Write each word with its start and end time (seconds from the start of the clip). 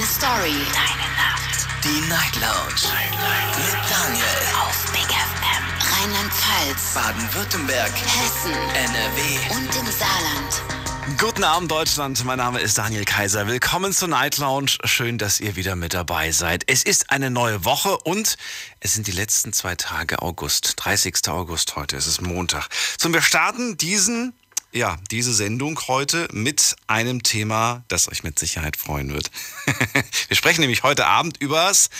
Deine 0.00 0.12
Story. 0.12 0.56
Deine 0.72 1.12
Nacht. 1.14 1.68
Die 1.84 2.08
Night 2.08 2.34
Lounge. 2.36 2.88
Night, 2.88 3.12
Night. 3.20 3.58
Mit 3.58 3.90
Daniel. 3.90 4.24
Auf 4.62 4.92
Big 4.92 5.02
FM. 5.02 5.64
Rheinland-Pfalz. 5.92 6.94
Baden-Württemberg. 6.94 7.92
Hessen. 7.92 8.54
NRW. 8.72 9.54
Und 9.56 9.76
im 9.76 9.92
Saarland. 9.92 11.18
Guten 11.18 11.44
Abend 11.44 11.70
Deutschland, 11.70 12.24
mein 12.24 12.38
Name 12.38 12.60
ist 12.60 12.78
Daniel 12.78 13.04
Kaiser. 13.04 13.46
Willkommen 13.46 13.92
zur 13.92 14.08
Night 14.08 14.38
Lounge. 14.38 14.78
Schön, 14.84 15.18
dass 15.18 15.38
ihr 15.38 15.56
wieder 15.56 15.76
mit 15.76 15.92
dabei 15.92 16.32
seid. 16.32 16.64
Es 16.66 16.82
ist 16.82 17.10
eine 17.10 17.30
neue 17.30 17.66
Woche 17.66 17.98
und 17.98 18.38
es 18.78 18.94
sind 18.94 19.06
die 19.06 19.12
letzten 19.12 19.52
zwei 19.52 19.74
Tage 19.74 20.22
August. 20.22 20.76
30. 20.76 21.28
August 21.28 21.76
heute, 21.76 21.98
es 21.98 22.06
ist 22.06 22.22
Montag. 22.22 22.68
So, 22.98 23.12
wir 23.12 23.20
starten 23.20 23.76
diesen 23.76 24.32
ja, 24.72 24.98
diese 25.10 25.34
Sendung 25.34 25.80
heute 25.88 26.28
mit 26.32 26.76
einem 26.86 27.22
Thema, 27.22 27.84
das 27.88 28.08
euch 28.08 28.22
mit 28.22 28.38
Sicherheit 28.38 28.76
freuen 28.76 29.12
wird. 29.12 29.30
Wir 30.28 30.36
sprechen 30.36 30.60
nämlich 30.60 30.82
heute 30.82 31.06
Abend 31.06 31.38
übers 31.38 31.90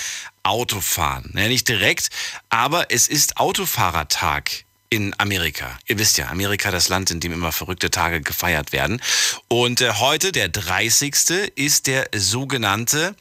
Autofahren. 0.43 1.33
Ja, 1.37 1.49
nicht 1.49 1.69
direkt, 1.69 2.11
aber 2.49 2.91
es 2.91 3.09
ist 3.09 3.37
Autofahrertag 3.39 4.65
in 4.89 5.15
Amerika. 5.19 5.79
Ihr 5.87 5.99
wisst 5.99 6.19
ja, 6.19 6.29
Amerika 6.29 6.71
das 6.71 6.89
Land, 6.89 7.11
in 7.11 7.21
dem 7.21 7.33
immer 7.33 7.53
verrückte 7.53 7.91
Tage 7.91 8.21
gefeiert 8.21 8.73
werden. 8.73 9.01
Und 9.49 9.81
äh, 9.81 9.93
heute, 9.95 10.33
der 10.33 10.49
30. 10.49 11.15
ist 11.55 11.87
der 11.87 12.09
sogenannte 12.15 13.15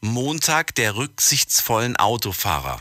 Montag 0.00 0.74
der 0.74 0.96
rücksichtsvollen 0.96 1.96
Autofahrer. 1.96 2.80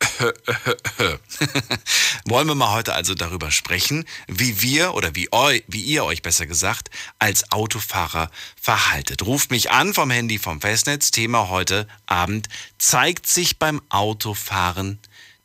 Wollen 2.24 2.48
wir 2.48 2.54
mal 2.54 2.72
heute 2.72 2.94
also 2.94 3.14
darüber 3.14 3.50
sprechen, 3.50 4.06
wie 4.26 4.62
wir 4.62 4.94
oder 4.94 5.14
wie, 5.14 5.28
eu, 5.32 5.58
wie 5.66 5.82
ihr 5.82 6.04
euch 6.04 6.22
besser 6.22 6.46
gesagt 6.46 6.88
als 7.18 7.52
Autofahrer 7.52 8.30
verhaltet. 8.60 9.26
Ruft 9.26 9.50
mich 9.50 9.70
an 9.70 9.92
vom 9.94 10.10
Handy 10.10 10.38
vom 10.38 10.60
Festnetz. 10.60 11.10
Thema 11.10 11.48
heute 11.48 11.88
Abend 12.06 12.48
zeigt 12.78 13.26
sich 13.26 13.58
beim 13.58 13.80
Autofahren 13.88 14.98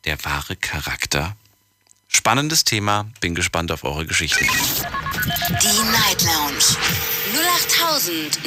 der 0.04 0.22
wahre 0.24 0.56
Charakter. 0.56 1.36
Spannendes 2.08 2.64
Thema, 2.64 3.10
bin 3.20 3.34
gespannt 3.34 3.72
auf 3.72 3.84
eure 3.84 4.06
Geschichten. 4.06 4.44
Die 4.44 5.82
Night 5.90 6.22
Lounge. 6.22 6.76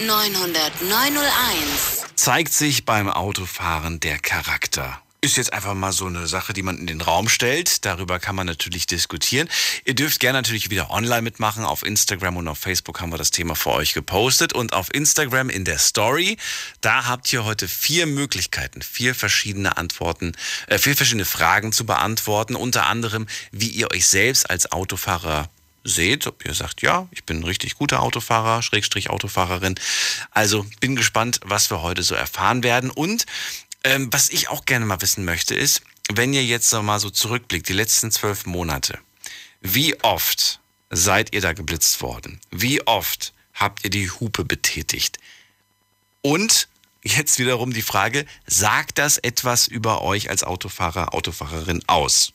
0890901. 0.07 2.15
Zeigt 2.15 2.53
sich 2.53 2.85
beim 2.85 3.09
Autofahren 3.09 3.99
der 3.99 4.19
Charakter. 4.19 5.01
Ist 5.21 5.35
jetzt 5.35 5.51
einfach 5.51 5.73
mal 5.73 5.91
so 5.91 6.05
eine 6.05 6.27
Sache, 6.27 6.53
die 6.53 6.63
man 6.63 6.77
in 6.77 6.87
den 6.87 7.01
Raum 7.01 7.27
stellt. 7.27 7.83
Darüber 7.83 8.19
kann 8.19 8.37
man 8.37 8.47
natürlich 8.47 8.87
diskutieren. 8.87 9.49
Ihr 9.83 9.93
dürft 9.93 10.21
gerne 10.21 10.37
natürlich 10.37 10.69
wieder 10.69 10.91
online 10.91 11.23
mitmachen. 11.23 11.65
Auf 11.65 11.83
Instagram 11.85 12.37
und 12.37 12.47
auf 12.47 12.57
Facebook 12.57 13.01
haben 13.01 13.11
wir 13.11 13.17
das 13.17 13.29
Thema 13.29 13.55
für 13.55 13.71
euch 13.71 13.93
gepostet. 13.93 14.53
Und 14.53 14.71
auf 14.71 14.93
Instagram 14.93 15.49
in 15.49 15.65
der 15.65 15.77
Story, 15.77 16.37
da 16.79 17.05
habt 17.05 17.33
ihr 17.33 17.43
heute 17.43 17.67
vier 17.67 18.05
Möglichkeiten, 18.05 18.81
vier 18.81 19.13
verschiedene 19.13 19.75
Antworten, 19.75 20.31
äh, 20.67 20.77
vier 20.77 20.95
verschiedene 20.95 21.25
Fragen 21.25 21.73
zu 21.73 21.85
beantworten. 21.85 22.55
Unter 22.55 22.85
anderem, 22.85 23.27
wie 23.51 23.67
ihr 23.67 23.91
euch 23.91 24.07
selbst 24.07 24.49
als 24.49 24.71
Autofahrer 24.71 25.49
seht, 25.83 26.27
ob 26.27 26.45
ihr 26.45 26.53
sagt, 26.53 26.81
ja, 26.81 27.09
ich 27.11 27.25
bin 27.25 27.39
ein 27.39 27.43
richtig 27.43 27.75
guter 27.75 28.01
Autofahrer, 28.01 28.61
Schrägstrich 28.61 29.09
Autofahrerin. 29.09 29.75
Also 30.31 30.65
bin 30.79 30.95
gespannt, 30.95 31.41
was 31.43 31.69
wir 31.71 31.81
heute 31.81 32.03
so 32.03 32.15
erfahren 32.15 32.63
werden. 32.63 32.89
Und 32.89 33.25
ähm, 33.83 34.09
was 34.11 34.29
ich 34.29 34.49
auch 34.49 34.65
gerne 34.65 34.85
mal 34.85 35.01
wissen 35.01 35.25
möchte, 35.25 35.55
ist, 35.55 35.81
wenn 36.11 36.33
ihr 36.33 36.43
jetzt 36.43 36.71
noch 36.73 36.83
mal 36.83 36.99
so 36.99 37.09
zurückblickt, 37.09 37.69
die 37.69 37.73
letzten 37.73 38.11
zwölf 38.11 38.45
Monate, 38.45 38.99
wie 39.61 40.01
oft 40.03 40.59
seid 40.89 41.33
ihr 41.33 41.41
da 41.41 41.53
geblitzt 41.53 42.01
worden? 42.01 42.39
Wie 42.51 42.85
oft 42.87 43.33
habt 43.53 43.83
ihr 43.83 43.89
die 43.89 44.09
Hupe 44.09 44.43
betätigt? 44.43 45.19
Und 46.21 46.67
jetzt 47.03 47.39
wiederum 47.39 47.73
die 47.73 47.81
Frage, 47.81 48.25
sagt 48.45 48.97
das 48.97 49.17
etwas 49.17 49.67
über 49.67 50.01
euch 50.01 50.29
als 50.29 50.43
Autofahrer, 50.43 51.13
Autofahrerin 51.13 51.83
aus? 51.87 52.33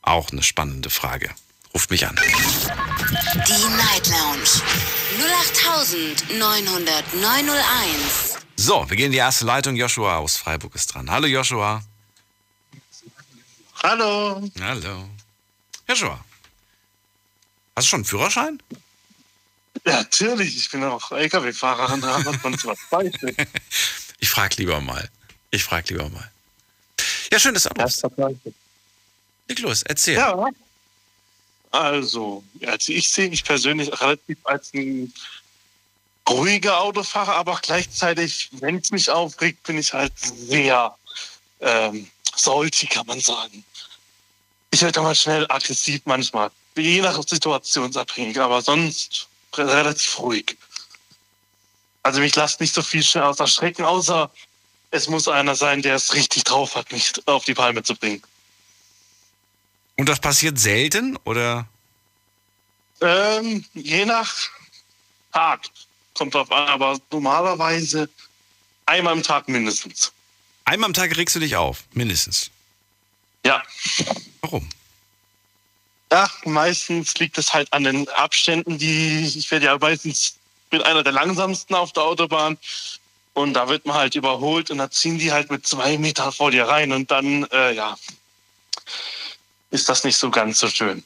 Auch 0.00 0.30
eine 0.30 0.42
spannende 0.42 0.90
Frage. 0.90 1.30
Ruft 1.74 1.90
mich 1.90 2.06
an. 2.06 2.16
Die 2.16 3.76
Night 3.76 4.08
Lounge. 4.08 4.62
0890901. 6.28 8.31
So, 8.62 8.88
wir 8.88 8.96
gehen 8.96 9.06
in 9.06 9.12
die 9.12 9.18
erste 9.18 9.44
Leitung. 9.44 9.74
Joshua 9.74 10.18
aus 10.18 10.36
Freiburg 10.36 10.72
ist 10.76 10.86
dran. 10.94 11.10
Hallo 11.10 11.26
Joshua. 11.26 11.82
Hallo. 13.82 14.48
Hallo. 14.60 15.08
Joshua. 15.88 16.24
Hast 17.74 17.86
du 17.86 17.90
schon 17.90 17.96
einen 17.98 18.04
Führerschein? 18.04 18.62
Ja, 19.84 19.96
natürlich. 19.96 20.56
Ich 20.56 20.70
bin 20.70 20.84
auch 20.84 21.10
LKW-Fahrer. 21.10 21.98
Da 21.98 22.24
hat 22.24 22.44
man 22.44 22.54
was 22.62 22.78
falsch. 22.88 23.16
Ich 24.20 24.30
frage 24.30 24.54
lieber 24.58 24.80
mal. 24.80 25.10
Ich 25.50 25.64
frage 25.64 25.94
lieber 25.94 26.08
mal. 26.10 26.30
Ja, 27.32 27.40
schön, 27.40 27.54
dass 27.54 27.64
du 27.64 27.70
anrufst. 27.70 28.06
Los, 29.58 29.82
erzähl. 29.82 30.14
Ja. 30.14 30.36
Also, 31.72 32.44
also 32.64 32.92
ich 32.92 33.10
sehe 33.10 33.28
mich 33.28 33.42
persönlich 33.42 34.00
relativ 34.00 34.38
als 34.44 34.72
ein 34.72 35.12
ruhiger 36.28 36.80
Autofahrer, 36.80 37.34
aber 37.34 37.58
gleichzeitig, 37.62 38.48
wenn 38.52 38.76
es 38.76 38.90
mich 38.90 39.10
aufregt, 39.10 39.62
bin 39.64 39.78
ich 39.78 39.92
halt 39.92 40.12
sehr 40.18 40.96
ähm, 41.60 42.10
salty, 42.36 42.86
kann 42.86 43.06
man 43.06 43.20
sagen. 43.20 43.64
Ich 44.70 44.82
werde 44.82 45.00
mal 45.00 45.14
schnell 45.14 45.46
aggressiv 45.48 46.02
manchmal, 46.04 46.50
je 46.76 47.02
nach 47.02 47.20
situationsabhängig, 47.26 48.40
aber 48.40 48.62
sonst 48.62 49.28
relativ 49.54 50.18
ruhig. 50.18 50.56
Also 52.02 52.20
mich 52.20 52.34
lasst 52.34 52.60
nicht 52.60 52.74
so 52.74 52.82
viel 52.82 53.02
schnell 53.02 53.24
außer 53.24 53.46
Schrecken, 53.46 53.84
außer 53.84 54.30
es 54.90 55.08
muss 55.08 55.28
einer 55.28 55.54
sein, 55.54 55.82
der 55.82 55.96
es 55.96 56.14
richtig 56.14 56.44
drauf 56.44 56.74
hat, 56.74 56.90
mich 56.92 57.12
auf 57.26 57.44
die 57.44 57.54
Palme 57.54 57.82
zu 57.82 57.94
bringen. 57.94 58.22
Und 59.96 60.08
das 60.08 60.20
passiert 60.20 60.58
selten 60.58 61.16
oder? 61.24 61.66
Ähm, 63.00 63.64
je 63.74 64.04
nach 64.04 64.32
Tag 65.32 65.62
kommt 66.14 66.34
drauf 66.34 66.50
an, 66.52 66.68
aber 66.68 66.98
normalerweise 67.10 68.08
einmal 68.86 69.14
am 69.14 69.22
Tag 69.22 69.48
mindestens. 69.48 70.12
Einmal 70.64 70.88
am 70.88 70.94
Tag 70.94 71.16
regst 71.16 71.34
du 71.36 71.40
dich 71.40 71.56
auf, 71.56 71.84
mindestens. 71.92 72.50
Ja. 73.44 73.62
Warum? 74.40 74.68
Ja, 76.12 76.30
meistens 76.44 77.14
liegt 77.14 77.38
es 77.38 77.54
halt 77.54 77.72
an 77.72 77.84
den 77.84 78.08
Abständen, 78.10 78.78
die 78.78 79.24
ich 79.24 79.50
werde 79.50 79.66
ja 79.66 79.78
meistens 79.78 80.34
bin 80.68 80.82
einer 80.82 81.02
der 81.02 81.12
langsamsten 81.12 81.74
auf 81.74 81.92
der 81.92 82.02
Autobahn 82.02 82.58
und 83.34 83.54
da 83.54 83.68
wird 83.68 83.86
man 83.86 83.96
halt 83.96 84.14
überholt 84.14 84.70
und 84.70 84.78
dann 84.78 84.90
ziehen 84.90 85.18
die 85.18 85.32
halt 85.32 85.50
mit 85.50 85.66
zwei 85.66 85.96
Meter 85.98 86.30
vor 86.32 86.50
dir 86.50 86.68
rein 86.68 86.92
und 86.92 87.10
dann 87.10 87.44
äh, 87.44 87.72
ja 87.72 87.96
ist 89.70 89.88
das 89.88 90.04
nicht 90.04 90.16
so 90.16 90.30
ganz 90.30 90.58
so 90.58 90.68
schön. 90.68 91.02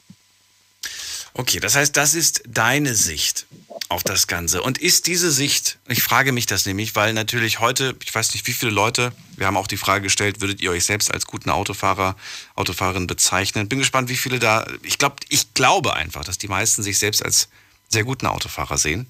Okay, 1.37 1.59
das 1.59 1.75
heißt, 1.75 1.95
das 1.95 2.15
ist 2.15 2.41
deine 2.47 2.95
Sicht 2.95 3.45
auf 3.89 4.03
das 4.03 4.25
Ganze. 4.25 4.63
Und 4.63 4.79
ist 4.79 5.05
diese 5.05 5.31
Sicht, 5.31 5.77
ich 5.87 6.01
frage 6.01 6.31
mich 6.31 6.47
das 6.47 6.65
nämlich, 6.65 6.95
weil 6.95 7.13
natürlich 7.13 7.59
heute, 7.59 7.95
ich 8.03 8.13
weiß 8.13 8.33
nicht, 8.33 8.47
wie 8.47 8.53
viele 8.53 8.71
Leute, 8.71 9.13
wir 9.35 9.45
haben 9.45 9.55
auch 9.55 9.67
die 9.67 9.77
Frage 9.77 10.01
gestellt, 10.01 10.41
würdet 10.41 10.61
ihr 10.61 10.71
euch 10.71 10.83
selbst 10.83 11.13
als 11.13 11.27
guten 11.27 11.51
Autofahrer, 11.51 12.15
Autofahrerin 12.55 13.05
bezeichnen? 13.05 13.69
Bin 13.69 13.77
gespannt, 13.77 14.09
wie 14.09 14.17
viele 14.17 14.39
da, 14.39 14.65
ich 14.81 14.97
glaube, 14.97 15.17
ich 15.29 15.53
glaube 15.53 15.93
einfach, 15.93 16.25
dass 16.25 16.39
die 16.39 16.47
meisten 16.47 16.81
sich 16.81 16.97
selbst 16.97 17.23
als 17.23 17.49
sehr 17.87 18.03
guten 18.03 18.25
Autofahrer 18.25 18.79
sehen. 18.79 19.05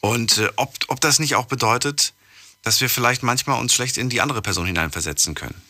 Und 0.00 0.38
äh, 0.38 0.50
ob, 0.56 0.74
ob 0.88 1.00
das 1.00 1.20
nicht 1.20 1.36
auch 1.36 1.46
bedeutet, 1.46 2.12
dass 2.62 2.80
wir 2.80 2.90
vielleicht 2.90 3.22
manchmal 3.22 3.60
uns 3.60 3.72
schlecht 3.72 3.96
in 3.96 4.10
die 4.10 4.20
andere 4.20 4.42
Person 4.42 4.66
hineinversetzen 4.66 5.36
können. 5.36 5.62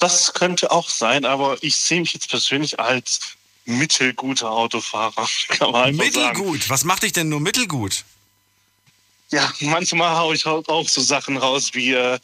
Das 0.00 0.32
könnte 0.32 0.70
auch 0.70 0.88
sein, 0.88 1.24
aber 1.24 1.58
ich 1.62 1.76
sehe 1.76 2.00
mich 2.00 2.14
jetzt 2.14 2.30
persönlich 2.30 2.80
als 2.80 3.20
mittelguter 3.66 4.50
Autofahrer. 4.50 5.28
Kann 5.48 5.70
man 5.70 5.94
mittelgut? 5.94 6.62
Sagen. 6.62 6.70
Was 6.70 6.84
macht 6.84 7.02
dich 7.02 7.12
denn 7.12 7.28
nur 7.28 7.40
mittelgut? 7.40 8.04
Ja, 9.30 9.52
manchmal 9.60 10.16
haue 10.16 10.34
ich 10.34 10.44
auch 10.44 10.88
so 10.88 11.00
Sachen 11.00 11.36
raus 11.36 11.70
wie 11.74 11.92
äh, 11.92 12.18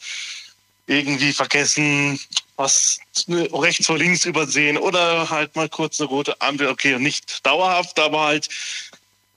irgendwie 0.87 1.31
vergessen, 1.31 2.19
was 2.57 2.99
rechts 3.29 3.85
vor 3.85 3.97
links 3.97 4.25
übersehen 4.25 4.77
oder 4.77 5.29
halt 5.29 5.55
mal 5.55 5.69
kurz 5.69 6.01
eine 6.01 6.09
rote 6.09 6.39
Ampel. 6.41 6.67
Okay, 6.67 6.97
nicht 6.99 7.45
dauerhaft, 7.45 7.97
aber 7.99 8.21
halt 8.25 8.49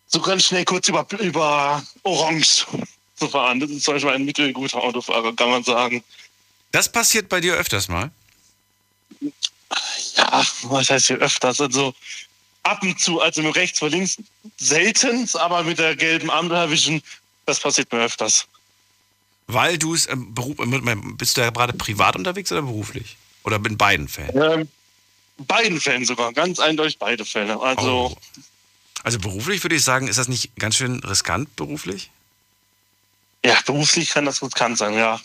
so 0.06 0.20
ganz 0.20 0.46
schnell 0.46 0.64
kurz 0.64 0.88
über, 0.88 1.06
über 1.20 1.82
Orange 2.02 2.66
zu 3.16 3.28
fahren. 3.28 3.60
Das 3.60 3.70
ist 3.70 3.84
zum 3.84 3.94
Beispiel 3.94 4.12
ein 4.12 4.24
mittelguter 4.24 4.82
Autofahrer, 4.82 5.34
kann 5.36 5.50
man 5.50 5.62
sagen. 5.62 6.02
Das 6.72 6.90
passiert 6.90 7.28
bei 7.28 7.40
dir 7.40 7.54
öfters 7.54 7.88
mal? 7.88 8.10
Ja, 10.16 10.44
was 10.62 10.90
heißt 10.90 11.06
hier 11.06 11.18
öfters? 11.18 11.60
Also 11.60 11.94
ab 12.62 12.82
und 12.82 12.98
zu, 13.00 13.20
also 13.20 13.42
mit 13.42 13.56
rechts 13.56 13.78
vor 13.78 13.88
links 13.88 14.16
selten, 14.58 15.28
aber 15.34 15.62
mit 15.64 15.78
der 15.78 15.96
gelben 15.96 16.30
Ampel 16.30 16.56
erwischen, 16.56 17.02
das 17.46 17.60
passiert 17.60 17.92
mir 17.92 18.02
öfters. 18.02 18.46
Weil 19.46 19.78
du 19.78 19.94
es, 19.94 20.08
ähm, 20.08 20.34
bist 21.16 21.36
du 21.36 21.40
ja 21.40 21.50
gerade 21.50 21.72
privat 21.72 22.16
unterwegs 22.16 22.52
oder 22.52 22.62
beruflich? 22.62 23.16
Oder 23.42 23.56
in 23.56 23.76
beiden 23.76 24.06
Fällen? 24.06 24.30
Ähm, 24.40 24.68
beiden 25.38 25.80
Fällen 25.80 26.04
sogar, 26.04 26.32
ganz 26.32 26.58
eindeutig 26.58 26.98
beide 26.98 27.24
Fälle. 27.24 27.60
Also, 27.60 28.14
oh. 28.14 28.40
also 29.02 29.18
beruflich 29.18 29.62
würde 29.64 29.76
ich 29.76 29.82
sagen, 29.82 30.08
ist 30.08 30.18
das 30.18 30.28
nicht 30.28 30.54
ganz 30.56 30.76
schön 30.76 31.00
riskant 31.00 31.56
beruflich? 31.56 32.10
Ja, 33.44 33.58
beruflich 33.64 34.10
kann 34.10 34.26
das 34.26 34.42
riskant 34.42 34.76
sein, 34.76 34.94
ja. 34.94 35.18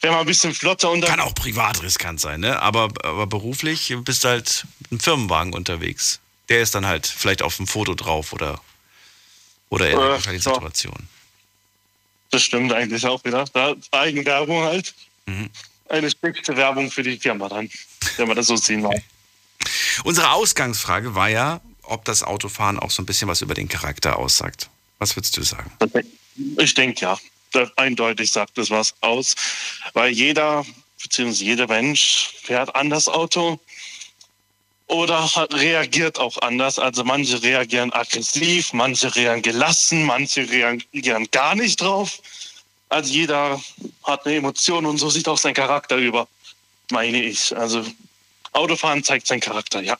Wenn 0.00 0.10
man 0.10 0.20
ein 0.20 0.26
bisschen 0.26 0.54
flotter 0.54 0.90
unter. 0.90 1.06
Kann 1.06 1.20
auch 1.20 1.34
privat 1.34 1.82
riskant 1.82 2.18
sein, 2.20 2.40
ne? 2.40 2.60
Aber, 2.62 2.84
aber 3.04 3.26
beruflich 3.26 3.94
bist 4.04 4.24
du 4.24 4.28
halt 4.28 4.64
einem 4.90 5.00
Firmenwagen 5.00 5.52
unterwegs. 5.52 6.20
Der 6.48 6.62
ist 6.62 6.74
dann 6.74 6.86
halt 6.86 7.06
vielleicht 7.06 7.42
auf 7.42 7.56
dem 7.56 7.66
Foto 7.66 7.94
drauf 7.94 8.32
oder, 8.32 8.60
oder 9.68 9.90
in 9.90 9.98
Äh, 9.98 10.18
der 10.22 10.32
ja. 10.32 10.38
Situation. 10.40 11.08
Das 12.30 12.42
stimmt 12.42 12.72
eigentlich 12.72 13.04
auch 13.06 13.22
wieder. 13.24 13.44
Da 13.52 13.74
Eigenwerbung 13.90 14.62
halt. 14.62 14.94
Mhm. 15.26 15.50
Eine 15.90 16.10
schlechte 16.10 16.56
Werbung 16.56 16.90
für 16.90 17.02
die 17.02 17.18
Firma 17.18 17.48
dann, 17.48 17.68
wenn 18.16 18.28
man 18.28 18.36
das 18.36 18.46
so 18.46 18.56
sehen 18.56 18.82
will. 18.82 19.02
Unsere 20.04 20.30
Ausgangsfrage 20.30 21.14
war 21.14 21.28
ja, 21.28 21.60
ob 21.82 22.04
das 22.04 22.22
Autofahren 22.22 22.78
auch 22.78 22.90
so 22.90 23.02
ein 23.02 23.06
bisschen 23.06 23.28
was 23.28 23.42
über 23.42 23.54
den 23.54 23.68
Charakter 23.68 24.18
aussagt. 24.18 24.70
Was 24.98 25.16
würdest 25.16 25.36
du 25.36 25.42
sagen? 25.42 25.70
Ich 26.58 26.74
denke 26.74 27.00
ja. 27.02 27.18
Das 27.52 27.76
eindeutig 27.76 28.32
sagt 28.32 28.58
das 28.58 28.70
was 28.70 28.94
aus. 29.00 29.34
Weil 29.92 30.12
jeder, 30.12 30.64
beziehungsweise 31.02 31.44
jeder 31.44 31.66
Mensch 31.66 32.30
fährt 32.42 32.74
anders 32.74 33.08
Auto 33.08 33.60
oder 34.86 35.28
reagiert 35.52 36.18
auch 36.18 36.38
anders. 36.38 36.78
Also 36.78 37.04
manche 37.04 37.42
reagieren 37.42 37.92
aggressiv, 37.92 38.72
manche 38.72 39.14
reagieren 39.14 39.42
gelassen, 39.42 40.04
manche 40.04 40.48
reagieren 40.48 41.28
gar 41.30 41.54
nicht 41.54 41.80
drauf. 41.80 42.20
Also 42.88 43.12
jeder 43.12 43.62
hat 44.04 44.24
eine 44.26 44.36
Emotion 44.36 44.86
und 44.86 44.98
so 44.98 45.10
sieht 45.10 45.28
auch 45.28 45.36
sein 45.36 45.54
Charakter 45.54 45.96
über, 45.96 46.26
meine 46.90 47.22
ich. 47.22 47.54
Also 47.56 47.84
Autofahren 48.52 49.04
zeigt 49.04 49.26
seinen 49.26 49.40
Charakter, 49.40 49.82
ja, 49.82 49.98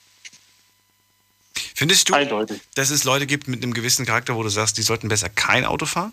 Findest 1.75 2.09
du, 2.09 2.15
eindeutig. 2.15 2.61
dass 2.75 2.91
es 2.91 3.05
Leute 3.05 3.27
gibt 3.27 3.47
mit 3.47 3.63
einem 3.63 3.73
gewissen 3.73 4.05
Charakter, 4.05 4.35
wo 4.35 4.43
du 4.43 4.49
sagst, 4.49 4.79
die 4.79 4.83
sollten 4.83 5.07
besser 5.09 5.29
kein 5.29 5.65
Auto 5.65 5.87
fahren? 5.87 6.13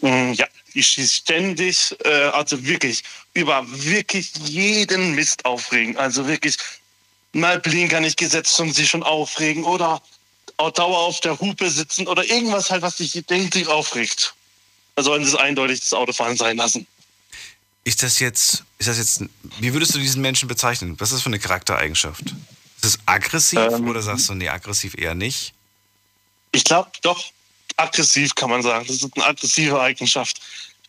Mm, 0.00 0.32
Ja, 0.32 0.46
ich 0.74 0.86
schieße 0.88 1.14
ständig, 1.14 1.96
äh, 2.04 2.08
also 2.32 2.62
wirklich, 2.64 3.02
über 3.34 3.64
wirklich 3.66 4.32
jeden 4.44 5.14
Mist 5.14 5.44
aufregen. 5.44 5.96
Also 5.96 6.26
wirklich 6.26 6.56
mal 7.32 7.58
Blinker 7.60 8.00
nicht 8.00 8.18
gesetzt 8.18 8.58
und 8.60 8.72
sich 8.72 8.88
schon 8.88 9.02
aufregen 9.02 9.64
oder 9.64 10.02
auf 10.58 10.72
Dauer 10.72 10.98
auf 10.98 11.20
der 11.20 11.38
Hupe 11.38 11.70
sitzen 11.70 12.06
oder 12.06 12.24
irgendwas 12.24 12.70
halt, 12.70 12.82
was 12.82 12.96
dich 12.96 13.12
denkt, 13.26 13.54
sich 13.54 13.66
aufregt. 13.68 14.34
Da 14.94 15.02
sollen 15.02 15.24
sie 15.24 15.30
es 15.30 15.36
eindeutig 15.36 15.80
das 15.80 15.92
Autofahren 15.92 16.36
sein 16.36 16.56
lassen. 16.56 16.86
Ist 17.84 18.02
das 18.02 18.18
jetzt, 18.18 18.64
ist 18.78 18.88
das 18.88 18.98
jetzt, 18.98 19.22
wie 19.60 19.72
würdest 19.72 19.94
du 19.94 19.98
diesen 19.98 20.22
Menschen 20.22 20.48
bezeichnen? 20.48 20.98
Was 20.98 21.10
ist 21.10 21.16
das 21.16 21.22
für 21.22 21.28
eine 21.28 21.38
Charaktereigenschaft? 21.38 22.34
Ist 22.78 22.84
es 22.84 22.98
aggressiv 23.06 23.58
Ähm, 23.58 23.88
oder 23.88 24.02
sagst 24.02 24.28
du, 24.28 24.34
nee, 24.34 24.48
aggressiv 24.48 24.96
eher 24.96 25.14
nicht? 25.14 25.52
Ich 26.52 26.64
glaube 26.64 26.90
doch, 27.02 27.22
aggressiv 27.76 28.34
kann 28.34 28.50
man 28.50 28.62
sagen. 28.62 28.86
Das 28.86 28.96
ist 28.96 29.16
eine 29.16 29.26
aggressive 29.26 29.80
Eigenschaft. 29.80 30.40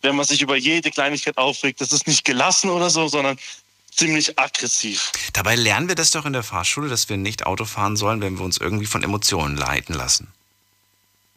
Wenn 0.01 0.15
man 0.15 0.25
sich 0.25 0.41
über 0.41 0.55
jede 0.55 0.91
Kleinigkeit 0.91 1.37
aufregt, 1.37 1.81
das 1.81 1.91
ist 1.91 2.07
nicht 2.07 2.23
gelassen 2.23 2.69
oder 2.69 2.89
so, 2.89 3.07
sondern 3.07 3.37
ziemlich 3.97 4.37
aggressiv. 4.37 5.11
Dabei 5.33 5.55
lernen 5.55 5.87
wir 5.87 5.95
das 5.95 6.11
doch 6.11 6.25
in 6.25 6.33
der 6.33 6.43
Fahrschule, 6.43 6.87
dass 6.87 7.09
wir 7.09 7.17
nicht 7.17 7.45
Auto 7.45 7.65
fahren 7.65 7.97
sollen, 7.97 8.21
wenn 8.21 8.37
wir 8.37 8.45
uns 8.45 8.57
irgendwie 8.57 8.85
von 8.85 9.03
Emotionen 9.03 9.57
leiten 9.57 9.95
lassen. 9.95 10.27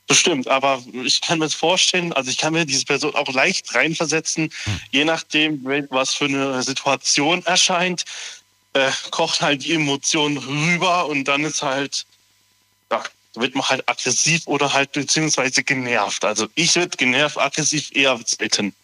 Bestimmt, 0.07 0.49
aber 0.49 0.83
ich 1.05 1.21
kann 1.21 1.39
mir 1.39 1.45
das 1.45 1.55
vorstellen, 1.55 2.13
also 2.13 2.31
ich 2.31 2.37
kann 2.37 2.53
mir 2.53 2.67
diese 2.67 2.85
Person 2.85 3.15
auch 3.15 3.33
leicht 3.33 3.73
reinversetzen, 3.75 4.53
je 4.91 5.05
nachdem, 5.05 5.65
was 5.91 6.15
für 6.15 6.25
eine 6.25 6.63
Situation 6.65 7.45
erscheint, 7.47 8.05
äh, 8.73 8.91
kocht 9.11 9.41
halt 9.41 9.65
die 9.65 9.73
Emotion 9.73 10.37
rüber 10.37 11.07
und 11.07 11.25
dann 11.25 11.45
ist 11.45 11.63
halt, 11.63 12.07
ja, 13.35 13.43
wird 13.43 13.55
man 13.55 13.69
halt 13.69 13.89
aggressiv 13.89 14.47
oder 14.47 14.73
halt 14.73 14.93
beziehungsweise 14.93 15.63
genervt. 15.63 16.25
Also 16.25 16.49
ich 16.55 16.75
würde 16.77 16.97
genervt, 16.97 17.39
aggressiv 17.39 17.91
eher 17.93 18.19
selten. 18.25 18.75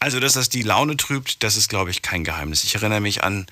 Also, 0.00 0.20
dass 0.20 0.34
das 0.34 0.48
die 0.48 0.62
Laune 0.62 0.96
trübt, 0.96 1.42
das 1.42 1.56
ist, 1.56 1.68
glaube 1.68 1.90
ich, 1.90 2.02
kein 2.02 2.22
Geheimnis. 2.22 2.62
Ich 2.62 2.76
erinnere 2.76 3.00
mich 3.00 3.24
an, 3.24 3.46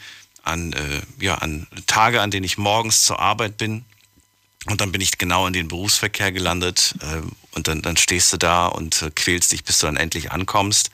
an, 0.45 0.73
äh, 0.75 1.03
ja, 1.21 1.37
an 1.37 1.67
Tage, 1.87 2.21
an 2.21 2.31
denen 2.31 2.45
ich 2.45 2.57
morgens 2.57 3.05
zur 3.05 3.19
Arbeit 3.19 3.59
bin. 3.59 3.85
Und 4.67 4.81
dann 4.81 4.93
bin 4.93 5.01
ich 5.01 5.19
genau 5.19 5.47
in 5.47 5.53
den 5.53 5.69
Berufsverkehr 5.69 6.31
gelandet. 6.31 6.95
Äh, 7.01 7.23
und 7.53 7.69
dann, 7.69 7.83
dann 7.83 7.97
stehst 7.97 8.33
du 8.33 8.37
da 8.37 8.67
und 8.67 9.03
äh, 9.03 9.11
quälst 9.11 9.53
dich, 9.53 9.65
bis 9.65 9.79
du 9.79 9.87
dann 9.87 9.97
endlich 9.97 10.31
ankommst. 10.31 10.91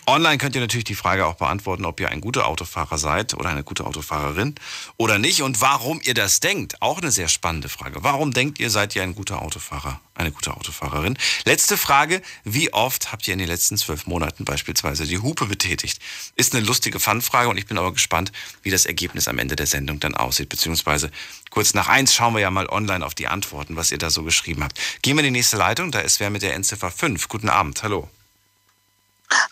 Online 0.06 0.38
könnt 0.38 0.54
ihr 0.56 0.62
natürlich 0.62 0.84
die 0.84 0.96
Frage 0.96 1.26
auch 1.26 1.36
beantworten, 1.36 1.86
ob 1.86 1.98
ihr 2.02 2.10
ein 2.10 2.20
guter 2.20 2.48
Autofahrer 2.48 2.98
seid 2.98 3.36
oder 3.36 3.50
eine 3.50 3.64
gute 3.64 3.86
Autofahrerin 3.86 4.56
oder 4.98 5.18
nicht 5.18 5.42
und 5.44 5.62
warum 5.62 6.02
ihr 6.04 6.14
das 6.14 6.42
denkt. 6.42 6.82
Auch 6.82 7.02
eine 7.02 7.10
sehr 7.10 7.30
spannende 7.30 7.70
Frage. 7.70 8.04
Warum 8.04 8.34
denkt 8.34 8.60
ihr, 8.60 8.70
seid 8.70 8.98
ihr 8.98 9.04
ein 9.04 9.16
guter 9.16 9.42
Autofahrer, 9.42 10.02
eine 10.16 10.34
gute 10.34 10.54
Autofahrerin? 10.58 11.18
Letzte 11.46 11.78
Frage, 11.78 12.22
wie 12.44 12.74
oft 12.74 13.14
habt 13.14 13.26
ihr 13.30 13.34
in 13.34 13.40
den 13.40 13.48
letzten 13.48 13.78
zwölf 13.78 14.06
Monaten 14.06 14.44
beispielsweise 14.44 15.06
die 15.06 15.20
Hupe 15.20 15.46
betätigt? 15.46 16.02
Ist 16.36 16.54
eine 16.54 16.66
lustige 16.66 17.00
Fanfrage 17.00 17.48
und 17.48 17.58
ich 17.58 17.66
bin 17.66 17.78
aber 17.78 17.94
gespannt, 17.94 18.34
wie 18.62 18.72
das 18.72 18.86
Ergebnis 18.86 19.30
am 19.30 19.40
Ende 19.40 19.56
der 19.56 19.68
Sendung 19.68 20.02
dann 20.02 20.16
aussieht. 20.16 20.50
Beziehungsweise 20.50 21.12
kurz 21.50 21.74
nach 21.74 21.88
eins 21.88 22.14
schauen 22.14 22.34
wir 22.34 22.42
ja 22.42 22.52
mal 22.52 22.68
online 22.68 23.06
auf 23.06 23.16
die 23.16 23.30
Antworten, 23.30 23.78
was 23.78 23.92
ihr 23.92 24.00
da 24.00 24.10
so 24.10 24.24
geschrieben 24.24 24.66
habt. 24.66 24.78
Gehen 25.02 25.16
wir 25.16 25.24
in 25.24 25.34
die 25.34 25.40
nächste 25.40 25.56
Leitung, 25.56 25.92
da 25.92 26.02
ist 26.02 26.20
wer 26.20 26.30
mit 26.30 26.42
der 26.42 26.56
Endziffer 26.56 26.92
5. 26.92 27.30
Guten 27.30 27.48
Abend, 27.48 27.84
hallo. 27.84 28.10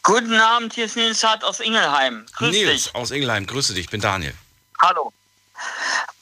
Guten 0.03 0.39
Abend, 0.39 0.73
hier 0.73 0.85
ist 0.85 0.95
Nils 0.95 1.23
Hart 1.23 1.43
aus 1.43 1.59
Ingelheim. 1.59 2.25
Grüß 2.35 2.51
Nils 2.51 2.83
dich. 2.85 2.95
aus 2.95 3.11
Ingelheim, 3.11 3.45
grüße 3.45 3.73
dich, 3.73 3.85
ich 3.85 3.89
bin 3.89 4.01
Daniel. 4.01 4.33
Hallo. 4.81 5.13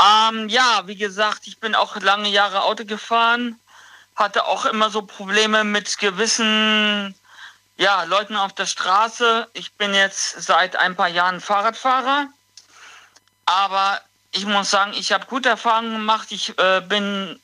Ähm, 0.02 0.50
ja, 0.50 0.84
wie 0.86 0.96
gesagt, 0.96 1.48
ich 1.48 1.60
bin 1.60 1.76
auch 1.76 1.96
lange 1.98 2.30
Jahre 2.30 2.64
Auto 2.64 2.86
gefahren, 2.86 3.60
hatte 4.16 4.46
auch 4.46 4.66
immer 4.66 4.90
so 4.90 5.02
Probleme 5.02 5.64
mit 5.64 5.98
gewissen 5.98 7.16
ja, 7.78 8.04
Leuten 8.04 8.36
auf 8.36 8.54
der 8.54 8.66
Straße. 8.66 9.48
Ich 9.54 9.74
bin 9.74 9.94
jetzt 9.94 10.42
seit 10.42 10.76
ein 10.76 10.96
paar 10.96 11.08
Jahren 11.08 11.40
Fahrradfahrer, 11.40 12.28
aber 13.46 14.02
ich 14.32 14.46
muss 14.46 14.70
sagen, 14.70 14.94
ich 14.94 15.12
habe 15.12 15.26
gute 15.26 15.50
Erfahrungen 15.50 15.94
gemacht. 15.94 16.32
Ich 16.32 16.58
äh, 16.60 16.82
bin 16.82 17.40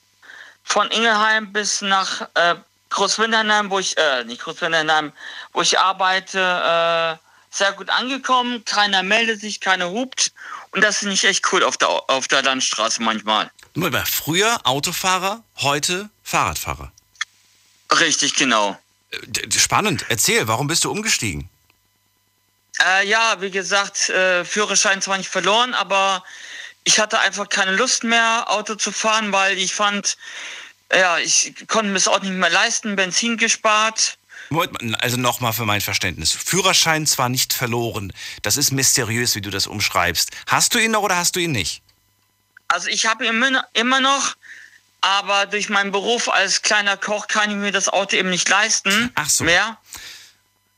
von 0.63 0.91
Ingelheim 0.91 1.53
bis 1.53 1.81
nach 1.81 2.27
äh, 2.33 2.55
Großwinternheim, 2.89 3.69
wo 3.69 3.79
ich, 3.79 3.97
äh, 3.97 4.23
nicht 4.23 4.41
Großwinternheim, 4.41 5.11
wo 5.53 5.61
ich 5.61 5.79
arbeite, 5.79 6.39
äh, 6.39 7.17
sehr 7.49 7.71
gut 7.73 7.89
angekommen. 7.89 8.63
Keiner 8.65 9.03
meldet 9.03 9.41
sich, 9.41 9.59
keiner 9.59 9.89
hupt. 9.89 10.31
Und 10.71 10.81
das 10.81 10.99
finde 10.99 11.13
ich 11.13 11.23
echt 11.23 11.51
cool 11.51 11.63
auf 11.63 11.77
der, 11.77 11.89
auf 11.89 12.27
der 12.27 12.43
Landstraße 12.43 13.01
manchmal. 13.01 13.49
Nur 13.73 13.91
mal, 13.91 14.05
früher 14.05 14.59
Autofahrer, 14.63 15.43
heute 15.57 16.09
Fahrradfahrer. 16.23 16.91
Richtig, 17.99 18.35
genau. 18.35 18.77
Spannend. 19.55 20.05
Erzähl, 20.09 20.47
warum 20.47 20.67
bist 20.67 20.83
du 20.83 20.91
umgestiegen? 20.91 21.49
Äh, 22.83 23.07
ja, 23.07 23.39
wie 23.39 23.51
gesagt, 23.51 24.09
äh, 24.09 24.43
Führerschein 24.43 25.01
zwar 25.01 25.17
nicht 25.17 25.29
verloren, 25.29 25.73
aber 25.73 26.23
ich 26.83 26.99
hatte 26.99 27.19
einfach 27.19 27.47
keine 27.49 27.71
Lust 27.75 28.03
mehr, 28.03 28.49
Auto 28.49 28.75
zu 28.75 28.91
fahren, 28.91 29.31
weil 29.31 29.57
ich 29.57 29.73
fand, 29.73 30.17
ja, 30.93 31.17
ich 31.19 31.53
konnte 31.67 31.87
mir 31.87 31.95
das 31.95 32.07
auch 32.07 32.21
nicht 32.21 32.31
mehr 32.33 32.49
leisten, 32.49 32.95
Benzin 32.95 33.37
gespart. 33.37 34.17
Also 34.99 35.17
nochmal 35.17 35.53
für 35.53 35.65
mein 35.65 35.81
Verständnis. 35.81 36.31
Führerschein 36.31 37.07
zwar 37.07 37.29
nicht 37.29 37.53
verloren, 37.53 38.13
das 38.43 38.57
ist 38.57 38.71
mysteriös, 38.71 39.33
wie 39.35 39.41
du 39.41 39.49
das 39.49 39.65
umschreibst. 39.67 40.29
Hast 40.47 40.73
du 40.75 40.79
ihn 40.79 40.91
noch 40.91 41.01
oder 41.01 41.15
hast 41.15 41.35
du 41.35 41.39
ihn 41.39 41.51
nicht? 41.51 41.81
Also 42.67 42.87
ich 42.87 43.05
habe 43.07 43.25
ihn 43.25 43.31
immer- 43.31 43.63
immer 43.73 43.99
noch, 44.01 44.35
aber 45.01 45.45
durch 45.47 45.69
meinen 45.69 45.91
Beruf 45.91 46.29
als 46.29 46.61
kleiner 46.61 46.95
Koch 46.97 47.27
kann 47.27 47.49
ich 47.49 47.55
mir 47.55 47.71
das 47.71 47.89
Auto 47.89 48.15
eben 48.17 48.29
nicht 48.29 48.47
leisten 48.49 49.11
Ach 49.15 49.29
so. 49.29 49.43
mehr. 49.43 49.77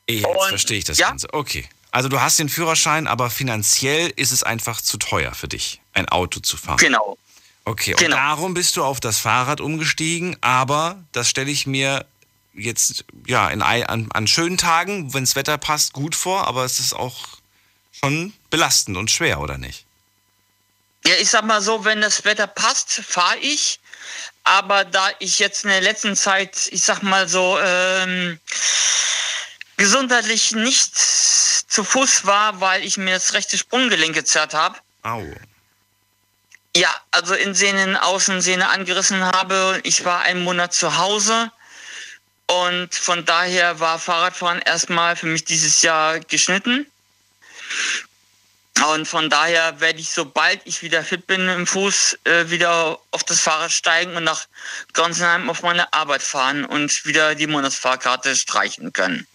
Jetzt 0.09 0.25
Und- 0.25 0.47
verstehe 0.49 0.77
ich 0.77 0.85
das 0.85 0.97
ja? 0.97 1.09
Ganze. 1.09 1.27
Okay. 1.33 1.67
Also 1.91 2.09
du 2.09 2.21
hast 2.21 2.39
den 2.39 2.49
Führerschein, 2.49 3.07
aber 3.07 3.29
finanziell 3.29 4.11
ist 4.15 4.31
es 4.31 4.43
einfach 4.43 4.81
zu 4.81 4.97
teuer 4.97 5.33
für 5.33 5.47
dich, 5.47 5.81
ein 5.93 6.07
Auto 6.07 6.39
zu 6.39 6.55
fahren. 6.55 6.77
Genau. 6.77 7.17
Okay, 7.67 7.91
und 7.95 7.99
Genau. 7.99 8.15
darum 8.15 8.53
bist 8.53 8.77
du 8.77 8.83
auf 8.85 9.01
das 9.01 9.19
Fahrrad 9.19 9.59
umgestiegen, 9.59 10.37
aber 10.39 11.03
das 11.11 11.29
stelle 11.29 11.51
ich 11.51 11.67
mir 11.67 12.05
jetzt 12.53 13.03
ja 13.25 13.49
in, 13.49 13.61
an, 13.61 14.07
an 14.09 14.27
schönen 14.27 14.57
Tagen, 14.57 15.13
wenn 15.13 15.25
das 15.25 15.35
Wetter 15.35 15.57
passt, 15.57 15.91
gut 15.91 16.15
vor, 16.15 16.47
aber 16.47 16.63
es 16.63 16.79
ist 16.79 16.93
auch 16.93 17.27
schon 17.91 18.31
belastend 18.49 18.95
und 18.95 19.11
schwer, 19.11 19.41
oder 19.41 19.57
nicht? 19.57 19.85
Ja, 21.05 21.15
ich 21.19 21.29
sag 21.29 21.43
mal 21.43 21.61
so, 21.61 21.83
wenn 21.83 21.99
das 21.99 22.23
Wetter 22.23 22.47
passt, 22.47 23.01
fahre 23.05 23.37
ich. 23.39 23.81
Aber 24.45 24.85
da 24.85 25.09
ich 25.19 25.39
jetzt 25.39 25.65
in 25.65 25.69
der 25.69 25.81
letzten 25.81 26.15
Zeit, 26.15 26.69
ich 26.71 26.83
sag 26.83 27.03
mal 27.03 27.27
so, 27.27 27.59
ähm, 27.61 28.39
gesundheitlich 29.75 30.53
nicht 30.53 30.95
zu 30.97 31.83
Fuß 31.83 32.25
war, 32.25 32.61
weil 32.61 32.85
ich 32.85 32.97
mir 32.97 33.15
das 33.15 33.33
rechte 33.33 33.57
Sprunggelenk 33.57 34.15
gezerrt 34.15 34.53
habe. 34.53 34.77
Au. 35.03 35.21
Ja, 36.75 36.93
also 37.11 37.33
Innensehnen, 37.33 37.95
Außensehne 37.95 38.69
angerissen 38.69 39.23
habe. 39.23 39.79
Ich 39.83 40.05
war 40.05 40.21
einen 40.21 40.43
Monat 40.43 40.73
zu 40.73 40.97
Hause 40.97 41.51
und 42.47 42.93
von 42.93 43.25
daher 43.25 43.79
war 43.79 43.99
Fahrradfahren 43.99 44.61
erstmal 44.61 45.15
für 45.15 45.25
mich 45.25 45.43
dieses 45.43 45.81
Jahr 45.81 46.19
geschnitten. 46.19 46.85
Und 48.93 49.07
von 49.07 49.29
daher 49.29 49.79
werde 49.79 49.99
ich, 49.99 50.11
sobald 50.11 50.61
ich 50.65 50.83
wieder 50.83 51.03
fit 51.03 51.25
bin 51.25 51.49
im 51.49 51.65
Fuß, 51.65 52.19
äh, 52.25 52.49
wieder 52.49 52.99
auf 53.11 53.23
das 53.23 53.39
Fahrrad 53.39 53.71
steigen 53.71 54.15
und 54.15 54.23
nach 54.23 54.45
Gonsenheim 54.93 55.49
auf 55.49 55.63
meine 55.63 55.91
Arbeit 55.93 56.21
fahren 56.21 56.63
und 56.63 57.05
wieder 57.05 57.33
die 57.33 57.47
Monatsfahrkarte 57.47 58.35
streichen 58.35 58.93
können. 58.93 59.25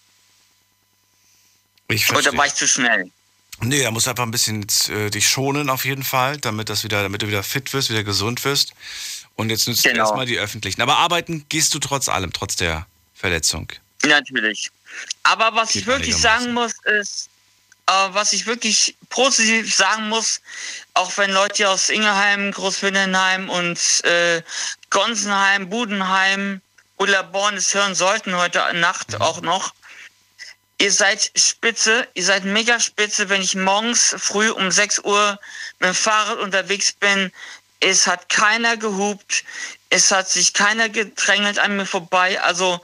Ich 1.89 2.09
Oder 2.11 2.35
war 2.37 2.47
ich 2.47 2.55
zu 2.55 2.69
schnell? 2.69 3.11
Nee, 3.62 3.83
da 3.83 3.90
musst 3.90 4.07
du 4.07 4.11
einfach 4.11 4.25
ein 4.25 4.31
bisschen 4.31 4.66
äh, 4.88 5.11
dich 5.11 5.28
schonen 5.28 5.71
auf 5.71 5.85
jeden 5.85 6.02
Fall, 6.02 6.37
damit 6.38 6.69
das 6.69 6.85
wieder, 6.85 7.02
damit 7.02 7.23
du 7.23 7.28
wieder 7.28 7.42
fit 7.42 7.73
wirst, 7.73 7.90
wieder 7.90 8.04
gesund 8.04 8.45
wirst. 8.45 8.73
Und 9.37 9.50
jetzt 9.50 9.66
nützt 9.69 9.85
du 9.85 9.88
Genau. 9.90 10.02
erstmal 10.04 10.26
die 10.26 10.38
öffentlichen. 10.38 10.83
Aber 10.83 10.99
arbeiten 10.99 11.47
gehst 11.49 11.73
du 11.75 11.78
trotz 11.78 12.09
allem, 12.09 12.33
trotz 12.33 12.57
der 12.57 12.87
Verletzung. 13.14 13.69
Natürlich. 14.04 14.71
Aber 15.23 15.54
was 15.54 15.71
Geht 15.73 15.83
ich 15.83 15.87
wirklich 15.87 16.16
sagen 16.16 16.52
muss, 16.52 16.73
ist, 17.00 17.31
äh, 17.87 17.92
was 18.11 18.33
ich 18.33 18.47
wirklich 18.47 18.97
positiv 19.09 19.75
sagen 19.75 20.09
muss, 20.09 20.40
auch 20.95 21.16
wenn 21.16 21.31
Leute 21.31 21.69
aus 21.71 21.88
Ingelheim, 21.88 22.50
Großwindenheim 22.50 23.49
und 23.49 23.78
äh, 24.04 24.42
Gonsenheim, 24.90 25.71
Budenheim, 25.71 26.61
Ullaborn 26.99 27.57
es 27.57 27.75
hören 27.75 27.95
sollten 27.95 28.37
heute 28.37 28.62
Nacht 28.75 29.21
auch 29.21 29.40
noch. 29.40 29.73
Ihr 30.83 30.91
seid 30.91 31.31
spitze, 31.37 32.09
ihr 32.15 32.25
seid 32.25 32.45
mega 32.45 32.81
spitze, 32.81 33.29
wenn 33.29 33.41
ich 33.41 33.55
morgens 33.55 34.17
früh 34.19 34.51
um 34.51 34.69
6 34.69 34.99
Uhr 35.05 35.39
mit 35.79 35.91
dem 35.91 35.95
Fahrrad 35.95 36.41
unterwegs 36.41 36.93
bin. 36.93 37.31
Es 37.79 38.09
hat 38.09 38.29
keiner 38.29 38.77
gehupt, 38.77 39.45
es 39.91 40.11
hat 40.11 40.29
sich 40.29 40.55
keiner 40.55 40.89
gedrängelt 40.89 41.61
an 41.61 41.77
mir 41.77 41.87
vorbei. 41.87 42.41
Also 42.41 42.81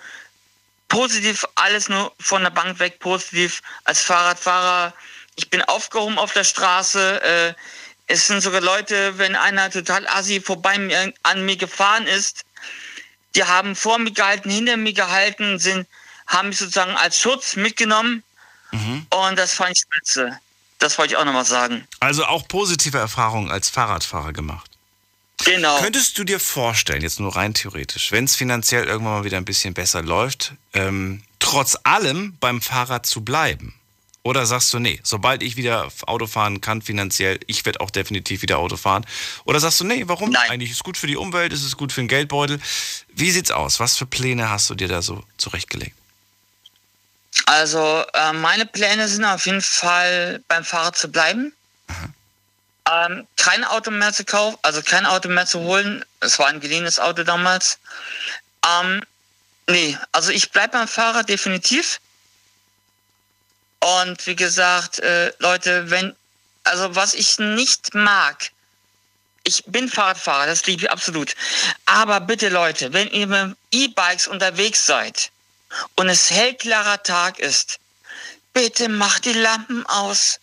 positiv, 0.87 1.45
alles 1.57 1.88
nur 1.88 2.14
von 2.21 2.45
der 2.45 2.50
Bank 2.50 2.78
weg 2.78 3.00
positiv. 3.00 3.62
Als 3.83 4.00
Fahrradfahrer, 4.00 4.95
ich 5.35 5.50
bin 5.50 5.62
aufgehoben 5.62 6.21
auf 6.21 6.33
der 6.33 6.45
Straße. 6.45 7.21
Äh, 7.21 7.55
es 8.07 8.28
sind 8.28 8.43
sogar 8.43 8.61
Leute, 8.61 9.19
wenn 9.19 9.35
einer 9.35 9.73
total 9.73 10.07
assi 10.07 10.40
vorbei 10.40 11.12
an 11.25 11.45
mir 11.45 11.57
gefahren 11.57 12.07
ist, 12.07 12.45
die 13.35 13.43
haben 13.43 13.75
vor 13.75 13.99
mir 13.99 14.12
gehalten, 14.12 14.50
hinter 14.50 14.76
mir 14.76 14.93
gehalten, 14.93 15.59
sind, 15.59 15.88
haben 16.28 16.49
mich 16.49 16.58
sozusagen 16.58 16.94
als 16.97 17.18
Schutz 17.18 17.56
mitgenommen. 17.56 18.23
Und 18.70 19.38
das 19.38 19.54
fand 19.54 19.73
ich 19.73 19.82
spitze. 19.82 20.38
Das 20.78 20.99
wollte 20.99 21.14
ich 21.14 21.16
auch 21.18 21.25
nochmal 21.25 21.44
sagen. 21.44 21.87
Also 22.00 22.25
auch 22.25 22.47
positive 22.47 22.99
Erfahrungen 22.99 23.50
als 23.50 23.68
Fahrradfahrer 23.68 24.32
gemacht. 24.32 24.70
Genau. 25.44 25.80
Könntest 25.80 26.18
du 26.18 26.25
dir 26.25 26.40
vorstellen, 26.40 27.02
jetzt 27.02 27.20
nur 27.20 27.35
rein 27.35 27.54
theoretisch, 27.54 28.12
wenn 28.12 28.25
es 28.25 28.37
finanziell 28.37 28.85
irgendwann 28.85 29.14
mal 29.14 29.25
wieder 29.25 29.37
ein 29.37 29.44
bisschen 29.44 29.73
besser 29.73 30.02
läuft, 30.02 30.52
ähm, 30.75 31.23
trotz 31.38 31.76
allem 31.85 32.37
beim 32.40 32.61
Fahrrad 32.61 33.06
zu 33.06 33.23
bleiben? 33.23 33.75
Oder 34.25 34.47
sagst 34.47 34.75
du, 34.75 34.78
nee, 34.78 35.00
sobald 35.04 35.42
ich 35.42 35.56
wieder 35.56 35.88
Auto 36.06 36.26
fahren 36.26 36.61
kann 36.61 36.82
finanziell, 36.82 37.38
ich 37.47 37.64
werde 37.64 37.80
auch 37.80 37.90
definitiv 37.90 38.42
wieder 38.42 38.58
Auto 38.58 38.76
fahren? 38.76 39.06
Oder 39.44 39.61
sagst 39.61 39.80
du, 39.80 39.85
nee, 39.85 40.02
warum? 40.06 40.30
Nein. 40.30 40.50
Eigentlich 40.50 40.70
ist 40.70 40.78
es 40.78 40.85
gut 40.85 40.99
für 40.99 41.06
die 41.06 41.16
Umwelt, 41.16 41.52
ist 41.52 41.64
es 41.64 41.76
gut 41.76 41.92
für 41.92 42.02
den 42.02 42.08
Geldbeutel. 42.08 42.61
Wie 43.14 43.30
sieht's 43.30 43.52
aus? 43.52 43.80
Was 43.80 43.97
für 43.97 44.06
Pläne 44.06 44.50
hast 44.50 44.68
du 44.68 44.75
dir 44.75 44.88
da 44.88 45.02
so 45.02 45.25
zurechtgelegt? 45.38 45.97
Also 47.47 48.04
äh, 48.12 48.33
meine 48.33 48.66
Pläne 48.66 49.09
sind 49.09 49.25
auf 49.25 49.47
jeden 49.47 49.62
Fall 49.62 50.42
beim 50.49 50.64
Fahrrad 50.64 50.97
zu 50.97 51.09
bleiben. 51.09 51.52
Ähm, 52.90 53.26
kein 53.37 53.64
Auto 53.64 53.90
mehr 53.90 54.12
zu 54.12 54.25
kaufen, 54.25 54.59
also 54.62 54.83
kein 54.83 55.07
Auto 55.07 55.28
mehr 55.28 55.47
zu 55.47 55.61
holen. 55.61 56.04
Es 56.21 56.38
war 56.38 56.47
ein 56.47 56.61
geliehenes 56.61 56.99
Auto 56.99 57.23
damals. 57.23 57.78
Ähm, 58.66 59.02
nee, 59.66 59.97
also 60.12 60.30
ich 60.30 60.50
bleibe 60.50 60.78
beim 60.78 60.88
Fahrrad 60.88 61.28
definitiv. 61.28 62.00
Und 63.80 64.26
wie 64.26 64.37
gesagt, 64.37 64.99
äh, 65.00 65.33
Leute, 65.38 65.90
wenn, 65.90 66.14
also 66.64 66.95
was 66.95 67.14
ich 67.14 67.38
nicht 67.38 67.95
mag, 67.95 68.50
ich 69.45 69.64
bin 69.66 69.88
Fahrradfahrer, 69.88 70.47
das 70.47 70.66
liebe 70.66 70.85
ich 70.85 70.90
absolut. 70.90 71.35
Aber 71.87 72.21
bitte 72.21 72.49
Leute, 72.49 72.92
wenn 72.92 73.09
ihr 73.11 73.26
mit 73.26 73.57
E-Bikes 73.71 74.28
unterwegs 74.28 74.85
seid, 74.85 75.30
und 75.97 76.09
es 76.09 76.31
hellklarer 76.31 77.03
Tag 77.03 77.39
ist, 77.39 77.79
bitte 78.53 78.89
macht 78.89 79.25
die 79.25 79.33
Lampen 79.33 79.85
aus. 79.87 80.41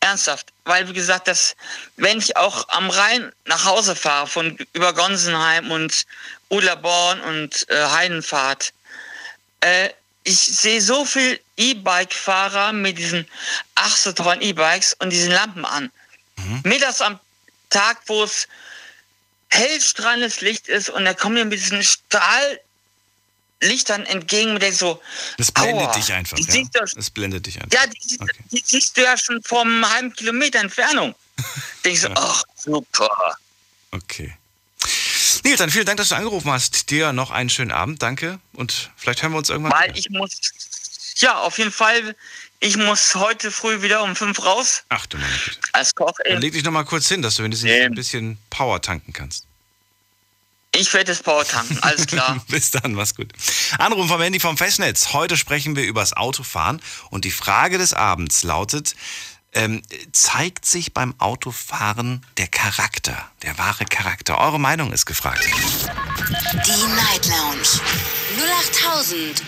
Ernsthaft, 0.00 0.52
weil 0.64 0.88
wie 0.88 0.92
gesagt, 0.92 1.26
das, 1.26 1.56
wenn 1.96 2.18
ich 2.18 2.36
auch 2.36 2.68
am 2.68 2.90
Rhein 2.90 3.32
nach 3.44 3.64
Hause 3.64 3.96
fahre 3.96 4.26
von 4.26 4.56
über 4.72 4.92
Gonsenheim 4.92 5.70
und 5.70 6.06
Ullaborn 6.48 7.20
und 7.22 7.68
äh, 7.70 7.86
Heidenfahrt, 7.86 8.72
äh, 9.60 9.90
ich 10.22 10.38
sehe 10.38 10.80
so 10.80 11.04
viel 11.04 11.40
E-Bike-Fahrer 11.56 12.72
mit 12.72 12.98
diesen 12.98 13.26
ach 13.74 13.96
so 13.96 14.12
tollen 14.12 14.42
E-Bikes 14.42 14.94
und 14.94 15.10
diesen 15.10 15.32
Lampen 15.32 15.64
an. 15.64 15.90
Mittags 16.64 17.00
am 17.00 17.18
Tag, 17.70 17.98
wo 18.06 18.24
es 18.24 18.46
hellstrahlendes 19.48 20.40
Licht 20.40 20.68
ist 20.68 20.90
und 20.90 21.04
da 21.04 21.14
kommen 21.14 21.36
die 21.36 21.44
mit 21.44 21.58
diesen 21.58 21.82
Strahl 21.82 22.60
Lichtern 23.62 24.04
entgegen 24.04 24.52
und 24.52 24.62
denkst 24.62 24.78
so, 24.78 25.00
Das 25.38 25.50
blendet 25.50 25.86
Aua, 25.88 25.92
dich 25.94 26.12
einfach. 26.12 26.36
Ja? 26.38 26.44
siehst 26.46 26.74
du- 26.74 26.84
Das 26.94 27.10
blendet 27.10 27.46
dich 27.46 27.60
einfach. 27.62 27.72
ja, 27.78 27.86
die, 27.86 28.18
Okay. 28.20 28.38
die 28.52 28.62
siehst 28.64 28.96
du 28.96 29.02
ja 29.02 29.16
schon 29.16 29.42
vom 29.42 29.88
halben 29.88 30.12
Kilometer 30.12 30.60
Entfernung. 30.60 31.14
Denkst 31.84 32.02
du, 32.02 32.10
ach, 32.16 32.42
super. 32.56 33.36
Okay. 33.92 34.36
Nils, 35.44 35.58
dann 35.58 35.70
vielen 35.70 35.86
Dank, 35.86 35.96
dass 35.98 36.08
du 36.10 36.16
angerufen 36.16 36.50
hast. 36.50 36.90
Dir 36.90 37.12
noch 37.12 37.30
einen 37.30 37.48
schönen 37.50 37.70
Abend, 37.72 38.02
danke. 38.02 38.40
Und 38.52 38.90
vielleicht 38.96 39.22
hören 39.22 39.32
wir 39.32 39.38
uns 39.38 39.48
irgendwann 39.48 39.72
Weil 39.72 39.88
wieder. 39.90 39.98
ich 39.98 40.10
muss, 40.10 40.32
ja, 41.16 41.38
auf 41.40 41.58
jeden 41.58 41.72
Fall, 41.72 42.16
ich 42.60 42.76
muss 42.76 43.14
heute 43.14 43.50
früh 43.50 43.80
wieder 43.82 44.02
um 44.02 44.16
fünf 44.16 44.42
raus 44.44 44.82
Ach 44.88 45.06
du 45.06 45.18
meine 45.18 45.32
Güte. 45.44 45.58
als 45.72 45.94
Koch. 45.94 46.12
Dann 46.24 46.40
leg 46.40 46.52
dich 46.52 46.64
noch 46.64 46.72
mal 46.72 46.84
kurz 46.84 47.08
hin, 47.08 47.22
dass 47.22 47.36
du 47.36 47.42
wenigstens 47.44 47.70
Nee. 47.70 47.82
ein 47.84 47.94
bisschen 47.94 48.38
Power 48.50 48.80
tanken 48.82 49.12
kannst. 49.12 49.44
Ich 50.76 50.92
werde 50.92 51.12
das 51.12 51.22
Power 51.22 51.44
tanken, 51.44 51.78
alles 51.80 52.06
klar. 52.06 52.42
Bis 52.48 52.70
dann, 52.70 52.92
mach's 52.92 53.14
gut. 53.14 53.32
Anruf 53.78 54.08
vom 54.08 54.20
Handy 54.20 54.40
vom 54.40 54.58
Festnetz. 54.58 55.12
Heute 55.12 55.36
sprechen 55.36 55.74
wir 55.74 55.84
übers 55.84 56.12
Autofahren 56.12 56.82
und 57.10 57.24
die 57.24 57.30
Frage 57.30 57.78
des 57.78 57.94
Abends 57.94 58.42
lautet, 58.42 58.94
ähm, 59.54 59.80
zeigt 60.12 60.66
sich 60.66 60.92
beim 60.92 61.14
Autofahren 61.18 62.26
der 62.36 62.48
Charakter, 62.48 63.30
der 63.42 63.56
wahre 63.56 63.86
Charakter? 63.86 64.38
Eure 64.38 64.60
Meinung 64.60 64.92
ist 64.92 65.06
gefragt. 65.06 65.42
Die 65.44 66.94
Night 66.94 67.26
Lounge 67.26 67.80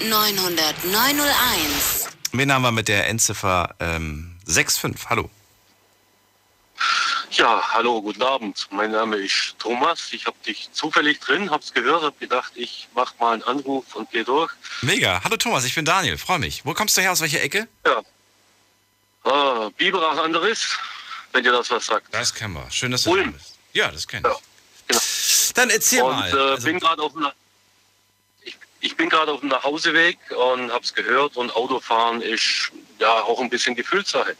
0890901. 0.01 2.09
Wen 2.33 2.53
haben 2.53 2.63
wir 2.63 2.73
mit 2.73 2.89
der 2.89 3.09
Endziffer 3.09 3.75
ähm, 3.81 4.37
65? 4.47 5.11
Hallo. 5.11 5.29
Ja, 7.31 7.63
hallo, 7.73 8.01
guten 8.01 8.23
Abend. 8.23 8.67
Mein 8.71 8.91
Name 8.91 9.17
ist 9.17 9.55
Thomas. 9.59 10.13
Ich 10.13 10.25
habe 10.27 10.37
dich 10.47 10.71
zufällig 10.73 11.21
drin, 11.21 11.51
hab's 11.51 11.75
gehört, 11.75 12.03
hab 12.03 12.19
gedacht, 12.19 12.53
ich 12.55 12.89
mach 12.95 13.13
mal 13.19 13.35
einen 13.35 13.43
Anruf 13.43 13.95
und 13.95 14.11
gehe 14.11 14.25
durch. 14.25 14.51
Mega. 14.81 15.21
Hallo 15.23 15.37
Thomas, 15.37 15.65
ich 15.65 15.75
bin 15.75 15.85
Daniel, 15.85 16.17
freue 16.17 16.39
mich. 16.39 16.65
Wo 16.65 16.73
kommst 16.73 16.97
du 16.97 17.03
her, 17.03 17.13
aus 17.13 17.21
welcher 17.21 17.43
Ecke? 17.43 17.69
Ja. 17.87 18.03
Ah, 19.25 19.71
Biberach 19.77 20.17
Anderes, 20.19 20.69
wenn 21.33 21.45
dir 21.45 21.53
das 21.53 21.71
was 21.71 21.85
sagt. 21.87 22.07
Das 22.15 22.33
kennen 22.35 22.55
wir. 22.55 22.71
Schön, 22.71 22.91
dass 22.93 23.03
du 23.03 23.11
Ulm. 23.11 23.33
bist. 23.35 23.57
Ja, 23.75 23.91
das 23.91 24.09
kenne 24.09 24.27
Ja, 24.27 24.35
ich. 24.35 24.87
genau. 24.89 25.01
Dann 25.55 25.71
erzähl 25.71 26.03
Und 26.03 26.17
mal. 26.17 26.29
äh, 26.31 26.41
Also, 26.53 26.65
bin 26.67 26.83
auf 26.83 27.13
dem 27.13 27.23
Na- 27.23 27.33
ich, 28.43 28.57
ich 28.81 28.97
bin 28.97 29.11
gerade 29.11 29.33
auf 29.33 29.41
dem 29.41 29.51
Nachhauseweg 29.51 30.19
und 30.31 30.73
hab's 30.73 30.95
gehört 30.95 31.37
und 31.37 31.55
Autofahren 31.55 32.23
ist 32.23 32.73
ja 32.99 33.13
auch 33.23 33.39
ein 33.41 33.51
bisschen 33.51 33.75
Gefühlssache. 33.75 34.35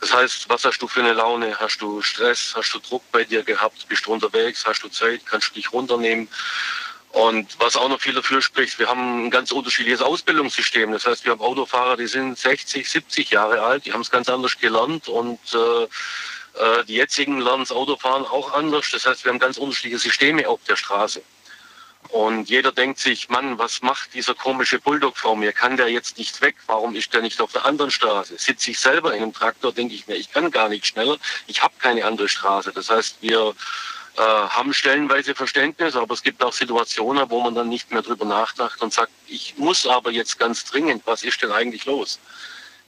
Das 0.00 0.12
heißt, 0.12 0.48
was 0.48 0.64
hast 0.64 0.78
du 0.82 0.88
für 0.88 1.00
eine 1.00 1.14
Laune? 1.14 1.58
Hast 1.58 1.80
du 1.80 2.02
Stress? 2.02 2.52
Hast 2.54 2.72
du 2.74 2.78
Druck 2.78 3.02
bei 3.12 3.24
dir 3.24 3.42
gehabt? 3.42 3.88
Bist 3.88 4.06
du 4.06 4.12
unterwegs? 4.12 4.64
Hast 4.66 4.82
du 4.82 4.88
Zeit? 4.88 5.22
Kannst 5.24 5.50
du 5.50 5.54
dich 5.54 5.72
runternehmen? 5.72 6.28
Und 7.16 7.58
was 7.58 7.76
auch 7.76 7.88
noch 7.88 8.00
viel 8.00 8.12
dafür 8.12 8.42
spricht, 8.42 8.78
wir 8.78 8.88
haben 8.88 9.26
ein 9.26 9.30
ganz 9.30 9.50
unterschiedliches 9.50 10.02
Ausbildungssystem. 10.02 10.92
Das 10.92 11.06
heißt, 11.06 11.24
wir 11.24 11.32
haben 11.32 11.40
Autofahrer, 11.40 11.96
die 11.96 12.08
sind 12.08 12.36
60, 12.36 12.88
70 12.88 13.30
Jahre 13.30 13.62
alt, 13.62 13.86
die 13.86 13.94
haben 13.94 14.02
es 14.02 14.10
ganz 14.10 14.28
anders 14.28 14.58
gelernt 14.58 15.08
und 15.08 15.38
äh, 15.54 15.84
äh, 15.84 16.84
die 16.84 16.94
jetzigen 16.94 17.40
lernen 17.40 17.62
das 17.62 17.72
Autofahren 17.72 18.26
auch 18.26 18.52
anders. 18.52 18.90
Das 18.92 19.06
heißt, 19.06 19.24
wir 19.24 19.32
haben 19.32 19.38
ganz 19.38 19.56
unterschiedliche 19.56 19.98
Systeme 19.98 20.46
auf 20.46 20.60
der 20.68 20.76
Straße. 20.76 21.22
Und 22.08 22.48
jeder 22.48 22.72
denkt 22.72 22.98
sich, 22.98 23.28
Mann, 23.28 23.58
was 23.58 23.82
macht 23.82 24.14
dieser 24.14 24.34
komische 24.34 24.78
Bulldog 24.78 25.16
vor 25.16 25.36
mir? 25.36 25.52
Kann 25.52 25.76
der 25.76 25.88
jetzt 25.88 26.18
nicht 26.18 26.40
weg? 26.40 26.56
Warum 26.66 26.94
ist 26.94 27.12
der 27.12 27.22
nicht 27.22 27.40
auf 27.40 27.52
der 27.52 27.64
anderen 27.64 27.90
Straße? 27.90 28.36
Sitze 28.38 28.70
ich 28.70 28.78
selber 28.78 29.14
in 29.14 29.22
einem 29.22 29.32
Traktor, 29.32 29.72
denke 29.72 29.94
ich 29.94 30.06
mir, 30.06 30.14
ich 30.14 30.32
kann 30.32 30.50
gar 30.50 30.68
nicht 30.68 30.86
schneller. 30.86 31.18
Ich 31.46 31.62
habe 31.62 31.74
keine 31.78 32.04
andere 32.04 32.28
Straße. 32.28 32.72
Das 32.72 32.90
heißt, 32.90 33.16
wir 33.20 33.54
äh, 34.16 34.22
haben 34.22 34.72
stellenweise 34.72 35.34
Verständnis, 35.34 35.94
aber 35.94 36.14
es 36.14 36.22
gibt 36.22 36.42
auch 36.42 36.52
Situationen, 36.52 37.28
wo 37.28 37.40
man 37.42 37.54
dann 37.54 37.68
nicht 37.68 37.90
mehr 37.90 38.02
drüber 38.02 38.24
nachdenkt 38.24 38.80
und 38.80 38.92
sagt, 38.92 39.12
ich 39.26 39.58
muss 39.58 39.86
aber 39.86 40.10
jetzt 40.10 40.38
ganz 40.38 40.64
dringend, 40.64 41.02
was 41.06 41.22
ist 41.22 41.42
denn 41.42 41.52
eigentlich 41.52 41.84
los? 41.84 42.18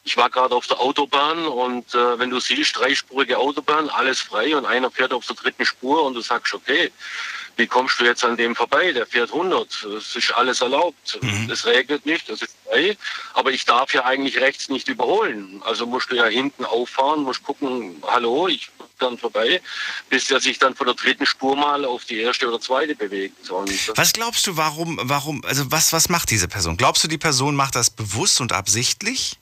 Ich 0.05 0.17
war 0.17 0.31
gerade 0.31 0.55
auf 0.55 0.67
der 0.67 0.81
Autobahn 0.81 1.47
und 1.47 1.95
äh, 1.95 2.19
wenn 2.19 2.31
du 2.31 2.41
siehst, 2.41 2.79
dreispurige 2.79 3.37
Autobahn, 3.37 3.91
alles 3.91 4.21
frei 4.21 4.57
und 4.57 4.65
einer 4.65 4.91
fährt 4.91 5.13
auf 5.13 5.27
der 5.27 5.37
dritten 5.37 5.67
Spur 5.67 6.03
und 6.05 6.15
du 6.15 6.23
sagst, 6.23 6.55
okay, 6.55 6.91
wie 7.59 7.67
kommst 7.67 8.01
du 8.01 8.05
jetzt 8.05 8.25
an 8.25 8.37
dem 8.37 8.55
vorbei? 8.55 8.93
Der 8.93 9.05
fährt 9.05 9.33
100. 9.33 9.85
Es 9.99 10.15
ist 10.15 10.33
alles 10.33 10.61
erlaubt. 10.61 11.19
Mhm. 11.21 11.51
Es 11.51 11.67
regnet 11.67 12.07
nicht, 12.07 12.29
das 12.29 12.43
ist 12.43 12.55
frei. 12.65 12.97
Aber 13.35 13.51
ich 13.51 13.65
darf 13.65 13.93
ja 13.93 14.05
eigentlich 14.05 14.41
rechts 14.41 14.69
nicht 14.69 14.89
überholen. 14.89 15.61
Also 15.65 15.85
musst 15.85 16.11
du 16.11 16.17
ja 16.17 16.27
hinten 16.27 16.65
auffahren, 16.65 17.25
musst 17.25 17.43
gucken, 17.43 18.01
hallo, 18.07 18.47
ich 18.47 18.71
dann 18.99 19.19
vorbei, 19.19 19.61
bis 20.09 20.31
er 20.31 20.41
sich 20.41 20.59
dann 20.59 20.75
von 20.75 20.87
der 20.87 20.95
dritten 20.95 21.27
Spur 21.27 21.57
mal 21.57 21.85
auf 21.85 22.05
die 22.05 22.19
erste 22.19 22.49
oder 22.49 22.61
zweite 22.61 22.95
bewegt. 22.95 23.37
Was 23.95 24.13
glaubst 24.13 24.47
du, 24.47 24.57
warum, 24.57 24.99
warum, 25.03 25.45
also 25.45 25.71
was, 25.71 25.93
was 25.93 26.09
macht 26.09 26.31
diese 26.31 26.49
Person? 26.49 26.77
Glaubst 26.77 27.05
du, 27.05 27.09
die 27.09 27.19
Person 27.19 27.55
macht 27.55 27.77
das 27.77 27.91
bewusst 27.91 28.41
und 28.41 28.53
absichtlich? 28.53 29.37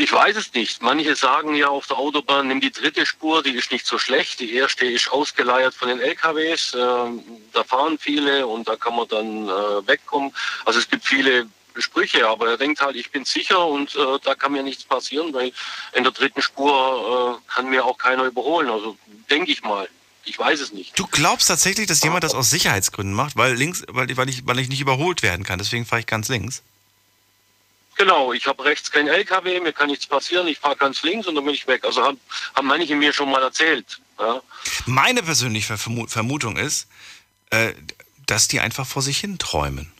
Ich 0.00 0.12
weiß 0.12 0.34
es 0.36 0.54
nicht. 0.54 0.80
Manche 0.80 1.14
sagen 1.14 1.54
ja 1.54 1.68
auf 1.68 1.86
der 1.86 1.98
Autobahn, 1.98 2.48
nimm 2.48 2.62
die 2.62 2.72
dritte 2.72 3.04
Spur, 3.04 3.42
die 3.42 3.50
ist 3.50 3.70
nicht 3.70 3.84
so 3.84 3.98
schlecht. 3.98 4.40
Die 4.40 4.54
erste 4.54 4.86
ist 4.86 5.12
ausgeleiert 5.12 5.74
von 5.74 5.88
den 5.88 6.00
LKWs. 6.00 6.74
Ähm, 6.74 7.22
da 7.52 7.64
fahren 7.64 7.98
viele 7.98 8.46
und 8.46 8.66
da 8.66 8.76
kann 8.76 8.96
man 8.96 9.06
dann 9.08 9.46
äh, 9.46 9.86
wegkommen. 9.86 10.32
Also 10.64 10.78
es 10.78 10.88
gibt 10.88 11.04
viele 11.04 11.48
Sprüche, 11.76 12.26
aber 12.26 12.48
er 12.48 12.56
denkt 12.56 12.80
halt, 12.80 12.96
ich 12.96 13.10
bin 13.10 13.26
sicher 13.26 13.62
und 13.66 13.94
äh, 13.94 14.18
da 14.24 14.34
kann 14.34 14.52
mir 14.52 14.62
nichts 14.62 14.84
passieren, 14.84 15.34
weil 15.34 15.52
in 15.92 16.02
der 16.02 16.12
dritten 16.12 16.40
Spur 16.40 17.38
äh, 17.38 17.52
kann 17.52 17.68
mir 17.68 17.84
auch 17.84 17.98
keiner 17.98 18.24
überholen. 18.24 18.70
Also 18.70 18.96
denke 19.30 19.52
ich 19.52 19.62
mal. 19.62 19.86
Ich 20.24 20.38
weiß 20.38 20.60
es 20.60 20.72
nicht. 20.72 20.98
Du 20.98 21.06
glaubst 21.06 21.48
tatsächlich, 21.48 21.86
dass 21.88 22.02
jemand 22.02 22.24
das 22.24 22.34
aus 22.34 22.48
Sicherheitsgründen 22.48 23.14
macht, 23.14 23.36
weil 23.36 23.54
links, 23.54 23.84
weil, 23.88 24.16
weil, 24.16 24.30
ich, 24.30 24.46
weil 24.46 24.58
ich 24.60 24.68
nicht 24.68 24.80
überholt 24.80 25.22
werden 25.22 25.44
kann. 25.44 25.58
Deswegen 25.58 25.84
fahre 25.84 26.00
ich 26.00 26.06
ganz 26.06 26.28
links. 26.28 26.62
Genau, 28.00 28.32
ich 28.32 28.46
habe 28.46 28.64
rechts 28.64 28.90
kein 28.90 29.08
LKW, 29.08 29.60
mir 29.60 29.74
kann 29.74 29.88
nichts 29.88 30.06
passieren, 30.06 30.46
ich 30.46 30.58
fahre 30.58 30.74
ganz 30.74 31.02
links 31.02 31.26
und 31.26 31.34
dann 31.34 31.44
bin 31.44 31.52
ich 31.52 31.66
weg. 31.66 31.84
Also 31.84 32.02
haben, 32.02 32.18
haben 32.54 32.66
manche 32.66 32.96
mir 32.96 33.12
schon 33.12 33.30
mal 33.30 33.42
erzählt. 33.42 34.00
Ja. 34.18 34.40
Meine 34.86 35.22
persönliche 35.22 35.76
Vermutung 35.76 36.56
ist, 36.56 36.88
äh, 37.50 37.74
dass 38.24 38.48
die 38.48 38.58
einfach 38.58 38.86
vor 38.86 39.02
sich 39.02 39.18
hin 39.18 39.36
träumen. 39.36 39.92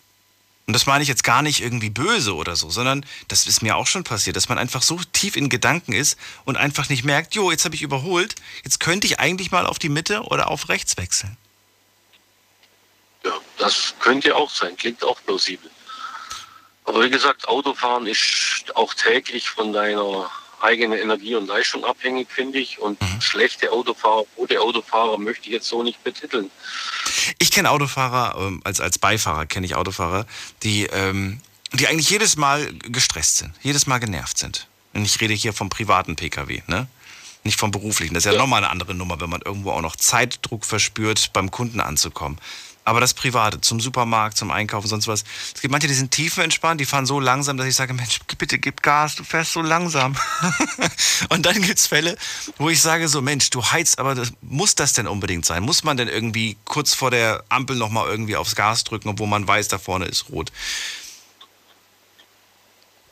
Und 0.66 0.72
das 0.72 0.86
meine 0.86 1.02
ich 1.02 1.08
jetzt 1.10 1.24
gar 1.24 1.42
nicht 1.42 1.60
irgendwie 1.60 1.90
böse 1.90 2.34
oder 2.34 2.56
so, 2.56 2.70
sondern 2.70 3.04
das 3.28 3.46
ist 3.46 3.60
mir 3.60 3.76
auch 3.76 3.86
schon 3.86 4.02
passiert, 4.02 4.34
dass 4.34 4.48
man 4.48 4.56
einfach 4.56 4.80
so 4.80 4.98
tief 5.12 5.36
in 5.36 5.50
Gedanken 5.50 5.92
ist 5.92 6.18
und 6.46 6.56
einfach 6.56 6.88
nicht 6.88 7.04
merkt, 7.04 7.34
jo, 7.34 7.50
jetzt 7.50 7.66
habe 7.66 7.74
ich 7.74 7.82
überholt, 7.82 8.34
jetzt 8.64 8.80
könnte 8.80 9.06
ich 9.08 9.20
eigentlich 9.20 9.50
mal 9.50 9.66
auf 9.66 9.78
die 9.78 9.90
Mitte 9.90 10.22
oder 10.22 10.48
auf 10.48 10.70
rechts 10.70 10.96
wechseln. 10.96 11.36
Ja, 13.26 13.32
das 13.58 13.92
könnte 14.00 14.34
auch 14.34 14.48
sein, 14.48 14.74
klingt 14.78 15.04
auch 15.04 15.22
plausibel. 15.26 15.70
Aber 16.84 17.04
wie 17.04 17.10
gesagt, 17.10 17.48
Autofahren 17.48 18.06
ist 18.06 18.64
auch 18.74 18.94
täglich 18.94 19.48
von 19.48 19.72
deiner 19.72 20.30
eigenen 20.60 20.98
Energie 20.98 21.34
und 21.34 21.46
Leistung 21.46 21.84
abhängig, 21.84 22.28
finde 22.30 22.58
ich. 22.58 22.78
Und 22.78 23.00
mhm. 23.00 23.20
schlechte 23.20 23.72
Autofahrer, 23.72 24.24
gute 24.36 24.60
Autofahrer 24.60 25.18
möchte 25.18 25.46
ich 25.46 25.52
jetzt 25.52 25.68
so 25.68 25.82
nicht 25.82 26.02
betiteln. 26.04 26.50
Ich 27.38 27.50
kenne 27.50 27.70
Autofahrer, 27.70 28.36
ähm, 28.38 28.60
als, 28.64 28.80
als 28.80 28.98
Beifahrer 28.98 29.46
kenne 29.46 29.66
ich 29.66 29.74
Autofahrer, 29.74 30.26
die, 30.62 30.84
ähm, 30.86 31.40
die 31.72 31.86
eigentlich 31.86 32.10
jedes 32.10 32.36
Mal 32.36 32.72
gestresst 32.82 33.38
sind, 33.38 33.52
jedes 33.62 33.86
Mal 33.86 33.98
genervt 33.98 34.38
sind. 34.38 34.66
Und 34.92 35.04
ich 35.04 35.20
rede 35.20 35.34
hier 35.34 35.52
vom 35.52 35.68
privaten 35.68 36.16
Pkw, 36.16 36.62
ne? 36.66 36.88
Nicht 37.42 37.58
vom 37.58 37.70
beruflichen. 37.70 38.12
Das 38.12 38.22
ist 38.22 38.26
ja, 38.26 38.32
ja. 38.32 38.38
nochmal 38.38 38.62
eine 38.62 38.70
andere 38.70 38.94
Nummer, 38.94 39.18
wenn 39.20 39.30
man 39.30 39.40
irgendwo 39.40 39.70
auch 39.70 39.80
noch 39.80 39.96
Zeitdruck 39.96 40.66
verspürt, 40.66 41.32
beim 41.32 41.50
Kunden 41.50 41.80
anzukommen. 41.80 42.38
Aber 42.84 43.00
das 43.00 43.14
Private, 43.14 43.60
zum 43.60 43.78
Supermarkt, 43.78 44.36
zum 44.38 44.50
Einkaufen, 44.50 44.88
sonst 44.88 45.06
was. 45.06 45.24
Es 45.54 45.60
gibt 45.60 45.70
manche, 45.70 45.86
die 45.86 45.94
sind 45.94 46.10
tiefenentspannt, 46.10 46.80
die 46.80 46.86
fahren 46.86 47.04
so 47.06 47.20
langsam, 47.20 47.56
dass 47.56 47.66
ich 47.66 47.76
sage, 47.76 47.92
Mensch, 47.92 48.18
bitte 48.38 48.58
gib 48.58 48.82
Gas, 48.82 49.16
du 49.16 49.24
fährst 49.24 49.52
so 49.52 49.60
langsam. 49.60 50.16
und 51.28 51.44
dann 51.44 51.60
gibt 51.60 51.78
es 51.78 51.86
Fälle, 51.86 52.16
wo 52.56 52.70
ich 52.70 52.80
sage 52.80 53.08
so, 53.08 53.20
Mensch, 53.20 53.50
du 53.50 53.62
heizt, 53.62 53.98
aber 53.98 54.14
das, 54.14 54.32
muss 54.40 54.74
das 54.74 54.94
denn 54.94 55.06
unbedingt 55.06 55.44
sein? 55.44 55.62
Muss 55.62 55.84
man 55.84 55.98
denn 55.98 56.08
irgendwie 56.08 56.56
kurz 56.64 56.94
vor 56.94 57.10
der 57.10 57.44
Ampel 57.50 57.76
nochmal 57.76 58.08
irgendwie 58.08 58.36
aufs 58.36 58.56
Gas 58.56 58.84
drücken, 58.84 59.10
obwohl 59.10 59.28
man 59.28 59.46
weiß, 59.46 59.68
da 59.68 59.78
vorne 59.78 60.06
ist 60.06 60.30
rot? 60.30 60.50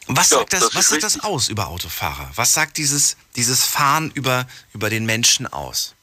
Was 0.09 0.31
sagt, 0.31 0.55
das, 0.55 0.61
das 0.61 0.75
was 0.75 0.89
sagt 0.89 1.03
das 1.03 1.21
aus 1.21 1.49
über 1.49 1.69
Autofahrer? 1.69 2.31
Was 2.35 2.55
sagt 2.55 2.79
dieses, 2.79 3.19
dieses 3.37 3.65
Fahren 3.65 4.11
über, 4.13 4.47
über 4.73 4.89
den 4.89 5.05
Menschen 5.05 5.47
aus? 5.47 5.95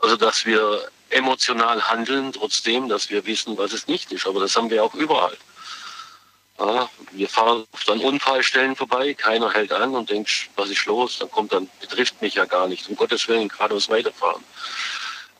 Also, 0.00 0.16
dass 0.16 0.46
wir 0.46 0.88
emotional 1.10 1.82
handeln, 1.88 2.32
trotzdem, 2.32 2.88
dass 2.88 3.10
wir 3.10 3.26
wissen, 3.26 3.56
was 3.58 3.72
es 3.72 3.88
nicht 3.88 4.12
ist. 4.12 4.26
Aber 4.26 4.40
das 4.40 4.56
haben 4.56 4.70
wir 4.70 4.84
auch 4.84 4.94
überall. 4.94 5.36
Ja, 6.58 6.88
wir 7.12 7.28
fahren 7.28 7.66
oft 7.72 7.90
an 7.90 8.00
Unfallstellen 8.00 8.76
vorbei, 8.76 9.12
keiner 9.12 9.52
hält 9.52 9.72
an 9.72 9.94
und 9.94 10.08
denkt, 10.08 10.48
was 10.56 10.70
ist 10.70 10.86
los? 10.86 11.18
Dann 11.18 11.30
kommt 11.30 11.52
dann, 11.52 11.68
betrifft 11.80 12.22
mich 12.22 12.34
ja 12.34 12.46
gar 12.46 12.66
nicht. 12.66 12.88
Um 12.88 12.96
Gottes 12.96 13.28
Willen 13.28 13.48
geradeaus 13.48 13.90
weiterfahren. 13.90 14.42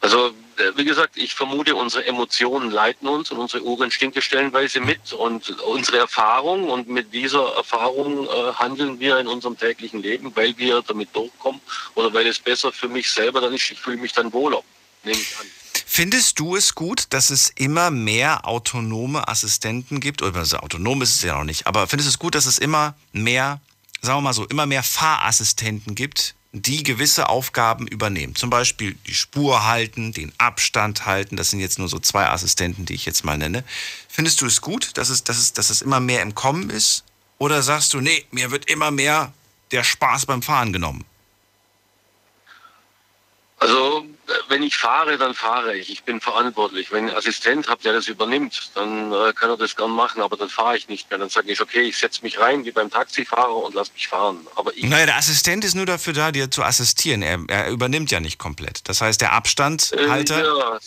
Also, 0.02 0.29
äh, 0.59 0.72
wie 0.76 0.85
gesagt, 0.85 1.16
ich 1.16 1.35
vermute, 1.35 1.74
unsere 1.74 2.05
Emotionen 2.05 2.70
leiten 2.70 3.09
uns 3.09 3.31
und 3.31 3.38
unsere 3.38 3.62
Urinstinkte 3.62 4.20
stellenweise 4.20 4.79
mit 4.81 5.14
und 5.14 5.59
unsere 5.62 5.98
Erfahrung 5.98 6.68
und 6.68 6.87
mit 6.88 7.14
dieser 7.14 7.57
Erfahrung 7.57 8.26
äh, 8.26 8.52
handeln 8.52 9.00
wir 9.00 9.18
in 9.18 9.26
unserem 9.26 9.57
täglichen 9.57 10.02
Leben, 10.02 10.37
weil 10.37 10.57
wir 10.59 10.83
damit 10.83 11.16
durchkommen 11.16 11.62
oder 11.94 12.12
weil 12.12 12.26
es 12.26 12.38
besser 12.38 12.72
für 12.72 12.88
mich 12.88 13.11
selber 13.11 13.40
dann 13.40 13.55
ist. 13.55 13.70
Ich 13.70 13.81
fühle 13.81 13.96
mich 13.96 14.12
dann 14.12 14.35
wohler 14.35 14.62
nehme 15.07 15.19
ich 15.19 15.38
an. 15.38 15.47
Findest 15.87 16.38
du 16.38 16.57
es 16.57 16.75
gut, 16.75 17.07
dass 17.11 17.31
es 17.31 17.51
immer 17.55 17.90
mehr 17.90 18.47
autonome 18.47 19.29
Assistenten 19.29 20.01
gibt? 20.01 20.21
Oder 20.21 20.40
also 20.40 20.59
autonom 20.59 21.01
ist 21.01 21.14
es 21.14 21.23
ja 21.23 21.38
noch 21.38 21.45
nicht, 21.45 21.66
aber 21.66 21.87
findest 21.87 22.09
du 22.09 22.11
es 22.11 22.19
gut, 22.19 22.35
dass 22.35 22.45
es 22.45 22.59
immer 22.59 22.95
mehr, 23.12 23.61
sagen 24.03 24.19
wir 24.19 24.23
mal 24.23 24.35
so, 24.35 24.45
immer 24.45 24.66
mehr 24.66 24.83
Fahrassistenten 24.83 25.95
gibt, 25.95 26.35
die 26.53 26.83
gewisse 26.83 27.29
Aufgaben 27.29 27.87
übernehmen? 27.87 28.35
Zum 28.35 28.51
Beispiel 28.51 28.95
die 29.07 29.14
Spur 29.14 29.64
halten, 29.64 30.12
den 30.12 30.33
Abstand 30.37 31.07
halten. 31.07 31.37
Das 31.37 31.51
sind 31.51 31.61
jetzt 31.61 31.79
nur 31.79 31.88
so 31.88 31.99
zwei 31.99 32.27
Assistenten, 32.27 32.85
die 32.85 32.95
ich 32.95 33.07
jetzt 33.07 33.25
mal 33.25 33.38
nenne. 33.38 33.64
Findest 34.09 34.42
du 34.42 34.47
es 34.47 34.61
gut, 34.61 34.99
dass 34.99 35.09
es, 35.09 35.25
dass 35.25 35.38
es, 35.38 35.55
dass 35.55 35.71
es 35.71 35.81
immer 35.81 36.01
mehr 36.01 36.21
im 36.21 36.35
Kommen 36.35 36.69
ist? 36.69 37.05
Oder 37.38 37.62
sagst 37.62 37.95
du, 37.95 38.01
nee, 38.01 38.27
mir 38.33 38.51
wird 38.51 38.69
immer 38.69 38.90
mehr 38.90 39.33
der 39.71 39.85
Spaß 39.85 40.27
beim 40.27 40.42
Fahren 40.42 40.73
genommen? 40.73 41.05
Also 43.59 44.05
wenn 44.49 44.62
ich 44.62 44.77
fahre, 44.77 45.16
dann 45.16 45.35
fahre 45.35 45.77
ich. 45.77 45.90
Ich 45.90 46.03
bin 46.03 46.21
verantwortlich. 46.21 46.92
Wenn 46.92 47.07
ich 47.07 47.11
einen 47.11 47.19
Assistent 47.19 47.69
habe, 47.69 47.83
der 47.83 47.95
das 47.95 48.07
übernimmt, 48.07 48.71
dann 48.75 49.12
äh, 49.12 49.33
kann 49.33 49.49
er 49.49 49.57
das 49.57 49.75
gern 49.77 49.90
machen, 49.90 50.21
aber 50.21 50.37
dann 50.37 50.49
fahre 50.49 50.77
ich 50.77 50.88
nicht 50.88 51.09
mehr. 51.09 51.19
Dann 51.19 51.31
sage 51.31 51.51
ich, 51.51 51.61
okay, 51.61 51.83
ich 51.83 51.97
setze 51.97 52.23
mich 52.23 52.38
rein 52.38 52.64
wie 52.64 52.71
beim 52.71 52.90
Taxifahrer 52.90 53.57
und 53.57 53.75
lass 53.75 53.92
mich 53.95 54.09
fahren. 54.09 54.47
Aber 54.57 54.77
ich 54.77 54.85
naja, 54.85 55.07
der 55.07 55.16
Assistent 55.16 55.64
ist 55.64 55.75
nur 55.75 55.87
dafür 55.87 56.12
da, 56.12 56.33
dir 56.33 56.51
zu 56.51 56.62
assistieren. 56.62 57.23
Er, 57.23 57.40
er 57.49 57.71
übernimmt 57.71 58.11
ja 58.11 58.21
nicht 58.21 58.38
komplett. 58.38 58.87
Das 58.88 59.01
heißt, 59.01 59.21
der 59.21 59.33
Abstandhalter, 59.33 60.40
äh, 60.40 60.59
ja, 60.59 60.79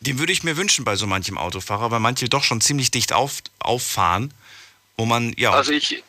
den 0.00 0.18
würde 0.18 0.32
ich 0.32 0.44
mir 0.44 0.56
wünschen 0.56 0.84
bei 0.84 0.94
so 0.94 1.06
manchem 1.06 1.38
Autofahrer, 1.38 1.90
weil 1.90 2.00
manche 2.00 2.28
doch 2.28 2.44
schon 2.44 2.60
ziemlich 2.60 2.90
dicht 2.92 3.12
auf, 3.12 3.38
auffahren, 3.58 4.32
wo 4.96 5.06
man, 5.06 5.32
ja. 5.36 5.50
Also 5.52 5.72
ich, 5.72 6.04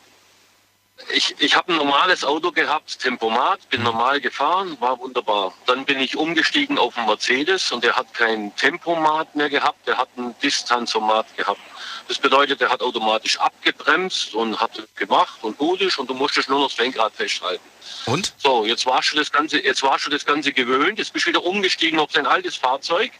ich, 1.11 1.35
ich 1.39 1.55
habe 1.55 1.73
ein 1.73 1.77
normales 1.77 2.23
Auto 2.23 2.51
gehabt, 2.51 2.99
Tempomat, 2.99 3.69
bin 3.69 3.83
normal 3.83 4.21
gefahren, 4.21 4.77
war 4.79 4.99
wunderbar. 4.99 5.53
Dann 5.65 5.85
bin 5.85 5.99
ich 5.99 6.17
umgestiegen 6.17 6.77
auf 6.77 6.97
einen 6.97 7.07
Mercedes 7.07 7.71
und 7.71 7.83
der 7.83 7.95
hat 7.95 8.13
kein 8.13 8.55
Tempomat 8.55 9.35
mehr 9.35 9.49
gehabt, 9.49 9.87
der 9.87 9.97
hat 9.97 10.09
ein 10.17 10.35
Distanzomat 10.41 11.25
gehabt. 11.37 11.59
Das 12.07 12.17
bedeutet, 12.17 12.61
der 12.61 12.69
hat 12.69 12.81
automatisch 12.81 13.39
abgebremst 13.39 14.35
und 14.35 14.59
hat 14.59 14.71
gemacht 14.95 15.39
und 15.41 15.57
gut 15.57 15.81
ist 15.81 15.97
und 15.97 16.09
du 16.09 16.13
musstest 16.13 16.49
nur 16.49 16.59
noch 16.59 16.69
das 16.69 16.77
Lenkrad 16.77 17.13
festhalten. 17.13 17.63
Und? 18.05 18.33
So, 18.37 18.65
jetzt 18.65 18.85
warst 18.85 19.13
du 19.13 19.17
das 19.17 19.31
Ganze, 19.31 19.63
jetzt 19.63 19.83
warst 19.83 20.05
du 20.05 20.09
das 20.09 20.25
Ganze 20.25 20.51
gewöhnt, 20.51 20.99
jetzt 20.99 21.13
bist 21.13 21.25
du 21.25 21.29
wieder 21.29 21.43
umgestiegen 21.43 21.99
auf 21.99 22.11
dein 22.11 22.25
altes 22.25 22.55
Fahrzeug. 22.55 23.11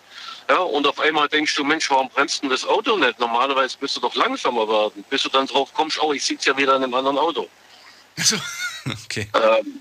Ja, 0.50 0.58
und 0.58 0.86
auf 0.86 1.00
einmal 1.00 1.30
denkst 1.30 1.56
du, 1.56 1.64
Mensch, 1.64 1.90
warum 1.90 2.10
bremst 2.10 2.44
denn 2.44 2.50
das 2.50 2.66
Auto 2.66 2.98
nicht? 2.98 3.18
Normalerweise 3.20 3.78
müsste 3.80 4.02
du 4.02 4.08
doch 4.08 4.16
langsamer 4.16 4.68
werden, 4.68 5.06
bis 5.10 5.24
du 5.24 5.30
dann 5.30 5.48
drauf 5.48 5.74
kommst, 5.74 6.02
oh, 6.02 6.12
ich 6.12 6.26
sitze 6.26 6.50
ja 6.50 6.58
wieder 6.58 6.76
in 6.76 6.84
einem 6.84 6.94
anderen 6.94 7.18
Auto. 7.18 7.48
Also, 8.18 8.38
okay. 9.06 9.28
Ähm, 9.34 9.80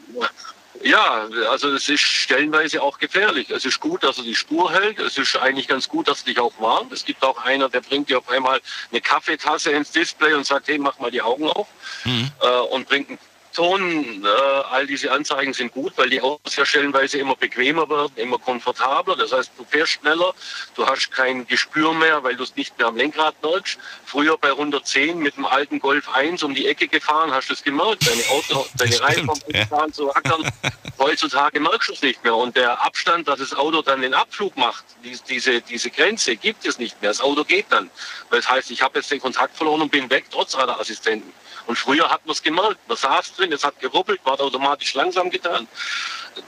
ja, 0.85 1.29
also 1.51 1.71
es 1.71 1.89
ist 1.89 2.01
stellenweise 2.01 2.83
auch 2.83 2.99
gefährlich. 2.99 3.51
Es 3.51 3.65
ist 3.65 3.79
gut, 3.79 4.03
dass 4.03 4.19
er 4.19 4.25
die 4.25 4.35
Spur 4.35 4.73
hält. 4.73 4.99
Es 4.99 5.17
ist 5.17 5.37
eigentlich 5.37 5.69
ganz 5.69 5.89
gut, 5.89 6.09
dass 6.09 6.23
er 6.23 6.27
dich 6.27 6.41
auch 6.41 6.53
warnt. 6.59 6.93
Es 6.93 7.05
gibt 7.05 7.23
auch 7.23 7.45
einer, 7.45 7.69
der 7.69 7.81
bringt 7.81 8.09
dir 8.09 8.19
auf 8.19 8.29
einmal 8.29 8.61
eine 8.91 9.01
Kaffeetasse 9.01 9.71
ins 9.71 9.93
Display 9.93 10.35
und 10.35 10.45
sagt, 10.45 10.69
hey, 10.69 10.79
mach 10.79 10.99
mal 10.99 11.11
die 11.11 11.23
Augen 11.23 11.49
auf. 11.49 11.69
Mhm. 12.05 12.31
Äh, 12.41 12.49
und 12.49 12.89
bringt, 12.89 13.19
Farbton, 13.53 14.25
äh, 14.25 14.29
all 14.71 14.87
diese 14.87 15.13
Anzeigen 15.13 15.53
sind 15.53 15.73
gut, 15.73 15.93
weil 15.97 16.09
die 16.11 16.21
Autos 16.21 16.57
ja 16.57 16.65
stellenweise 16.65 17.19
immer 17.19 17.37
bequemer 17.37 17.89
werden, 17.89 18.13
immer 18.17 18.39
komfortabler. 18.39 19.17
Das 19.17 19.33
heißt, 19.33 19.53
du 19.57 19.65
fährst 19.65 19.93
schneller, 19.93 20.35
du 20.75 20.87
hast 20.87 21.11
kein 21.13 21.47
Gespür 21.47 21.93
mehr, 21.93 22.23
weil 22.23 22.37
du 22.37 22.45
es 22.45 22.57
nicht 22.57 22.77
mehr 22.79 22.89
am 22.89 22.97
Lenkrad 22.97 23.35
merkst. 23.43 23.79
Früher 24.05 24.39
bei 24.39 24.51
110 24.51 25.19
mit 25.19 25.37
dem 25.37 25.45
alten 25.45 25.79
Golf 25.79 26.09
1 26.15 26.43
um 26.43 26.55
die 26.55 26.67
Ecke 26.67 26.89
gefahren, 26.89 27.33
hast 27.33 27.51
du 27.51 27.55
es 27.55 27.63
gemerkt. 27.63 28.07
Deine 28.07 28.23
Auto, 28.31 28.67
deine 28.77 29.01
Reifen 29.01 29.31
ja. 29.49 29.93
zu 29.93 30.15
ackern. 30.15 30.51
Heutzutage 30.99 31.61
merkst 31.61 31.89
du 31.89 31.93
es 31.95 32.03
nicht 32.03 32.25
mehr. 32.25 32.35
Und 32.35 32.57
der 32.57 32.83
Abstand, 32.85 33.29
dass 33.29 33.39
das 33.39 33.55
Auto 33.55 33.83
dann 33.83 34.03
den 34.03 34.15
Abflug 34.15 34.57
macht, 34.57 34.85
diese, 35.29 35.61
diese 35.61 35.91
Grenze 35.91 36.37
gibt 36.37 36.65
es 36.65 36.79
nicht 36.79 37.01
mehr. 37.03 37.11
Das 37.11 37.21
Auto 37.21 37.45
geht 37.45 37.67
dann. 37.71 37.91
Das 38.31 38.49
heißt, 38.49 38.71
ich 38.71 38.83
habe 38.83 38.99
jetzt 38.99 39.11
den 39.11 39.21
Kontakt 39.21 39.57
verloren 39.57 39.83
und 39.83 39.91
bin 39.91 40.09
weg, 40.11 40.27
trotz 40.31 40.55
aller 40.55 40.79
Assistenten. 40.79 41.33
Und 41.67 41.77
früher 41.77 42.11
hat 42.11 42.25
man 42.27 42.33
es 42.33 42.43
gemerkt. 42.43 42.79
Man 42.89 42.97
saß 42.97 43.35
drin, 43.35 43.53
es 43.53 43.65
hat 43.65 43.79
geruppelt, 43.81 44.21
war 44.25 44.41
automatisch 44.41 44.95
langsam 44.95 45.31
getan. 45.31 45.69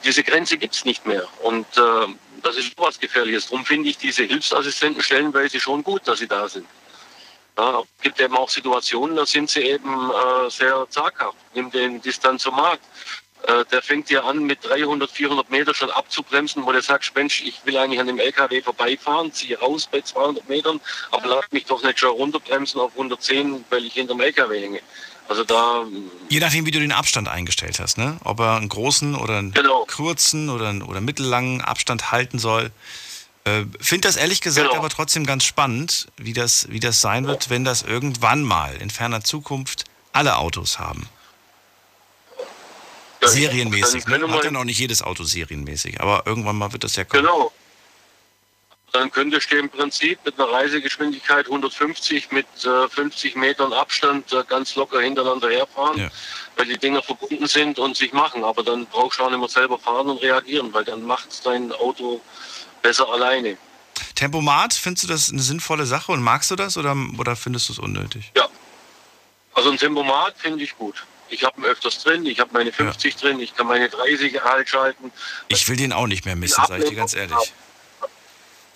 Diese 0.05 0.23
Grenze 0.23 0.59
gibt 0.59 0.75
es 0.75 0.85
nicht 0.85 1.07
mehr. 1.07 1.27
Und 1.43 1.67
äh, 1.77 2.07
das 2.43 2.57
ist 2.57 2.73
was 2.77 2.99
Gefährliches. 2.99 3.49
Darum 3.49 3.65
finde 3.65 3.89
ich 3.89 3.99
diese 3.99 4.25
Hilfsassistenten 4.25 5.03
stellenweise 5.03 5.61
schon 5.61 5.83
gut, 5.83 6.07
dass 6.07 6.19
sie 6.19 6.29
da 6.29 6.49
sind. 6.49 6.67
Ja, 7.57 7.83
gibt 8.03 8.21
eben 8.21 8.37
auch 8.37 8.49
Situationen, 8.49 9.15
da 9.15 9.25
sind 9.25 9.49
sie 9.49 9.61
eben 9.61 10.11
äh, 10.11 10.51
sehr 10.51 10.87
zaghaft. 10.91 11.37
Nimm 11.55 11.71
den 11.71 12.03
Distanzomat. 12.03 12.81
Äh, 13.47 13.65
der 13.71 13.83
fängt 13.83 14.09
ja 14.09 14.23
an, 14.25 14.45
mit 14.45 14.65
300, 14.65 15.11
400 15.11 15.51
Meter 15.51 15.75
schon 15.75 15.91
abzubremsen, 15.91 16.65
wo 16.65 16.73
du 16.73 16.81
sagst, 16.81 17.15
Mensch, 17.15 17.43
ich 17.43 17.61
will 17.65 17.77
eigentlich 17.77 18.01
an 18.01 18.07
dem 18.07 18.19
LKW 18.19 18.63
vorbeifahren, 18.63 19.33
ziehe 19.33 19.59
raus 19.59 19.87
bei 19.91 20.01
200 20.01 20.49
Metern, 20.49 20.81
aber 21.11 21.29
lass 21.29 21.45
mich 21.51 21.67
doch 21.67 21.83
nicht 21.83 21.99
schon 21.99 22.11
runterbremsen 22.11 22.81
auf 22.81 22.93
110, 22.93 23.65
weil 23.69 23.85
ich 23.85 23.95
hinterm 23.95 24.21
LKW 24.21 24.61
hänge. 24.61 24.81
Also 25.29 25.45
da. 25.45 25.85
Je 26.31 26.41
nachdem, 26.41 26.65
wie 26.67 26.71
du 26.71 26.81
den 26.81 26.93
Abstand 26.93 27.29
eingestellt 27.29 27.81
hast, 27.81 27.99
ne? 27.99 28.19
Ob 28.25 28.41
er 28.41 28.57
einen 28.57 28.69
großen 28.69 29.15
oder 29.15 29.39
einen 29.39 29.53
genau. 29.53 29.87
kurzen 29.87 30.49
oder, 30.51 30.69
einen, 30.69 30.83
oder 30.83 31.01
mittellangen 31.01 31.61
Abstand 31.61 32.13
halten 32.13 32.39
soll. 32.39 32.71
Äh, 33.45 33.65
Finde 33.79 34.09
das 34.09 34.17
ehrlich 34.17 34.41
gesagt 34.41 34.69
genau. 34.69 34.79
aber 34.79 34.89
trotzdem 34.89 35.27
ganz 35.27 35.45
spannend, 35.45 36.07
wie 36.17 36.33
das, 36.33 36.67
wie 36.71 36.81
das 36.81 37.01
sein 37.01 37.27
wird, 37.27 37.51
wenn 37.51 37.65
das 37.65 37.83
irgendwann 37.83 38.43
mal 38.43 38.75
in 38.77 38.89
ferner 38.89 39.23
Zukunft 39.23 39.85
alle 40.13 40.37
Autos 40.37 40.79
haben. 40.79 41.09
Ja, 43.25 43.31
serienmäßig. 43.31 44.07
Ne? 44.07 44.29
Hat 44.29 44.45
ja 44.45 44.51
noch 44.51 44.65
nicht 44.65 44.79
jedes 44.79 45.03
Auto 45.03 45.25
serienmäßig, 45.25 46.01
aber 46.01 46.23
irgendwann 46.27 46.57
mal 46.57 46.73
wird 46.73 46.85
das 46.85 46.97
ja 46.97 47.05
kommen. 47.05 47.25
Genau. 47.25 47.53
Dann 48.93 49.11
könnte 49.11 49.39
ich 49.39 49.51
im 49.51 49.69
Prinzip 49.69 50.21
mit 50.25 50.39
einer 50.39 50.53
Reisegeschwindigkeit 50.53 51.47
150 51.47 52.31
mit 52.31 52.47
äh, 52.65 52.89
50 52.89 53.35
Metern 53.35 53.73
Abstand 53.73 54.33
äh, 54.33 54.45
ganz 54.47 54.77
locker 54.77 55.01
hintereinander 55.01 55.51
herfahren, 55.51 55.99
ja. 55.99 56.09
weil 56.57 56.67
die 56.67 56.79
Dinger 56.79 57.03
verbunden 57.03 57.49
sind 57.49 57.81
und 57.81 57.97
sich 57.97 58.13
machen. 58.13 58.45
Aber 58.45 58.63
dann 58.63 58.87
brauchst 58.87 59.19
du 59.19 59.25
auch 59.25 59.31
nicht 59.31 59.41
mehr 59.41 59.49
selber 59.49 59.81
fahren 59.81 60.09
und 60.11 60.23
reagieren, 60.23 60.73
weil 60.73 60.85
dann 60.85 61.03
macht 61.03 61.45
dein 61.45 61.73
Auto 61.73 62.21
besser 62.83 63.09
alleine. 63.09 63.57
Tempomat, 64.15 64.75
findest 64.75 65.05
du 65.05 65.09
das 65.09 65.31
eine 65.33 65.43
sinnvolle 65.43 65.87
Sache 65.87 66.13
und 66.13 66.23
magst 66.23 66.53
du 66.53 66.57
das 66.57 66.77
oder, 66.77 66.97
oder 67.19 67.35
findest 67.35 67.69
du 67.69 67.73
es 67.73 67.79
unnötig? 67.81 68.31
Ja. 68.37 68.49
Also 69.55 69.71
ein 69.71 69.77
Tempomat 69.77 70.35
finde 70.39 70.63
ich 70.63 70.77
gut. 70.77 71.05
Ich 71.35 71.43
habe 71.43 71.61
ihn 71.61 71.65
öfters 71.65 71.99
drin, 72.03 72.25
ich 72.27 72.39
habe 72.39 72.51
meine 72.53 72.73
50 72.73 73.15
ja. 73.15 73.21
drin, 73.21 73.41
ich 73.41 73.57
kann 73.57 73.67
meine 73.67 73.89
30 73.89 74.41
halt 74.43 74.69
schalten. 74.69 75.11
Ich 75.49 75.69
will 75.69 75.77
den 75.77 75.93
auch 75.93 76.07
nicht 76.07 76.25
mehr 76.25 76.37
missen, 76.37 76.65
sage 76.67 76.85
ich 76.85 76.91
dir 76.91 76.97
ganz 76.97 77.15
ehrlich. 77.15 77.53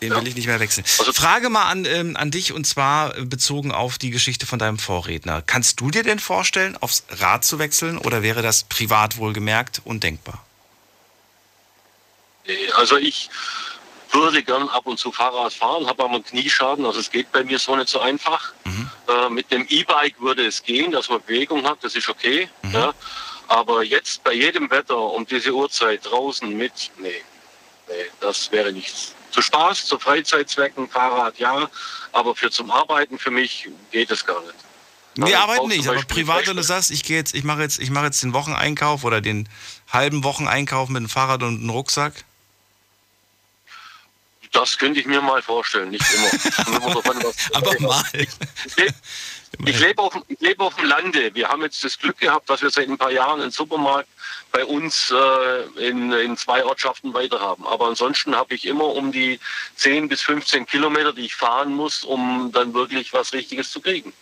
Den 0.00 0.10
ja. 0.10 0.20
will 0.20 0.26
ich 0.26 0.34
nicht 0.34 0.46
mehr 0.46 0.58
wechseln. 0.58 0.84
Also, 0.98 1.12
Frage 1.12 1.50
mal 1.50 1.66
an, 1.66 1.84
ähm, 1.84 2.16
an 2.16 2.30
dich 2.30 2.52
und 2.52 2.66
zwar 2.66 3.14
bezogen 3.14 3.72
auf 3.72 3.98
die 3.98 4.10
Geschichte 4.10 4.46
von 4.46 4.58
deinem 4.58 4.78
Vorredner. 4.78 5.42
Kannst 5.42 5.80
du 5.80 5.90
dir 5.90 6.02
denn 6.02 6.18
vorstellen, 6.18 6.76
aufs 6.76 7.04
Rad 7.10 7.44
zu 7.44 7.58
wechseln 7.58 7.98
oder 7.98 8.22
wäre 8.22 8.42
das 8.42 8.64
privat 8.64 9.16
wohlgemerkt 9.18 9.80
undenkbar? 9.84 10.44
Also 12.74 12.96
ich 12.96 13.30
würde 14.10 14.42
gern 14.42 14.68
ab 14.68 14.86
und 14.86 14.98
zu 14.98 15.12
Fahrrad 15.12 15.52
fahren, 15.52 15.86
habe 15.86 16.04
aber 16.04 16.14
einen 16.14 16.24
Knieschaden, 16.24 16.84
also 16.84 17.00
es 17.00 17.10
geht 17.10 17.30
bei 17.32 17.44
mir 17.44 17.58
so 17.58 17.76
nicht 17.76 17.88
so 17.88 18.00
einfach. 18.00 18.52
Mhm. 18.64 18.90
Äh, 19.08 19.30
mit 19.30 19.50
dem 19.50 19.66
E-Bike 19.68 20.20
würde 20.20 20.46
es 20.46 20.62
gehen, 20.62 20.92
dass 20.92 21.08
man 21.08 21.20
Bewegung 21.22 21.66
hat, 21.66 21.78
das 21.82 21.94
ist 21.94 22.08
okay. 22.08 22.48
Mhm. 22.62 22.72
Ja. 22.72 22.94
Aber 23.48 23.82
jetzt 23.82 24.22
bei 24.24 24.34
jedem 24.34 24.70
Wetter 24.70 24.98
um 24.98 25.26
diese 25.26 25.52
Uhrzeit 25.52 26.04
draußen 26.04 26.54
mit, 26.54 26.90
nee, 26.98 27.22
nee, 27.88 27.94
das 28.20 28.50
wäre 28.52 28.72
nichts. 28.72 29.14
Zu 29.30 29.42
Spaß, 29.42 29.86
zu 29.86 29.98
Freizeitzwecken, 29.98 30.88
Fahrrad 30.88 31.38
ja, 31.38 31.68
aber 32.12 32.34
für 32.34 32.50
zum 32.50 32.70
Arbeiten 32.70 33.18
für 33.18 33.30
mich 33.30 33.68
geht 33.90 34.10
es 34.10 34.24
gar 34.24 34.40
nicht. 34.42 34.54
Nee, 35.16 35.34
arbeiten 35.34 35.66
nicht, 35.66 35.88
aber 35.88 36.00
privat, 36.02 36.46
wenn 36.46 36.56
du 36.56 36.62
sagst, 36.62 36.92
ich 36.92 37.02
gehe 37.02 37.16
jetzt, 37.16 37.34
ich 37.34 37.42
mache 37.42 37.62
jetzt, 37.62 37.80
ich 37.80 37.90
mache 37.90 38.04
jetzt 38.04 38.22
den 38.22 38.32
Wocheneinkauf 38.34 39.02
oder 39.02 39.20
den 39.20 39.48
halben 39.92 40.22
Wocheneinkauf 40.22 40.88
mit 40.90 41.02
dem 41.02 41.08
Fahrrad 41.08 41.42
und 41.42 41.58
einem 41.60 41.70
Rucksack. 41.70 42.24
Das 44.52 44.78
könnte 44.78 45.00
ich 45.00 45.06
mir 45.06 45.20
mal 45.20 45.42
vorstellen, 45.42 45.90
nicht 45.90 46.04
immer. 46.14 46.30
aber 47.52 47.80
mal. 47.80 48.04
Ich 49.66 49.80
lebe 49.80 50.02
auf, 50.02 50.14
leb 50.40 50.60
auf 50.60 50.76
dem 50.76 50.84
Lande. 50.84 51.34
Wir 51.34 51.48
haben 51.48 51.62
jetzt 51.62 51.82
das 51.82 51.98
Glück 51.98 52.18
gehabt, 52.18 52.48
dass 52.48 52.62
wir 52.62 52.70
seit 52.70 52.88
ein 52.88 52.98
paar 52.98 53.10
Jahren 53.10 53.40
einen 53.40 53.50
Supermarkt 53.50 54.08
bei 54.52 54.64
uns 54.64 55.10
äh, 55.10 55.88
in, 55.88 56.12
in 56.12 56.36
zwei 56.36 56.64
Ortschaften 56.64 57.12
weiter 57.14 57.40
haben. 57.40 57.66
Aber 57.66 57.86
ansonsten 57.86 58.36
habe 58.36 58.54
ich 58.54 58.66
immer 58.66 58.84
um 58.84 59.10
die 59.10 59.40
10 59.76 60.08
bis 60.08 60.22
15 60.22 60.66
Kilometer, 60.66 61.12
die 61.12 61.26
ich 61.26 61.34
fahren 61.34 61.74
muss, 61.74 62.04
um 62.04 62.50
dann 62.52 62.74
wirklich 62.74 63.12
was 63.12 63.32
Richtiges 63.32 63.70
zu 63.70 63.80
kriegen. 63.80 64.12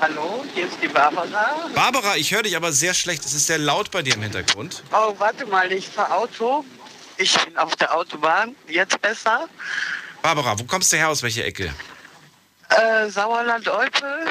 Hallo, 0.00 0.44
hier 0.52 0.66
ist 0.66 0.78
die 0.82 0.88
Barbara. 0.88 1.68
Barbara, 1.76 2.16
ich 2.16 2.34
höre 2.34 2.42
dich 2.42 2.56
aber 2.56 2.72
sehr 2.72 2.92
schlecht. 2.92 3.24
Es 3.24 3.32
ist 3.32 3.46
sehr 3.46 3.58
laut 3.58 3.92
bei 3.92 4.02
dir 4.02 4.14
im 4.14 4.22
Hintergrund. 4.22 4.82
Oh, 4.90 5.14
warte 5.18 5.46
mal, 5.46 5.70
ich 5.70 5.86
fahre 5.86 6.12
Auto. 6.12 6.64
Ich 7.18 7.38
bin 7.44 7.56
auf 7.56 7.76
der 7.76 7.94
Autobahn. 7.94 8.56
Jetzt 8.66 9.00
besser? 9.00 9.48
Barbara, 10.22 10.58
wo 10.58 10.64
kommst 10.64 10.92
du 10.92 10.96
her? 10.96 11.08
Aus 11.08 11.22
welcher 11.22 11.44
Ecke? 11.44 11.72
Äh, 12.68 13.08
Sauerland-Olpe. 13.10 14.26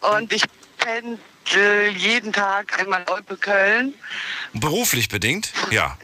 Und 0.00 0.32
ich 0.32 0.44
pendel 0.88 1.96
jeden 1.96 2.32
Tag 2.32 2.78
einmal 2.78 3.04
Olpe-Köln. 3.08 3.94
Beruflich 4.54 5.08
bedingt? 5.08 5.52
Ja. 5.70 5.96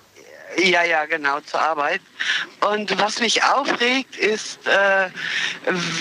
Ja, 0.56 0.84
ja, 0.84 1.06
genau, 1.06 1.40
zur 1.40 1.60
Arbeit. 1.60 2.00
Und 2.60 2.96
was 3.00 3.18
mich 3.18 3.42
aufregt, 3.42 4.16
ist, 4.16 4.64
äh, 4.66 5.08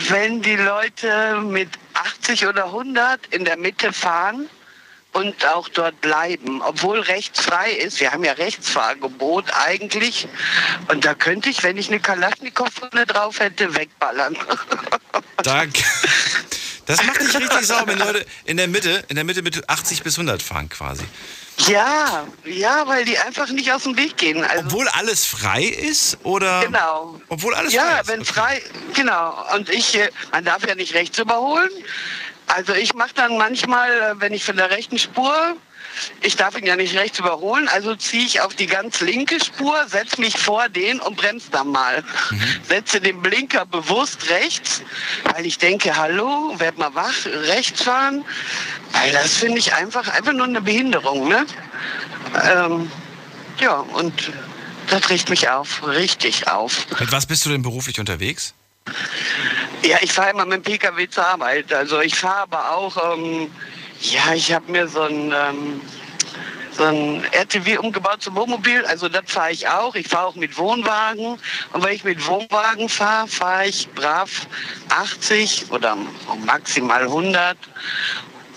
wenn 0.10 0.42
die 0.44 0.58
Leute 0.58 1.42
mit 1.42 1.70
80 1.94 2.46
oder 2.46 2.66
100 2.66 3.28
in 3.28 3.46
der 3.46 3.58
Mitte 3.58 3.92
fahren 3.94 4.48
und 5.14 5.46
auch 5.48 5.70
dort 5.70 6.00
bleiben, 6.02 6.62
obwohl 6.62 7.00
rechts 7.00 7.42
frei 7.42 7.72
ist. 7.72 8.00
Wir 8.00 8.12
haben 8.12 8.24
ja 8.24 8.34
Rechtsfahrgebot 8.34 9.46
eigentlich. 9.66 10.28
Und 10.90 11.06
da 11.06 11.16
könnte 11.16 11.50
ich, 11.50 11.64
wenn 11.64 11.78
ich 11.78 11.88
eine 11.88 12.00
Kalaschnikow 12.00 12.70
drauf 13.08 13.40
hätte, 13.40 13.74
wegballern. 13.76 14.38
Danke. 15.44 15.84
Das 16.86 17.02
macht 17.04 17.22
dich 17.22 17.34
richtig 17.36 17.66
sauer, 17.66 17.84
wenn 17.88 17.98
Leute 17.98 18.26
in 18.46 18.58
der 18.58 18.68
Mitte, 18.68 19.04
in 19.08 19.16
der 19.16 19.24
Mitte 19.24 19.42
mit 19.42 19.70
80 19.70 20.04
bis 20.04 20.16
100 20.18 20.42
fahren 20.42 20.68
quasi. 20.70 21.04
Ja, 21.68 22.26
ja, 22.46 22.88
weil 22.88 23.06
die 23.06 23.18
einfach 23.20 23.48
nicht 23.50 23.72
aus 23.72 23.84
dem 23.84 23.96
Weg 23.96 24.18
gehen. 24.18 24.44
Also, 24.44 24.66
Obwohl 24.66 24.88
alles 24.90 25.26
frei 25.26 25.64
ist 25.64 26.18
oder? 26.24 26.62
Genau. 26.66 27.22
Obwohl 27.30 27.54
alles 27.54 27.74
frei 27.74 27.82
Ja, 27.82 28.00
ist. 28.00 28.08
wenn 28.08 28.22
Okay. 28.22 28.34
frei, 28.34 28.62
genau. 28.96 29.46
Und 29.56 29.70
ich, 29.70 29.96
äh, 29.96 30.10
man 30.32 30.44
darf 30.44 30.68
ja 30.68 30.76
nicht 30.76 30.94
rechts 30.94 31.18
überholen. 31.20 31.70
Also 32.48 32.74
ich 32.74 32.94
mache 32.96 33.14
dann 33.16 33.38
manchmal, 33.38 33.90
äh, 33.92 34.14
wenn 34.20 34.34
ich 34.34 34.44
von 34.44 34.58
der 34.58 34.70
rechten 34.72 34.98
Spur, 35.00 35.56
ich 36.22 36.36
darf 36.36 36.58
ihn 36.58 36.66
ja 36.66 36.76
nicht 36.76 36.96
rechts 36.96 37.20
überholen, 37.20 37.68
also 37.68 37.96
ziehe 37.96 38.26
ich 38.26 38.42
auf 38.42 38.56
die 38.56 38.68
ganz 38.68 39.02
linke 39.02 39.44
Spur, 39.44 39.76
setze 39.88 40.20
mich 40.20 40.38
vor 40.38 40.70
den 40.70 41.00
und 41.00 41.18
bremse 41.18 41.50
dann 41.52 41.70
mal. 41.70 42.04
Mhm. 42.32 42.42
Setze 42.68 43.02
den 43.02 43.22
Blinker 43.22 43.66
bewusst 43.66 44.30
rechts, 44.30 44.82
weil 45.34 45.46
ich 45.46 45.58
denke, 45.58 45.96
hallo, 45.96 46.54
werd 46.58 46.78
mal 46.78 46.94
wach, 46.96 47.26
rechts 47.26 47.84
fahren. 47.84 48.26
Weil 48.92 49.12
das 49.12 49.34
finde 49.34 49.60
ich 49.60 49.74
einfach, 49.74 50.08
einfach 50.10 50.34
nur 50.34 50.46
eine 50.46 50.62
Behinderung, 50.62 51.28
ne? 51.28 51.46
Ähm, 52.56 52.92
ja, 53.60 53.78
und 53.78 54.32
das 54.90 55.10
riecht 55.10 55.30
mich 55.30 55.50
auf, 55.50 55.86
richtig 55.88 56.48
auf. 56.48 56.86
Mit 57.00 57.12
was 57.12 57.26
bist 57.26 57.46
du 57.46 57.50
denn 57.50 57.62
beruflich 57.62 58.00
unterwegs? 58.00 58.54
Ja, 59.84 59.98
ich 60.02 60.12
fahre 60.12 60.32
immer 60.32 60.46
mit 60.46 60.66
dem 60.66 60.74
Pkw 60.74 61.10
zur 61.10 61.26
Arbeit. 61.26 61.74
Also 61.74 62.02
ich 62.02 62.16
fahre 62.16 62.42
aber 62.44 62.72
auch, 62.72 63.16
ähm, 63.16 63.50
ja, 64.04 64.34
ich 64.34 64.52
habe 64.54 64.72
mir 64.72 64.88
so 64.88 65.02
ein, 65.02 65.34
ähm, 65.34 65.82
so 66.72 66.84
ein 66.84 67.24
RTW 67.32 67.78
umgebaut 67.78 68.22
zum 68.22 68.36
Wohnmobil. 68.36 68.86
Also 68.86 69.08
das 69.08 69.24
fahre 69.28 69.52
ich 69.52 69.68
auch. 69.68 69.96
Ich 69.96 70.08
fahre 70.08 70.28
auch 70.28 70.36
mit 70.36 70.58
Wohnwagen. 70.58 71.40
Und 71.72 71.84
wenn 71.84 71.94
ich 71.94 72.04
mit 72.04 72.26
Wohnwagen 72.28 72.90
fahre, 72.90 73.28
fahre 73.28 73.68
ich 73.68 73.88
brav 73.90 74.48
80 74.90 75.72
oder 75.72 75.98
maximal 76.46 77.04
100. 77.04 77.58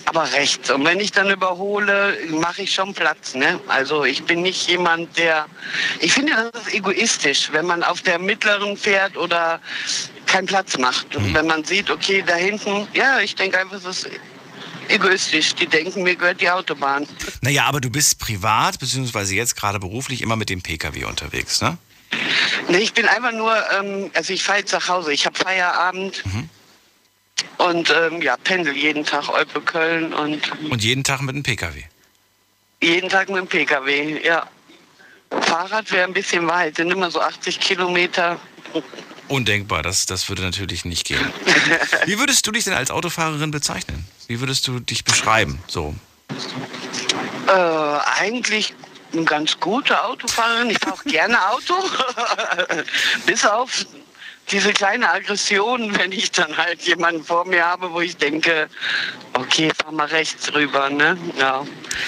Aber 0.07 0.33
rechts. 0.33 0.71
Und 0.71 0.85
wenn 0.85 1.01
ich 1.01 1.11
dann 1.11 1.31
überhole, 1.31 2.17
mache 2.31 2.63
ich 2.63 2.73
schon 2.73 2.95
Platz. 2.95 3.35
Ne? 3.35 3.61
Also 3.67 4.05
ich 4.05 4.25
bin 4.25 4.43
nicht 4.43 4.69
jemand, 4.69 5.17
der... 5.19 5.47
Ich 6.01 6.13
finde, 6.13 6.33
das 6.53 6.63
ist 6.63 6.75
egoistisch, 6.75 7.51
wenn 7.53 7.67
man 7.67 7.83
auf 7.83 8.03
der 8.03 8.21
mittleren 8.21 8.77
fährt 8.77 9.17
oder 9.17 9.61
keinen 10.27 10.47
Platz 10.47 10.79
macht. 10.79 11.17
Und 11.17 11.35
wenn 11.35 11.47
man 11.47 11.65
sieht, 11.65 11.91
okay, 11.91 12.23
da 12.25 12.37
hinten... 12.37 12.87
Ja, 12.95 13.19
ich 13.19 13.35
denke 13.35 13.59
einfach, 13.59 13.79
es 13.79 13.85
ist 13.85 14.09
egoistisch. 14.89 15.55
Die 15.55 15.67
denken, 15.67 16.03
mir 16.03 16.17
gehört 16.17 16.41
die 16.41 16.51
Autobahn. 16.51 17.07
Naja, 17.43 17.65
aber 17.67 17.81
du 17.81 17.91
bist 17.91 18.19
privat, 18.19 18.79
beziehungsweise 18.81 19.35
jetzt 19.35 19.57
gerade 19.57 19.79
beruflich 19.79 20.21
immer 20.21 20.37
mit 20.37 20.51
dem 20.51 20.63
Pkw 20.63 21.05
unterwegs, 21.05 21.61
ne? 21.61 21.79
Nee, 22.69 22.79
ich 22.79 22.93
bin 22.93 23.07
einfach 23.07 23.33
nur... 23.33 23.55
Ähm, 23.79 24.11
also 24.15 24.33
ich 24.33 24.43
fahre 24.43 24.59
jetzt 24.59 24.73
nach 24.73 24.89
Hause. 24.89 25.13
Ich 25.13 25.27
habe 25.27 25.37
Feierabend. 25.39 26.25
Und 27.59 27.91
ähm, 27.91 28.23
ja, 28.23 28.37
pendel 28.37 28.77
jeden 28.77 29.05
Tag 29.05 29.29
Olpe, 29.29 29.61
Köln 29.61 30.13
und 30.13 30.41
Und 30.71 30.83
jeden 30.83 31.05
Tag 31.05 31.21
mit 31.23 31.35
dem 31.35 31.43
Pkw. 31.43 31.85
Jeden 32.83 33.09
Tag 33.09 33.29
mit 33.29 33.39
dem 33.39 33.47
Pkw, 33.47 34.21
ja. 34.25 34.47
Fahrrad 35.31 35.91
wäre 35.91 36.07
ein 36.07 36.13
bisschen 36.13 36.47
weit, 36.47 36.77
sind 36.77 36.91
immer 36.91 37.11
so 37.11 37.21
80 37.21 37.59
Kilometer. 37.59 38.39
Undenkbar, 39.29 39.83
das, 39.83 40.07
das 40.07 40.29
würde 40.29 40.43
natürlich 40.43 40.85
nicht 40.85 41.07
gehen. 41.07 41.33
Wie 42.07 42.19
würdest 42.19 42.47
du 42.47 42.53
dich 42.53 42.65
denn 42.65 42.75
als 42.75 42.91
Autofahrerin 42.91 43.51
bezeichnen? 43.51 44.07
Wie 44.27 44.41
würdest 44.41 44.67
du 44.67 44.81
dich 44.81 45.05
beschreiben? 45.05 45.59
So. 45.67 45.95
Äh, 47.49 47.51
eigentlich 48.21 48.75
eine 49.13 49.25
ganz 49.25 49.59
gute 49.61 50.03
Autofahrerin. 50.05 50.71
Ich 50.71 50.79
fahre 50.79 50.95
auch 50.95 51.05
gerne 51.05 51.39
Auto. 51.51 51.75
Bis 53.27 53.45
auf 53.47 53.87
diese 54.51 54.73
kleine 54.73 55.11
Aggression, 55.11 55.97
wenn 55.99 56.13
ich 56.13 56.31
dann 56.31 56.57
halt 56.57 56.83
jemanden 56.83 57.25
vor 57.25 57.45
mir 57.47 57.65
habe, 57.65 57.93
wo 57.93 58.01
ich 58.01 58.17
denke, 58.17 58.69
okay, 59.33 59.73
fahr 59.81 59.93
mal 59.93 60.07
rechts 60.07 60.53
rüber, 60.55 60.89
ne? 60.91 61.17
Ja. 61.39 61.65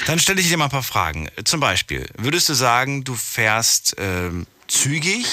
Dann 0.06 0.18
stelle 0.18 0.40
ich 0.40 0.48
dir 0.48 0.56
mal 0.56 0.64
ein 0.64 0.70
paar 0.70 0.82
Fragen. 0.82 1.28
Zum 1.44 1.60
Beispiel, 1.60 2.06
würdest 2.16 2.48
du 2.48 2.54
sagen, 2.54 3.02
du 3.04 3.14
fährst 3.14 3.96
ähm, 3.98 4.46
zügig, 4.68 5.26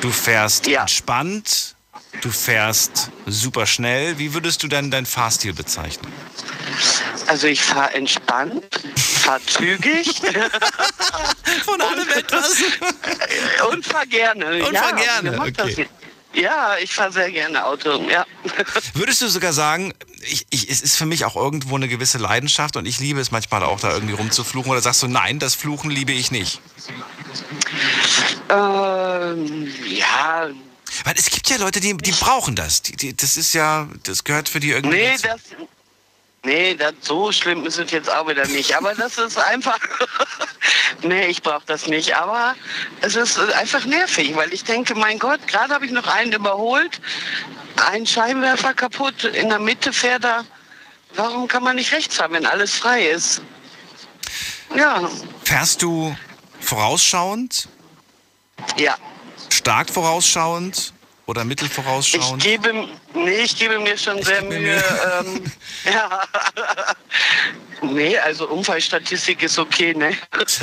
du 0.00 0.10
fährst 0.10 0.66
Ja. 0.66 0.82
entspannt, 0.82 1.75
du 2.20 2.30
fährst 2.30 3.10
super 3.26 3.66
schnell? 3.66 4.18
Wie 4.18 4.34
würdest 4.34 4.62
du 4.62 4.68
denn 4.68 4.90
deinen 4.90 5.06
Fahrstil 5.06 5.52
bezeichnen? 5.52 6.12
Also 7.26 7.46
ich 7.46 7.62
fahre 7.62 7.94
entspannt, 7.94 8.64
fahre 8.96 9.40
zügig 9.46 10.20
Von 11.64 11.80
allem 11.80 12.08
etwas. 12.10 12.56
und 13.70 13.84
fahre 13.84 14.06
gerne. 14.06 14.64
Und 14.64 14.72
ja, 14.72 14.82
fahr 14.82 14.92
gerne, 14.92 15.40
okay. 15.40 15.88
Ja, 16.34 16.76
ich 16.82 16.92
fahre 16.92 17.12
sehr 17.12 17.30
gerne 17.30 17.64
Auto, 17.64 18.06
ja. 18.10 18.26
Würdest 18.94 19.22
du 19.22 19.28
sogar 19.28 19.54
sagen, 19.54 19.94
ich, 20.20 20.46
ich, 20.50 20.68
es 20.70 20.82
ist 20.82 20.96
für 20.96 21.06
mich 21.06 21.24
auch 21.24 21.34
irgendwo 21.34 21.76
eine 21.76 21.88
gewisse 21.88 22.18
Leidenschaft 22.18 22.76
und 22.76 22.84
ich 22.84 22.98
liebe 23.00 23.20
es 23.20 23.30
manchmal 23.30 23.62
auch 23.62 23.80
da 23.80 23.92
irgendwie 23.94 24.14
rumzufluchen 24.14 24.70
oder 24.70 24.82
sagst 24.82 25.02
du, 25.02 25.08
nein, 25.08 25.38
das 25.38 25.54
Fluchen 25.54 25.90
liebe 25.90 26.12
ich 26.12 26.30
nicht? 26.30 26.60
Ähm, 28.50 29.72
ja, 29.88 30.48
Weil 31.04 31.14
es 31.16 31.30
gibt 31.30 31.48
ja 31.48 31.56
Leute, 31.56 31.80
die, 31.80 31.96
die 31.96 32.12
brauchen 32.12 32.54
das. 32.54 32.82
Die, 32.82 32.96
die, 32.96 33.16
das 33.16 33.36
ist 33.36 33.52
ja, 33.52 33.88
das 34.04 34.24
gehört 34.24 34.48
für 34.48 34.60
die 34.60 34.70
irgendwie. 34.70 34.96
nee, 34.96 35.16
dazu. 35.22 35.28
das, 35.28 35.68
nee, 36.44 36.74
das 36.74 36.94
so 37.00 37.32
schlimm 37.32 37.64
ist 37.66 37.78
es 37.78 37.90
jetzt 37.90 38.10
auch 38.10 38.28
wieder 38.28 38.46
nicht. 38.48 38.76
Aber 38.76 38.94
das 38.94 39.18
ist 39.18 39.38
einfach, 39.38 39.78
nee, 41.02 41.26
ich 41.26 41.42
brauche 41.42 41.64
das 41.66 41.86
nicht. 41.86 42.16
Aber 42.16 42.54
es 43.00 43.16
ist 43.16 43.38
einfach 43.38 43.84
nervig, 43.84 44.34
weil 44.36 44.52
ich 44.52 44.64
denke, 44.64 44.94
mein 44.94 45.18
Gott, 45.18 45.46
gerade 45.46 45.74
habe 45.74 45.86
ich 45.86 45.92
noch 45.92 46.06
einen 46.06 46.32
überholt, 46.32 47.00
ein 47.90 48.06
Scheinwerfer 48.06 48.74
kaputt, 48.74 49.24
in 49.24 49.48
der 49.48 49.58
Mitte 49.58 49.92
fährt 49.92 50.24
er. 50.24 50.44
Warum 51.14 51.48
kann 51.48 51.62
man 51.62 51.76
nicht 51.76 51.92
rechts 51.92 52.16
fahren, 52.16 52.32
wenn 52.32 52.46
alles 52.46 52.74
frei 52.74 53.06
ist? 53.08 53.40
Ja, 54.74 55.08
Fährst 55.44 55.80
du 55.80 56.14
vorausschauend, 56.60 57.68
ja. 58.76 58.96
Stark 59.50 59.90
vorausschauend 59.90 60.92
oder 61.26 61.44
mittelvorausschauend? 61.44 62.44
Ich 62.44 62.50
gebe, 62.52 62.88
nee, 63.14 63.30
ich 63.42 63.58
gebe 63.58 63.78
mir 63.80 63.96
schon 63.98 64.22
sehr 64.22 64.42
gebe 64.42 64.54
mir 64.54 64.60
Mühe. 64.60 64.84
Ähm, 65.20 65.52
ja. 65.92 66.22
nee, 67.82 68.16
also 68.18 68.48
Unfallstatistik 68.48 69.42
ist 69.42 69.58
okay, 69.58 69.94
ne? 69.94 70.16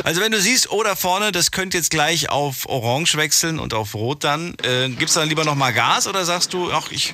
Also 0.04 0.22
wenn 0.22 0.32
du 0.32 0.40
siehst, 0.40 0.72
oh 0.72 0.84
da 0.84 0.96
vorne, 0.96 1.32
das 1.32 1.52
könnte 1.52 1.78
jetzt 1.78 1.90
gleich 1.90 2.30
auf 2.30 2.66
Orange 2.68 3.16
wechseln 3.18 3.60
und 3.60 3.74
auf 3.74 3.94
Rot 3.94 4.24
dann, 4.24 4.56
äh, 4.64 4.90
gibst 4.90 5.16
du 5.16 5.20
dann 5.20 5.30
lieber 5.30 5.44
noch 5.44 5.56
mal 5.56 5.74
Gas 5.74 6.08
oder 6.08 6.24
sagst 6.26 6.54
du, 6.54 6.72
ach 6.72 6.90
ich, 6.92 7.14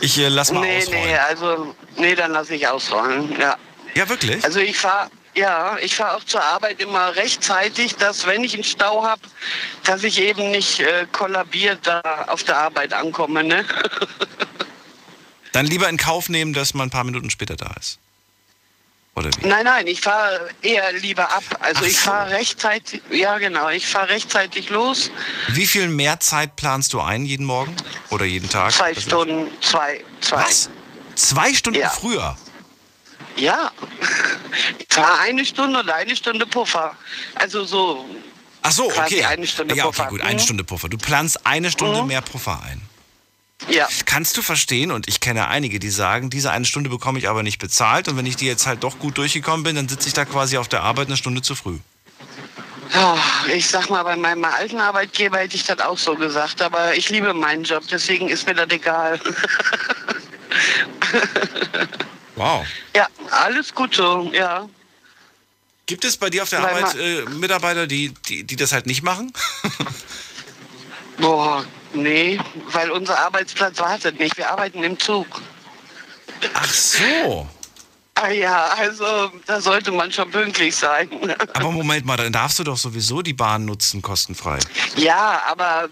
ich 0.00 0.18
äh, 0.18 0.28
lass 0.28 0.50
mal 0.52 0.60
Nee, 0.60 0.78
ausrollen? 0.78 1.02
nee, 1.04 1.16
also, 1.16 1.74
nee, 1.96 2.14
dann 2.14 2.32
lasse 2.32 2.54
ich 2.54 2.66
ausrollen, 2.66 3.34
ja. 3.40 3.56
Ja 3.94 4.08
wirklich? 4.08 4.42
Also 4.44 4.58
ich 4.60 4.76
fahre, 4.78 5.10
ja, 5.34 5.76
ich 5.78 5.96
fahre 5.96 6.16
auch 6.16 6.24
zur 6.24 6.42
Arbeit 6.42 6.80
immer 6.80 7.14
rechtzeitig, 7.16 7.96
dass 7.96 8.26
wenn 8.26 8.44
ich 8.44 8.54
einen 8.54 8.64
Stau 8.64 9.02
habe, 9.04 9.22
dass 9.84 10.04
ich 10.04 10.20
eben 10.20 10.50
nicht 10.50 10.80
äh, 10.80 11.06
kollabiert 11.12 11.80
da 11.86 12.00
auf 12.28 12.44
der 12.44 12.56
Arbeit 12.58 12.92
ankomme, 12.92 13.42
ne? 13.44 13.64
Dann 15.52 15.66
lieber 15.66 15.88
in 15.88 15.98
Kauf 15.98 16.28
nehmen, 16.28 16.52
dass 16.54 16.72
man 16.74 16.88
ein 16.88 16.90
paar 16.90 17.04
Minuten 17.04 17.28
später 17.30 17.56
da 17.56 17.72
ist. 17.78 17.98
Oder 19.14 19.28
wie? 19.36 19.46
Nein, 19.46 19.64
nein, 19.66 19.86
ich 19.86 20.00
fahre 20.00 20.48
eher 20.62 20.90
lieber 20.94 21.30
ab. 21.30 21.42
Also 21.60 21.80
Ach 21.82 21.86
ich 21.86 21.98
so. 21.98 22.10
fahre 22.10 22.30
rechtzeitig, 22.30 23.02
ja 23.10 23.36
genau, 23.36 23.68
ich 23.68 23.86
fahre 23.86 24.08
rechtzeitig 24.08 24.70
los. 24.70 25.10
Wie 25.48 25.66
viel 25.66 25.88
mehr 25.88 26.18
Zeit 26.20 26.56
planst 26.56 26.94
du 26.94 27.00
ein 27.00 27.26
jeden 27.26 27.44
Morgen 27.44 27.76
oder 28.08 28.24
jeden 28.24 28.48
Tag? 28.48 28.72
Zwei 28.72 28.94
Stunden, 28.94 29.50
zwei, 29.60 30.02
zwei. 30.22 30.36
Was? 30.36 30.70
Zwei 31.14 31.52
Stunden 31.52 31.80
Ja. 31.80 31.90
früher? 31.90 32.36
Ja. 33.36 33.70
Ich 34.78 34.86
fahre 34.94 35.20
eine 35.20 35.44
Stunde 35.44 35.80
oder 35.80 35.94
eine 35.94 36.14
Stunde 36.16 36.46
Puffer. 36.46 36.96
Also 37.34 37.64
so, 37.64 38.04
Ach 38.62 38.72
so, 38.72 38.86
okay. 38.90 39.24
eine 39.24 39.46
Stunde 39.46 39.74
ja, 39.74 39.84
okay, 39.86 39.96
Puffer. 39.96 40.08
gut, 40.10 40.20
eine 40.20 40.34
Mhm. 40.34 40.38
Stunde 40.44 40.64
Puffer. 40.64 40.88
Du 40.88 40.98
planst 40.98 41.46
eine 41.46 41.70
Stunde 41.70 42.02
Mhm. 42.02 42.08
mehr 42.08 42.20
Puffer 42.20 42.62
ein. 42.62 42.80
ja. 43.68 43.88
Kannst 44.06 44.36
du 44.36 44.42
verstehen, 44.42 44.90
und 44.92 45.08
ich 45.08 45.20
kenne 45.20 45.48
einige, 45.48 45.78
die 45.78 45.90
sagen, 45.90 46.30
diese 46.30 46.50
eine 46.50 46.64
Stunde 46.64 46.90
bekomme 46.90 47.18
ich 47.18 47.28
aber 47.28 47.42
nicht 47.42 47.58
bezahlt 47.58 48.08
und 48.08 48.16
wenn 48.16 48.26
ich 48.26 48.36
die 48.36 48.46
jetzt 48.46 48.66
halt 48.66 48.82
doch 48.84 48.98
gut 48.98 49.18
durchgekommen 49.18 49.62
bin, 49.64 49.76
dann 49.76 49.88
sitze 49.88 50.08
ich 50.08 50.14
da 50.14 50.24
quasi 50.24 50.58
auf 50.58 50.68
der 50.68 50.82
Arbeit 50.82 51.06
eine 51.08 51.16
Stunde 51.16 51.42
zu 51.42 51.54
früh. 51.54 51.78
Ah, 52.94 53.16
Ich 53.54 53.68
sag 53.68 53.88
mal, 53.88 54.02
bei 54.02 54.16
meinem 54.16 54.44
alten 54.44 54.78
Arbeitgeber 54.78 55.38
hätte 55.38 55.56
ich 55.56 55.64
das 55.64 55.80
auch 55.80 55.96
so 55.96 56.14
gesagt, 56.14 56.60
aber 56.60 56.94
ich 56.94 57.08
liebe 57.08 57.32
meinen 57.32 57.64
Job, 57.64 57.84
deswegen 57.90 58.28
ist 58.28 58.46
mir 58.46 58.54
das 58.54 58.68
egal. 58.70 59.18
Wow. 62.36 62.64
ja, 62.96 63.06
alles 63.30 63.74
gut 63.74 63.94
so, 63.94 64.30
ja. 64.32 64.68
Gibt 65.86 66.04
es 66.04 66.16
bei 66.16 66.30
dir 66.30 66.42
auf 66.42 66.48
der 66.48 66.62
Weil 66.62 66.84
Arbeit 66.84 66.96
äh, 66.96 67.22
Mitarbeiter, 67.30 67.86
die, 67.86 68.14
die, 68.28 68.44
die 68.44 68.56
das 68.56 68.72
halt 68.72 68.86
nicht 68.86 69.02
machen? 69.02 69.32
Boah, 71.18 71.64
nee, 71.92 72.40
weil 72.68 72.90
unser 72.90 73.18
Arbeitsplatz 73.18 73.78
wartet 73.78 74.18
nicht. 74.18 74.36
Wir 74.36 74.50
arbeiten 74.50 74.82
im 74.82 74.98
Zug. 74.98 75.26
Ach 76.54 76.72
so. 76.72 77.48
Ah 78.14 78.28
ja, 78.28 78.66
also 78.78 79.32
da 79.46 79.60
sollte 79.60 79.90
man 79.90 80.12
schon 80.12 80.30
pünktlich 80.30 80.76
sein. 80.76 81.08
Aber 81.54 81.70
Moment 81.72 82.04
mal, 82.04 82.16
dann 82.16 82.32
darfst 82.32 82.58
du 82.58 82.64
doch 82.64 82.76
sowieso 82.76 83.22
die 83.22 83.32
Bahn 83.32 83.64
nutzen, 83.64 84.02
kostenfrei. 84.02 84.58
Ja, 84.96 85.42
aber 85.50 85.88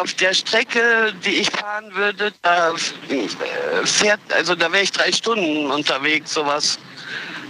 auf 0.00 0.12
der 0.14 0.34
Strecke, 0.34 1.14
die 1.24 1.36
ich 1.36 1.50
fahren 1.50 1.94
würde, 1.94 2.32
da 2.42 2.70
äh, 2.70 3.86
fährt, 3.86 4.20
also 4.34 4.54
da 4.54 4.70
wäre 4.72 4.82
ich 4.82 4.92
drei 4.92 5.12
Stunden 5.12 5.70
unterwegs, 5.70 6.34
sowas. 6.34 6.78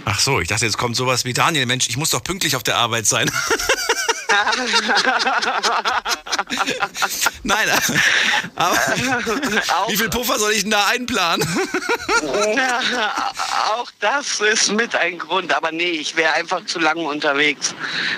Ach 0.05 0.19
so, 0.19 0.39
ich 0.39 0.47
dachte, 0.47 0.65
jetzt 0.65 0.77
kommt 0.77 0.95
sowas 0.95 1.25
wie 1.25 1.33
Daniel, 1.33 1.65
Mensch, 1.65 1.87
ich 1.89 1.97
muss 1.97 2.11
doch 2.11 2.23
pünktlich 2.23 2.55
auf 2.55 2.63
der 2.63 2.77
Arbeit 2.77 3.05
sein. 3.05 3.31
Nein, 7.43 7.67
aber 8.55 8.77
wie 9.87 9.97
viel 9.97 10.09
Puffer 10.09 10.39
soll 10.39 10.51
ich 10.53 10.61
denn 10.61 10.71
da 10.71 10.85
einplanen? 10.87 11.47
auch 13.75 13.89
das 13.99 14.39
ist 14.39 14.71
mit 14.71 14.95
ein 14.95 15.17
Grund, 15.17 15.53
aber 15.53 15.71
nee, 15.71 15.91
ich 15.91 16.15
wäre 16.15 16.33
einfach 16.33 16.65
zu 16.65 16.79
lange 16.79 17.01
unterwegs, 17.01 17.73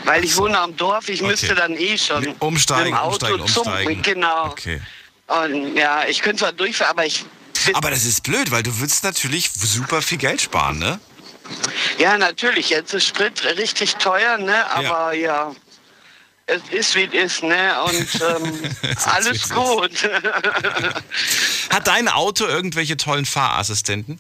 weil 0.06 0.24
ich 0.24 0.36
wohne 0.38 0.60
am 0.60 0.76
Dorf, 0.76 1.10
ich 1.10 1.22
Okay. 1.22 1.32
müsste 1.32 1.56
dann 1.56 1.76
eh 1.76 1.98
schon 1.98 2.28
Umsteigen, 2.40 2.86
dem 2.86 2.94
Auto 2.96 3.26
umsteigen, 3.28 3.48
zum, 3.48 3.68
umsteigen. 3.68 4.02
genau. 4.02 4.46
Okay. 4.48 4.82
Und 5.28 5.76
ja, 5.76 6.06
ich 6.08 6.22
könnte 6.22 6.42
zwar 6.44 6.52
durchfahren, 6.52 6.92
aber 6.92 7.06
ich 7.06 7.26
Aber 7.74 7.90
das 7.90 8.06
ist 8.06 8.22
blöd, 8.24 8.52
weil 8.52 8.64
du 8.64 8.78
würdest 8.80 9.04
natürlich 9.04 9.52
super 9.52 10.02
viel 10.02 10.18
Geld 10.20 10.42
sparen, 10.42 10.78
ne? 10.78 11.00
Ja, 11.98 12.18
natürlich. 12.18 12.70
Jetzt 12.70 12.94
ist 12.94 13.08
Sprit 13.08 13.44
richtig 13.58 13.96
teuer, 13.96 14.38
ne? 14.38 14.70
Aber 14.72 15.14
ja, 15.14 15.52
es 16.48 16.62
ist 16.72 16.96
wie 16.96 17.06
es 17.06 17.34
ist, 17.34 17.44
ne? 17.44 17.82
Und 17.84 18.22
ähm, 18.22 18.76
alles 19.06 19.50
gut. 19.50 19.92
Hat 21.70 21.88
dein 21.88 22.08
Auto 22.08 22.46
irgendwelche 22.46 22.98
tollen 22.98 23.26
Fahrassistenten? 23.26 24.20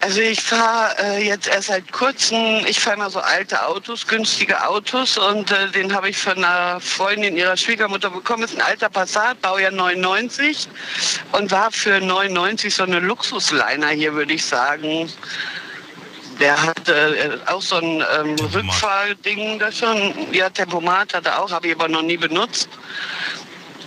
Also 0.00 0.20
ich 0.20 0.40
fahre 0.40 0.94
äh, 0.98 1.26
jetzt 1.26 1.48
erst 1.48 1.68
seit 1.68 1.90
kurzem, 1.90 2.64
ich 2.66 2.78
fahre 2.78 2.96
immer 2.96 3.10
so 3.10 3.18
alte 3.18 3.66
Autos, 3.66 4.06
günstige 4.06 4.64
Autos 4.64 5.18
und 5.18 5.50
äh, 5.50 5.70
den 5.70 5.92
habe 5.92 6.08
ich 6.08 6.16
von 6.16 6.36
einer 6.36 6.80
Freundin 6.80 7.36
ihrer 7.36 7.56
Schwiegermutter 7.56 8.10
bekommen. 8.10 8.44
Ist 8.44 8.54
ein 8.54 8.62
alter 8.62 8.88
Passat, 8.88 9.40
Baujahr 9.42 9.72
99 9.72 10.68
und 11.32 11.50
war 11.50 11.72
für 11.72 12.00
99 12.00 12.72
so 12.72 12.84
eine 12.84 13.00
Luxusliner 13.00 13.88
hier, 13.88 14.14
würde 14.14 14.34
ich 14.34 14.44
sagen. 14.44 15.10
Der 16.40 16.60
hat 16.62 16.88
äh, 16.88 17.36
auch 17.46 17.62
so 17.62 17.76
ein 17.76 18.04
ähm, 18.20 18.36
Rückfahrding 18.54 19.58
da 19.58 19.72
schon. 19.72 20.32
Ja, 20.32 20.48
Tempomat 20.48 21.14
hat 21.14 21.26
er 21.26 21.42
auch, 21.42 21.50
habe 21.50 21.66
ich 21.68 21.74
aber 21.74 21.88
noch 21.88 22.02
nie 22.02 22.16
benutzt. 22.16 22.68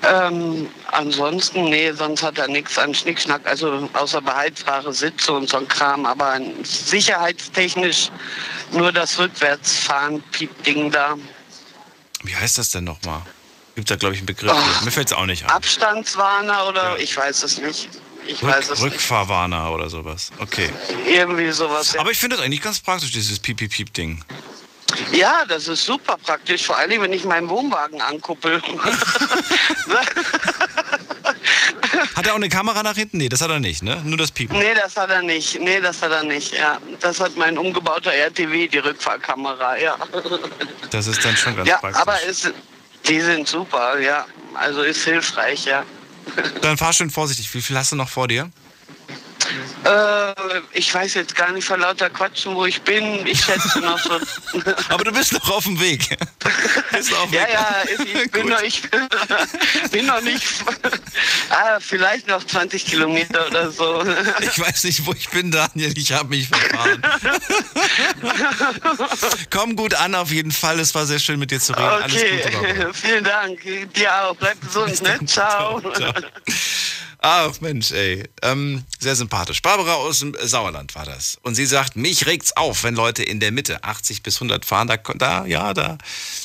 Ähm, 0.04 0.68
ansonsten, 0.92 1.66
nee, 1.66 1.92
sonst 1.92 2.24
hat 2.24 2.40
er 2.40 2.48
nichts 2.48 2.78
an 2.78 2.94
Schnickschnack, 2.94 3.46
also 3.48 3.88
außer 3.94 4.20
beheizbare 4.22 4.92
Sitze 4.94 5.32
und 5.32 5.48
so 5.48 5.58
ein 5.58 5.68
Kram, 5.68 6.06
aber 6.08 6.40
sicherheitstechnisch 6.64 8.10
nur 8.72 8.92
das 8.92 9.20
Rückwärtsfahren-Piep-Ding 9.20 10.90
da. 10.92 11.16
Wie 12.24 12.36
heißt 12.36 12.58
das 12.58 12.72
denn 12.72 12.86
nochmal? 12.86 13.22
Gibt 13.76 13.92
da, 13.92 13.96
glaube 13.96 14.16
ich, 14.16 14.20
einen 14.22 14.26
Begriff. 14.28 14.52
für. 14.52 14.86
Mir 14.86 14.92
fällt 14.92 15.08
es 15.08 15.14
auch 15.14 15.26
nicht 15.26 15.44
ein. 15.44 15.52
Abstandswarner 15.52 16.68
oder 16.68 16.92
Ja. 16.92 16.98
ich 16.98 17.16
weiß 17.16 17.44
es 17.44 17.60
nicht. 17.60 17.90
Ich 18.28 18.42
weiß 18.44 18.56
Rück, 18.56 18.62
es 18.64 18.70
nicht. 18.70 18.94
Rückfahrwarner 18.94 19.72
oder 19.72 19.90
sowas. 19.90 20.32
Okay. 20.40 20.70
Irgendwie 21.08 21.52
sowas. 21.52 21.94
Ja. 21.94 22.02
Aber 22.02 22.12
ich 22.12 22.18
finde 22.18 22.36
das 22.38 22.46
eigentlich 22.46 22.62
ganz 22.62 22.80
praktisch, 22.80 23.12
dieses 23.12 23.40
Piep-Piep-Piep-Ding. 23.40 24.24
ja, 25.14 25.44
das 25.48 25.68
ist 25.68 25.86
super 25.86 26.18
praktisch, 26.18 26.66
vor 26.66 26.78
allem 26.78 27.02
wenn 27.02 27.14
ich 27.14 27.24
meinen 27.26 27.50
Wohnwagen 27.50 28.02
ankuppel. 28.02 28.62
Hat 32.16 32.26
er 32.28 32.34
auch 32.34 32.38
eine 32.38 32.50
Kamera 32.50 32.84
nach 32.84 32.96
hinten? 32.96 33.18
Nee, 33.18 33.30
das 33.30 33.42
hat 33.42 33.50
er 33.50 33.60
nicht, 33.60 33.84
ne? 33.84 34.02
Nur 34.04 34.18
das 34.18 34.32
Piepen. 34.32 34.58
nee, 34.58 34.74
das 34.74 34.96
hat 34.98 35.10
er 35.10 35.22
nicht. 35.22 35.60
Nee, 35.60 35.80
das 35.82 36.02
hat 36.02 36.12
er 36.12 36.24
nicht. 36.24 36.54
Ja, 36.54 36.78
das 37.00 37.20
hat 37.20 37.36
mein 37.36 37.58
umgebauter 37.58 38.14
RTW, 38.14 38.68
die 38.68 38.78
Rückfahrkamera. 38.80 39.78
Ja. 39.78 39.98
Das 40.92 41.08
ist 41.08 41.24
dann 41.24 41.36
schon 41.38 41.56
ganz 41.56 41.68
Ja, 41.70 41.78
praktisch. 41.78 42.02
aber 42.02 42.18
es, 42.28 42.52
die 43.08 43.20
sind 43.22 43.48
super, 43.48 44.00
ja. 44.00 44.26
Also 44.54 44.82
ist 44.82 45.04
hilfreich, 45.04 45.66
ja. 45.66 45.84
Dann 46.62 46.78
fahr 46.78 46.94
schön 46.94 47.10
vorsichtig. 47.10 47.54
Wie 47.54 47.62
viel 47.62 47.78
hast 47.78 47.92
du 47.92 47.96
noch 47.96 48.10
vor 48.10 48.28
dir? 48.28 48.50
Äh, 49.84 50.34
ich 50.74 50.94
weiß 50.94 51.16
jetzt 51.16 51.36
gar 51.36 51.52
nicht 51.52 51.66
vor 51.66 51.78
lauter 51.78 52.10
Quatschen, 52.10 52.56
wo 52.56 52.66
ich 52.66 52.82
bin. 52.82 53.26
Ich 53.26 53.44
schätze 53.44 53.80
noch 53.80 54.00
so. 54.00 54.20
Aber 54.90 55.04
du 55.04 55.12
bist 55.12 55.34
noch 55.34 55.50
auf 55.50 55.64
dem 55.64 55.80
Weg. 55.80 56.18
bist 56.92 57.14
auf 57.14 57.30
dem 57.30 57.34
ja, 57.34 57.42
Weg. 57.42 57.54
ja, 57.54 57.84
ich 57.88 58.32
bin 58.32 58.42
Gut. 58.44 58.52
noch, 58.52 58.62
ich 58.62 58.82
bin 59.92 60.06
noch 60.06 60.22
nicht. 60.22 60.44
ah, 61.50 61.80
vielleicht 61.80 62.28
noch 62.28 62.44
20 62.44 62.86
Kilometer 62.86 63.48
oder 63.48 63.72
so. 63.72 64.04
Ich 64.40 64.60
weiß 64.60 64.84
nicht, 64.86 65.06
wo 65.06 65.14
ich 65.14 65.30
bin, 65.30 65.52
Daniel. 65.52 65.98
Ich 65.98 66.12
habe 66.12 66.30
mich 66.30 66.48
verfahren. 66.48 67.02
Komm 69.50 69.76
gut 69.76 69.94
an, 69.96 70.16
auf 70.16 70.32
jeden 70.32 70.52
Fall. 70.52 70.80
Es 70.80 70.94
war 70.96 71.06
sehr 71.06 71.20
schön, 71.20 71.40
mit 71.40 71.52
dir 71.52 71.60
zu 71.60 71.74
reden. 71.74 71.88
Alles 71.88 72.14
Gute. 72.14 72.58
Okay, 72.58 72.88
vielen 72.94 73.24
Dank. 73.24 73.62
Dir 73.94 74.24
auch. 74.24 74.36
Bleib 74.36 74.62
gesund, 74.62 75.02
ne? 75.02 75.20
Ciao. 75.26 75.82
Ciao. 75.82 76.14
Ach 77.24 77.62
Mensch, 77.62 77.92
ey. 77.92 78.28
Ähm, 78.42 78.84
sehr 79.00 79.16
sympathisch. 79.16 79.62
Barbara 79.62 79.94
aus 79.94 80.20
dem 80.20 80.36
Sauerland 80.42 80.96
war 80.96 81.06
das. 81.06 81.38
Und 81.44 81.54
sie 81.54 81.68
sagt, 81.68 81.96
mich 81.96 82.26
regt's 82.26 82.58
auf, 82.58 82.84
wenn 82.84 82.96
Leute 82.96 83.22
in 83.22 83.40
der 83.40 83.52
Mitte 83.52 83.84
80 83.84 84.24
bis 84.24 84.38
100 84.38 84.66
fahren. 84.66 84.88
Da, 84.88 84.98
da 84.98 85.46
ja, 85.46 85.76
da, 85.76 86.00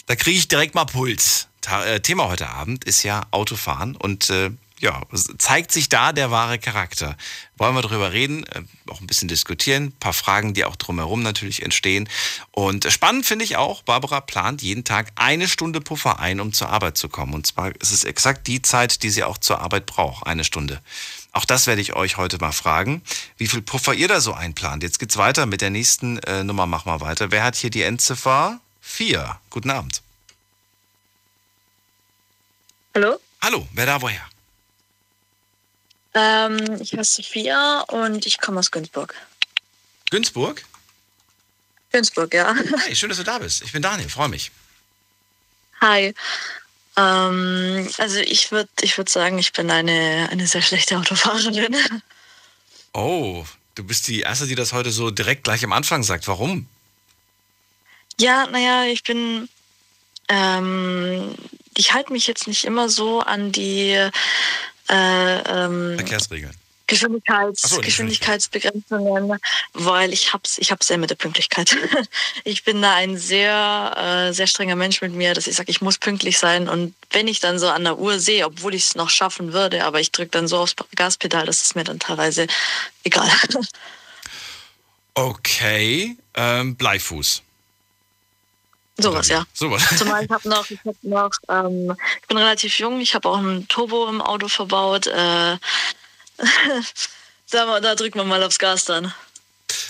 da 0.04 0.16
kriege 0.16 0.38
ich 0.38 0.48
direkt 0.48 0.74
mal 0.74 0.84
Puls. 0.84 1.48
Äh, 1.86 2.00
Thema 2.00 2.28
heute 2.28 2.50
Abend 2.50 2.84
ist 2.84 3.02
ja 3.04 3.22
Autofahren 3.30 3.96
und 3.96 4.28
äh, 4.28 4.50
ja, 4.80 5.02
zeigt 5.38 5.72
sich 5.72 5.88
da 5.88 6.12
der 6.12 6.30
wahre 6.30 6.58
Charakter. 6.58 7.16
Wollen 7.56 7.74
wir 7.74 7.82
drüber 7.82 8.12
reden, 8.12 8.44
äh, 8.44 8.62
auch 8.90 9.00
ein 9.00 9.06
bisschen 9.06 9.28
diskutieren, 9.28 9.84
ein 9.84 9.92
paar 9.92 10.12
Fragen, 10.12 10.52
die 10.52 10.64
auch 10.64 10.76
drumherum 10.76 11.22
natürlich 11.22 11.62
entstehen. 11.62 12.08
Und 12.50 12.90
spannend 12.92 13.24
finde 13.24 13.44
ich 13.44 13.56
auch, 13.56 13.82
Barbara 13.82 14.20
plant 14.20 14.60
jeden 14.60 14.84
Tag 14.84 15.12
eine 15.16 15.48
Stunde 15.48 15.80
Puffer 15.80 16.20
ein, 16.20 16.40
um 16.40 16.52
zur 16.52 16.68
Arbeit 16.68 16.98
zu 16.98 17.08
kommen. 17.08 17.32
Und 17.32 17.46
zwar 17.46 17.74
ist 17.80 17.92
es 17.92 18.04
exakt 18.04 18.46
die 18.46 18.60
Zeit, 18.60 19.02
die 19.02 19.10
sie 19.10 19.24
auch 19.24 19.38
zur 19.38 19.60
Arbeit 19.60 19.86
braucht, 19.86 20.26
eine 20.26 20.44
Stunde. 20.44 20.82
Auch 21.32 21.46
das 21.46 21.66
werde 21.66 21.80
ich 21.80 21.94
euch 21.94 22.18
heute 22.18 22.38
mal 22.38 22.52
fragen, 22.52 23.02
wie 23.38 23.46
viel 23.46 23.62
Puffer 23.62 23.94
ihr 23.94 24.08
da 24.08 24.20
so 24.20 24.34
einplant. 24.34 24.82
Jetzt 24.82 24.98
geht's 24.98 25.16
weiter 25.16 25.46
mit 25.46 25.62
der 25.62 25.70
nächsten 25.70 26.18
äh, 26.18 26.44
Nummer, 26.44 26.66
mach 26.66 26.84
mal 26.84 27.00
weiter. 27.00 27.30
Wer 27.30 27.44
hat 27.44 27.56
hier 27.56 27.70
die 27.70 27.82
Endziffer? 27.82 28.60
Vier. 28.80 29.38
Guten 29.50 29.70
Abend. 29.70 30.02
Hallo? 32.94 33.18
Hallo, 33.42 33.66
wer 33.72 33.86
da 33.86 34.00
woher? 34.00 34.35
Ähm, 36.16 36.80
ich 36.80 36.94
heiße 36.94 37.22
Sophia 37.22 37.82
und 37.88 38.24
ich 38.24 38.40
komme 38.40 38.58
aus 38.58 38.70
Günzburg. 38.70 39.14
Günzburg? 40.10 40.64
Günzburg, 41.92 42.32
ja. 42.32 42.54
Hey, 42.86 42.96
schön, 42.96 43.10
dass 43.10 43.18
du 43.18 43.24
da 43.24 43.38
bist. 43.38 43.62
Ich 43.62 43.72
bin 43.72 43.82
Daniel, 43.82 44.08
freue 44.08 44.30
mich. 44.30 44.50
Hi. 45.82 46.14
Ähm, 46.96 47.86
also 47.98 48.18
ich 48.20 48.50
würde 48.50 48.70
ich 48.80 48.96
würd 48.96 49.10
sagen, 49.10 49.38
ich 49.38 49.52
bin 49.52 49.70
eine, 49.70 50.28
eine 50.30 50.46
sehr 50.46 50.62
schlechte 50.62 50.96
Autofahrerin. 50.96 51.76
Oh, 52.94 53.44
du 53.74 53.84
bist 53.84 54.08
die 54.08 54.20
Erste, 54.20 54.46
die 54.46 54.54
das 54.54 54.72
heute 54.72 54.92
so 54.92 55.10
direkt 55.10 55.44
gleich 55.44 55.62
am 55.64 55.74
Anfang 55.74 56.02
sagt. 56.02 56.26
Warum? 56.28 56.66
Ja, 58.18 58.46
naja, 58.46 58.84
ich 58.90 59.02
bin. 59.02 59.50
Ähm, 60.28 61.34
ich 61.76 61.92
halte 61.92 62.10
mich 62.10 62.26
jetzt 62.26 62.48
nicht 62.48 62.64
immer 62.64 62.88
so 62.88 63.20
an 63.20 63.52
die 63.52 64.10
äh, 64.88 65.64
ähm, 65.64 65.94
Verkehrsregeln. 65.96 66.54
Geschwindigkeits, 66.88 67.62
so, 67.62 67.80
Geschwindigkeitsbegrenzungen, 67.80 69.40
weil 69.72 70.12
ich 70.12 70.32
hab's, 70.32 70.56
ich 70.58 70.70
hab's 70.70 70.86
sehr 70.86 70.98
mit 70.98 71.10
der 71.10 71.16
Pünktlichkeit. 71.16 71.76
Ich 72.44 72.62
bin 72.62 72.80
da 72.80 72.94
ein 72.94 73.16
sehr, 73.16 74.28
äh, 74.28 74.32
sehr 74.32 74.46
strenger 74.46 74.76
Mensch 74.76 75.00
mit 75.00 75.12
mir, 75.12 75.34
dass 75.34 75.48
ich 75.48 75.56
sage, 75.56 75.70
ich 75.70 75.80
muss 75.80 75.98
pünktlich 75.98 76.38
sein. 76.38 76.68
Und 76.68 76.94
wenn 77.10 77.26
ich 77.26 77.40
dann 77.40 77.58
so 77.58 77.68
an 77.68 77.82
der 77.82 77.98
Uhr 77.98 78.20
sehe, 78.20 78.46
obwohl 78.46 78.74
ich 78.74 78.84
es 78.84 78.94
noch 78.94 79.10
schaffen 79.10 79.52
würde, 79.52 79.84
aber 79.84 80.00
ich 80.00 80.12
drücke 80.12 80.30
dann 80.30 80.46
so 80.46 80.58
aufs 80.58 80.76
Gaspedal, 80.94 81.44
das 81.44 81.62
ist 81.62 81.74
mir 81.74 81.82
dann 81.82 81.98
teilweise 81.98 82.46
egal. 83.02 83.28
Okay, 85.18 86.14
ähm, 86.34 86.76
Bleifuß. 86.76 87.42
Sowas, 88.98 89.28
ja. 89.28 89.44
Sowas. 89.52 89.82
Zumal 89.98 90.24
ich 90.24 90.30
habe 90.30 90.48
noch, 90.48 90.70
ich 90.70 90.80
hab 90.84 90.96
noch, 91.02 91.30
ähm, 91.48 91.94
ich 92.22 92.28
bin 92.28 92.38
relativ 92.38 92.78
jung, 92.78 93.00
ich 93.00 93.14
habe 93.14 93.28
auch 93.28 93.38
ein 93.38 93.68
Turbo 93.68 94.08
im 94.08 94.22
Auto 94.22 94.48
verbaut. 94.48 95.06
Äh, 95.06 95.58
da, 97.50 97.80
da 97.80 97.94
drückt 97.94 98.16
man 98.16 98.26
mal 98.28 98.42
aufs 98.42 98.58
Gas 98.58 98.84
dann. 98.86 99.12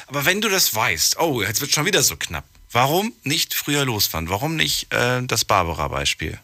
Aber 0.08 0.24
wenn 0.24 0.40
du 0.40 0.48
das 0.48 0.74
weißt, 0.74 1.18
oh, 1.18 1.42
jetzt 1.42 1.60
wird 1.60 1.72
schon 1.72 1.86
wieder 1.86 2.02
so 2.02 2.16
knapp. 2.16 2.44
Warum 2.72 3.12
nicht 3.22 3.54
früher 3.54 3.84
losfahren? 3.84 4.28
Warum 4.28 4.56
nicht 4.56 4.92
äh, 4.92 5.22
das 5.22 5.44
Barbara-Beispiel? 5.44 6.38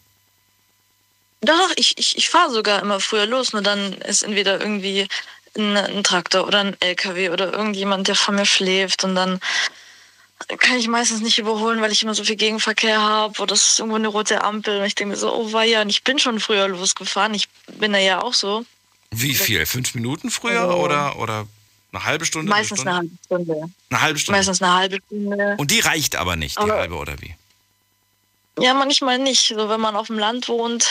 Doch, 1.40 1.70
ich, 1.74 1.98
ich, 1.98 2.16
ich 2.16 2.28
fahre 2.30 2.52
sogar 2.52 2.80
immer 2.80 3.00
früher 3.00 3.26
los, 3.26 3.52
nur 3.52 3.62
dann 3.62 3.94
ist 3.94 4.22
entweder 4.22 4.60
irgendwie 4.60 5.08
ein, 5.56 5.76
ein 5.76 6.04
Traktor 6.04 6.46
oder 6.46 6.60
ein 6.60 6.80
LKW 6.80 7.30
oder 7.30 7.52
irgendjemand, 7.52 8.06
der 8.06 8.14
vor 8.14 8.32
mir 8.32 8.46
schläft 8.46 9.02
und 9.02 9.16
dann 9.16 9.40
kann 10.58 10.76
ich 10.78 10.88
meistens 10.88 11.20
nicht 11.20 11.38
überholen, 11.38 11.80
weil 11.80 11.92
ich 11.92 12.02
immer 12.02 12.14
so 12.14 12.24
viel 12.24 12.36
Gegenverkehr 12.36 13.00
habe 13.00 13.40
oder 13.40 13.54
es 13.54 13.66
ist 13.72 13.78
irgendwo 13.78 13.96
eine 13.96 14.08
rote 14.08 14.42
Ampel 14.44 14.78
und 14.80 14.84
ich 14.86 14.94
denke 14.94 15.12
mir 15.14 15.18
so, 15.18 15.32
oh 15.32 15.52
weia, 15.52 15.82
und 15.82 15.88
ich 15.90 16.02
bin 16.04 16.18
schon 16.18 16.40
früher 16.40 16.68
losgefahren, 16.68 17.34
ich 17.34 17.48
bin 17.78 17.92
da 17.92 17.98
ja 17.98 18.22
auch 18.22 18.34
so. 18.34 18.64
Wie 19.10 19.34
viel? 19.34 19.66
Fünf 19.66 19.94
Minuten 19.94 20.30
früher 20.30 20.68
Oh. 20.74 20.84
oder, 20.84 21.18
oder 21.18 21.46
Eine 21.92 22.04
halbe 22.04 22.24
Stunde? 22.24 22.48
Meistens 22.48 22.80
eine, 22.86 22.90
eine 22.90 23.00
halbe 23.00 23.18
Stunde. 23.26 23.70
Eine 23.90 24.00
halbe 24.00 24.18
Stunde. 24.18 24.38
Meistens 24.38 24.62
eine 24.62 24.74
halbe 24.74 24.96
Stunde. 25.06 25.54
Und 25.58 25.70
die 25.70 25.80
reicht 25.80 26.16
aber 26.16 26.36
nicht, 26.36 26.56
die 26.56 26.62
Aber- 26.62 26.74
halbe 26.78 26.94
oder 26.96 27.20
wie? 27.20 27.34
Ja, 28.58 28.74
manchmal 28.74 29.18
nicht. 29.18 29.48
So, 29.48 29.68
wenn 29.68 29.80
man 29.80 29.96
auf 29.96 30.08
dem 30.08 30.18
Land 30.18 30.48
wohnt, 30.48 30.86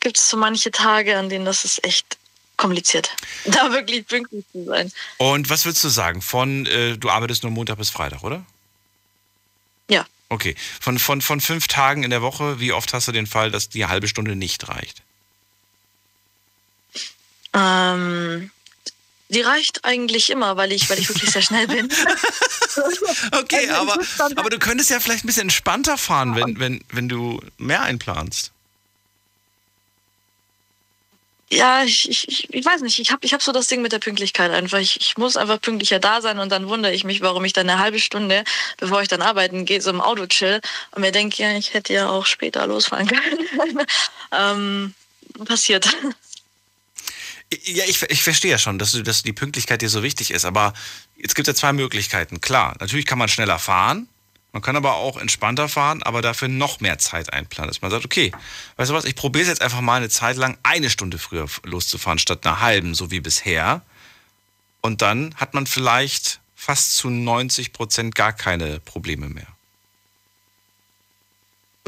gibt 0.00 0.18
es 0.18 0.28
so 0.28 0.36
manche 0.36 0.70
Tage, 0.72 1.16
an 1.16 1.28
denen 1.28 1.44
das 1.44 1.64
ist 1.64 1.84
echt 1.84 2.16
kompliziert. 2.56 3.10
Da 3.44 3.70
wirklich 3.72 4.06
pünktlich 4.06 4.44
zu 4.52 4.64
sein. 4.64 4.90
Und 5.18 5.48
was 5.50 5.64
würdest 5.64 5.84
du 5.84 5.88
sagen? 5.88 6.20
Von, 6.22 6.66
äh, 6.66 6.96
du 6.96 7.08
arbeitest 7.10 7.42
nur 7.44 7.52
Montag 7.52 7.78
bis 7.78 7.90
Freitag, 7.90 8.24
oder? 8.24 8.44
Ja. 9.88 10.06
Okay. 10.28 10.56
Von, 10.80 10.98
von, 10.98 11.20
von 11.20 11.40
fünf 11.40 11.68
Tagen 11.68 12.02
in 12.02 12.10
der 12.10 12.22
Woche, 12.22 12.60
wie 12.60 12.72
oft 12.72 12.92
hast 12.92 13.08
du 13.08 13.12
den 13.12 13.26
Fall, 13.26 13.50
dass 13.50 13.68
die 13.68 13.86
halbe 13.86 14.08
Stunde 14.08 14.34
nicht 14.36 14.68
reicht? 14.68 15.02
Ähm, 17.52 18.50
die 19.28 19.40
reicht 19.40 19.84
eigentlich 19.84 20.30
immer, 20.30 20.56
weil 20.56 20.72
ich, 20.72 20.88
weil 20.90 20.98
ich 20.98 21.08
wirklich 21.08 21.30
sehr 21.30 21.42
schnell 21.42 21.66
bin. 21.66 21.88
Okay, 23.32 23.70
Also, 23.70 23.92
aber, 23.92 24.30
aber 24.36 24.50
du 24.50 24.58
könntest 24.58 24.90
ja 24.90 25.00
vielleicht 25.00 25.24
ein 25.24 25.28
bisschen 25.28 25.42
entspannter 25.44 25.96
fahren, 25.96 26.34
wenn, 26.34 26.60
wenn, 26.60 26.84
wenn 26.90 27.08
du 27.08 27.40
mehr 27.56 27.80
einplanst. 27.82 28.52
Ja, 31.50 31.84
ich, 31.84 32.10
ich, 32.10 32.52
ich, 32.52 32.64
weiß 32.64 32.80
nicht. 32.80 32.98
Ich 32.98 33.12
habe 33.12 33.24
ich 33.24 33.32
hab 33.32 33.40
so 33.40 33.52
das 33.52 33.68
Ding 33.68 33.80
mit 33.80 33.92
der 33.92 34.00
Pünktlichkeit 34.00 34.50
einfach. 34.50 34.78
Ich, 34.78 35.00
ich 35.00 35.16
muss 35.16 35.36
einfach 35.36 35.60
pünktlicher 35.60 36.00
da 36.00 36.20
sein 36.20 36.40
und 36.40 36.50
dann 36.50 36.68
wundere 36.68 36.92
ich 36.92 37.04
mich, 37.04 37.20
warum 37.20 37.44
ich 37.44 37.52
dann 37.52 37.70
eine 37.70 37.78
halbe 37.78 38.00
Stunde, 38.00 38.42
bevor 38.78 39.00
ich 39.00 39.08
dann 39.08 39.22
arbeiten 39.22 39.64
gehe, 39.64 39.80
so 39.80 39.90
im 39.90 40.00
Auto 40.00 40.26
chill 40.26 40.60
und 40.90 41.02
mir 41.02 41.12
denke, 41.12 41.40
ja, 41.42 41.56
ich 41.56 41.72
hätte 41.72 41.92
ja 41.92 42.08
auch 42.08 42.26
später 42.26 42.66
losfahren 42.66 43.06
können. 43.06 43.86
ähm, 44.32 44.94
passiert. 45.44 45.88
Ja, 47.64 47.84
ich, 47.84 48.02
ich 48.02 48.22
verstehe 48.24 48.50
ja 48.50 48.58
schon, 48.58 48.80
dass, 48.80 48.90
du, 48.90 49.02
dass 49.02 49.22
die 49.22 49.32
Pünktlichkeit 49.32 49.82
dir 49.82 49.88
so 49.88 50.02
wichtig 50.02 50.32
ist, 50.32 50.44
aber 50.44 50.74
jetzt 51.16 51.36
gibt 51.36 51.46
es 51.46 51.54
ja 51.54 51.60
zwei 51.60 51.72
Möglichkeiten. 51.72 52.40
Klar, 52.40 52.74
natürlich 52.80 53.06
kann 53.06 53.18
man 53.18 53.28
schneller 53.28 53.60
fahren, 53.60 54.08
man 54.56 54.62
kann 54.62 54.76
aber 54.76 54.94
auch 54.94 55.18
entspannter 55.18 55.68
fahren, 55.68 56.02
aber 56.02 56.22
dafür 56.22 56.48
noch 56.48 56.80
mehr 56.80 56.96
Zeit 56.96 57.30
einplanen. 57.30 57.68
Dass 57.68 57.82
man 57.82 57.90
sagt, 57.90 58.06
okay, 58.06 58.32
weißt 58.76 58.90
du 58.90 58.94
was, 58.94 59.04
ich 59.04 59.14
probiere 59.14 59.42
es 59.42 59.48
jetzt 59.50 59.60
einfach 59.60 59.82
mal 59.82 59.96
eine 59.96 60.08
Zeit 60.08 60.38
lang 60.38 60.56
eine 60.62 60.88
Stunde 60.88 61.18
früher 61.18 61.46
loszufahren, 61.64 62.18
statt 62.18 62.46
einer 62.46 62.62
halben, 62.62 62.94
so 62.94 63.10
wie 63.10 63.20
bisher. 63.20 63.82
Und 64.80 65.02
dann 65.02 65.34
hat 65.34 65.52
man 65.52 65.66
vielleicht 65.66 66.40
fast 66.54 66.96
zu 66.96 67.10
90 67.10 67.74
Prozent 67.74 68.14
gar 68.14 68.32
keine 68.32 68.80
Probleme 68.80 69.28
mehr. 69.28 69.55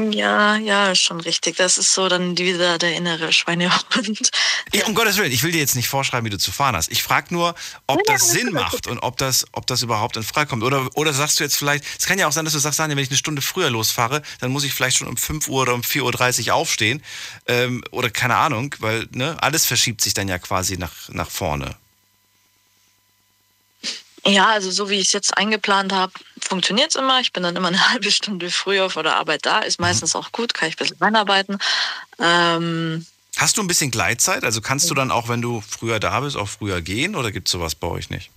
Ja, 0.00 0.56
ja, 0.56 0.94
schon 0.94 1.20
richtig. 1.20 1.56
Das 1.56 1.76
ist 1.76 1.92
so 1.92 2.08
dann 2.08 2.38
wieder 2.38 2.78
der 2.78 2.94
innere 2.94 3.32
Schweinehund. 3.32 4.30
Ich, 4.70 4.86
um 4.86 4.94
Gottes 4.94 5.16
Willen, 5.16 5.32
ich 5.32 5.42
will 5.42 5.50
dir 5.50 5.58
jetzt 5.58 5.74
nicht 5.74 5.88
vorschreiben, 5.88 6.24
wie 6.24 6.30
du 6.30 6.38
zu 6.38 6.52
fahren 6.52 6.76
hast. 6.76 6.90
Ich 6.92 7.02
frage 7.02 7.34
nur, 7.34 7.54
ob 7.86 8.04
das 8.04 8.30
Sinn 8.30 8.52
macht 8.52 8.86
und 8.86 8.98
ob 9.00 9.16
das, 9.16 9.46
ob 9.52 9.66
das 9.66 9.82
überhaupt 9.82 10.16
in 10.16 10.22
Frage 10.22 10.48
kommt. 10.48 10.62
Oder, 10.62 10.88
oder 10.94 11.12
sagst 11.12 11.40
du 11.40 11.44
jetzt 11.44 11.56
vielleicht, 11.56 11.84
es 11.98 12.06
kann 12.06 12.18
ja 12.18 12.28
auch 12.28 12.32
sein, 12.32 12.44
dass 12.44 12.54
du 12.54 12.60
sagst, 12.60 12.78
Daniel, 12.78 12.96
wenn 12.96 13.04
ich 13.04 13.10
eine 13.10 13.16
Stunde 13.16 13.42
früher 13.42 13.70
losfahre, 13.70 14.22
dann 14.40 14.52
muss 14.52 14.64
ich 14.64 14.72
vielleicht 14.72 14.98
schon 14.98 15.08
um 15.08 15.16
5 15.16 15.48
Uhr 15.48 15.62
oder 15.62 15.74
um 15.74 15.80
4.30 15.80 16.48
Uhr 16.48 16.54
aufstehen. 16.54 17.02
Ähm, 17.46 17.82
oder 17.90 18.10
keine 18.10 18.36
Ahnung, 18.36 18.74
weil 18.78 19.08
ne, 19.10 19.36
alles 19.40 19.64
verschiebt 19.64 20.00
sich 20.00 20.14
dann 20.14 20.28
ja 20.28 20.38
quasi 20.38 20.76
nach, 20.76 21.08
nach 21.08 21.30
vorne. 21.30 21.76
Ja, 24.26 24.48
also 24.48 24.70
so 24.70 24.90
wie 24.90 24.96
ich 24.98 25.06
es 25.06 25.12
jetzt 25.12 25.36
eingeplant 25.36 25.92
habe, 25.92 26.12
funktioniert 26.40 26.90
es 26.90 26.96
immer. 26.96 27.20
Ich 27.20 27.32
bin 27.32 27.42
dann 27.42 27.56
immer 27.56 27.68
eine 27.68 27.88
halbe 27.90 28.10
Stunde 28.10 28.50
früher 28.50 28.90
vor 28.90 29.02
der 29.02 29.16
Arbeit 29.16 29.46
da. 29.46 29.60
Ist 29.60 29.80
meistens 29.80 30.14
auch 30.14 30.32
gut, 30.32 30.54
kann 30.54 30.68
ich 30.68 30.74
ein 30.74 30.78
bisschen 30.78 30.98
reinarbeiten. 31.00 31.58
Ähm, 32.18 33.06
Hast 33.36 33.56
du 33.56 33.62
ein 33.62 33.68
bisschen 33.68 33.92
Gleitzeit? 33.92 34.42
Also 34.44 34.60
kannst 34.60 34.90
du 34.90 34.94
dann 34.94 35.12
auch, 35.12 35.28
wenn 35.28 35.40
du 35.40 35.62
früher 35.66 36.00
da 36.00 36.20
bist, 36.20 36.36
auch 36.36 36.48
früher 36.48 36.80
gehen? 36.80 37.14
Oder 37.14 37.30
gibt 37.30 37.48
es 37.48 37.52
sowas 37.52 37.76
bei 37.76 37.86
euch 37.86 38.10
nicht? 38.10 38.30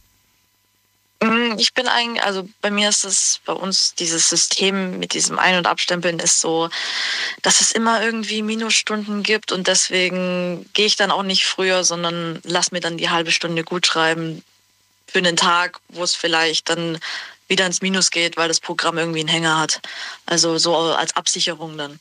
Mm, 1.23 1.57
Ich 1.57 1.73
bin 1.73 1.87
eigentlich, 1.87 2.23
also 2.23 2.47
bei 2.61 2.69
mir 2.69 2.89
ist 2.89 3.03
es, 3.03 3.41
bei 3.45 3.53
uns 3.53 3.95
dieses 3.95 4.29
System 4.29 4.99
mit 4.99 5.13
diesem 5.13 5.39
Ein- 5.39 5.57
und 5.57 5.65
Abstempeln 5.65 6.19
ist 6.19 6.39
so, 6.39 6.69
dass 7.41 7.61
es 7.61 7.71
immer 7.71 8.03
irgendwie 8.03 8.43
Minusstunden 8.43 9.23
gibt 9.23 9.51
und 9.51 9.67
deswegen 9.67 10.69
gehe 10.73 10.85
ich 10.85 10.97
dann 10.97 11.09
auch 11.09 11.23
nicht 11.23 11.45
früher, 11.45 11.83
sondern 11.83 12.39
lass 12.43 12.71
mir 12.71 12.79
dann 12.79 12.97
die 12.97 13.09
halbe 13.09 13.31
Stunde 13.31 13.63
gut 13.63 13.87
schreiben 13.87 14.43
für 15.11 15.19
einen 15.19 15.37
Tag, 15.37 15.79
wo 15.89 16.03
es 16.03 16.15
vielleicht 16.15 16.69
dann 16.69 16.99
wieder 17.47 17.65
ins 17.65 17.81
Minus 17.81 18.11
geht, 18.11 18.37
weil 18.37 18.47
das 18.47 18.59
Programm 18.59 18.97
irgendwie 18.97 19.19
einen 19.19 19.29
Hänger 19.29 19.59
hat. 19.59 19.81
Also 20.25 20.57
so 20.57 20.75
als 20.75 21.15
Absicherung 21.15 21.77
dann. 21.77 21.99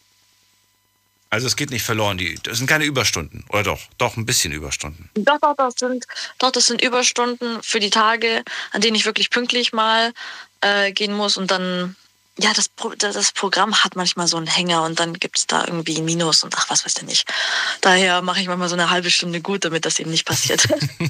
Also 1.30 1.46
es 1.46 1.56
geht 1.56 1.70
nicht 1.70 1.84
verloren. 1.84 2.18
Die, 2.18 2.34
das 2.42 2.58
sind 2.58 2.66
keine 2.66 2.84
Überstunden. 2.84 3.44
Oder 3.48 3.62
doch? 3.62 3.80
Doch, 3.98 4.16
ein 4.16 4.26
bisschen 4.26 4.52
Überstunden. 4.52 5.10
Doch, 5.14 5.38
doch, 5.40 5.54
das 5.56 5.74
sind, 5.78 6.06
doch, 6.38 6.50
das 6.50 6.66
sind 6.66 6.82
Überstunden 6.82 7.62
für 7.62 7.78
die 7.78 7.90
Tage, 7.90 8.42
an 8.72 8.80
denen 8.80 8.96
ich 8.96 9.06
wirklich 9.06 9.30
pünktlich 9.30 9.72
mal 9.72 10.12
äh, 10.60 10.92
gehen 10.92 11.14
muss 11.14 11.36
und 11.36 11.50
dann, 11.50 11.96
ja, 12.42 12.52
das, 12.54 12.70
das 12.98 13.32
Programm 13.32 13.84
hat 13.84 13.96
manchmal 13.96 14.26
so 14.26 14.36
einen 14.36 14.46
Hänger 14.46 14.84
und 14.84 14.98
dann 14.98 15.14
gibt 15.14 15.38
es 15.38 15.46
da 15.46 15.64
irgendwie 15.66 16.00
Minus 16.00 16.42
und 16.44 16.54
ach, 16.56 16.70
was 16.70 16.84
weiß 16.84 16.96
ich 16.96 17.02
nicht. 17.02 17.32
Daher 17.80 18.22
mache 18.22 18.40
ich 18.40 18.46
manchmal 18.46 18.68
so 18.68 18.74
eine 18.74 18.90
halbe 18.90 19.10
Stunde 19.10 19.40
gut, 19.40 19.64
damit 19.64 19.84
das 19.84 19.98
eben 19.98 20.10
nicht 20.10 20.24
passiert. 20.24 20.66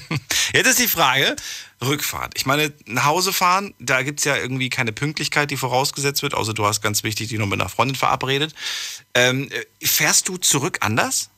Jetzt 0.52 0.66
ist 0.66 0.78
die 0.78 0.88
Frage, 0.88 1.36
Rückfahrt. 1.82 2.34
Ich 2.36 2.46
meine, 2.46 2.72
nach 2.86 3.04
Hause 3.04 3.32
fahren, 3.32 3.74
da 3.78 4.02
gibt 4.02 4.20
es 4.20 4.24
ja 4.24 4.36
irgendwie 4.36 4.68
keine 4.68 4.92
Pünktlichkeit, 4.92 5.50
die 5.50 5.56
vorausgesetzt 5.56 6.22
wird, 6.22 6.34
außer 6.34 6.52
du 6.52 6.66
hast 6.66 6.82
ganz 6.82 7.02
wichtig 7.02 7.28
die 7.28 7.38
noch 7.38 7.46
mit 7.46 7.60
einer 7.60 7.70
Freundin 7.70 7.96
verabredet. 7.96 8.54
Ähm, 9.14 9.48
äh, 9.50 9.86
fährst 9.86 10.28
du 10.28 10.36
zurück 10.36 10.78
anders? 10.80 11.30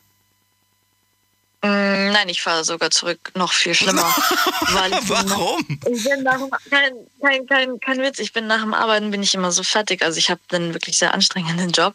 Mm, 1.65 2.11
Nein, 2.11 2.29
ich 2.29 2.43
fahre 2.43 2.65
sogar 2.65 2.91
zurück, 2.91 3.19
noch 3.35 3.53
viel 3.53 3.73
schlimmer. 3.73 4.03
weil 4.73 4.93
ich 4.93 5.09
Warum? 5.09 5.65
Ich 5.89 6.05
bin 6.05 6.25
nach 6.25 6.41
kein, 6.69 6.93
kein, 7.21 7.47
kein, 7.47 7.81
kein 7.81 8.03
Witz, 8.03 8.19
ich 8.19 8.33
bin 8.33 8.49
nach 8.49 8.63
dem 8.63 8.75
Arbeiten 8.75 9.13
bin 9.13 9.23
ich 9.23 9.35
immer 9.35 9.53
so 9.53 9.63
fertig. 9.63 10.03
Also 10.03 10.19
ich 10.19 10.29
habe 10.29 10.41
einen 10.51 10.75
wirklich 10.75 10.99
sehr 10.99 11.15
anstrengenden 11.15 11.71
Job 11.71 11.95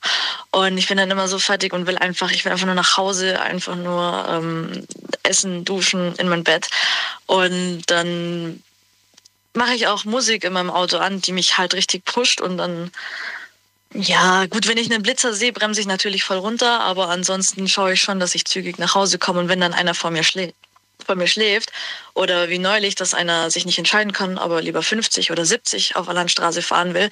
und 0.51 0.78
ich 0.78 0.88
bin 0.88 0.97
dann 0.97 1.11
immer 1.11 1.28
so 1.28 1.38
fertig 1.38 1.74
und 1.74 1.86
will 1.86 1.97
einfach, 1.97 2.32
ich 2.32 2.45
will 2.45 2.51
einfach 2.53 2.65
nur 2.65 2.76
nach 2.76 2.95
Hause, 2.95 3.41
einfach 3.41 3.76
nur 3.76 4.26
ähm, 4.30 4.88
essen, 5.24 5.65
duschen, 5.65 6.15
in 6.15 6.30
mein 6.30 6.45
Bett. 6.45 6.70
Und 7.26 7.84
dann 7.88 8.63
mache 9.53 9.74
ich 9.74 9.88
auch 9.88 10.05
Musik 10.05 10.45
in 10.45 10.53
meinem 10.53 10.72
Auto 10.72 10.97
an, 10.97 11.20
die 11.20 11.34
mich 11.34 11.57
halt 11.57 11.74
richtig 11.74 12.05
pusht 12.05 12.39
und 12.39 12.57
dann 12.57 12.91
ja, 13.93 14.45
gut, 14.47 14.67
wenn 14.67 14.77
ich 14.77 14.91
einen 14.91 15.03
Blitzer 15.03 15.33
sehe, 15.33 15.53
bremse 15.53 15.79
ich 15.81 15.88
natürlich 15.88 16.23
voll 16.23 16.38
runter, 16.38 16.81
aber 16.81 17.09
ansonsten 17.09 17.67
schaue 17.67 17.93
ich 17.93 18.01
schon, 18.01 18.19
dass 18.19 18.35
ich 18.35 18.45
zügig 18.45 18.77
nach 18.77 18.95
Hause 18.95 19.17
komme 19.17 19.39
und 19.39 19.49
wenn 19.49 19.61
dann 19.61 19.73
einer 19.73 19.93
vor 19.93 20.11
mir 20.11 20.23
schläft, 20.23 20.55
vor 21.05 21.15
mir 21.15 21.27
schläft 21.27 21.71
oder 22.13 22.49
wie 22.49 22.59
neulich, 22.59 22.95
dass 22.95 23.13
einer 23.13 23.49
sich 23.49 23.65
nicht 23.65 23.77
entscheiden 23.77 24.11
kann, 24.11 24.38
aber 24.38 24.61
lieber 24.61 24.83
50 24.83 25.31
oder 25.31 25.45
70 25.45 25.95
auf 25.95 26.05
der 26.05 26.15
Landstraße 26.15 26.61
fahren 26.61 26.93
will, 26.93 27.09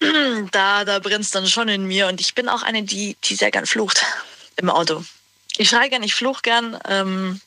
da, 0.52 0.84
da 0.84 0.98
brennt 0.98 1.24
es 1.24 1.30
dann 1.30 1.46
schon 1.46 1.68
in 1.68 1.84
mir 1.84 2.08
und 2.08 2.20
ich 2.20 2.34
bin 2.34 2.48
auch 2.48 2.62
eine, 2.62 2.82
die, 2.82 3.16
die 3.24 3.34
sehr 3.34 3.50
gern 3.50 3.66
flucht 3.66 4.02
im 4.56 4.70
Auto. 4.70 5.04
Ich 5.56 5.68
schreie 5.68 5.90
gern, 5.90 6.02
ich 6.02 6.14
fluch 6.14 6.42
gern, 6.42 6.78
ähm, 6.88 7.40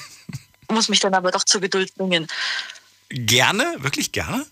muss 0.68 0.88
mich 0.88 1.00
dann 1.00 1.14
aber 1.14 1.30
doch 1.30 1.44
zur 1.44 1.60
Geduld 1.60 1.94
bringen. 1.94 2.28
Gerne? 3.08 3.74
Wirklich 3.78 4.12
gerne? 4.12 4.46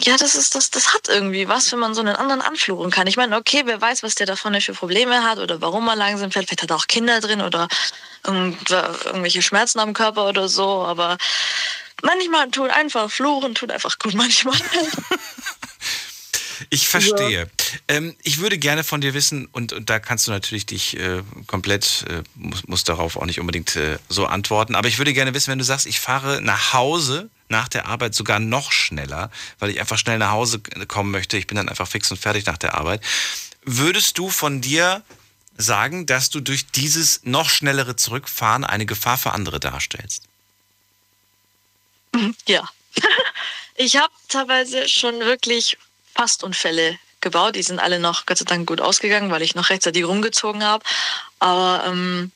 Ja, 0.00 0.16
das 0.16 0.34
ist 0.34 0.54
das, 0.54 0.70
das 0.70 0.92
hat 0.92 1.08
irgendwie 1.08 1.48
was, 1.48 1.70
wenn 1.72 1.78
man 1.78 1.94
so 1.94 2.00
einen 2.00 2.16
anderen 2.16 2.42
anfluchen 2.42 2.90
kann. 2.90 3.06
Ich 3.06 3.16
meine, 3.16 3.36
okay, 3.36 3.62
wer 3.64 3.80
weiß, 3.80 4.02
was 4.02 4.16
der 4.16 4.26
da 4.26 4.34
vorne 4.36 4.60
für 4.60 4.72
Probleme 4.74 5.22
hat 5.22 5.38
oder 5.38 5.60
warum 5.60 5.88
er 5.88 5.96
langsam 5.96 6.30
fährt. 6.32 6.46
Vielleicht 6.46 6.62
hat 6.62 6.70
er 6.70 6.76
auch 6.76 6.88
Kinder 6.88 7.20
drin 7.20 7.40
oder 7.40 7.68
irgend- 8.26 8.70
irgendwelche 8.70 9.40
Schmerzen 9.40 9.78
am 9.78 9.92
Körper 9.94 10.28
oder 10.28 10.48
so. 10.48 10.84
Aber 10.84 11.16
manchmal 12.02 12.50
tut 12.50 12.70
einfach 12.70 13.08
fluchen, 13.10 13.54
tut 13.54 13.70
einfach 13.70 13.98
gut 13.98 14.14
manchmal. 14.14 14.58
Ich 16.70 16.88
verstehe. 16.88 17.50
Ähm, 17.88 18.14
ich 18.22 18.38
würde 18.38 18.58
gerne 18.58 18.84
von 18.84 19.00
dir 19.00 19.14
wissen, 19.14 19.46
und, 19.52 19.72
und 19.72 19.90
da 19.90 19.98
kannst 19.98 20.26
du 20.26 20.30
natürlich 20.30 20.66
dich 20.66 20.98
äh, 20.98 21.22
komplett, 21.46 22.04
äh, 22.08 22.22
muss, 22.34 22.66
muss 22.66 22.84
darauf 22.84 23.16
auch 23.16 23.26
nicht 23.26 23.40
unbedingt 23.40 23.76
äh, 23.76 23.98
so 24.08 24.26
antworten, 24.26 24.74
aber 24.74 24.88
ich 24.88 24.98
würde 24.98 25.12
gerne 25.12 25.34
wissen, 25.34 25.50
wenn 25.50 25.58
du 25.58 25.64
sagst, 25.64 25.86
ich 25.86 26.00
fahre 26.00 26.40
nach 26.40 26.72
Hause 26.72 27.30
nach 27.48 27.68
der 27.68 27.86
Arbeit 27.86 28.14
sogar 28.14 28.40
noch 28.40 28.72
schneller, 28.72 29.30
weil 29.58 29.70
ich 29.70 29.78
einfach 29.78 29.98
schnell 29.98 30.18
nach 30.18 30.30
Hause 30.30 30.60
kommen 30.88 31.10
möchte, 31.10 31.36
ich 31.36 31.46
bin 31.46 31.56
dann 31.56 31.68
einfach 31.68 31.86
fix 31.86 32.10
und 32.10 32.16
fertig 32.16 32.46
nach 32.46 32.58
der 32.58 32.74
Arbeit. 32.74 33.02
Würdest 33.64 34.18
du 34.18 34.30
von 34.30 34.60
dir 34.60 35.02
sagen, 35.56 36.06
dass 36.06 36.30
du 36.30 36.40
durch 36.40 36.66
dieses 36.66 37.20
noch 37.24 37.48
schnellere 37.48 37.96
Zurückfahren 37.96 38.64
eine 38.64 38.86
Gefahr 38.86 39.18
für 39.18 39.32
andere 39.32 39.60
darstellst? 39.60 40.22
ja. 42.46 42.68
Ich 43.76 43.96
habe 43.96 44.12
teilweise 44.28 44.88
schon 44.88 45.18
wirklich 45.18 45.76
Fastunfälle 46.14 46.98
gebaut. 47.20 47.56
Die 47.56 47.62
sind 47.62 47.80
alle 47.80 47.98
noch 47.98 48.26
Gott 48.26 48.38
sei 48.38 48.44
Dank 48.44 48.66
gut 48.66 48.80
ausgegangen, 48.80 49.30
weil 49.30 49.42
ich 49.42 49.54
noch 49.54 49.70
rechtzeitig 49.70 50.04
rumgezogen 50.04 50.62
habe. 50.62 50.84
Aber 51.38 51.84
ähm, 51.86 52.30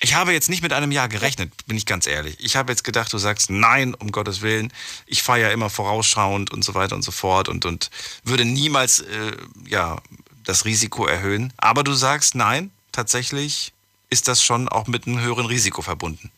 Ich 0.00 0.14
habe 0.14 0.32
jetzt 0.32 0.48
nicht 0.48 0.62
mit 0.62 0.72
einem 0.72 0.92
Jahr 0.92 1.08
gerechnet, 1.08 1.52
bin 1.66 1.76
ich 1.76 1.86
ganz 1.86 2.06
ehrlich. 2.06 2.36
Ich 2.38 2.56
habe 2.56 2.72
jetzt 2.72 2.84
gedacht, 2.84 3.12
du 3.12 3.18
sagst 3.18 3.50
nein, 3.50 3.94
um 3.94 4.12
Gottes 4.12 4.40
Willen. 4.40 4.72
Ich 5.06 5.22
fahre 5.22 5.40
ja 5.40 5.50
immer 5.50 5.68
vorausschauend 5.70 6.50
und 6.52 6.62
so 6.64 6.74
weiter 6.74 6.94
und 6.94 7.02
so 7.02 7.10
fort 7.10 7.48
und, 7.48 7.64
und 7.64 7.90
würde 8.24 8.44
niemals 8.44 9.00
äh, 9.00 9.32
ja, 9.66 10.00
das 10.44 10.64
Risiko 10.64 11.06
erhöhen. 11.06 11.52
Aber 11.56 11.82
du 11.84 11.92
sagst 11.92 12.34
nein, 12.34 12.70
tatsächlich 12.92 13.72
ist 14.08 14.26
das 14.28 14.42
schon 14.42 14.68
auch 14.68 14.86
mit 14.86 15.06
einem 15.06 15.20
höheren 15.20 15.46
Risiko 15.46 15.82
verbunden. 15.82 16.30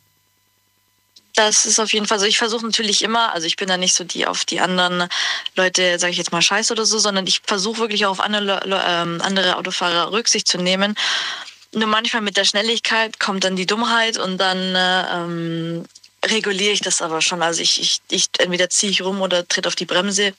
Das 1.35 1.64
ist 1.64 1.80
auf 1.80 1.93
jeden 1.93 2.07
Fall 2.07 2.18
so. 2.18 2.26
Ich 2.26 2.39
versuche 2.39 2.64
natürlich 2.64 3.03
immer, 3.03 3.33
also 3.33 3.47
ich 3.47 3.57
bin 3.57 3.68
da 3.68 3.76
nicht 3.76 3.95
so 3.95 4.05
die 4.05 4.26
auf 4.26 4.45
die 4.45 4.61
anderen 4.61 5.09
Leute, 5.57 5.99
sage 5.99 6.11
ich 6.11 6.18
jetzt 6.18 6.33
mal, 6.33 6.43
scheiß 6.43 6.70
oder 6.70 6.85
so, 6.85 6.99
sondern 6.99 7.26
ich 7.26 7.41
versuche 7.45 7.80
wirklich 7.80 8.05
auch 8.05 8.12
auf 8.12 8.20
andere, 8.20 8.61
ähm, 8.87 9.20
andere 9.22 9.57
Autofahrer 9.57 10.12
Rücksicht 10.12 10.47
zu 10.47 10.59
nehmen. 10.59 10.95
Nur 11.72 11.87
manchmal 11.87 12.20
mit 12.20 12.37
der 12.37 12.45
Schnelligkeit 12.45 13.18
kommt 13.18 13.45
dann 13.45 13.57
die 13.57 13.64
Dummheit 13.66 14.18
und 14.18 14.37
dann 14.37 14.76
ähm, 14.76 15.85
reguliere 16.24 16.72
ich 16.72 16.80
das 16.80 17.01
aber 17.01 17.22
schon. 17.22 17.43
Also 17.43 17.62
ich, 17.62 17.80
ich, 17.80 18.01
ich 18.11 18.28
entweder 18.39 18.68
ziehe 18.68 18.93
ich 18.93 19.03
rum 19.03 19.22
oder 19.22 19.49
tritt 19.49 19.66
auf 19.66 19.74
die 19.74 19.87
Bremse 19.87 20.35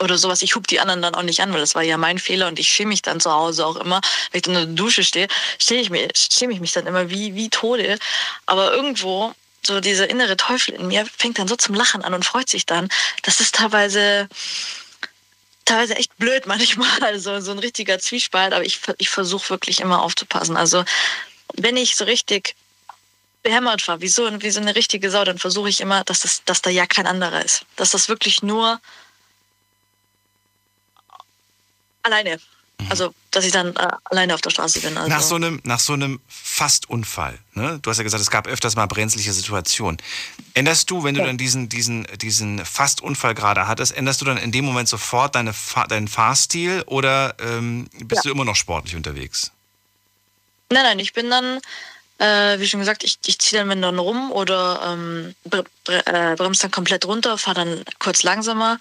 oder 0.00 0.16
sowas. 0.16 0.40
Ich 0.40 0.54
hub 0.54 0.66
die 0.66 0.80
anderen 0.80 1.02
dann 1.02 1.14
auch 1.14 1.22
nicht 1.22 1.40
an, 1.40 1.52
weil 1.52 1.60
das 1.60 1.74
war 1.74 1.82
ja 1.82 1.98
mein 1.98 2.18
Fehler 2.18 2.48
und 2.48 2.58
ich 2.58 2.68
schäme 2.68 2.88
mich 2.88 3.02
dann 3.02 3.20
zu 3.20 3.30
Hause 3.30 3.66
auch 3.66 3.76
immer, 3.76 4.00
wenn 4.30 4.40
ich 4.40 4.46
in 4.46 4.54
der 4.54 4.66
Dusche 4.66 5.04
stehe, 5.04 5.28
schäme 5.58 5.82
ich, 5.82 5.90
mich, 5.90 6.10
ich 6.30 6.60
mich 6.60 6.72
dann 6.72 6.86
immer 6.86 7.10
wie, 7.10 7.34
wie 7.34 7.50
Tode. 7.50 7.98
Aber 8.46 8.72
irgendwo 8.72 9.34
so 9.64 9.80
dieser 9.80 10.10
innere 10.10 10.36
Teufel 10.36 10.74
in 10.74 10.88
mir 10.88 11.06
fängt 11.06 11.38
dann 11.38 11.48
so 11.48 11.56
zum 11.56 11.74
Lachen 11.74 12.02
an 12.02 12.14
und 12.14 12.24
freut 12.24 12.48
sich 12.48 12.66
dann. 12.66 12.88
Das 13.22 13.40
ist 13.40 13.54
teilweise 13.54 14.28
teilweise 15.64 15.96
echt 15.96 16.16
blöd 16.18 16.46
manchmal, 16.46 16.88
also 17.02 17.40
so 17.40 17.52
ein 17.52 17.58
richtiger 17.58 17.98
Zwiespalt, 17.98 18.52
aber 18.52 18.64
ich, 18.64 18.80
ich 18.98 19.08
versuche 19.08 19.50
wirklich 19.50 19.80
immer 19.80 20.02
aufzupassen. 20.02 20.56
Also 20.56 20.84
wenn 21.54 21.76
ich 21.76 21.96
so 21.96 22.04
richtig 22.04 22.54
behämmert 23.42 23.86
war, 23.88 24.00
wie 24.00 24.08
so, 24.08 24.28
wie 24.42 24.50
so 24.50 24.60
eine 24.60 24.74
richtige 24.74 25.10
Sau, 25.10 25.24
dann 25.24 25.38
versuche 25.38 25.68
ich 25.68 25.80
immer, 25.80 26.04
dass, 26.04 26.20
das, 26.20 26.44
dass 26.44 26.62
da 26.62 26.70
ja 26.70 26.86
kein 26.86 27.06
anderer 27.06 27.44
ist. 27.44 27.64
Dass 27.76 27.90
das 27.90 28.08
wirklich 28.08 28.42
nur 28.42 28.80
alleine. 32.02 32.38
Also, 32.90 33.14
dass 33.30 33.44
ich 33.44 33.52
dann 33.52 33.74
äh, 33.76 33.88
alleine 34.04 34.34
auf 34.34 34.40
der 34.40 34.50
Straße 34.50 34.80
bin. 34.80 34.96
Also. 34.96 35.08
Nach 35.08 35.22
so 35.22 35.34
einem, 35.36 35.60
nach 35.64 35.80
so 35.80 35.92
einem 35.92 36.20
Fastunfall, 36.28 37.38
ne? 37.54 37.78
Du 37.82 37.90
hast 37.90 37.98
ja 37.98 38.04
gesagt, 38.04 38.22
es 38.22 38.30
gab 38.30 38.46
öfters 38.46 38.76
mal 38.76 38.86
brenzliche 38.86 39.32
Situationen. 39.32 39.98
Änderst 40.54 40.90
du, 40.90 41.04
wenn 41.04 41.14
du 41.14 41.20
ja. 41.20 41.26
dann 41.26 41.38
diesen, 41.38 41.68
diesen, 41.68 42.06
diesen 42.16 42.64
Fastunfall 42.64 43.34
gerade 43.34 43.66
hattest, 43.66 43.96
änderst 43.96 44.20
du 44.20 44.24
dann 44.24 44.36
in 44.36 44.52
dem 44.52 44.64
Moment 44.64 44.88
sofort 44.88 45.34
deine, 45.34 45.54
deinen 45.88 46.08
Fahrstil 46.08 46.82
oder 46.86 47.34
ähm, 47.40 47.88
bist 47.98 48.24
ja. 48.24 48.28
du 48.28 48.34
immer 48.34 48.44
noch 48.44 48.56
sportlich 48.56 48.96
unterwegs? 48.96 49.52
Nein, 50.70 50.84
nein, 50.84 50.98
ich 50.98 51.12
bin 51.12 51.28
dann, 51.30 51.60
äh, 52.18 52.58
wie 52.58 52.66
schon 52.66 52.80
gesagt, 52.80 53.04
ich, 53.04 53.18
ich 53.26 53.38
ziehe 53.38 53.64
dann, 53.64 53.82
dann 53.82 53.98
rum 53.98 54.32
oder 54.32 54.80
ähm, 54.92 55.34
bre 55.44 55.64
äh, 55.86 56.34
bremse 56.36 56.62
dann 56.62 56.70
komplett 56.70 57.04
runter, 57.04 57.36
fahre 57.38 57.64
dann 57.64 57.84
kurz 57.98 58.22
langsamer 58.22 58.78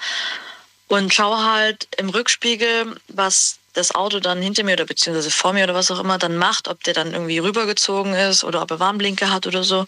und 0.92 1.14
schaue 1.14 1.44
halt 1.44 1.88
im 1.98 2.10
Rückspiegel, 2.10 2.96
was 3.08 3.58
das 3.74 3.96
Auto 3.96 4.20
dann 4.20 4.42
hinter 4.42 4.64
mir 4.64 4.74
oder 4.74 4.86
beziehungsweise 4.86 5.32
vor 5.32 5.54
mir 5.54 5.64
oder 5.64 5.76
was 5.76 5.92
auch 5.92 6.00
immer 6.00 6.18
dann 6.18 6.38
macht, 6.38 6.68
ob 6.68 6.84
der 6.84 6.94
dann 6.94 7.14
irgendwie 7.14 7.40
rübergezogen 7.40 8.14
ist 8.14 8.44
oder 8.44 8.62
ob 8.62 8.72
er 8.72 8.80
Warnblinker 8.80 9.30
hat 9.30 9.48
oder 9.48 9.64
so, 9.64 9.86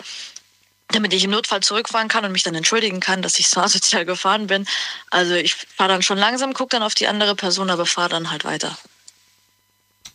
damit 0.90 1.14
ich 1.14 1.24
im 1.24 1.32
Notfall 1.32 1.62
zurückfahren 1.62 2.08
kann 2.08 2.26
und 2.26 2.32
mich 2.32 2.44
dann 2.44 2.56
entschuldigen 2.56 3.00
kann, 3.00 3.22
dass 3.22 3.40
ich 3.40 3.50
so 3.50 3.60
asozial 3.62 4.06
gefahren 4.06 4.48
bin. 4.48 4.66
Also 5.10 5.34
ich 5.34 5.56
fahre 5.56 5.90
dann 5.90 6.02
schon 6.02 6.18
langsam, 6.18 6.54
gucke 6.54 6.70
dann 6.70 6.84
auf 6.84 6.96
die 6.96 7.08
andere 7.08 7.36
Person, 7.36 7.70
aber 7.70 7.86
fahre 7.86 8.10
dann 8.10 8.32
halt 8.32 8.46
weiter. 8.46 8.78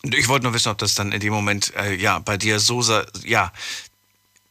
Ich 0.03 0.29
wollte 0.29 0.43
nur 0.43 0.53
wissen, 0.53 0.69
ob 0.69 0.77
das 0.77 0.95
dann 0.95 1.11
in 1.11 1.19
dem 1.19 1.33
Moment, 1.33 1.73
äh, 1.75 1.93
ja, 1.95 2.19
bei 2.19 2.37
dir 2.37 2.59
so, 2.59 2.81
ja, 3.25 3.51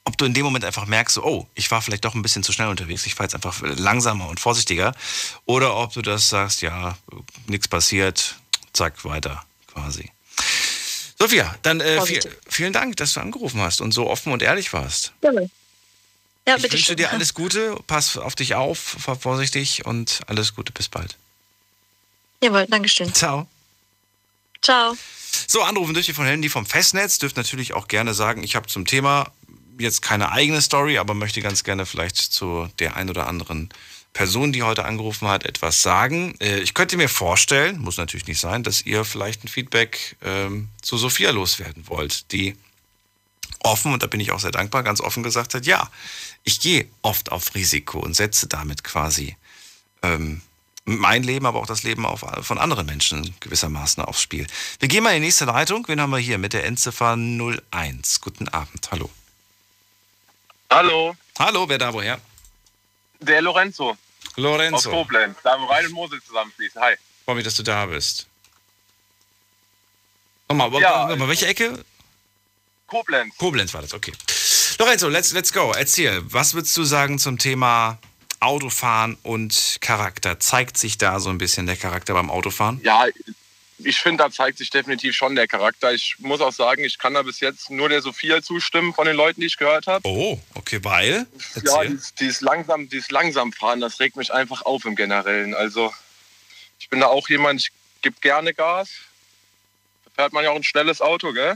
ob 0.04 0.16
du 0.16 0.24
in 0.24 0.34
dem 0.34 0.44
Moment 0.44 0.64
einfach 0.64 0.86
merkst, 0.86 1.18
oh, 1.18 1.46
ich 1.54 1.70
war 1.70 1.82
vielleicht 1.82 2.04
doch 2.04 2.14
ein 2.14 2.22
bisschen 2.22 2.42
zu 2.42 2.52
schnell 2.52 2.68
unterwegs, 2.68 3.06
ich 3.06 3.14
fahre 3.14 3.24
jetzt 3.24 3.34
einfach 3.34 3.60
langsamer 3.62 4.28
und 4.28 4.40
vorsichtiger. 4.40 4.94
Oder 5.44 5.76
ob 5.76 5.92
du 5.92 6.02
das 6.02 6.28
sagst, 6.28 6.62
ja, 6.62 6.96
nichts 7.46 7.68
passiert, 7.68 8.36
zack, 8.78 9.04
weiter 9.04 9.44
quasi. 9.66 10.10
Sophia, 11.18 11.54
dann 11.62 11.80
äh, 11.80 12.00
viel, 12.02 12.20
vielen 12.48 12.72
Dank, 12.72 12.96
dass 12.96 13.14
du 13.14 13.20
angerufen 13.20 13.60
hast 13.60 13.80
und 13.80 13.92
so 13.92 14.08
offen 14.08 14.32
und 14.32 14.40
ehrlich 14.40 14.72
warst. 14.72 15.12
Ja, 15.22 15.32
ja 16.46 16.56
ich 16.56 16.72
wünsche 16.72 16.94
dir 16.94 17.10
alles 17.10 17.34
Gute, 17.34 17.76
pass 17.88 18.16
auf 18.16 18.36
dich 18.36 18.54
auf, 18.54 18.78
fahr 18.78 19.16
vorsichtig 19.16 19.84
und 19.84 20.20
alles 20.28 20.54
Gute, 20.54 20.72
bis 20.72 20.88
bald. 20.88 21.16
Jawohl, 22.40 22.66
Dankeschön. 22.68 23.12
Ciao. 23.12 23.48
Ciao. 24.62 24.96
So, 25.48 25.62
anrufen 25.62 25.92
dürft 25.92 26.08
ihr 26.08 26.14
von 26.14 26.24
Handy 26.24 26.48
vom 26.48 26.64
Festnetz. 26.64 27.18
Dürft 27.18 27.36
natürlich 27.36 27.74
auch 27.74 27.88
gerne 27.88 28.14
sagen, 28.14 28.44
ich 28.44 28.54
habe 28.54 28.68
zum 28.68 28.86
Thema 28.86 29.32
jetzt 29.78 30.02
keine 30.02 30.30
eigene 30.30 30.62
Story, 30.62 30.98
aber 30.98 31.14
möchte 31.14 31.40
ganz 31.40 31.64
gerne 31.64 31.84
vielleicht 31.84 32.16
zu 32.16 32.68
der 32.78 32.96
ein 32.96 33.10
oder 33.10 33.26
anderen 33.26 33.70
Person, 34.18 34.50
die 34.52 34.64
heute 34.64 34.84
angerufen 34.84 35.28
hat, 35.28 35.44
etwas 35.44 35.80
sagen. 35.80 36.34
Äh, 36.40 36.58
ich 36.58 36.74
könnte 36.74 36.96
mir 36.96 37.08
vorstellen, 37.08 37.78
muss 37.78 37.98
natürlich 37.98 38.26
nicht 38.26 38.40
sein, 38.40 38.64
dass 38.64 38.82
ihr 38.82 39.04
vielleicht 39.04 39.44
ein 39.44 39.48
Feedback 39.48 40.16
ähm, 40.24 40.70
zu 40.82 40.98
Sophia 40.98 41.30
loswerden 41.30 41.86
wollt, 41.86 42.32
die 42.32 42.56
offen, 43.60 43.92
und 43.92 44.02
da 44.02 44.08
bin 44.08 44.18
ich 44.18 44.32
auch 44.32 44.40
sehr 44.40 44.50
dankbar, 44.50 44.82
ganz 44.82 45.00
offen 45.00 45.22
gesagt 45.22 45.54
hat, 45.54 45.66
ja, 45.66 45.88
ich 46.42 46.58
gehe 46.58 46.88
oft 47.02 47.30
auf 47.30 47.54
Risiko 47.54 48.00
und 48.00 48.16
setze 48.16 48.48
damit 48.48 48.82
quasi 48.82 49.36
ähm, 50.02 50.42
mein 50.84 51.22
Leben, 51.22 51.46
aber 51.46 51.60
auch 51.60 51.66
das 51.66 51.84
Leben 51.84 52.04
auf, 52.04 52.24
von 52.40 52.58
anderen 52.58 52.86
Menschen 52.86 53.36
gewissermaßen 53.38 54.02
aufs 54.02 54.20
Spiel. 54.20 54.48
Wir 54.80 54.88
gehen 54.88 55.04
mal 55.04 55.10
in 55.10 55.22
die 55.22 55.26
nächste 55.26 55.44
Leitung. 55.44 55.86
Wen 55.86 56.00
haben 56.00 56.10
wir 56.10 56.18
hier 56.18 56.38
mit 56.38 56.54
der 56.54 56.64
Endziffer 56.64 57.12
01? 57.12 58.20
Guten 58.20 58.48
Abend, 58.48 58.90
hallo. 58.90 59.10
Hallo. 60.70 61.14
Hallo, 61.38 61.68
wer 61.68 61.78
da 61.78 61.92
woher? 61.92 62.20
Der 63.20 63.42
Lorenzo. 63.42 63.96
Lorenzo. 64.38 64.76
Aus 64.76 64.84
Koblenz, 64.94 65.36
da 65.42 65.60
wo 65.60 65.64
Rhein 65.66 65.86
und 65.86 65.92
Mosel 65.92 66.22
zusammenfließen. 66.22 66.80
Hi. 66.80 66.94
Freue 67.24 67.36
mich, 67.36 67.44
dass 67.44 67.56
du 67.56 67.62
da 67.62 67.86
bist. 67.86 68.26
Nochmal, 70.48 70.80
ja, 70.80 71.08
nochmal 71.08 71.28
welche 71.28 71.46
Ecke? 71.46 71.84
Koblenz. 72.86 73.36
Koblenz 73.36 73.74
war 73.74 73.82
das, 73.82 73.92
okay. 73.92 74.12
Lorenzo, 74.78 75.08
let's, 75.08 75.32
let's 75.32 75.52
go. 75.52 75.72
Erzähl, 75.76 76.22
was 76.32 76.54
würdest 76.54 76.76
du 76.76 76.84
sagen 76.84 77.18
zum 77.18 77.36
Thema 77.38 77.98
Autofahren 78.40 79.18
und 79.24 79.78
Charakter? 79.80 80.38
Zeigt 80.40 80.78
sich 80.78 80.96
da 80.96 81.20
so 81.20 81.30
ein 81.30 81.38
bisschen 81.38 81.66
der 81.66 81.76
Charakter 81.76 82.14
beim 82.14 82.30
Autofahren? 82.30 82.80
Ja, 82.82 83.06
ich 83.78 84.00
finde, 84.00 84.24
da 84.24 84.30
zeigt 84.30 84.58
sich 84.58 84.70
definitiv 84.70 85.14
schon 85.14 85.36
der 85.36 85.46
Charakter. 85.46 85.92
Ich 85.92 86.16
muss 86.18 86.40
auch 86.40 86.52
sagen, 86.52 86.84
ich 86.84 86.98
kann 86.98 87.14
da 87.14 87.22
bis 87.22 87.40
jetzt 87.40 87.70
nur 87.70 87.88
der 87.88 88.02
Sophia 88.02 88.42
zustimmen 88.42 88.92
von 88.92 89.06
den 89.06 89.16
Leuten, 89.16 89.40
die 89.40 89.46
ich 89.46 89.56
gehört 89.56 89.86
habe. 89.86 90.06
Oh, 90.06 90.38
okay, 90.54 90.80
weil? 90.82 91.26
Erzähl. 91.54 91.62
Ja, 91.64 91.84
dieses, 91.84 92.14
dieses, 92.14 92.40
langsam, 92.40 92.88
dieses 92.88 93.10
langsam 93.10 93.52
fahren, 93.52 93.80
das 93.80 94.00
regt 94.00 94.16
mich 94.16 94.32
einfach 94.32 94.62
auf 94.62 94.84
im 94.84 94.96
Generellen. 94.96 95.54
Also 95.54 95.92
ich 96.80 96.88
bin 96.88 97.00
da 97.00 97.06
auch 97.06 97.28
jemand, 97.28 97.60
ich 97.60 97.72
gebe 98.02 98.16
gerne 98.20 98.52
Gas. 98.52 98.90
Da 100.04 100.22
fährt 100.22 100.32
man 100.32 100.44
ja 100.44 100.50
auch 100.50 100.56
ein 100.56 100.64
schnelles 100.64 101.00
Auto, 101.00 101.32
gell? 101.32 101.54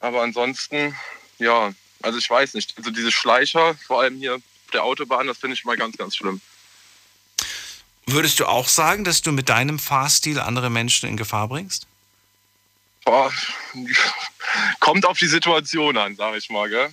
Aber 0.00 0.22
ansonsten, 0.22 0.96
ja, 1.38 1.72
also 2.02 2.18
ich 2.18 2.28
weiß 2.28 2.54
nicht. 2.54 2.74
Also 2.76 2.90
diese 2.90 3.12
Schleicher, 3.12 3.74
vor 3.86 4.02
allem 4.02 4.16
hier 4.16 4.36
auf 4.36 4.42
der 4.72 4.82
Autobahn, 4.82 5.28
das 5.28 5.38
finde 5.38 5.54
ich 5.54 5.64
mal 5.64 5.76
ganz, 5.76 5.96
ganz 5.96 6.16
schlimm. 6.16 6.40
Würdest 8.06 8.40
du 8.40 8.46
auch 8.46 8.68
sagen, 8.68 9.04
dass 9.04 9.22
du 9.22 9.32
mit 9.32 9.48
deinem 9.48 9.78
Fahrstil 9.78 10.40
andere 10.40 10.70
Menschen 10.70 11.08
in 11.08 11.16
Gefahr 11.16 11.48
bringst? 11.48 11.86
Boah, 13.04 13.32
kommt 14.80 15.06
auf 15.06 15.18
die 15.18 15.26
Situation 15.26 15.96
an, 15.96 16.16
sage 16.16 16.38
ich 16.38 16.50
mal. 16.50 16.68
Gell? 16.68 16.92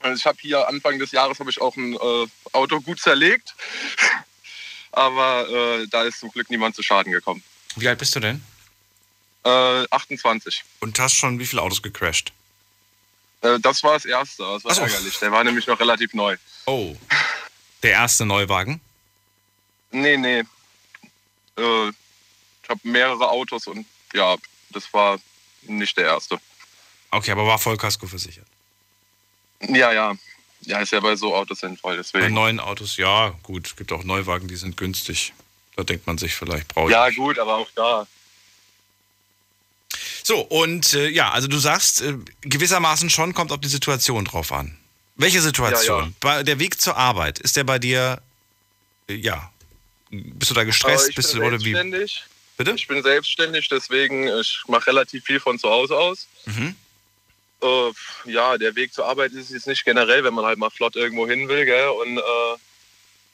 Also 0.00 0.16
ich 0.16 0.26
habe 0.26 0.38
hier 0.40 0.66
Anfang 0.68 0.98
des 0.98 1.12
Jahres 1.12 1.38
habe 1.40 1.50
ich 1.50 1.60
auch 1.60 1.76
ein 1.76 1.94
äh, 1.94 2.26
Auto 2.52 2.80
gut 2.80 3.00
zerlegt, 3.00 3.54
aber 4.92 5.48
äh, 5.48 5.86
da 5.88 6.04
ist 6.04 6.20
zum 6.20 6.30
Glück 6.30 6.50
niemand 6.50 6.76
zu 6.76 6.82
Schaden 6.82 7.12
gekommen. 7.12 7.42
Wie 7.76 7.88
alt 7.88 7.98
bist 7.98 8.14
du 8.14 8.20
denn? 8.20 8.42
Äh, 9.44 9.86
28. 9.90 10.64
Und 10.80 10.98
hast 10.98 11.14
schon 11.14 11.38
wie 11.38 11.46
viele 11.46 11.62
Autos 11.62 11.82
gecrashed? 11.82 12.32
Äh, 13.42 13.58
das 13.60 13.82
war 13.82 13.94
das 13.94 14.04
erste, 14.04 14.42
das 14.42 14.64
war 14.64 14.74
so. 14.74 14.82
ärgerlich. 14.82 15.18
Der 15.18 15.32
war 15.32 15.44
nämlich 15.44 15.66
noch 15.66 15.78
relativ 15.78 16.14
neu. 16.14 16.36
Oh, 16.66 16.96
der 17.82 17.92
erste 17.92 18.24
Neuwagen? 18.24 18.80
Nee, 19.94 20.16
nee. 20.16 20.40
Äh, 21.56 21.88
ich 21.88 22.68
habe 22.68 22.80
mehrere 22.82 23.28
Autos 23.28 23.66
und 23.68 23.86
ja, 24.12 24.36
das 24.70 24.92
war 24.92 25.18
nicht 25.62 25.96
der 25.96 26.06
erste. 26.06 26.38
Okay, 27.10 27.30
aber 27.30 27.46
war 27.46 27.58
Vollkasko 27.58 28.06
versichert? 28.06 28.46
Ja, 29.60 29.92
ja. 29.92 30.14
Ja, 30.62 30.80
ist 30.80 30.92
ja 30.92 31.00
bei 31.00 31.14
so 31.14 31.34
Autos 31.34 31.60
sinnvoll. 31.60 31.96
Deswegen. 31.96 32.24
Bei 32.24 32.30
neuen 32.30 32.58
Autos, 32.58 32.96
ja, 32.96 33.34
gut. 33.42 33.68
Es 33.68 33.76
gibt 33.76 33.92
auch 33.92 34.02
Neuwagen, 34.02 34.48
die 34.48 34.56
sind 34.56 34.76
günstig. 34.76 35.32
Da 35.76 35.84
denkt 35.84 36.06
man 36.06 36.18
sich 36.18 36.34
vielleicht, 36.34 36.68
brauche 36.68 36.86
ich. 36.86 36.92
Ja, 36.92 37.10
gut, 37.10 37.38
aber 37.38 37.56
auch 37.56 37.70
da. 37.76 38.06
So, 40.24 40.40
und 40.40 40.94
äh, 40.94 41.08
ja, 41.08 41.30
also 41.30 41.46
du 41.46 41.58
sagst, 41.58 42.02
äh, 42.02 42.16
gewissermaßen 42.40 43.10
schon 43.10 43.34
kommt 43.34 43.52
auf 43.52 43.60
die 43.60 43.68
Situation 43.68 44.24
drauf 44.24 44.50
an. 44.50 44.76
Welche 45.16 45.40
Situation? 45.40 46.14
Ja, 46.24 46.38
ja. 46.38 46.42
Der 46.42 46.58
Weg 46.58 46.80
zur 46.80 46.96
Arbeit, 46.96 47.38
ist 47.38 47.56
der 47.56 47.64
bei 47.64 47.78
dir, 47.78 48.20
äh, 49.08 49.14
ja, 49.14 49.52
bist 50.34 50.50
du 50.50 50.54
da 50.54 50.64
gestresst? 50.64 51.10
ich 51.10 51.16
bist 51.16 51.32
bin 51.32 51.40
du, 51.40 51.46
oder 51.48 51.58
selbstständig. 51.58 52.24
Wie? 52.24 52.34
Bitte? 52.56 52.72
Ich 52.76 52.86
bin 52.86 53.02
selbstständig, 53.02 53.68
deswegen 53.68 54.28
ich 54.28 54.62
mache 54.68 54.86
relativ 54.88 55.24
viel 55.24 55.40
von 55.40 55.58
zu 55.58 55.68
Hause 55.68 55.96
aus. 55.96 56.28
Mhm. 56.46 56.76
Äh, 57.62 58.30
ja, 58.30 58.58
der 58.58 58.76
Weg 58.76 58.92
zur 58.92 59.06
Arbeit 59.06 59.32
ist 59.32 59.50
jetzt 59.50 59.66
nicht 59.66 59.84
generell, 59.84 60.22
wenn 60.22 60.34
man 60.34 60.44
halt 60.44 60.58
mal 60.58 60.70
flott 60.70 60.96
irgendwo 60.96 61.26
hin 61.26 61.48
will, 61.48 61.64
gell? 61.64 61.88
Und, 61.88 62.18
äh, 62.18 62.56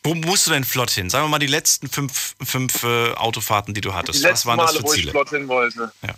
wo 0.03 0.15
musst 0.15 0.47
du 0.47 0.53
denn 0.53 0.65
flott 0.65 0.91
hin? 0.91 1.11
Sagen 1.11 1.27
wir 1.27 1.29
mal 1.29 1.39
die 1.39 1.47
letzten 1.47 1.89
fünf, 1.89 2.35
fünf 2.43 2.85
äh, 2.85 3.13
Autofahrten, 3.13 3.75
die 3.75 3.83
du 3.83 3.93
hattest. 3.93 4.25
Die 4.25 4.29
Was 4.29 4.47
waren 4.47 4.57
Male, 4.57 4.73
das 4.73 4.77
für 4.79 4.97
Ziele? 4.97 5.05
wo 5.05 5.09
ich 5.09 5.11
flott 5.11 5.31
hin 5.31 5.49
wollte. 5.49 5.93
Ja. 6.03 6.15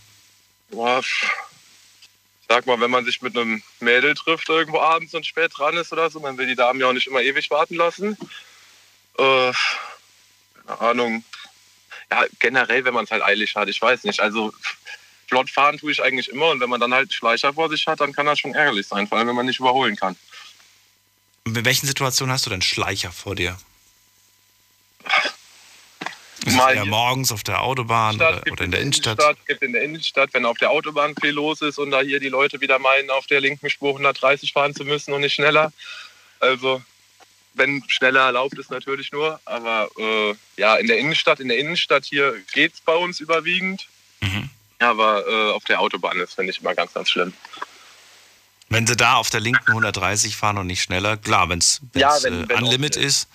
Boah, 0.70 1.02
sag 2.48 2.66
mal, 2.66 2.80
wenn 2.80 2.90
man 2.90 3.04
sich 3.04 3.22
mit 3.22 3.36
einem 3.36 3.62
Mädel 3.80 4.14
trifft 4.14 4.48
irgendwo 4.48 4.78
abends 4.78 5.14
und 5.14 5.26
spät 5.26 5.52
dran 5.56 5.76
ist 5.76 5.92
oder 5.92 6.10
so, 6.10 6.20
man 6.20 6.38
will 6.38 6.46
die 6.46 6.54
Damen 6.54 6.80
ja 6.80 6.86
auch 6.86 6.92
nicht 6.92 7.06
immer 7.06 7.22
ewig 7.22 7.50
warten 7.50 7.74
lassen. 7.74 8.16
Äh, 9.18 9.52
keine 10.76 10.90
Ahnung. 10.90 11.24
Ja, 12.10 12.24
generell, 12.38 12.84
wenn 12.84 12.94
man 12.94 13.04
es 13.04 13.10
halt 13.10 13.22
eilig 13.22 13.54
hat, 13.54 13.68
ich 13.68 13.80
weiß 13.80 14.04
nicht. 14.04 14.20
Also 14.20 14.52
flott 15.28 15.50
fahren 15.50 15.78
tue 15.78 15.92
ich 15.92 16.02
eigentlich 16.02 16.28
immer 16.28 16.50
und 16.50 16.60
wenn 16.60 16.68
man 16.68 16.80
dann 16.80 16.92
halt 16.92 17.12
Schleicher 17.12 17.54
vor 17.54 17.70
sich 17.70 17.86
hat, 17.86 18.00
dann 18.00 18.12
kann 18.12 18.26
das 18.26 18.38
schon 18.38 18.54
ärgerlich 18.54 18.86
sein, 18.86 19.06
vor 19.06 19.18
allem 19.18 19.28
wenn 19.28 19.36
man 19.36 19.46
nicht 19.46 19.60
überholen 19.60 19.96
kann. 19.96 20.16
In 21.46 21.64
welchen 21.64 21.86
Situationen 21.86 22.32
hast 22.32 22.46
du 22.46 22.50
denn 22.50 22.62
Schleicher 22.62 23.12
vor 23.12 23.34
dir? 23.34 23.58
Mal 26.44 26.72
es 26.72 26.76
eher 26.76 26.84
morgens 26.86 27.32
auf 27.32 27.44
der 27.44 27.62
Autobahn 27.62 28.16
Stadt, 28.16 28.42
oder, 28.42 28.52
oder 28.52 28.64
in 28.64 28.70
der 28.72 28.80
Innenstadt? 28.80 29.36
gibt 29.46 29.62
in 29.62 29.72
der 29.72 29.82
Innenstadt, 29.82 30.30
wenn 30.34 30.44
auf 30.44 30.58
der 30.58 30.70
Autobahn 30.70 31.14
viel 31.20 31.30
los 31.30 31.62
ist 31.62 31.78
und 31.78 31.92
da 31.92 32.00
hier 32.00 32.20
die 32.20 32.28
Leute 32.28 32.60
wieder 32.60 32.78
meinen, 32.78 33.10
auf 33.10 33.26
der 33.26 33.40
linken 33.40 33.70
Spur 33.70 33.90
130 33.90 34.52
fahren 34.52 34.74
zu 34.74 34.84
müssen 34.84 35.12
und 35.14 35.20
nicht 35.20 35.34
schneller. 35.34 35.72
Also, 36.40 36.82
wenn 37.54 37.82
schneller 37.88 38.20
erlaubt 38.26 38.58
ist 38.58 38.70
natürlich 38.70 39.12
nur. 39.12 39.40
Aber 39.44 39.88
äh, 39.98 40.34
ja, 40.56 40.76
in 40.76 40.86
der 40.86 40.98
Innenstadt, 40.98 41.40
in 41.40 41.48
der 41.48 41.58
Innenstadt 41.58 42.04
hier 42.04 42.34
geht 42.52 42.74
es 42.74 42.80
bei 42.80 42.94
uns 42.94 43.20
überwiegend. 43.20 43.86
Mhm. 44.20 44.50
Aber 44.78 45.26
äh, 45.28 45.50
auf 45.52 45.64
der 45.64 45.80
Autobahn 45.80 46.18
ist, 46.20 46.34
finde 46.34 46.50
ich 46.52 46.60
immer 46.60 46.74
ganz, 46.74 46.92
ganz 46.92 47.10
schlimm. 47.10 47.32
Wenn 48.68 48.86
sie 48.86 48.96
da 48.96 49.16
auf 49.16 49.28
der 49.30 49.40
linken 49.40 49.68
130 49.68 50.34
fahren 50.36 50.56
und 50.58 50.66
nicht 50.66 50.82
schneller, 50.82 51.16
klar, 51.16 51.48
wenn 51.48 51.58
es 51.58 51.80
Ja, 51.94 52.16
wenn- 52.22 52.44
äh, 52.44 52.48
wenn 52.48 52.62
unlimit 52.64 52.96
ist, 52.96 53.28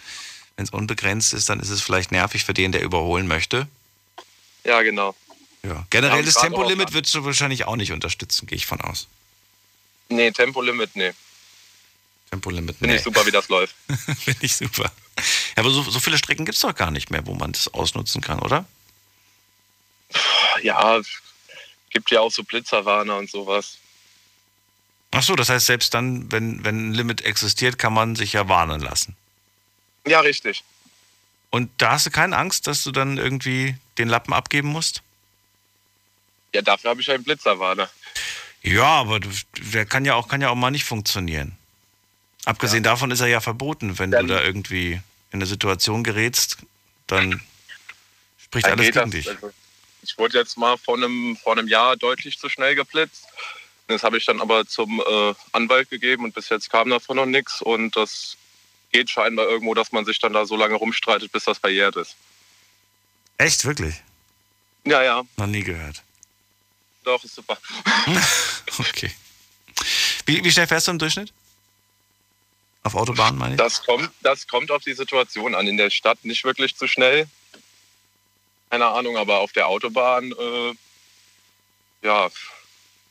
wenn 0.56 0.66
es 0.66 0.72
unbegrenzt 0.72 1.34
ist, 1.34 1.50
dann 1.50 1.60
ist 1.60 1.70
es 1.70 1.82
vielleicht 1.82 2.12
nervig 2.12 2.44
für 2.44 2.54
den, 2.54 2.72
der 2.72 2.82
überholen 2.82 3.28
möchte. 3.28 3.68
Ja, 4.64 4.82
genau. 4.82 5.16
Ja. 5.64 5.86
Generell 5.92 6.20
Ja, 6.20 6.26
das 6.26 6.36
Tempolimit 6.36 6.94
würdest 6.94 7.14
du 7.14 7.24
wahrscheinlich 7.24 7.66
auch 7.66 7.76
nicht 7.76 7.92
unterstützen, 7.92 8.48
gehe 8.48 8.56
ich 8.58 8.66
von 8.66 8.82
aus. 8.82 9.08
Nee, 10.10 10.32
Tempolimit, 10.32 10.96
nee. 10.96 11.12
Tempolimit, 12.30 12.78
Finde 12.78 12.94
nee. 12.94 12.98
ich 12.98 13.04
super, 13.04 13.26
wie 13.26 13.32
das 13.32 13.48
läuft. 13.50 13.76
Finde 14.20 14.46
ich 14.46 14.56
super. 14.56 14.92
Ja, 15.16 15.64
aber 15.64 15.70
so, 15.70 15.82
so 15.84 16.00
viele 16.00 16.18
Strecken 16.18 16.46
gibt 16.46 16.56
es 16.56 16.62
doch 16.62 16.76
gar 16.76 16.92
nicht 16.92 17.10
mehr, 17.10 17.26
wo 17.26 17.34
man 17.34 17.52
das 17.52 17.74
ausnutzen 17.74 18.22
kann, 18.22 18.40
oder? 18.40 18.66
Ja, 20.62 21.02
gibt 21.90 22.12
ja 22.12 22.22
auch 22.22 22.32
so 22.32 22.44
Blitzerwarner 22.44 23.18
und 23.18 23.30
sowas. 23.30 23.78
Ach 25.12 25.24
so, 25.24 25.36
das 25.36 25.50
heißt, 25.50 25.66
selbst 25.66 25.94
dann, 25.94 26.32
wenn, 26.32 26.64
wenn 26.64 26.90
ein 26.90 26.94
Limit 26.94 27.22
existiert, 27.22 27.78
kann 27.78 27.94
man 27.94 28.16
sich 28.16 28.34
ja 28.34 28.48
warnen 28.50 28.82
lassen. 28.82 29.16
Ja, 30.06 30.20
richtig. 30.20 30.64
Und 31.50 31.72
da 31.78 31.92
hast 31.92 32.06
du 32.06 32.12
keine 32.12 32.38
Angst, 32.38 32.68
dass 32.68 32.84
du 32.84 32.92
dann 32.92 33.18
irgendwie 33.18 33.76
den 33.98 34.10
Lappen 34.10 34.34
abgeben 34.34 34.70
musst? 34.70 35.02
Ja, 36.54 36.62
dafür 36.62 36.92
habe 36.92 37.02
ich 37.02 37.10
einen 37.10 37.24
Blitzerwarner. 37.24 37.90
Ja, 38.62 38.86
aber 38.86 39.20
der 39.74 39.86
kann 39.86 40.06
ja 40.06 40.16
auch, 40.16 40.28
kann 40.28 40.42
ja 40.42 40.50
auch 40.50 40.56
mal 40.56 40.72
nicht 40.72 40.84
funktionieren. 40.84 41.57
Abgesehen 42.48 42.84
davon 42.84 43.12
ist 43.12 43.20
er 43.20 43.28
ja 43.28 43.42
verboten, 43.42 44.00
wenn 44.00 44.12
Dann- 44.12 44.28
du 44.28 44.34
da 44.36 44.42
irgendwie 44.42 44.94
in 44.94 45.02
eine 45.34 45.46
Situation 45.46 46.04
gerätst, 46.04 46.58
dann 47.08 47.42
spricht 48.38 48.66
Dann 48.66 48.74
alles 48.80 48.86
gegen 48.94 49.00
das. 49.00 49.10
dich. 49.12 49.30
Also, 49.30 49.52
ich 50.02 50.18
wurde 50.18 50.38
jetzt 50.38 50.58
mal 50.58 50.78
vor 50.78 50.96
einem, 50.96 51.36
vor 51.44 51.52
einem 51.58 51.68
Jahr 51.68 51.98
deutlich 51.98 52.40
zu 52.40 52.48
schnell 52.48 52.76
geblitzt. 52.76 53.26
Das 53.88 54.04
habe 54.04 54.18
ich 54.18 54.26
dann 54.26 54.40
aber 54.40 54.66
zum 54.66 55.02
äh, 55.06 55.34
Anwalt 55.52 55.90
gegeben 55.90 56.24
und 56.24 56.34
bis 56.34 56.48
jetzt 56.50 56.70
kam 56.70 56.90
davon 56.90 57.18
noch 57.18 57.26
nichts. 57.26 57.62
Und 57.62 57.96
das 57.98 58.38
geht 58.94 59.10
scheinbar 59.10 59.48
irgendwo, 59.48 59.74
dass 59.74 59.92
man 59.92 60.06
sich 60.06 60.18
dann 60.20 60.32
da 60.32 60.46
so 60.46 60.56
lange 60.56 60.76
rumstreitet, 60.76 61.32
bis 61.34 61.44
das 61.44 61.58
verjährt 61.58 61.98
ist. 61.98 62.16
Echt, 63.38 63.66
wirklich? 63.66 63.96
Ja, 64.86 65.04
ja, 65.04 65.24
Noch 65.36 65.48
nie 65.48 65.64
gehört. 65.64 66.02
doch, 67.04 67.22
ist 67.26 67.36
super. 67.36 67.58
Okay. 68.80 69.12
Wie, 70.26 70.44
wie 70.44 70.52
schnell 70.52 70.68
fährst 70.68 70.88
du 70.88 70.92
im 70.92 71.00
Durchschnitt? 71.00 71.34
Auf 72.88 72.96
Autobahnen, 72.96 73.38
meine 73.38 73.56
ich? 73.56 73.58
Das 73.58 73.84
kommt, 73.84 74.10
das 74.22 74.48
kommt 74.48 74.72
auf 74.72 74.82
die 74.82 74.94
Situation 74.94 75.56
an. 75.56 75.68
In 75.68 75.76
der 75.76 75.90
Stadt 75.90 76.24
nicht 76.24 76.46
wirklich 76.46 76.74
zu 76.78 76.88
schnell. 76.88 77.28
Keine 78.70 78.86
Ahnung, 78.86 79.18
aber 79.18 79.40
auf 79.40 79.52
der 79.52 79.68
Autobahn, 79.68 80.32
äh, 80.32 80.74
ja, 82.02 82.30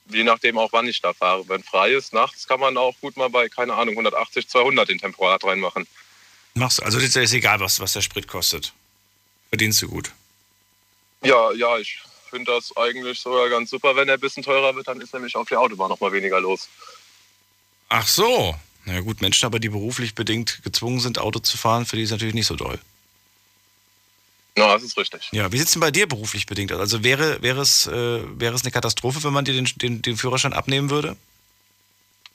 je 0.08 0.24
nachdem 0.24 0.56
auch 0.56 0.72
wann 0.72 0.88
ich 0.88 1.02
da 1.02 1.12
fahre. 1.12 1.46
Wenn 1.50 1.62
frei 1.62 1.92
ist, 1.92 2.14
nachts 2.14 2.48
kann 2.48 2.58
man 2.58 2.78
auch 2.78 2.94
gut 3.02 3.18
mal 3.18 3.28
bei, 3.28 3.50
keine 3.50 3.74
Ahnung, 3.74 3.92
180, 3.96 4.48
200 4.48 4.88
den 4.88 4.98
Temporat 4.98 5.44
reinmachen. 5.44 5.86
Machst 6.54 6.78
du. 6.78 6.82
Also 6.82 6.98
ist 6.98 7.14
ist 7.14 7.34
egal, 7.34 7.60
was, 7.60 7.78
was 7.78 7.92
der 7.92 8.00
Sprit 8.00 8.26
kostet. 8.26 8.72
Verdienst 9.50 9.82
du 9.82 9.88
gut. 9.88 10.10
Ja, 11.22 11.52
ja, 11.52 11.76
ich 11.76 12.00
finde 12.30 12.50
das 12.50 12.74
eigentlich 12.78 13.20
sogar 13.20 13.50
ganz 13.50 13.68
super. 13.68 13.94
Wenn 13.94 14.08
er 14.08 14.14
ein 14.14 14.20
bisschen 14.20 14.42
teurer 14.42 14.74
wird, 14.74 14.88
dann 14.88 15.02
ist 15.02 15.12
nämlich 15.12 15.36
auf 15.36 15.48
der 15.48 15.60
Autobahn 15.60 15.90
noch 15.90 16.00
mal 16.00 16.12
weniger 16.12 16.40
los. 16.40 16.66
Ach 17.90 18.06
so. 18.08 18.56
Na 18.86 19.00
gut, 19.00 19.20
Menschen 19.20 19.46
aber, 19.46 19.58
die 19.58 19.68
beruflich 19.68 20.14
bedingt 20.14 20.60
gezwungen 20.62 21.00
sind, 21.00 21.18
Auto 21.18 21.40
zu 21.40 21.58
fahren, 21.58 21.86
für 21.86 21.96
die 21.96 22.02
ist 22.02 22.12
natürlich 22.12 22.34
nicht 22.34 22.46
so 22.46 22.54
doll. 22.54 22.78
Ja, 24.56 24.72
das 24.72 24.84
ist 24.84 24.96
richtig. 24.96 25.28
Ja, 25.32 25.52
wie 25.52 25.58
sieht 25.58 25.66
es 25.66 25.72
denn 25.72 25.80
bei 25.80 25.90
dir 25.90 26.08
beruflich 26.08 26.46
bedingt 26.46 26.72
aus? 26.72 26.80
Also 26.80 27.04
wäre, 27.04 27.42
wäre, 27.42 27.60
es, 27.60 27.86
äh, 27.88 27.90
wäre 28.40 28.54
es 28.54 28.62
eine 28.62 28.70
Katastrophe, 28.70 29.22
wenn 29.22 29.32
man 29.32 29.44
dir 29.44 29.52
den, 29.52 29.68
den, 29.76 30.00
den 30.00 30.16
Führerschein 30.16 30.54
abnehmen 30.54 30.88
würde? 30.88 31.16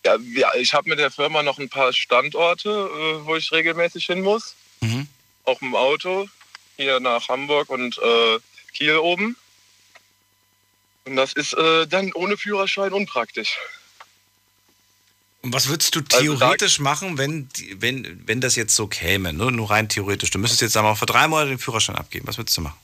Ja, 0.05 0.17
ja 0.35 0.53
ich 0.55 0.73
habe 0.73 0.89
mit 0.89 0.99
der 0.99 1.09
Firma 1.09 1.41
noch 1.41 1.57
ein 1.57 1.69
paar 1.69 1.93
Standorte, 1.93 2.69
äh, 2.69 3.25
wo 3.25 3.35
ich 3.37 3.51
regelmäßig 3.51 4.05
hin 4.05 4.21
muss. 4.21 4.55
Mhm. 4.81 5.07
Auch 5.45 5.61
im 5.61 5.73
Auto. 5.73 6.27
Hier 6.75 6.99
nach 6.99 7.27
Hamburg 7.29 7.69
und 7.69 7.97
äh, 7.97 8.39
Kiel 8.73 8.97
oben. 8.97 9.35
Und 11.05 11.15
das 11.15 11.33
ist 11.33 11.53
äh, 11.53 11.87
dann 11.87 12.11
ohne 12.13 12.37
Führerschein 12.37 12.93
unpraktisch. 12.93 13.57
Und 15.41 15.53
was 15.53 15.67
würdest 15.67 15.95
du 15.95 16.01
Also 16.11 16.19
theoretisch 16.19 16.79
machen, 16.79 17.17
wenn, 17.17 17.49
wenn, 17.75 18.21
wenn 18.27 18.41
das 18.41 18.55
jetzt 18.55 18.75
so 18.75 18.87
käme? 18.87 19.33
Nur, 19.33 19.51
nur 19.51 19.71
rein 19.71 19.89
theoretisch. 19.89 20.29
Du 20.29 20.37
müsstest 20.37 20.61
jetzt 20.61 20.73
sagen 20.73 20.85
wir 20.85 20.91
mal, 20.91 20.95
für 20.95 21.07
drei 21.07 21.27
Monate 21.27 21.49
den 21.49 21.59
Führerschein 21.59 21.95
abgeben. 21.95 22.27
Was 22.27 22.37
würdest 22.37 22.55
du 22.57 22.61
machen? 22.61 22.77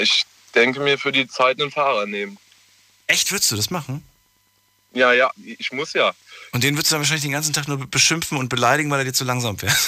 Ich 0.00 0.24
denke 0.54 0.80
mir 0.80 0.98
für 0.98 1.12
die 1.12 1.28
Zeit 1.28 1.60
einen 1.60 1.70
Fahrer 1.70 2.06
nehmen. 2.06 2.38
Echt, 3.06 3.30
würdest 3.32 3.50
du 3.52 3.56
das 3.56 3.70
machen? 3.70 4.02
Ja, 4.94 5.12
ja, 5.12 5.30
ich 5.44 5.72
muss 5.72 5.92
ja. 5.92 6.14
Und 6.52 6.62
den 6.62 6.76
würdest 6.76 6.92
du 6.92 6.94
dann 6.94 7.00
wahrscheinlich 7.00 7.24
den 7.24 7.32
ganzen 7.32 7.52
Tag 7.52 7.68
nur 7.68 7.78
beschimpfen 7.86 8.38
und 8.38 8.48
beleidigen, 8.48 8.90
weil 8.90 9.00
er 9.00 9.04
dir 9.04 9.12
zu 9.12 9.24
langsam 9.24 9.58
fährt. 9.58 9.76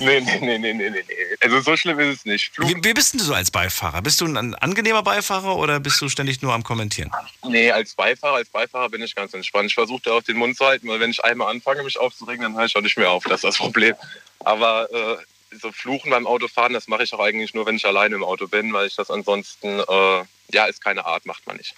Nee, 0.00 0.20
nee, 0.20 0.38
nee, 0.40 0.58
nee, 0.58 0.72
nee, 0.72 0.90
nee. 0.90 1.04
Also 1.40 1.60
so 1.60 1.76
schlimm 1.76 1.98
ist 2.00 2.18
es 2.18 2.24
nicht. 2.24 2.54
Flug, 2.54 2.68
Wie, 2.68 2.84
wie 2.84 2.94
bist 2.94 3.12
denn 3.12 3.18
du 3.18 3.24
so 3.24 3.34
als 3.34 3.50
Beifahrer? 3.50 4.02
Bist 4.02 4.20
du 4.20 4.26
ein 4.26 4.54
angenehmer 4.54 5.02
Beifahrer 5.02 5.56
oder 5.56 5.80
bist 5.80 6.00
du 6.00 6.08
ständig 6.08 6.42
nur 6.42 6.52
am 6.52 6.62
Kommentieren? 6.62 7.10
Nee, 7.46 7.70
als 7.70 7.94
Beifahrer, 7.94 8.36
als 8.36 8.48
Beifahrer 8.48 8.88
bin 8.88 9.02
ich 9.02 9.14
ganz 9.14 9.34
entspannt. 9.34 9.66
Ich 9.66 9.74
versuche 9.74 10.02
da 10.04 10.12
auch 10.12 10.22
den 10.22 10.36
Mund 10.36 10.56
zu 10.56 10.64
halten, 10.64 10.88
weil 10.88 11.00
wenn 11.00 11.10
ich 11.10 11.24
einmal 11.24 11.50
anfange, 11.50 11.82
mich 11.82 11.98
aufzuregen, 11.98 12.42
dann 12.42 12.56
höre 12.56 12.66
ich 12.66 12.76
auch 12.76 12.82
nicht 12.82 12.96
mehr 12.96 13.10
auf. 13.10 13.24
Das 13.24 13.36
ist 13.36 13.44
das 13.44 13.58
Problem. 13.58 13.94
Aber 14.40 14.88
äh, 14.92 15.56
so 15.60 15.72
Fluchen 15.72 16.10
beim 16.10 16.26
Autofahren, 16.26 16.72
das 16.72 16.88
mache 16.88 17.02
ich 17.04 17.12
auch 17.14 17.20
eigentlich 17.20 17.54
nur, 17.54 17.66
wenn 17.66 17.76
ich 17.76 17.86
alleine 17.86 18.14
im 18.14 18.24
Auto 18.24 18.46
bin, 18.48 18.72
weil 18.72 18.86
ich 18.86 18.96
das 18.96 19.10
ansonsten, 19.10 19.80
äh, 19.80 20.24
ja, 20.52 20.66
ist 20.66 20.82
keine 20.82 21.04
Art, 21.06 21.26
macht 21.26 21.46
man 21.46 21.56
nicht. 21.56 21.74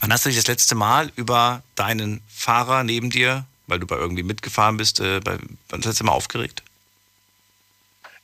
Wann 0.00 0.12
hast 0.12 0.24
du 0.24 0.28
dich 0.28 0.38
das 0.38 0.46
letzte 0.46 0.74
Mal 0.74 1.10
über 1.16 1.62
deinen 1.76 2.22
Fahrer 2.28 2.84
neben 2.84 3.10
dir, 3.10 3.46
weil 3.66 3.78
du 3.78 3.86
bei 3.86 3.96
irgendwie 3.96 4.22
mitgefahren 4.22 4.76
bist, 4.76 5.00
äh, 5.00 5.20
bei, 5.20 5.32
wann 5.32 5.40
hast 5.40 5.70
du 5.70 5.76
das 5.76 5.86
letzte 5.86 6.04
Mal 6.04 6.12
aufgeregt? 6.12 6.62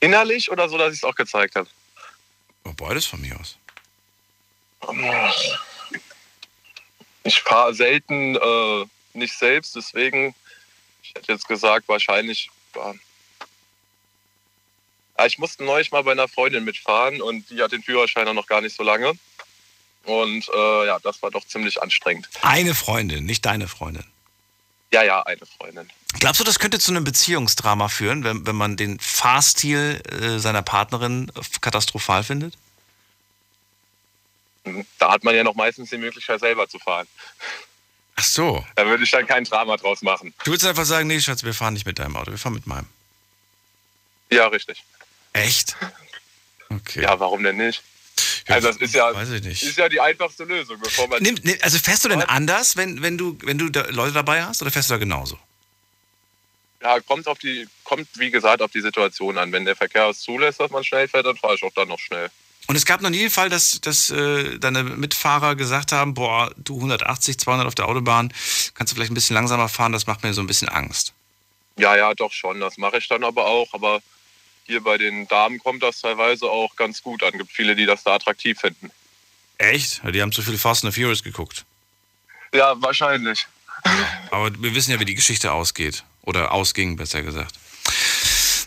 Innerlich 0.01 0.51
oder 0.51 0.69
so, 0.69 0.79
dass 0.79 0.93
ich 0.93 1.01
es 1.01 1.05
auch 1.05 1.15
gezeigt 1.15 1.57
habe? 1.57 1.69
Oh, 2.65 2.73
beides 2.73 3.07
von 3.07 3.21
mir 3.21 3.39
aus. 3.39 3.57
Ich 7.23 7.41
fahre 7.43 7.75
selten 7.75 8.37
äh, 8.37 8.87
nicht 9.13 9.37
selbst, 9.37 9.77
deswegen, 9.77 10.35
ich 11.03 11.15
hätte 11.15 11.33
jetzt 11.33 11.47
gesagt, 11.47 11.87
wahrscheinlich. 11.89 12.51
Ja, 12.75 12.95
ich 15.27 15.39
musste 15.39 15.65
neulich 15.65 15.93
mal 15.93 16.03
bei 16.03 16.13
einer 16.13 16.29
Freundin 16.29 16.65
mitfahren 16.65 17.21
und 17.21 17.51
die 17.51 17.63
hat 17.63 17.73
den 17.73 17.83
Führerschein 17.83 18.35
noch 18.35 18.47
gar 18.47 18.63
nicht 18.63 18.75
so 18.75 18.83
lange. 18.83 19.13
Und 20.05 20.49
äh, 20.49 20.87
ja, 20.87 20.99
das 21.01 21.23
war 21.23 21.31
doch 21.31 21.47
ziemlich 21.47 21.83
anstrengend. 21.83 22.31
Eine 22.41 22.75
Freundin, 22.75 23.27
nicht 23.27 23.45
deine 23.45 23.69
Freundin. 23.69 24.10
Ja, 24.93 25.03
ja, 25.03 25.23
eine 25.23 25.47
Freundin. 25.47 25.89
Glaubst 26.19 26.41
du, 26.41 26.45
das 26.45 26.59
könnte 26.59 26.79
zu 26.81 26.91
einem 26.91 27.05
Beziehungsdrama 27.05 27.89
führen, 27.89 28.25
wenn, 28.25 28.47
wenn 28.47 28.57
man 28.57 28.77
den 28.77 28.99
Fahrstil 28.99 30.03
äh, 30.11 30.39
seiner 30.39 30.63
Partnerin 30.63 31.31
katastrophal 31.61 32.25
findet? 32.25 32.55
Da 34.99 35.13
hat 35.13 35.25
man 35.25 35.35
ja 35.35 35.45
noch 35.45 35.55
meistens 35.55 35.91
die 35.91 35.99
Möglichkeit, 35.99 36.41
selber 36.41 36.69
zu 36.69 36.79
fahren. 36.79 37.07
Ach 38.17 38.25
so. 38.25 38.67
Da 38.77 38.85
würde 38.87 39.05
ich 39.05 39.11
dann 39.11 39.27
kein 39.27 39.45
Drama 39.45 39.77
draus 39.77 40.03
machen. 40.03 40.35
Du 40.45 40.51
würdest 40.51 40.67
einfach 40.67 40.85
sagen, 40.85 41.07
nee, 41.07 41.21
Schatz, 41.21 41.45
wir 41.45 41.55
fahren 41.55 41.75
nicht 41.75 41.87
mit 41.87 41.99
deinem 41.99 42.17
Auto, 42.17 42.33
wir 42.33 42.39
fahren 42.39 42.55
mit 42.55 42.67
meinem. 42.67 42.87
Ja, 44.31 44.49
richtig. 44.49 44.85
Echt? 45.33 45.77
Okay. 46.69 47.03
Ja, 47.03 47.19
warum 47.19 47.43
denn 47.43 47.57
nicht? 47.57 47.83
Also 48.49 48.69
das 48.69 48.77
ist 48.79 48.95
ja, 48.95 49.15
Weiß 49.15 49.31
ich 49.31 49.43
nicht. 49.43 49.63
ist 49.63 49.79
ja 49.79 49.89
die 49.89 50.01
einfachste 50.01 50.45
Lösung, 50.45 50.79
bevor 50.83 51.09
man. 51.09 51.23
Nimm, 51.23 51.37
nimm, 51.43 51.57
also 51.63 51.79
fährst 51.79 52.05
du 52.05 52.09
denn 52.09 52.23
anders, 52.23 52.77
wenn, 52.77 53.03
wenn 53.03 53.19
du, 53.19 53.39
wenn 53.43 53.59
du 53.59 53.69
da 53.69 53.87
Leute 53.91 54.13
dabei 54.13 54.45
hast, 54.45 54.63
oder 54.63 54.71
fährst 54.71 54.91
du 54.91 54.95
da 54.95 54.99
genauso? 54.99 55.39
Ja, 56.83 56.99
kommt 57.01 57.27
auf 57.27 57.39
die, 57.39 57.67
kommt 57.85 58.09
wie 58.15 58.31
gesagt 58.31 58.63
auf 58.63 58.71
die 58.71 58.81
Situation 58.81 59.37
an. 59.37 59.53
Wenn 59.53 59.65
der 59.65 59.77
Verkehr 59.77 60.09
es 60.09 60.21
zulässt, 60.21 60.61
dass 60.61 60.71
man 60.71 60.83
schnell 60.83 61.09
fährt, 61.09 61.27
dann 61.27 61.37
fahre 61.37 61.55
ich 61.55 61.63
auch 61.63 61.73
dann 61.75 61.89
noch 61.89 61.99
schnell. 61.99 62.31
Und 62.67 62.77
es 62.77 62.87
gab 62.87 63.03
noch 63.03 63.11
nie 63.11 63.19
den 63.19 63.31
Fall, 63.31 63.49
dass, 63.49 63.81
dass 63.81 64.11
äh, 64.11 64.59
deine 64.59 64.85
Mitfahrer 64.85 65.57
gesagt 65.57 65.93
haben, 65.93 66.15
boah, 66.15 66.53
du 66.57 66.77
180, 66.77 67.39
200 67.39 67.67
auf 67.67 67.75
der 67.75 67.89
Autobahn, 67.89 68.33
kannst 68.75 68.93
du 68.93 68.95
vielleicht 68.95 69.11
ein 69.11 69.15
bisschen 69.15 69.35
langsamer 69.35 69.69
fahren, 69.69 69.93
das 69.93 70.07
macht 70.07 70.23
mir 70.23 70.33
so 70.33 70.41
ein 70.41 70.47
bisschen 70.47 70.69
Angst. 70.69 71.13
Ja, 71.77 71.97
ja, 71.97 72.15
doch 72.15 72.33
schon. 72.33 72.61
Das 72.61 72.77
mache 72.79 72.99
ich 72.99 73.09
dann 73.09 73.25
aber 73.25 73.47
auch. 73.47 73.73
Aber 73.73 74.01
hier 74.65 74.83
bei 74.83 74.99
den 74.99 75.27
Damen 75.29 75.59
kommt 75.59 75.83
das 75.83 76.01
teilweise 76.01 76.47
auch 76.47 76.77
ganz 76.77 77.03
gut 77.03 77.23
an. 77.23 77.33
Gibt 77.33 77.53
viele, 77.53 77.77
die 77.77 77.87
das 77.87 78.03
da 78.05 78.15
attraktiv 78.15 78.59
finden. 78.61 78.91
Echt? 79.59 80.01
Die 80.13 80.23
haben 80.23 80.33
zu 80.33 80.43
viel 80.43 80.59
Fast 80.59 80.85
and 80.85 80.95
the 80.95 81.01
Furious 81.01 81.23
geguckt. 81.23 81.65
Ja, 82.53 82.75
wahrscheinlich. 82.81 83.47
Aber 84.31 84.51
wir 84.61 84.75
wissen 84.75 84.91
ja, 84.91 85.01
wie 85.01 85.05
die 85.05 85.15
Geschichte 85.15 85.53
ausgeht. 85.53 86.05
Oder 86.23 86.53
ausging, 86.53 86.97
besser 86.97 87.23
gesagt. 87.23 87.55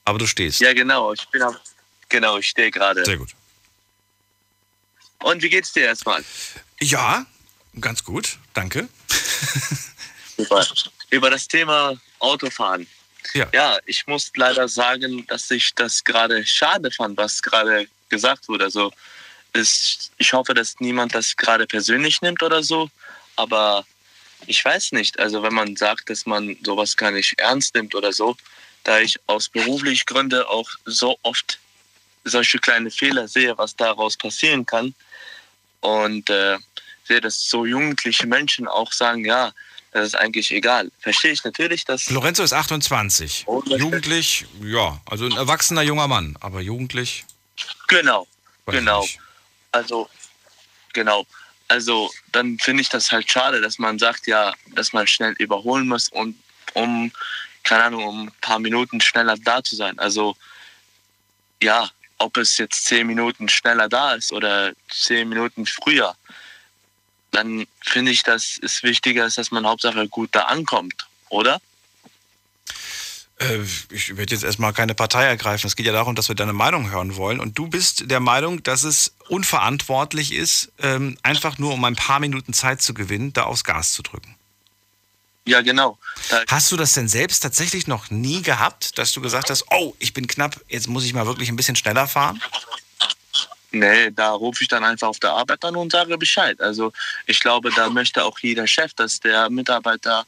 Aber 0.07 0.19
du 0.19 0.27
stehst. 0.27 0.61
Ja, 0.61 0.73
genau. 0.73 1.13
Ich 1.13 1.29
bin 1.29 1.43
am, 1.43 1.55
genau, 2.09 2.39
ich 2.39 2.49
stehe 2.49 2.71
gerade. 2.71 3.05
Sehr 3.05 3.19
gut. 3.19 3.35
Und 5.19 5.43
wie 5.43 5.51
geht's 5.51 5.75
dir 5.75 5.85
erstmal? 5.85 6.25
Ja, 6.81 7.27
ganz 7.79 8.03
gut. 8.03 8.39
Danke. 8.55 8.89
Super. 10.39 10.67
Über 11.11 11.29
das 11.29 11.47
Thema 11.47 11.95
Autofahren. 12.21 12.87
Ja. 13.35 13.49
ja, 13.53 13.79
ich 13.87 14.07
muss 14.07 14.31
leider 14.37 14.69
sagen, 14.69 15.27
dass 15.27 15.51
ich 15.51 15.75
das 15.75 16.05
gerade 16.05 16.45
schade 16.47 16.91
fand, 16.91 17.17
was 17.17 17.43
gerade 17.43 17.87
gesagt 18.09 18.49
wurde. 18.49 18.65
Also 18.65 18.93
es, 19.53 20.11
ich 20.19 20.33
hoffe, 20.33 20.55
dass 20.55 20.81
niemand 20.81 21.15
das 21.15 21.37
gerade 21.37 21.67
persönlich 21.67 22.21
nimmt 22.23 22.43
oder 22.43 22.63
so. 22.63 22.91
Aber 23.37 23.85
ich 24.47 24.65
weiß 24.65 24.93
nicht. 24.93 25.19
Also 25.19 25.43
wenn 25.43 25.55
man 25.55 25.77
sagt, 25.77 26.11
dass 26.11 26.27
man 26.27 26.57
sowas 26.65 26.97
gar 26.97 27.11
nicht 27.11 27.39
ernst 27.39 27.75
nimmt 27.75 27.95
oder 27.95 28.13
so, 28.13 28.37
da 28.85 28.99
ich 29.01 29.19
aus 29.27 29.49
beruflichen 29.49 30.07
Gründen 30.07 30.43
auch 30.43 30.69
so 30.85 31.19
oft 31.23 31.59
solche 32.25 32.59
kleine 32.59 32.91
Fehler 32.91 33.29
sehe, 33.29 33.57
was 33.59 33.77
daraus 33.77 34.17
passieren 34.17 34.67
kann. 34.67 34.95
Und 35.81 36.31
äh, 36.31 36.59
sehe, 37.05 37.21
dass 37.21 37.49
so 37.49 37.67
jugendliche 37.67 38.27
Menschen 38.27 38.69
auch 38.69 38.93
sagen, 38.93 39.25
ja, 39.25 39.53
das 39.93 40.09
ist 40.09 40.15
eigentlich 40.15 40.51
egal. 40.51 40.91
Verstehe 41.01 41.33
ich 41.33 41.45
natürlich, 41.45 41.85
dass 41.85 42.09
Lorenzo 42.11 42.43
ist 42.43 42.55
28. 42.55 43.47
Jugendlich, 43.67 44.47
ja, 44.63 45.01
also 45.05 45.27
ein 45.27 45.33
erwachsener 45.33 45.83
junger 45.83 46.09
Mann, 46.09 46.37
aber 46.41 46.61
jugendlich. 46.61 47.25
Genau, 47.89 48.27
genau. 48.67 49.07
Also, 49.71 50.09
genau. 50.95 51.27
Also, 51.69 52.11
dann 52.33 52.59
finde 52.59 52.83
ich 52.83 52.89
das 52.89 53.13
halt 53.13 53.31
schade, 53.31 53.61
dass 53.61 53.79
man 53.79 53.99
sagt, 53.99 54.27
ja, 54.27 54.55
dass 54.75 54.93
man 54.93 55.07
schnell 55.07 55.33
überholen 55.39 55.89
muss 55.89 56.09
und 56.09 56.37
um, 56.75 57.13
keine 57.63 57.85
Ahnung, 57.85 58.05
um 58.05 58.23
ein 58.29 58.33
paar 58.41 58.59
Minuten 58.59 59.01
schneller 59.01 59.37
da 59.37 59.63
zu 59.63 59.77
sein. 59.77 59.99
Also, 59.99 60.37
ja, 61.63 61.91
ob 62.19 62.37
es 62.39 62.57
jetzt 62.57 62.87
zehn 62.87 63.07
Minuten 63.07 63.49
schneller 63.49 63.89
da 63.89 64.15
ist 64.15 64.33
oder 64.33 64.73
zehn 64.91 65.29
Minuten 65.29 65.67
früher, 65.67 66.17
dann 67.33 67.67
finde 67.81 68.13
ich, 68.13 68.23
dass 68.23 68.59
es 68.63 68.83
wichtiger 68.83 69.27
ist, 69.27 69.39
dass 69.39 69.51
man 69.51 69.67
Hauptsache 69.67 70.07
gut 70.09 70.31
da 70.33 70.43
ankommt, 70.43 71.07
oder? 71.29 71.61
Äh, 73.39 73.59
ich 73.91 74.17
werde 74.17 74.35
jetzt 74.35 74.45
erstmal 74.45 74.73
keine 74.73 74.95
Partei 74.95 75.25
ergreifen. 75.25 75.67
Es 75.67 75.77
geht 75.77 75.87
ja 75.87 75.93
darum, 75.93 76.15
dass 76.15 76.29
wir 76.29 76.37
deine 76.37 76.53
Meinung 76.53 76.91
hören 76.91 77.17
wollen. 77.17 77.41
Und 77.41 77.59
du 77.59 77.67
bist 77.69 78.11
der 78.11 78.21
Meinung, 78.21 78.63
dass 78.63 78.85
es 78.85 79.15
unverantwortlich 79.29 80.33
ist, 80.33 80.71
ähm, 80.79 81.19
einfach 81.23 81.59
nur 81.59 81.73
um 81.73 81.85
ein 81.85 81.97
paar 81.97 82.21
Minuten 82.21 82.53
Zeit 82.53 82.83
zu 82.83 82.95
gewinnen, 82.95 83.33
da 83.33 83.45
aufs 83.45 83.65
Gas 83.65 83.93
zu 83.93 84.03
drücken. 84.03 84.37
Ja, 85.45 85.61
genau. 85.61 85.99
Hast 86.47 86.71
du 86.71 86.77
das 86.77 86.93
denn 86.93 87.09
selbst 87.09 87.41
tatsächlich 87.41 87.89
noch 87.89 88.11
nie 88.11 88.43
gehabt, 88.43 88.97
dass 88.97 89.11
du 89.13 89.21
gesagt 89.21 89.51
hast, 89.51 89.65
oh, 89.73 89.97
ich 89.99 90.15
bin 90.15 90.29
knapp, 90.29 90.61
jetzt 90.69 90.87
muss 90.87 91.05
ich 91.05 91.15
mal 91.15 91.27
wirklich 91.27 91.49
ein 91.49 91.57
bisschen 91.57 91.75
schneller 91.75 92.07
fahren? 92.07 92.41
Nee, 93.73 94.11
da 94.11 94.33
rufe 94.33 94.63
ich 94.63 94.69
dann 94.69 94.85
einfach 94.85 95.09
auf 95.09 95.19
der 95.19 95.33
Arbeit 95.33 95.65
an 95.65 95.77
und 95.77 95.93
sage 95.93 96.19
Bescheid. 96.19 96.61
Also 96.61 96.93
ich 97.27 97.41
glaube, 97.41 97.71
da 97.71 97.89
möchte 97.89 98.25
auch 98.25 98.39
jeder 98.39 98.67
Chef, 98.67 98.93
dass 98.95 99.19
der 99.19 99.49
Mitarbeiter 99.49 100.27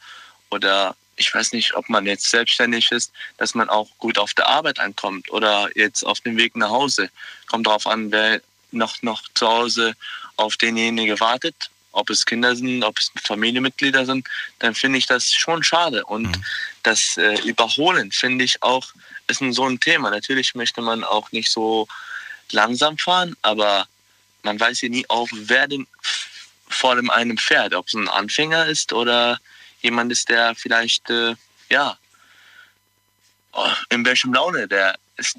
oder 0.51 0.97
ich 1.17 1.33
weiß 1.33 1.53
nicht, 1.53 1.75
ob 1.77 1.89
man 1.89 2.07
jetzt 2.07 2.29
selbstständig 2.31 2.91
ist, 2.91 3.13
dass 3.37 3.55
man 3.55 3.69
auch 3.69 3.89
gut 3.99 4.19
auf 4.19 4.35
der 4.35 4.49
Arbeit 4.49 4.81
ankommt 4.81 5.31
oder 5.31 5.69
jetzt 5.77 6.05
auf 6.05 6.21
dem 6.21 6.37
Weg 6.37 6.57
nach 6.57 6.71
Hause. 6.71 7.11
Kommt 7.47 7.67
darauf 7.67 7.87
an, 7.87 8.11
wer 8.11 8.41
noch, 8.73 9.01
noch 9.03 9.23
zu 9.35 9.47
Hause 9.47 9.95
auf 10.37 10.57
denjenigen 10.57 11.21
wartet, 11.21 11.71
ob 11.93 12.11
es 12.11 12.27
Kinder 12.27 12.57
sind, 12.57 12.83
ob 12.83 12.99
es 12.99 13.13
Familienmitglieder 13.23 14.05
sind, 14.05 14.27
dann 14.59 14.75
finde 14.75 14.99
ich 14.99 15.07
das 15.07 15.33
schon 15.33 15.63
schade. 15.63 16.05
Und 16.05 16.37
das 16.83 17.17
äh, 17.17 17.41
Überholen 17.43 18.11
finde 18.11 18.45
ich 18.45 18.63
auch, 18.63 18.87
ist 19.29 19.41
ein, 19.41 19.53
so 19.53 19.67
ein 19.67 19.79
Thema. 19.79 20.11
Natürlich 20.11 20.55
möchte 20.55 20.81
man 20.83 21.05
auch 21.05 21.31
nicht 21.31 21.51
so 21.51 21.87
langsam 22.53 22.99
fahren, 22.99 23.37
aber 23.43 23.87
man 24.43 24.59
weiß 24.61 24.83
ja 24.83 24.89
nie 24.89 25.05
auch, 25.09 25.29
wer 25.33 25.67
denn 25.67 25.87
vor 26.69 26.97
dem 26.97 27.11
einem 27.11 27.39
fährt, 27.39 27.75
ob 27.75 27.89
es 27.89 27.95
ein 27.95 28.09
Anfänger 28.09 28.67
ist 28.67 28.93
oder 28.93 29.39
jemand 29.81 30.13
ist, 30.13 30.29
der 30.29 30.55
vielleicht, 30.55 31.09
äh, 31.11 31.35
ja, 31.71 31.99
oh, 33.53 33.71
in 33.91 34.05
welchem 34.05 34.33
Laune 34.33 34.67
der 34.69 34.97
ist. 35.17 35.39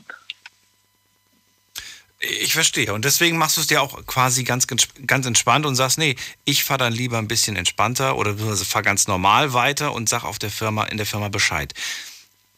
Ich 2.19 2.53
verstehe. 2.53 2.93
Und 2.93 3.05
deswegen 3.05 3.37
machst 3.37 3.57
du 3.57 3.61
es 3.61 3.67
dir 3.67 3.81
auch 3.81 4.05
quasi 4.07 4.43
ganz, 4.43 4.65
ganz 4.67 5.25
entspannt 5.25 5.65
und 5.65 5.75
sagst, 5.75 5.97
nee, 5.97 6.15
ich 6.45 6.63
fahre 6.63 6.79
dann 6.79 6.93
lieber 6.93 7.17
ein 7.19 7.27
bisschen 7.27 7.55
entspannter 7.55 8.15
oder 8.17 8.35
fahre 8.57 8.83
ganz 8.83 9.07
normal 9.07 9.53
weiter 9.53 9.93
und 9.93 10.09
sag 10.09 10.23
auf 10.23 10.39
der 10.39 10.49
Firma, 10.49 10.85
in 10.85 10.97
der 10.97 11.05
Firma 11.05 11.27
Bescheid. 11.27 11.73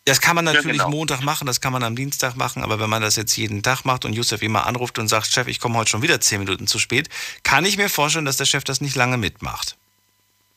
Das 0.07 0.21
kann 0.21 0.37
man 0.37 0.45
Ja, 0.47 0.53
natürlich 0.53 0.77
genau. 0.77 0.89
Montag 0.89 1.21
machen, 1.21 1.45
das 1.45 1.59
kann 1.59 1.73
man 1.73 1.83
am 1.83 1.95
Dienstag 1.95 2.37
machen, 2.37 2.63
aber 2.63 2.79
wenn 2.79 2.89
man 2.89 3.01
das 3.01 3.17
jetzt 3.17 3.35
jeden 3.35 3.61
Tag 3.61 3.83
macht 3.83 4.05
und 4.05 4.13
Yusuf 4.13 4.41
immer 4.41 4.65
anruft 4.65 4.99
und 4.99 5.09
sagt, 5.09 5.27
Chef, 5.27 5.47
ich 5.47 5.59
komme 5.59 5.77
heute 5.77 5.89
schon 5.89 6.01
wieder 6.01 6.21
zehn 6.21 6.39
Minuten 6.39 6.65
zu 6.65 6.79
spät, 6.79 7.09
kann 7.43 7.65
ich 7.65 7.75
mir 7.75 7.89
vorstellen, 7.89 8.23
dass 8.23 8.37
der 8.37 8.45
Chef 8.45 8.63
das 8.63 8.79
nicht 8.79 8.95
lange 8.95 9.17
mitmacht. 9.17 9.75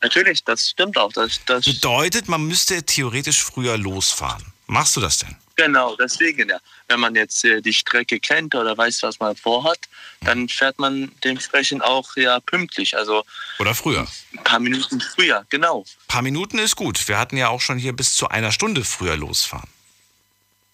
Natürlich, 0.02 0.44
das 0.44 0.70
stimmt 0.70 0.96
auch. 0.96 1.12
Das, 1.12 1.40
das 1.46 1.64
Bedeutet, 1.64 2.28
man 2.28 2.44
müsste 2.44 2.84
theoretisch 2.84 3.42
früher 3.42 3.76
losfahren. 3.76 4.52
Machst 4.68 4.96
du 4.96 5.00
das 5.00 5.18
denn? 5.18 5.36
Genau, 5.60 5.94
deswegen 5.94 6.48
ja. 6.48 6.58
Wenn 6.88 7.00
man 7.00 7.14
jetzt 7.14 7.44
äh, 7.44 7.60
die 7.60 7.74
Strecke 7.74 8.18
kennt 8.18 8.54
oder 8.54 8.76
weiß, 8.78 9.02
was 9.02 9.20
man 9.20 9.36
vorhat, 9.36 9.78
dann 10.22 10.48
fährt 10.48 10.78
man 10.78 11.12
dementsprechend 11.22 11.84
auch 11.84 12.16
ja 12.16 12.40
pünktlich. 12.40 12.96
Also 12.96 13.24
Oder 13.58 13.74
früher? 13.74 14.06
ein 14.32 14.42
paar 14.42 14.58
Minuten 14.58 15.02
früher, 15.02 15.44
genau. 15.50 15.80
Ein 15.80 16.06
paar 16.08 16.22
Minuten 16.22 16.58
ist 16.58 16.76
gut. 16.76 17.06
Wir 17.08 17.18
hatten 17.18 17.36
ja 17.36 17.48
auch 17.48 17.60
schon 17.60 17.76
hier 17.76 17.92
bis 17.92 18.14
zu 18.14 18.28
einer 18.28 18.52
Stunde 18.52 18.84
früher 18.84 19.18
losfahren. 19.18 19.68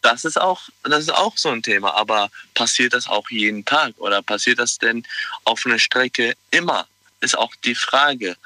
Das 0.02 0.24
ist 0.24 0.40
auch, 0.40 0.60
das 0.84 1.00
ist 1.00 1.14
auch 1.14 1.36
so 1.36 1.48
ein 1.48 1.64
Thema. 1.64 1.94
Aber 1.94 2.30
passiert 2.54 2.94
das 2.94 3.08
auch 3.08 3.28
jeden 3.28 3.64
Tag 3.64 3.92
oder 3.96 4.22
passiert 4.22 4.60
das 4.60 4.78
denn 4.78 5.04
auf 5.42 5.66
einer 5.66 5.80
Strecke 5.80 6.34
immer? 6.52 6.86
Ist 7.20 7.36
auch 7.36 7.52
die 7.64 7.74
Frage. 7.74 8.36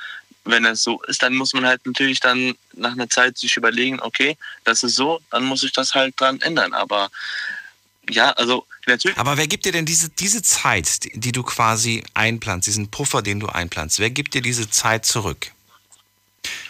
Wenn 0.45 0.64
es 0.64 0.82
so 0.82 1.03
ist, 1.03 1.22
dann 1.22 1.34
muss 1.34 1.53
man 1.53 1.66
halt 1.66 1.84
natürlich 1.84 2.20
dann 2.20 2.55
nach 2.74 2.93
einer 2.93 3.09
Zeit 3.09 3.36
sich 3.36 3.57
überlegen, 3.57 4.01
okay, 4.01 4.36
das 4.64 4.82
ist 4.82 4.97
so, 4.97 5.20
dann 5.30 5.45
muss 5.45 5.62
ich 5.62 5.72
das 5.72 5.95
halt 5.95 6.18
dran 6.18 6.41
ändern. 6.41 6.72
Aber 6.72 7.11
ja, 8.09 8.30
also 8.32 8.66
natürlich. 8.86 9.18
Aber 9.18 9.36
wer 9.36 9.47
gibt 9.47 9.64
dir 9.64 9.72
denn 9.72 9.86
diese, 9.86 10.09
diese 10.09 10.43
Zeit, 10.43 11.05
die, 11.05 11.20
die 11.20 11.32
du 11.32 11.43
quasi 11.43 12.03
einplanst, 12.14 12.66
diesen 12.66 12.91
Puffer, 12.91 13.22
den 13.22 13.41
du 13.41 13.49
einplanst, 13.49 13.99
wer 13.99 14.11
gibt 14.11 14.34
dir 14.34 14.43
diese 14.43 14.70
Zeit 14.70 15.05
zurück? 15.05 15.53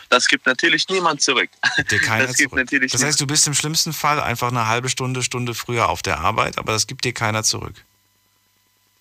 Das 0.08 0.26
gibt 0.26 0.44
natürlich 0.44 0.88
niemand 0.88 1.22
zurück. 1.22 1.48
Dir 1.88 2.00
keiner 2.02 2.26
das 2.26 2.36
zurück. 2.36 2.54
natürlich 2.54 2.90
Das 2.90 3.02
heißt, 3.02 3.20
du 3.20 3.26
bist 3.26 3.46
im 3.46 3.54
schlimmsten 3.54 3.92
Fall 3.92 4.20
einfach 4.20 4.48
eine 4.48 4.66
halbe 4.66 4.88
Stunde, 4.88 5.22
Stunde 5.22 5.54
früher 5.54 5.88
auf 5.88 6.02
der 6.02 6.18
Arbeit, 6.18 6.58
aber 6.58 6.72
das 6.72 6.88
gibt 6.88 7.04
dir 7.04 7.12
keiner 7.12 7.44
zurück. 7.44 7.74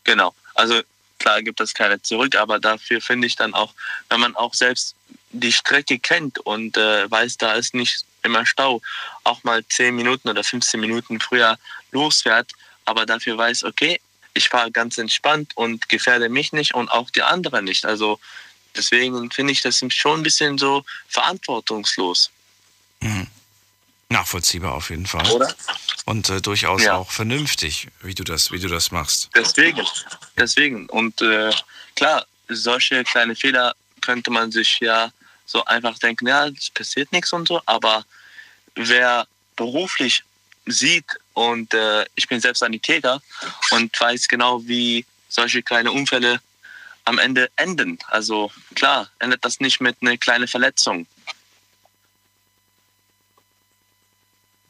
Genau. 0.03 0.33
Also 0.53 0.81
klar 1.19 1.41
gibt 1.43 1.59
es 1.59 1.73
keine 1.73 2.01
zurück, 2.01 2.35
aber 2.35 2.59
dafür 2.59 3.01
finde 3.01 3.27
ich 3.27 3.35
dann 3.35 3.53
auch, 3.53 3.73
wenn 4.09 4.19
man 4.19 4.35
auch 4.35 4.53
selbst 4.53 4.95
die 5.31 5.51
Strecke 5.51 5.99
kennt 5.99 6.39
und 6.39 6.77
äh, 6.77 7.09
weiß, 7.09 7.37
da 7.37 7.53
ist 7.53 7.73
nicht 7.73 8.03
immer 8.23 8.45
Stau, 8.45 8.81
auch 9.23 9.43
mal 9.43 9.63
10 9.65 9.95
Minuten 9.95 10.29
oder 10.29 10.43
15 10.43 10.79
Minuten 10.79 11.19
früher 11.19 11.57
losfährt, 11.91 12.51
aber 12.85 13.05
dafür 13.05 13.37
weiß, 13.37 13.63
okay, 13.63 13.99
ich 14.33 14.49
fahre 14.49 14.71
ganz 14.71 14.97
entspannt 14.97 15.55
und 15.55 15.89
gefährde 15.89 16.29
mich 16.29 16.51
nicht 16.51 16.73
und 16.73 16.89
auch 16.89 17.09
die 17.09 17.21
anderen 17.21 17.65
nicht. 17.65 17.85
Also 17.85 18.19
deswegen 18.75 19.29
finde 19.31 19.53
ich 19.53 19.61
das 19.61 19.83
schon 19.89 20.19
ein 20.19 20.23
bisschen 20.23 20.57
so 20.57 20.83
verantwortungslos. 21.07 22.31
Mhm. 23.01 23.27
Nachvollziehbar 24.09 24.73
auf 24.73 24.89
jeden 24.89 25.05
Fall. 25.05 25.29
Oder? 25.31 25.53
Und 26.05 26.29
äh, 26.29 26.41
durchaus 26.41 26.83
Ja. 26.83 26.95
auch 26.95 27.11
vernünftig, 27.11 27.87
wie 28.01 28.15
du 28.15 28.23
das, 28.23 28.51
wie 28.51 28.59
du 28.59 28.67
das 28.67 28.91
machst. 28.91 29.29
Deswegen, 29.35 29.85
deswegen. 30.35 30.87
Und 30.87 31.21
äh, 31.21 31.51
klar, 31.95 32.25
solche 32.47 33.03
kleine 33.03 33.35
Fehler 33.35 33.75
könnte 34.01 34.31
man 34.31 34.51
sich 34.51 34.79
ja 34.79 35.11
so 35.45 35.63
einfach 35.65 35.97
denken, 35.99 36.27
ja, 36.27 36.47
es 36.47 36.69
passiert 36.71 37.11
nichts 37.11 37.31
und 37.33 37.47
so, 37.47 37.61
aber 37.65 38.03
wer 38.75 39.27
beruflich 39.55 40.23
sieht 40.65 41.05
und 41.33 41.73
äh, 41.73 42.05
ich 42.15 42.27
bin 42.27 42.39
selbst 42.39 42.59
Sanitäter 42.59 43.21
und 43.71 43.99
weiß 43.99 44.27
genau, 44.27 44.65
wie 44.67 45.05
solche 45.27 45.61
kleine 45.61 45.91
Unfälle 45.91 46.39
am 47.05 47.17
Ende 47.19 47.49
enden. 47.55 47.97
Also 48.07 48.51
klar, 48.75 49.09
endet 49.19 49.43
das 49.45 49.59
nicht 49.59 49.81
mit 49.81 49.97
einer 50.01 50.17
kleinen 50.17 50.47
Verletzung. 50.47 51.07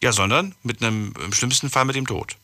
Ja, 0.02 0.12
sondern 0.12 0.56
mit 0.64 0.82
einem, 0.82 1.14
im 1.24 1.34
schlimmsten 1.34 1.70
Fall 1.70 1.86
mit 1.86 1.96
dem 1.96 2.08
Tod. 2.08 2.36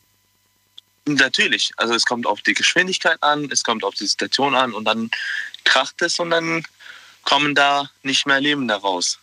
Natürlich, 1.06 1.70
also 1.76 1.94
es 1.94 2.04
kommt 2.04 2.26
auf 2.26 2.42
die 2.42 2.54
Geschwindigkeit 2.54 3.22
an, 3.22 3.48
es 3.50 3.62
kommt 3.62 3.84
auf 3.84 3.94
die 3.94 4.06
Situation 4.06 4.54
an 4.54 4.74
und 4.74 4.84
dann 4.84 5.10
kracht 5.64 6.02
es 6.02 6.18
und 6.18 6.30
dann 6.30 6.64
kommen 7.22 7.54
da 7.54 7.88
nicht 8.02 8.26
mehr 8.26 8.40
Leben 8.40 8.66
daraus. 8.68 9.18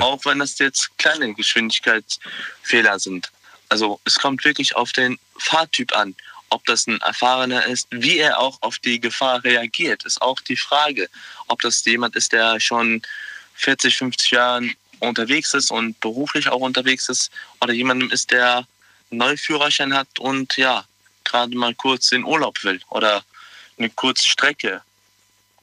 Auch 0.00 0.24
wenn 0.24 0.38
das 0.38 0.58
jetzt 0.58 0.96
kleine 0.98 1.34
Geschwindigkeitsfehler 1.34 2.98
sind. 2.98 3.30
Also 3.68 4.00
es 4.04 4.16
kommt 4.16 4.44
wirklich 4.44 4.76
auf 4.76 4.92
den 4.92 5.18
Fahrtyp 5.38 5.96
an. 5.96 6.14
Ob 6.50 6.64
das 6.66 6.86
ein 6.86 7.00
Erfahrener 7.00 7.66
ist, 7.66 7.88
wie 7.90 8.18
er 8.18 8.38
auch 8.38 8.58
auf 8.62 8.78
die 8.78 9.00
Gefahr 9.00 9.42
reagiert, 9.44 10.04
ist 10.04 10.22
auch 10.22 10.40
die 10.40 10.56
Frage. 10.56 11.08
Ob 11.48 11.60
das 11.60 11.84
jemand 11.84 12.16
ist, 12.16 12.32
der 12.32 12.58
schon 12.60 13.02
40, 13.54 13.96
50 13.96 14.30
Jahren 14.30 14.74
unterwegs 15.00 15.54
ist 15.54 15.70
und 15.70 15.98
beruflich 16.00 16.48
auch 16.48 16.60
unterwegs 16.60 17.08
ist, 17.08 17.30
oder 17.60 17.72
jemandem 17.72 18.10
ist, 18.10 18.30
der 18.30 18.66
einen 19.10 19.18
Neuführerschein 19.18 19.94
hat 19.94 20.18
und 20.18 20.56
ja, 20.56 20.84
gerade 21.24 21.56
mal 21.56 21.74
kurz 21.74 22.12
in 22.12 22.24
Urlaub 22.24 22.62
will 22.64 22.80
oder 22.88 23.24
eine 23.78 23.90
kurze 23.90 24.28
Strecke 24.28 24.82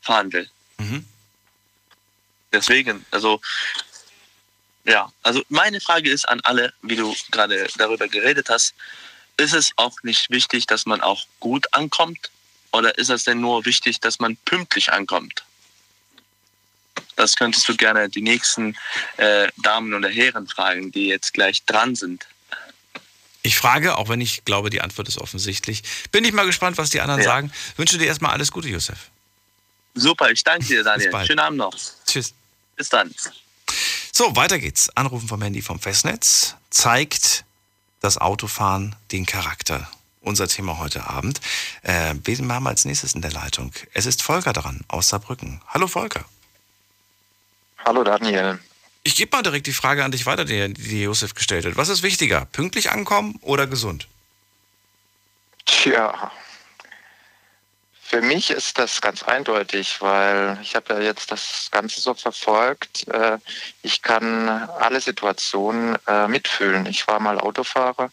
fahren 0.02 0.32
will. 0.32 0.50
Mhm. 0.78 1.06
Deswegen, 2.52 3.06
also 3.12 3.42
ja, 4.86 5.12
also 5.24 5.44
meine 5.50 5.82
Frage 5.82 6.12
ist 6.12 6.30
an 6.30 6.40
alle, 6.42 6.74
wie 6.82 6.96
du 6.96 7.16
gerade 7.32 7.68
darüber 7.78 8.08
geredet 8.08 8.50
hast, 8.50 8.76
ist 9.38 9.54
es 9.54 9.72
auch 9.76 10.04
nicht 10.04 10.30
wichtig, 10.30 10.68
dass 10.68 10.86
man 10.86 11.02
auch 11.02 11.26
gut 11.40 11.66
ankommt? 11.74 12.30
Oder 12.72 12.98
ist 12.98 13.10
es 13.10 13.24
denn 13.24 13.42
nur 13.42 13.66
wichtig, 13.66 14.00
dass 14.00 14.20
man 14.20 14.38
pünktlich 14.38 14.92
ankommt? 14.92 15.44
Das 17.16 17.36
könntest 17.36 17.68
du 17.70 17.76
gerne 17.76 18.10
die 18.10 18.22
nächsten 18.22 18.76
äh, 19.18 19.48
Damen 19.58 19.94
oder 19.94 20.10
Herren 20.10 20.48
fragen, 20.48 20.92
die 20.92 21.08
jetzt 21.08 21.34
gleich 21.34 21.64
dran 21.66 21.96
sind. 21.96 22.26
Ich 23.42 23.58
frage, 23.58 23.98
auch 23.98 24.10
wenn 24.10 24.22
ich 24.22 24.44
glaube, 24.44 24.70
die 24.70 24.82
Antwort 24.82 25.08
ist 25.08 25.18
offensichtlich. 25.20 25.84
Bin 26.12 26.26
ich 26.26 26.34
mal 26.34 26.46
gespannt, 26.46 26.78
was 26.78 26.90
die 26.90 27.00
anderen 27.00 27.22
Ja. 27.22 27.28
sagen. 27.28 27.52
Wünsche 27.78 27.98
dir 27.98 28.08
erstmal 28.08 28.32
alles 28.32 28.52
Gute, 28.52 28.68
Josef. 28.70 28.98
Super, 29.94 30.32
ich 30.32 30.44
danke 30.44 30.66
dir, 30.66 30.84
Daniel. 30.84 31.10
bald. 31.12 31.28
Schönen 31.28 31.40
Abend 31.40 31.58
noch. 31.60 31.74
Tschüss. 32.06 32.34
Bis 32.76 32.90
dann. 32.90 33.14
So, 34.12 34.36
weiter 34.36 34.60
geht's. 34.60 34.90
Anrufen 34.96 35.28
vom 35.28 35.42
Handy 35.42 35.62
vom 35.62 35.80
Festnetz 35.80 36.56
zeigt 36.70 37.46
das 38.02 38.18
Autofahren 38.18 38.96
den 39.12 39.26
Charakter. 39.26 39.90
Unser 40.22 40.48
Thema 40.48 40.80
heute 40.80 41.08
Abend. 41.08 41.40
Äh, 41.84 42.16
wen 42.24 42.52
haben 42.52 42.64
wir 42.64 42.70
als 42.70 42.84
nächstes 42.86 43.14
in 43.14 43.22
der 43.22 43.32
Leitung? 43.32 43.72
Es 43.94 44.06
ist 44.08 44.24
Volker 44.24 44.54
dran 44.54 44.82
aus 44.88 45.10
Saarbrücken. 45.10 45.62
Hallo 45.68 45.88
Volker. 45.88 46.26
Hallo 47.86 48.04
Daniel. 48.04 48.60
Ich 49.04 49.16
gebe 49.16 49.36
mal 49.36 49.44
direkt 49.44 49.68
die 49.68 49.74
Frage 49.74 50.04
an 50.04 50.12
dich 50.12 50.26
weiter, 50.26 50.44
die, 50.44 50.74
die 50.74 51.04
Josef 51.04 51.36
gestellt 51.36 51.66
hat. 51.66 51.78
Was 51.78 51.90
ist 51.90 52.02
wichtiger, 52.02 52.46
pünktlich 52.46 52.90
ankommen 52.90 53.38
oder 53.42 53.68
gesund? 53.68 54.08
Tja, 55.66 56.32
für 58.02 58.22
mich 58.22 58.50
ist 58.50 58.80
das 58.80 59.02
ganz 59.02 59.22
eindeutig, 59.22 60.02
weil 60.02 60.58
ich 60.64 60.76
habe 60.76 60.96
ja 60.96 61.02
jetzt 61.02 61.32
das 61.32 61.70
Ganze 61.70 62.02
so 62.02 62.16
verfolgt. 62.16 63.08
Äh, 63.08 63.38
Ich 63.84 64.02
kann 64.02 64.50
alle 64.50 65.00
Situationen 65.00 65.98
äh, 66.08 66.28
mitfühlen. 66.28 66.88
Ich 66.88 67.08
war 67.08 67.20
mal 67.20 67.40
Autofahrer, 67.40 68.10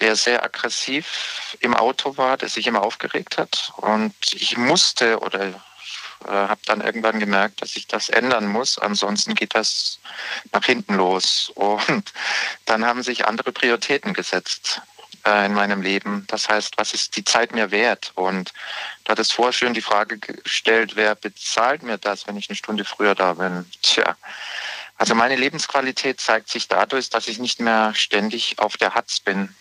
der 0.00 0.16
sehr 0.16 0.44
aggressiv 0.44 1.56
im 1.60 1.74
Auto 1.74 2.18
war, 2.18 2.36
der 2.36 2.50
sich 2.50 2.66
immer 2.66 2.82
aufgeregt 2.82 3.38
hat. 3.38 3.72
Und 3.76 4.14
ich 4.32 4.58
musste 4.58 5.20
oder 5.20 5.54
äh, 6.26 6.30
habe 6.30 6.60
dann 6.66 6.80
irgendwann 6.80 7.20
gemerkt, 7.20 7.62
dass 7.62 7.76
ich 7.76 7.86
das 7.86 8.08
ändern 8.08 8.46
muss. 8.46 8.78
Ansonsten 8.78 9.34
geht 9.34 9.54
das 9.54 9.98
nach 10.52 10.64
hinten 10.64 10.94
los. 10.94 11.50
Und 11.54 12.12
dann 12.64 12.84
haben 12.84 13.02
sich 13.02 13.26
andere 13.26 13.52
Prioritäten 13.52 14.14
gesetzt 14.14 14.80
äh, 15.26 15.46
in 15.46 15.54
meinem 15.54 15.82
Leben. 15.82 16.24
Das 16.28 16.48
heißt, 16.48 16.78
was 16.78 16.94
ist 16.94 17.16
die 17.16 17.24
Zeit 17.24 17.52
mir 17.52 17.70
wert? 17.70 18.12
Und 18.14 18.52
du 19.04 19.10
hattest 19.10 19.32
vorher 19.32 19.52
schön 19.52 19.74
die 19.74 19.82
Frage 19.82 20.18
gestellt, 20.18 20.96
wer 20.96 21.14
bezahlt 21.14 21.82
mir 21.82 21.98
das, 21.98 22.26
wenn 22.26 22.36
ich 22.36 22.48
eine 22.48 22.56
Stunde 22.56 22.84
früher 22.84 23.14
da 23.14 23.34
bin? 23.34 23.70
Tja, 23.82 24.16
also 24.96 25.14
meine 25.14 25.36
Lebensqualität 25.36 26.20
zeigt 26.20 26.48
sich 26.48 26.68
dadurch, 26.68 27.10
dass 27.10 27.28
ich 27.28 27.38
nicht 27.38 27.60
mehr 27.60 27.94
ständig 27.94 28.58
auf 28.58 28.76
der 28.76 28.94
Hatz 28.94 29.20
bin 29.20 29.54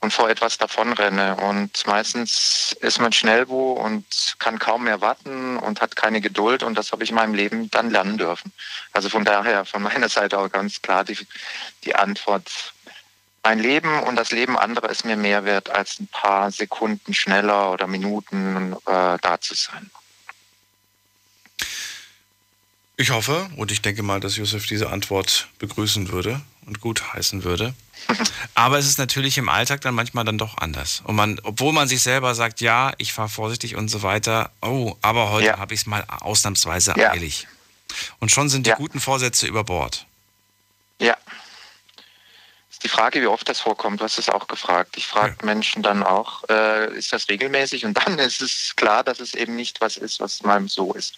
und 0.00 0.12
vor 0.12 0.30
etwas 0.30 0.58
davonrenne. 0.58 1.36
Und 1.36 1.86
meistens 1.86 2.76
ist 2.80 3.00
man 3.00 3.12
schnell 3.12 3.48
wo 3.48 3.72
und 3.72 4.04
kann 4.38 4.58
kaum 4.58 4.84
mehr 4.84 5.00
warten 5.00 5.56
und 5.56 5.80
hat 5.80 5.96
keine 5.96 6.20
Geduld. 6.20 6.62
Und 6.62 6.76
das 6.76 6.92
habe 6.92 7.02
ich 7.04 7.10
in 7.10 7.16
meinem 7.16 7.34
Leben 7.34 7.70
dann 7.70 7.90
lernen 7.90 8.18
dürfen. 8.18 8.52
Also 8.92 9.08
von 9.08 9.24
daher, 9.24 9.64
von 9.64 9.82
meiner 9.82 10.08
Seite 10.08 10.38
auch 10.38 10.50
ganz 10.50 10.82
klar 10.82 11.04
die, 11.04 11.18
die 11.84 11.94
Antwort. 11.94 12.74
Mein 13.42 13.58
Leben 13.58 14.02
und 14.02 14.16
das 14.16 14.30
Leben 14.30 14.58
anderer 14.58 14.90
ist 14.90 15.04
mir 15.04 15.16
mehr 15.16 15.44
wert, 15.44 15.70
als 15.70 16.00
ein 16.00 16.08
paar 16.08 16.50
Sekunden 16.50 17.14
schneller 17.14 17.72
oder 17.72 17.86
Minuten 17.86 18.74
äh, 18.86 19.18
da 19.20 19.40
zu 19.40 19.54
sein. 19.54 19.90
Ich 22.96 23.10
hoffe 23.10 23.48
und 23.56 23.70
ich 23.70 23.80
denke 23.80 24.02
mal, 24.02 24.20
dass 24.20 24.36
Josef 24.36 24.66
diese 24.66 24.90
Antwort 24.90 25.48
begrüßen 25.58 26.10
würde 26.10 26.40
und 26.68 26.80
gut 26.80 27.12
heißen 27.14 27.42
würde. 27.42 27.74
Aber 28.54 28.78
es 28.78 28.86
ist 28.86 28.98
natürlich 28.98 29.38
im 29.38 29.48
Alltag 29.48 29.80
dann 29.80 29.94
manchmal 29.94 30.24
dann 30.24 30.38
doch 30.38 30.58
anders. 30.58 31.02
Und 31.04 31.16
man, 31.16 31.40
obwohl 31.42 31.72
man 31.72 31.88
sich 31.88 32.02
selber 32.02 32.34
sagt, 32.34 32.60
ja, 32.60 32.92
ich 32.98 33.12
fahre 33.12 33.28
vorsichtig 33.28 33.74
und 33.74 33.88
so 33.88 34.02
weiter, 34.02 34.52
oh, 34.62 34.94
aber 35.02 35.30
heute 35.30 35.46
Ja. 35.48 35.58
habe 35.58 35.74
ich 35.74 35.80
es 35.80 35.86
mal 35.86 36.04
ausnahmsweise 36.08 36.94
Ja. 36.96 37.10
eilig. 37.10 37.48
Und 38.20 38.30
schon 38.30 38.48
sind 38.48 38.66
die 38.66 38.70
Ja. 38.70 38.76
guten 38.76 39.00
Vorsätze 39.00 39.46
über 39.46 39.64
Bord. 39.64 40.06
Ja. 41.00 41.16
Ist 42.70 42.84
die 42.84 42.88
Frage, 42.88 43.20
wie 43.20 43.26
oft 43.26 43.48
das 43.48 43.60
vorkommt, 43.60 44.00
du 44.00 44.04
hast 44.04 44.18
es 44.18 44.28
auch 44.28 44.46
gefragt. 44.46 44.96
Ich 44.96 45.06
frage 45.06 45.44
Menschen 45.44 45.82
dann 45.82 46.02
auch, 46.04 46.44
äh, 46.48 46.94
ist 46.96 47.12
das 47.12 47.28
regelmäßig? 47.28 47.84
Und 47.84 47.94
dann 47.94 48.18
ist 48.18 48.40
es 48.42 48.74
klar, 48.76 49.02
dass 49.02 49.20
es 49.20 49.34
eben 49.34 49.56
nicht 49.56 49.80
was 49.80 49.96
ist, 49.96 50.20
was 50.20 50.42
mal 50.42 50.66
so 50.68 50.92
ist. 50.92 51.16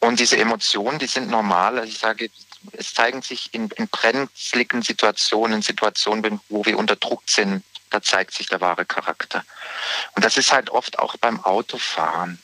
Und 0.00 0.20
diese 0.20 0.36
Emotionen, 0.38 0.98
die 0.98 1.06
sind 1.06 1.28
normal. 1.28 1.78
Also 1.78 1.88
ich 1.90 1.98
sage, 1.98 2.30
es 2.72 2.94
zeigen 2.94 3.22
sich 3.22 3.52
in, 3.54 3.68
in 3.76 3.88
brenzligen 3.88 4.82
Situationen, 4.82 5.56
in 5.56 5.62
Situationen, 5.62 6.40
wo 6.48 6.64
wir 6.64 6.78
unter 6.78 6.96
Druck 6.96 7.22
sind, 7.26 7.62
da 7.90 8.02
zeigt 8.02 8.34
sich 8.34 8.48
der 8.48 8.60
wahre 8.60 8.84
Charakter. 8.84 9.44
Und 10.14 10.24
das 10.24 10.36
ist 10.36 10.52
halt 10.52 10.70
oft 10.70 10.98
auch 10.98 11.16
beim 11.18 11.42
Autofahren 11.44 12.40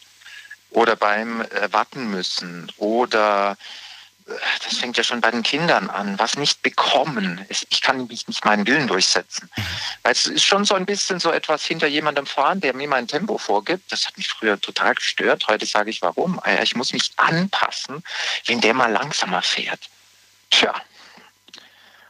oder 0.70 0.96
beim 0.96 1.40
äh, 1.42 1.72
Warten 1.72 2.10
müssen 2.10 2.70
oder 2.76 3.56
äh, 4.28 4.32
das 4.64 4.78
fängt 4.78 4.96
ja 4.96 5.02
schon 5.04 5.20
bei 5.20 5.30
den 5.32 5.42
Kindern 5.42 5.90
an, 5.90 6.18
was 6.18 6.36
nicht 6.36 6.62
bekommen. 6.62 7.44
Es- 7.48 7.66
Ich 7.70 7.82
kann 7.82 8.06
mich 8.06 8.28
nicht 8.28 8.44
meinen 8.44 8.66
Willen 8.66 8.86
durchsetzen. 8.86 9.50
Weil 10.04 10.12
es 10.12 10.26
ist 10.26 10.44
schon 10.44 10.64
so 10.64 10.74
ein 10.76 10.86
bisschen 10.86 11.18
so 11.18 11.30
etwas 11.32 11.64
hinter 11.64 11.88
jemandem 11.88 12.24
fahren, 12.26 12.60
der 12.60 12.72
mir 12.74 12.88
mein 12.88 13.08
Tempo 13.08 13.36
vorgibt. 13.36 13.90
Das 13.90 14.06
hat 14.06 14.16
mich 14.16 14.28
früher 14.28 14.60
total 14.60 14.94
gestört. 14.94 15.46
Heute 15.48 15.66
sage 15.66 15.90
ich, 15.90 16.00
warum? 16.02 16.40
Ah 16.44 16.62
Ich 16.62 16.76
muss 16.76 16.92
mich 16.92 17.10
anpassen, 17.16 18.02
wenn 18.46 18.60
der 18.60 18.74
mal 18.74 18.90
langsamer 18.92 19.42
fährt. 19.42 19.90
Tja. 20.52 20.74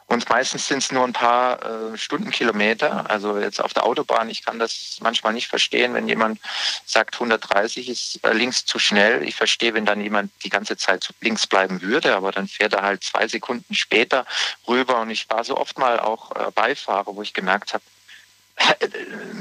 Und 0.08 0.28
meistens 0.28 0.66
sind 0.66 0.78
es 0.78 0.92
nur 0.92 1.04
ein 1.04 1.14
paar 1.14 1.62
äh, 1.64 1.96
Stundenkilometer. 1.96 3.08
Also 3.08 3.38
jetzt 3.38 3.62
auf 3.62 3.72
der 3.72 3.86
Autobahn, 3.86 4.28
ich 4.28 4.44
kann 4.44 4.58
das 4.58 4.98
manchmal 5.00 5.32
nicht 5.32 5.46
verstehen, 5.46 5.94
wenn 5.94 6.06
jemand 6.06 6.38
sagt, 6.84 7.14
130 7.14 7.88
ist 7.88 8.22
äh, 8.22 8.34
links 8.34 8.66
zu 8.66 8.78
schnell. 8.78 9.22
Ich 9.22 9.36
verstehe, 9.36 9.72
wenn 9.72 9.86
dann 9.86 10.02
jemand 10.02 10.30
die 10.44 10.50
ganze 10.50 10.76
Zeit 10.76 11.08
links 11.20 11.46
bleiben 11.46 11.80
würde, 11.80 12.14
aber 12.14 12.30
dann 12.30 12.46
fährt 12.46 12.74
er 12.74 12.82
halt 12.82 13.04
zwei 13.04 13.26
Sekunden 13.26 13.74
später 13.74 14.26
rüber. 14.68 15.00
Und 15.00 15.08
ich 15.08 15.30
war 15.30 15.44
so 15.44 15.56
oft 15.56 15.78
mal 15.78 15.98
auch 15.98 16.32
äh, 16.32 16.50
Beifahrer, 16.50 17.16
wo 17.16 17.22
ich 17.22 17.32
gemerkt 17.32 17.72
habe, 17.72 17.84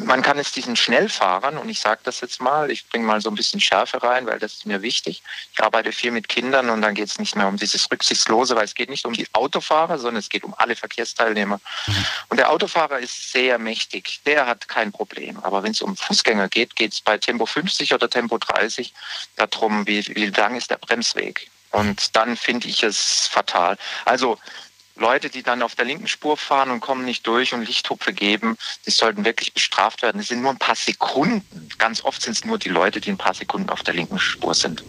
man 0.05 0.22
kann 0.22 0.39
es 0.39 0.51
diesen 0.51 0.76
Schnellfahrern, 0.76 1.57
und 1.57 1.70
ich 1.70 1.80
sage 1.80 2.01
das 2.03 2.22
jetzt 2.22 2.41
mal, 2.41 2.72
ich 2.72 2.88
bringe 2.88 3.05
mal 3.05 3.22
so 3.22 3.30
ein 3.30 3.36
bisschen 3.36 3.59
Schärfe 3.59 4.01
rein, 4.01 4.26
weil 4.26 4.39
das 4.39 4.53
ist 4.53 4.66
mir 4.66 4.82
wichtig. 4.82 5.22
Ich 5.53 5.64
arbeite 5.64 5.91
viel 5.91 6.12
mit 6.12 6.28
Kindern 6.28 6.70
und 6.70 6.82
dann 6.82 6.95
geht 6.95 7.07
es 7.07 7.20
nicht 7.20 7.36
mehr 7.36 7.47
um 7.47 7.57
dieses 7.57 7.89
Rücksichtslose, 7.91 8.55
weil 8.55 8.66
es 8.66 8.76
geht 8.76 8.89
nicht 8.89 9.05
um 9.05 9.14
die 9.14 9.28
Autofahrer, 9.34 9.97
sondern 9.97 10.18
es 10.18 10.30
geht 10.30 10.43
um 10.43 10.53
alle 10.57 10.76
Verkehrsteilnehmer. 10.76 11.59
Und 12.30 12.38
der 12.38 12.49
Autofahrer 12.51 12.99
ist 12.99 13.32
sehr 13.32 13.57
mächtig, 13.59 14.22
der 14.26 14.47
hat 14.47 14.68
kein 14.68 14.91
Problem. 14.91 15.39
Aber 15.39 15.64
wenn 15.64 15.72
es 15.72 15.82
um 15.82 15.95
Fußgänger 15.95 16.47
geht, 16.49 16.76
geht 16.76 16.93
es 16.93 17.01
bei 17.01 17.18
Tempo 17.18 17.45
50 17.45 17.93
oder 17.93 18.09
Tempo 18.09 18.38
30 18.38 18.93
darum, 19.36 19.86
wie, 19.88 20.05
wie 20.16 20.28
lang 20.28 20.55
ist 20.55 20.72
der 20.72 20.78
Bremsweg. 20.78 21.49
Und 21.72 22.16
dann 22.16 22.36
finde 22.36 22.68
ich 22.68 22.84
es 22.84 23.28
fatal. 23.28 23.78
Also 24.03 24.38
Leute, 24.96 25.30
die 25.30 25.44
dann 25.44 25.62
auf 25.62 25.76
der 25.76 25.86
linken 25.86 26.08
Spur 26.08 26.38
fahren 26.38 26.72
und 26.72 26.80
kommen 26.80 27.06
nicht 27.06 27.26
durch 27.28 27.54
und 27.54 27.66
Lichthupfe 27.66 28.14
geben, 28.14 28.58
die 28.86 28.92
sollten 28.92 29.26
wirklich 29.26 29.54
bestraft 29.54 30.02
werden. 30.02 30.22
Es 30.22 30.28
sind 30.28 30.42
nur 30.42 30.52
ein 30.52 30.58
paar 30.58 30.76
Sekunden. 30.76 31.70
Ganz 31.78 32.04
oft 32.04 32.22
sind 32.22 32.34
es 32.34 32.46
nur 32.46 32.58
die 32.58 32.70
Leute, 32.70 33.02
die 33.02 33.10
ein 33.10 33.18
paar 33.18 33.34
Sekunden 33.34 33.70
auf 33.70 33.84
der 33.84 33.94
linken 33.94 34.20
Spur 34.20 34.54
sind. 34.54 34.84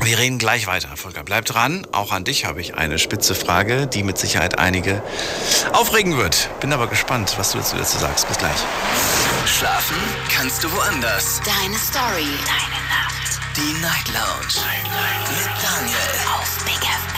Wir 0.00 0.18
reden 0.18 0.38
gleich 0.38 0.66
weiter, 0.66 0.96
Volker. 0.96 1.22
Bleib 1.22 1.44
dran. 1.44 1.86
Auch 1.92 2.10
an 2.10 2.24
dich 2.24 2.44
habe 2.44 2.60
ich 2.60 2.74
eine 2.74 2.98
spitze 2.98 3.36
Frage, 3.36 3.86
die 3.86 4.02
mit 4.02 4.18
Sicherheit 4.18 4.58
einige 4.58 5.02
aufregen 5.72 6.16
wird. 6.16 6.48
Bin 6.60 6.72
aber 6.72 6.88
gespannt, 6.88 7.34
was 7.36 7.52
du 7.52 7.58
dazu 7.58 7.98
sagst. 7.98 8.26
Bis 8.26 8.38
gleich. 8.38 8.58
Schlafen 9.46 9.96
kannst 10.34 10.64
du 10.64 10.72
woanders. 10.72 11.40
Deine 11.44 11.78
Story. 11.78 12.26
Deine 12.44 12.82
Nacht. 12.88 13.40
Die 13.56 13.80
Night 13.80 14.08
Lounge. 14.08 14.66
Night, 14.66 14.84
Night. 14.90 15.30
Mit 15.30 15.62
Daniel. 15.62 15.96
Auf 16.34 16.64
Big 16.64 16.82
FM. 16.82 17.11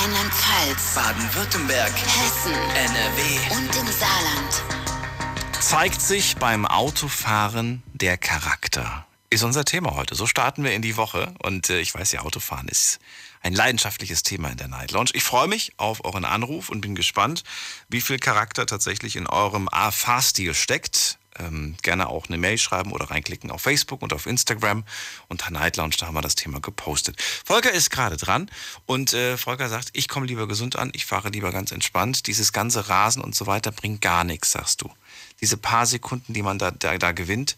Rheinland-Pfalz. 0.00 0.94
Baden-Württemberg. 0.94 1.92
Hessen. 1.92 2.54
NRW. 2.54 3.54
Und 3.54 3.76
im 3.76 3.86
Saarland. 3.92 4.62
Zeigt 5.60 6.00
sich 6.00 6.36
beim 6.36 6.64
Autofahren 6.64 7.82
der 7.92 8.16
Charakter. 8.16 9.06
Ist 9.28 9.42
unser 9.42 9.66
Thema 9.66 9.94
heute. 9.96 10.14
So 10.14 10.26
starten 10.26 10.64
wir 10.64 10.72
in 10.72 10.80
die 10.80 10.96
Woche. 10.96 11.34
Und 11.42 11.68
äh, 11.68 11.80
ich 11.80 11.94
weiß 11.94 12.12
ja, 12.12 12.22
Autofahren 12.22 12.68
ist 12.68 12.98
ein 13.42 13.52
leidenschaftliches 13.52 14.22
Thema 14.22 14.48
in 14.48 14.56
der 14.56 14.68
Night 14.68 14.92
Lounge. 14.92 15.10
Ich 15.12 15.22
freue 15.22 15.48
mich 15.48 15.74
auf 15.76 16.02
euren 16.02 16.24
Anruf 16.24 16.70
und 16.70 16.80
bin 16.80 16.94
gespannt, 16.94 17.44
wie 17.90 18.00
viel 18.00 18.18
Charakter 18.18 18.64
tatsächlich 18.64 19.16
in 19.16 19.26
eurem 19.26 19.68
A-Fahrstil 19.68 20.54
steckt 20.54 21.18
ähm, 21.38 21.76
gerne 21.82 22.08
auch 22.08 22.28
eine 22.28 22.38
Mail 22.38 22.58
schreiben 22.58 22.92
oder 22.92 23.10
reinklicken 23.10 23.50
auf 23.50 23.62
Facebook 23.62 24.02
und 24.02 24.12
auf 24.12 24.26
Instagram. 24.26 24.84
Unter 25.28 25.50
Night 25.50 25.76
Lounge, 25.76 25.94
da 25.98 26.06
haben 26.06 26.14
wir 26.14 26.22
das 26.22 26.34
Thema 26.34 26.60
gepostet. 26.60 27.20
Volker 27.44 27.72
ist 27.72 27.90
gerade 27.90 28.16
dran 28.16 28.50
und 28.86 29.12
äh, 29.12 29.36
Volker 29.36 29.68
sagt, 29.68 29.90
ich 29.92 30.08
komme 30.08 30.26
lieber 30.26 30.48
gesund 30.48 30.76
an, 30.76 30.90
ich 30.94 31.06
fahre 31.06 31.30
lieber 31.30 31.52
ganz 31.52 31.72
entspannt. 31.72 32.26
Dieses 32.26 32.52
ganze 32.52 32.88
Rasen 32.88 33.22
und 33.22 33.34
so 33.34 33.46
weiter 33.46 33.72
bringt 33.72 34.00
gar 34.00 34.24
nichts, 34.24 34.52
sagst 34.52 34.82
du. 34.82 34.90
Diese 35.40 35.56
paar 35.56 35.86
Sekunden, 35.86 36.32
die 36.34 36.42
man 36.42 36.58
da, 36.58 36.70
da, 36.70 36.98
da 36.98 37.12
gewinnt, 37.12 37.56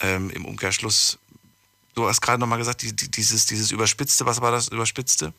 ähm, 0.00 0.30
im 0.30 0.44
Umkehrschluss, 0.44 1.18
du 1.94 2.08
hast 2.08 2.20
gerade 2.20 2.38
nochmal 2.38 2.58
gesagt, 2.58 2.82
die, 2.82 2.94
die, 2.94 3.10
dieses, 3.10 3.46
dieses 3.46 3.70
Überspitzte, 3.70 4.26
was 4.26 4.40
war 4.40 4.52
das 4.52 4.68
Überspitzte? 4.68 5.32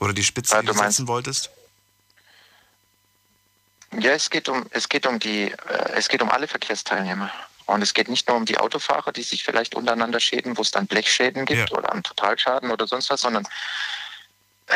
Oder 0.00 0.12
die 0.14 0.24
Spitze, 0.24 0.54
ja, 0.54 0.62
die 0.62 0.68
du 0.68 0.74
setzen 0.74 1.06
wolltest? 1.08 1.50
Ja, 3.98 4.12
es 4.12 4.30
geht 4.30 4.48
um, 4.48 4.66
es 4.70 4.88
geht 4.88 5.06
um 5.06 5.18
die, 5.18 5.50
äh, 5.50 5.92
es 5.94 6.08
geht 6.08 6.22
um 6.22 6.30
alle 6.30 6.46
Verkehrsteilnehmer. 6.46 7.30
Und 7.66 7.82
es 7.82 7.94
geht 7.94 8.08
nicht 8.08 8.26
nur 8.26 8.36
um 8.36 8.46
die 8.46 8.58
Autofahrer, 8.58 9.12
die 9.12 9.22
sich 9.22 9.44
vielleicht 9.44 9.74
untereinander 9.76 10.18
schäden, 10.18 10.56
wo 10.56 10.62
es 10.62 10.72
dann 10.72 10.86
Blechschäden 10.86 11.44
gibt 11.44 11.70
ja. 11.70 11.76
oder 11.76 11.92
einen 11.92 12.02
Totalschaden 12.02 12.70
oder 12.70 12.86
sonst 12.86 13.10
was, 13.10 13.20
sondern 13.20 13.46
äh, 14.66 14.74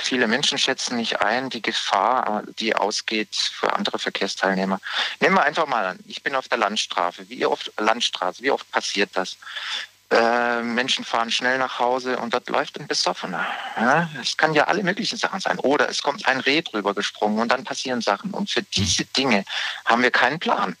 viele 0.00 0.26
Menschen 0.26 0.56
schätzen 0.56 0.96
nicht 0.96 1.20
ein 1.20 1.50
die 1.50 1.60
Gefahr, 1.60 2.42
die 2.58 2.74
ausgeht 2.74 3.34
für 3.34 3.72
andere 3.74 3.98
Verkehrsteilnehmer. 3.98 4.80
Nehmen 5.20 5.34
wir 5.34 5.42
einfach 5.42 5.66
mal 5.66 5.84
an, 5.84 5.98
ich 6.06 6.22
bin 6.22 6.34
auf 6.34 6.48
der 6.48 6.58
Landstraße. 6.58 7.28
Wie 7.28 7.44
oft 7.44 7.70
Landstraße? 7.78 8.42
Wie 8.42 8.50
oft 8.50 8.70
passiert 8.70 9.10
das? 9.14 9.36
Äh, 10.10 10.62
Menschen 10.62 11.04
fahren 11.04 11.30
schnell 11.30 11.58
nach 11.58 11.78
Hause 11.78 12.18
und 12.18 12.34
dort 12.34 12.48
läuft 12.48 12.80
ein 12.80 12.88
Besoffener. 12.88 13.46
Ja, 13.76 14.10
es 14.20 14.36
kann 14.36 14.54
ja 14.54 14.64
alle 14.64 14.82
möglichen 14.82 15.16
Sachen 15.16 15.38
sein. 15.38 15.58
Oder 15.60 15.88
es 15.88 16.02
kommt 16.02 16.26
ein 16.26 16.40
Reh 16.40 16.62
drüber 16.62 16.94
gesprungen 16.94 17.38
und 17.38 17.48
dann 17.48 17.62
passieren 17.62 18.00
Sachen. 18.00 18.32
Und 18.32 18.50
für 18.50 18.62
diese 18.62 19.04
Dinge 19.04 19.44
haben 19.84 20.02
wir 20.02 20.10
keinen 20.10 20.40
Plan. 20.40 20.76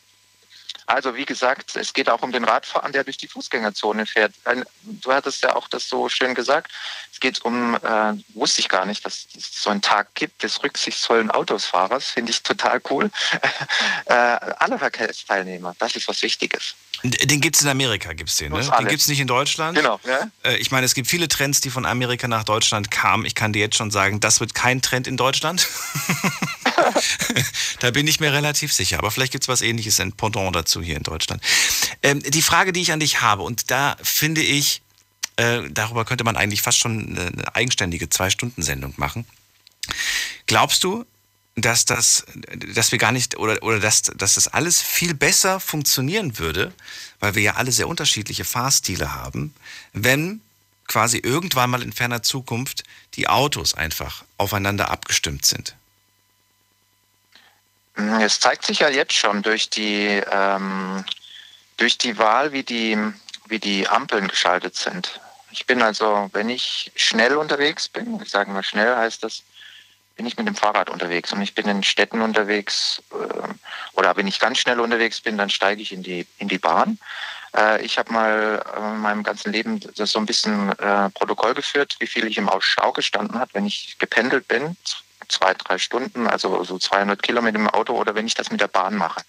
Also 0.86 1.14
wie 1.14 1.24
gesagt, 1.24 1.76
es 1.76 1.92
geht 1.92 2.10
auch 2.10 2.22
um 2.22 2.32
den 2.32 2.42
Radfahrer, 2.42 2.90
der 2.90 3.04
durch 3.04 3.16
die 3.16 3.28
Fußgängerzone 3.28 4.06
fährt. 4.06 4.34
Du 4.82 5.12
hattest 5.12 5.40
ja 5.44 5.54
auch 5.54 5.68
das 5.68 5.88
so 5.88 6.08
schön 6.08 6.34
gesagt. 6.34 6.72
Es 7.20 7.28
geht 7.28 7.44
um, 7.44 7.74
äh, 7.74 8.14
wusste 8.32 8.62
ich 8.62 8.70
gar 8.70 8.86
nicht, 8.86 9.04
dass 9.04 9.26
es 9.36 9.62
so 9.62 9.68
einen 9.68 9.82
Tag 9.82 10.14
gibt 10.14 10.42
des 10.42 10.62
rücksichtsvollen 10.62 11.30
Autosfahrers. 11.30 12.08
Finde 12.08 12.30
ich 12.30 12.42
total 12.42 12.80
cool. 12.88 13.10
äh, 14.06 14.14
alle 14.14 14.78
Verkehrsteilnehmer, 14.78 15.76
das 15.78 15.96
ist 15.96 16.08
was 16.08 16.22
Wichtiges. 16.22 16.74
Den 17.02 17.42
gibt 17.42 17.56
es 17.56 17.62
in 17.62 17.68
Amerika, 17.68 18.14
gibt's 18.14 18.38
den, 18.38 18.52
ne? 18.52 18.60
Den 18.60 18.88
gibt 18.88 19.02
es 19.02 19.08
nicht 19.08 19.20
in 19.20 19.26
Deutschland. 19.26 19.76
Genau. 19.76 20.00
Ja? 20.06 20.30
Äh, 20.44 20.56
ich 20.56 20.70
meine, 20.70 20.86
es 20.86 20.94
gibt 20.94 21.08
viele 21.08 21.28
Trends, 21.28 21.60
die 21.60 21.68
von 21.68 21.84
Amerika 21.84 22.26
nach 22.26 22.44
Deutschland 22.44 22.90
kamen. 22.90 23.26
Ich 23.26 23.34
kann 23.34 23.52
dir 23.52 23.60
jetzt 23.60 23.76
schon 23.76 23.90
sagen, 23.90 24.20
das 24.20 24.40
wird 24.40 24.54
kein 24.54 24.80
Trend 24.80 25.06
in 25.06 25.18
Deutschland. 25.18 25.68
da 27.80 27.90
bin 27.90 28.06
ich 28.06 28.18
mir 28.20 28.32
relativ 28.32 28.72
sicher. 28.72 28.96
Aber 28.96 29.10
vielleicht 29.10 29.32
gibt 29.32 29.44
es 29.44 29.48
was 29.48 29.60
ähnliches, 29.60 30.00
ein 30.00 30.12
Pendant 30.12 30.56
dazu 30.56 30.80
hier 30.80 30.96
in 30.96 31.02
Deutschland. 31.02 31.42
Ähm, 32.02 32.22
die 32.22 32.42
Frage, 32.42 32.72
die 32.72 32.80
ich 32.80 32.92
an 32.92 33.00
dich 33.00 33.20
habe, 33.20 33.42
und 33.42 33.70
da 33.70 33.98
finde 34.02 34.40
ich, 34.40 34.80
äh, 35.40 35.70
darüber 35.70 36.04
könnte 36.04 36.24
man 36.24 36.36
eigentlich 36.36 36.60
fast 36.60 36.78
schon 36.78 37.16
eine 37.16 37.54
eigenständige 37.54 38.10
Zwei-Stunden-Sendung 38.10 38.94
machen. 38.96 39.24
Glaubst 40.46 40.84
du, 40.84 41.06
dass 41.56 41.84
das, 41.84 42.26
dass 42.74 42.92
wir 42.92 42.98
gar 42.98 43.12
nicht 43.12 43.36
oder, 43.38 43.62
oder 43.62 43.80
dass, 43.80 44.02
dass 44.02 44.34
das 44.34 44.48
alles 44.48 44.82
viel 44.82 45.14
besser 45.14 45.58
funktionieren 45.58 46.38
würde, 46.38 46.72
weil 47.18 47.34
wir 47.34 47.42
ja 47.42 47.54
alle 47.54 47.72
sehr 47.72 47.88
unterschiedliche 47.88 48.44
Fahrstile 48.44 49.14
haben, 49.14 49.54
wenn 49.92 50.40
quasi 50.86 51.18
irgendwann 51.18 51.70
mal 51.70 51.82
in 51.82 51.92
ferner 51.92 52.22
Zukunft 52.22 52.84
die 53.14 53.28
Autos 53.28 53.74
einfach 53.74 54.24
aufeinander 54.36 54.90
abgestimmt 54.90 55.46
sind. 55.46 55.74
Es 58.20 58.40
zeigt 58.40 58.64
sich 58.64 58.80
ja 58.80 58.88
jetzt 58.88 59.14
schon 59.14 59.42
durch 59.42 59.70
die, 59.70 60.22
ähm, 60.30 61.04
durch 61.76 61.98
die 61.98 62.18
Wahl, 62.18 62.52
wie 62.52 62.62
die, 62.62 62.96
wie 63.46 63.58
die 63.58 63.88
Ampeln 63.88 64.28
geschaltet 64.28 64.76
sind. 64.76 65.20
Ich 65.50 65.66
bin 65.66 65.82
also, 65.82 66.30
wenn 66.32 66.48
ich 66.48 66.92
schnell 66.94 67.36
unterwegs 67.36 67.88
bin, 67.88 68.20
ich 68.22 68.30
sage 68.30 68.50
mal 68.50 68.62
schnell, 68.62 68.96
heißt 68.96 69.24
das 69.24 69.42
bin 70.20 70.26
ich 70.26 70.36
mit 70.36 70.46
dem 70.46 70.54
Fahrrad 70.54 70.90
unterwegs 70.90 71.32
und 71.32 71.40
ich 71.40 71.54
bin 71.54 71.66
in 71.66 71.82
Städten 71.82 72.20
unterwegs 72.20 73.02
äh, 73.12 73.48
oder 73.94 74.14
wenn 74.18 74.26
ich 74.26 74.38
ganz 74.38 74.58
schnell 74.58 74.78
unterwegs 74.78 75.22
bin, 75.22 75.38
dann 75.38 75.48
steige 75.48 75.80
ich 75.80 75.92
in 75.92 76.02
die, 76.02 76.26
in 76.36 76.46
die 76.46 76.58
Bahn. 76.58 76.98
Äh, 77.56 77.82
ich 77.82 77.96
habe 77.96 78.12
mal 78.12 78.62
äh, 78.76 78.78
in 78.80 78.98
meinem 78.98 79.22
ganzen 79.22 79.50
Leben 79.50 79.80
das 79.96 80.12
so 80.12 80.18
ein 80.18 80.26
bisschen 80.26 80.78
äh, 80.78 81.08
Protokoll 81.08 81.54
geführt, 81.54 81.96
wie 82.00 82.06
viel 82.06 82.26
ich 82.26 82.36
im 82.36 82.50
Stau 82.58 82.92
gestanden 82.92 83.38
habe, 83.38 83.54
wenn 83.54 83.64
ich 83.64 83.96
gependelt 83.98 84.46
bin, 84.46 84.76
zwei, 85.28 85.54
drei 85.54 85.78
Stunden, 85.78 86.26
also 86.26 86.64
so 86.64 86.78
200 86.78 87.22
Kilometer 87.22 87.58
im 87.58 87.70
Auto 87.70 87.94
oder 87.94 88.14
wenn 88.14 88.26
ich 88.26 88.34
das 88.34 88.50
mit 88.50 88.60
der 88.60 88.68
Bahn 88.68 88.96
mache. 88.96 89.22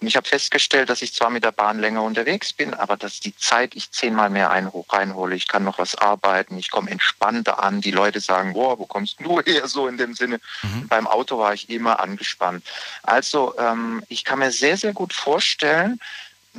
Und 0.00 0.06
ich 0.06 0.16
habe 0.16 0.28
festgestellt, 0.28 0.90
dass 0.90 1.02
ich 1.02 1.12
zwar 1.12 1.30
mit 1.30 1.42
der 1.42 1.50
Bahn 1.50 1.80
länger 1.80 2.02
unterwegs 2.02 2.52
bin, 2.52 2.72
aber 2.72 2.96
dass 2.96 3.18
die 3.18 3.34
Zeit 3.36 3.74
ich 3.74 3.90
zehnmal 3.90 4.30
mehr 4.30 4.48
reinhole. 4.48 5.34
Ich 5.34 5.48
kann 5.48 5.64
noch 5.64 5.78
was 5.78 5.96
arbeiten, 5.96 6.56
ich 6.56 6.70
komme 6.70 6.90
entspannter 6.90 7.62
an. 7.62 7.80
Die 7.80 7.90
Leute 7.90 8.20
sagen, 8.20 8.52
boah, 8.52 8.78
wo 8.78 8.86
kommst 8.86 9.16
du 9.20 9.40
her? 9.44 9.66
So 9.66 9.88
in 9.88 9.96
dem 9.96 10.14
Sinne. 10.14 10.40
Mhm. 10.62 10.86
Beim 10.86 11.06
Auto 11.08 11.38
war 11.38 11.52
ich 11.52 11.68
immer 11.68 11.98
angespannt. 11.98 12.64
Also 13.02 13.58
ähm, 13.58 14.04
ich 14.08 14.24
kann 14.24 14.38
mir 14.38 14.52
sehr, 14.52 14.76
sehr 14.76 14.92
gut 14.92 15.12
vorstellen, 15.12 15.98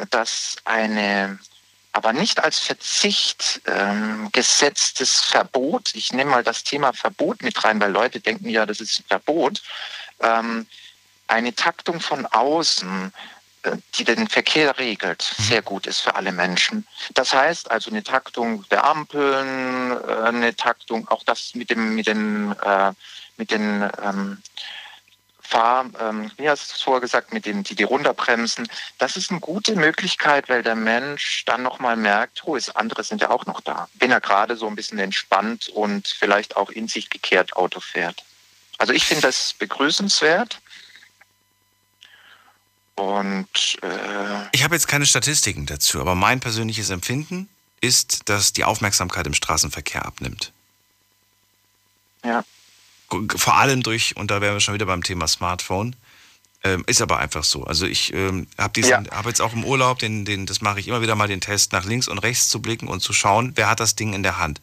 dass 0.10 0.58
eine 0.66 1.40
aber 1.92 2.14
nicht 2.14 2.44
als 2.44 2.60
Verzicht 2.60 3.62
ähm, 3.66 4.30
gesetztes 4.32 5.22
Verbot. 5.22 5.92
Ich 5.96 6.14
nehme 6.14 6.32
mal 6.32 6.44
das 6.44 6.64
Thema 6.64 6.94
Verbot 6.94 7.42
mit 7.42 7.64
rein, 7.64 7.82
weil 7.82 7.92
Leute 7.92 8.20
denken 8.20 8.48
ja, 8.48 8.66
das 8.66 8.80
ist 8.80 9.00
ein 9.00 9.06
Verbot. 9.08 9.64
Ähm, 10.22 10.68
eine 11.30 11.54
Taktung 11.54 12.00
von 12.00 12.26
außen, 12.26 13.14
äh, 13.64 13.78
die 13.96 14.04
den 14.04 14.28
Verkehr 14.28 14.78
regelt, 14.80 15.36
mhm. 15.38 15.44
sehr 15.44 15.62
gut 15.62 15.88
ist 15.88 16.02
für 16.02 16.16
alle 16.16 16.32
Menschen. 16.32 16.88
Das 17.14 17.34
heißt 17.34 17.72
also 17.72 17.90
eine 17.92 18.04
Taktung 18.04 18.66
der 18.70 18.84
Ampeln, 18.84 19.92
äh, 19.92 20.28
eine 20.28 20.56
Taktung, 20.56 21.08
auch 21.08 21.24
das 21.24 21.56
mit 21.56 21.70
dem, 21.70 21.96
mit 21.96 22.08
den, 22.08 22.56
äh, 22.64 22.92
mit 23.38 23.52
den 23.52 23.90
ähm, 24.04 24.42
Fahr, 25.42 25.86
ähm, 26.00 26.32
wie 26.38 26.48
hast 26.48 26.70
du 26.70 26.76
es 26.76 26.82
vorher 26.82 27.02
gesagt, 27.02 27.34
mit 27.34 27.46
den, 27.48 27.64
die, 27.64 27.74
die 27.74 27.84
runterbremsen. 27.84 28.68
Das 29.00 29.18
ist 29.18 29.32
eine 29.32 29.40
gute 29.40 29.76
Möglichkeit, 29.76 30.48
weil 30.48 30.62
der 30.62 30.76
Mensch 30.76 31.44
dann 31.46 31.64
nochmal 31.64 31.98
merkt, 31.98 32.44
oh, 32.46 32.56
ist, 32.56 32.76
andere 32.76 33.04
sind 33.04 33.22
ja 33.22 33.32
auch 33.32 33.48
noch 33.48 33.60
da. 33.62 33.88
Wenn 33.96 34.12
er 34.12 34.22
gerade 34.22 34.56
so 34.56 34.68
ein 34.68 34.76
bisschen 34.76 35.00
entspannt 35.00 35.68
und 35.70 36.08
vielleicht 36.08 36.56
auch 36.56 36.70
in 36.70 36.88
sich 36.88 37.10
gekehrt 37.10 37.54
Auto 37.54 37.80
fährt. 37.80 38.24
Also 38.78 38.94
ich 38.94 39.06
finde 39.06 39.24
das 39.24 39.54
begrüßenswert. 39.54 40.60
Und 43.00 43.78
äh 43.82 44.48
ich 44.52 44.64
habe 44.64 44.76
jetzt 44.76 44.88
keine 44.88 45.06
Statistiken 45.06 45.66
dazu, 45.66 46.02
aber 46.02 46.16
mein 46.16 46.40
persönliches 46.42 46.90
Empfinden 46.90 47.48
ist, 47.82 48.28
dass 48.28 48.52
die 48.52 48.66
Aufmerksamkeit 48.66 49.26
im 49.26 49.34
Straßenverkehr 49.34 50.06
abnimmt. 50.06 50.52
Ja. 52.26 52.44
Vor 53.38 53.56
allem 53.56 53.82
durch, 53.84 54.18
und 54.18 54.30
da 54.32 54.42
wären 54.42 54.54
wir 54.56 54.60
schon 54.60 54.74
wieder 54.74 54.86
beim 54.86 55.04
Thema 55.04 55.28
Smartphone, 55.28 55.96
Ähm, 56.62 56.84
ist 56.88 57.02
aber 57.02 57.20
einfach 57.20 57.46
so. 57.46 57.64
Also 57.64 57.86
ich 57.86 58.12
ähm, 58.14 58.46
habe 58.58 58.82
Ja. 58.82 59.02
habe 59.12 59.30
jetzt 59.30 59.40
auch 59.40 59.54
im 59.54 59.64
Urlaub, 59.64 60.00
den, 60.00 60.26
den, 60.26 60.46
das 60.46 60.60
mache 60.60 60.82
ich 60.82 60.90
immer 60.90 61.02
wieder 61.02 61.16
mal 61.16 61.30
den 61.30 61.40
Test, 61.40 61.72
nach 61.72 61.86
links 61.86 62.10
und 62.10 62.18
rechts 62.18 62.50
zu 62.50 62.62
blicken 62.62 62.90
und 62.90 63.00
zu 63.00 63.14
schauen, 63.14 63.54
wer 63.56 63.70
hat 63.70 63.80
das 63.80 63.96
Ding 63.96 64.12
in 64.12 64.24
der 64.24 64.40
Hand. 64.40 64.60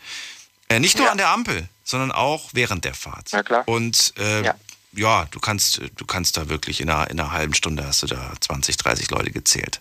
Äh, 0.69 0.79
nicht 0.79 0.99
nur 0.99 1.07
Ja. 1.07 1.13
an 1.13 1.17
der 1.17 1.31
Ampel, 1.31 1.67
sondern 1.85 2.13
auch 2.13 2.51
während 2.53 2.85
der 2.85 2.93
Fahrt. 2.93 3.31
Ja, 3.31 3.43
klar. 3.43 3.67
Und 3.67 4.13
äh, 4.19 4.45
ja. 4.45 4.55
Ja. 4.97 5.27
du 5.31 5.39
kannst, 5.41 5.81
du 5.97 6.05
kannst 6.07 6.37
da 6.37 6.49
wirklich 6.49 6.81
in 6.81 6.91
einer, 6.91 7.09
in 7.11 7.21
einer 7.21 7.33
halben 7.33 7.55
Stunde 7.55 7.87
hast 7.87 8.03
du 8.03 8.07
da 8.07 8.33
20, 8.41 8.77
30 8.77 9.11
Leute 9.11 9.31
gezählt. 9.31 9.81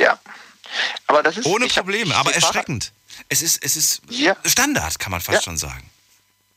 Ja. 0.00 0.18
Aber 1.06 1.22
das 1.22 1.36
ist 1.36 1.46
Ohne 1.46 1.66
ich 1.66 1.74
Probleme, 1.74 2.10
ich- 2.10 2.16
aber 2.16 2.30
ich 2.30 2.36
erschreckend. 2.36 2.92
Es 3.28 3.42
ist, 3.42 3.62
es 3.62 3.76
ist 3.76 4.02
Ja. 4.08 4.36
Standard, 4.44 4.98
kann 4.98 5.10
man 5.12 5.20
fast 5.20 5.36
Ja. 5.38 5.42
schon 5.42 5.58
sagen. 5.58 5.88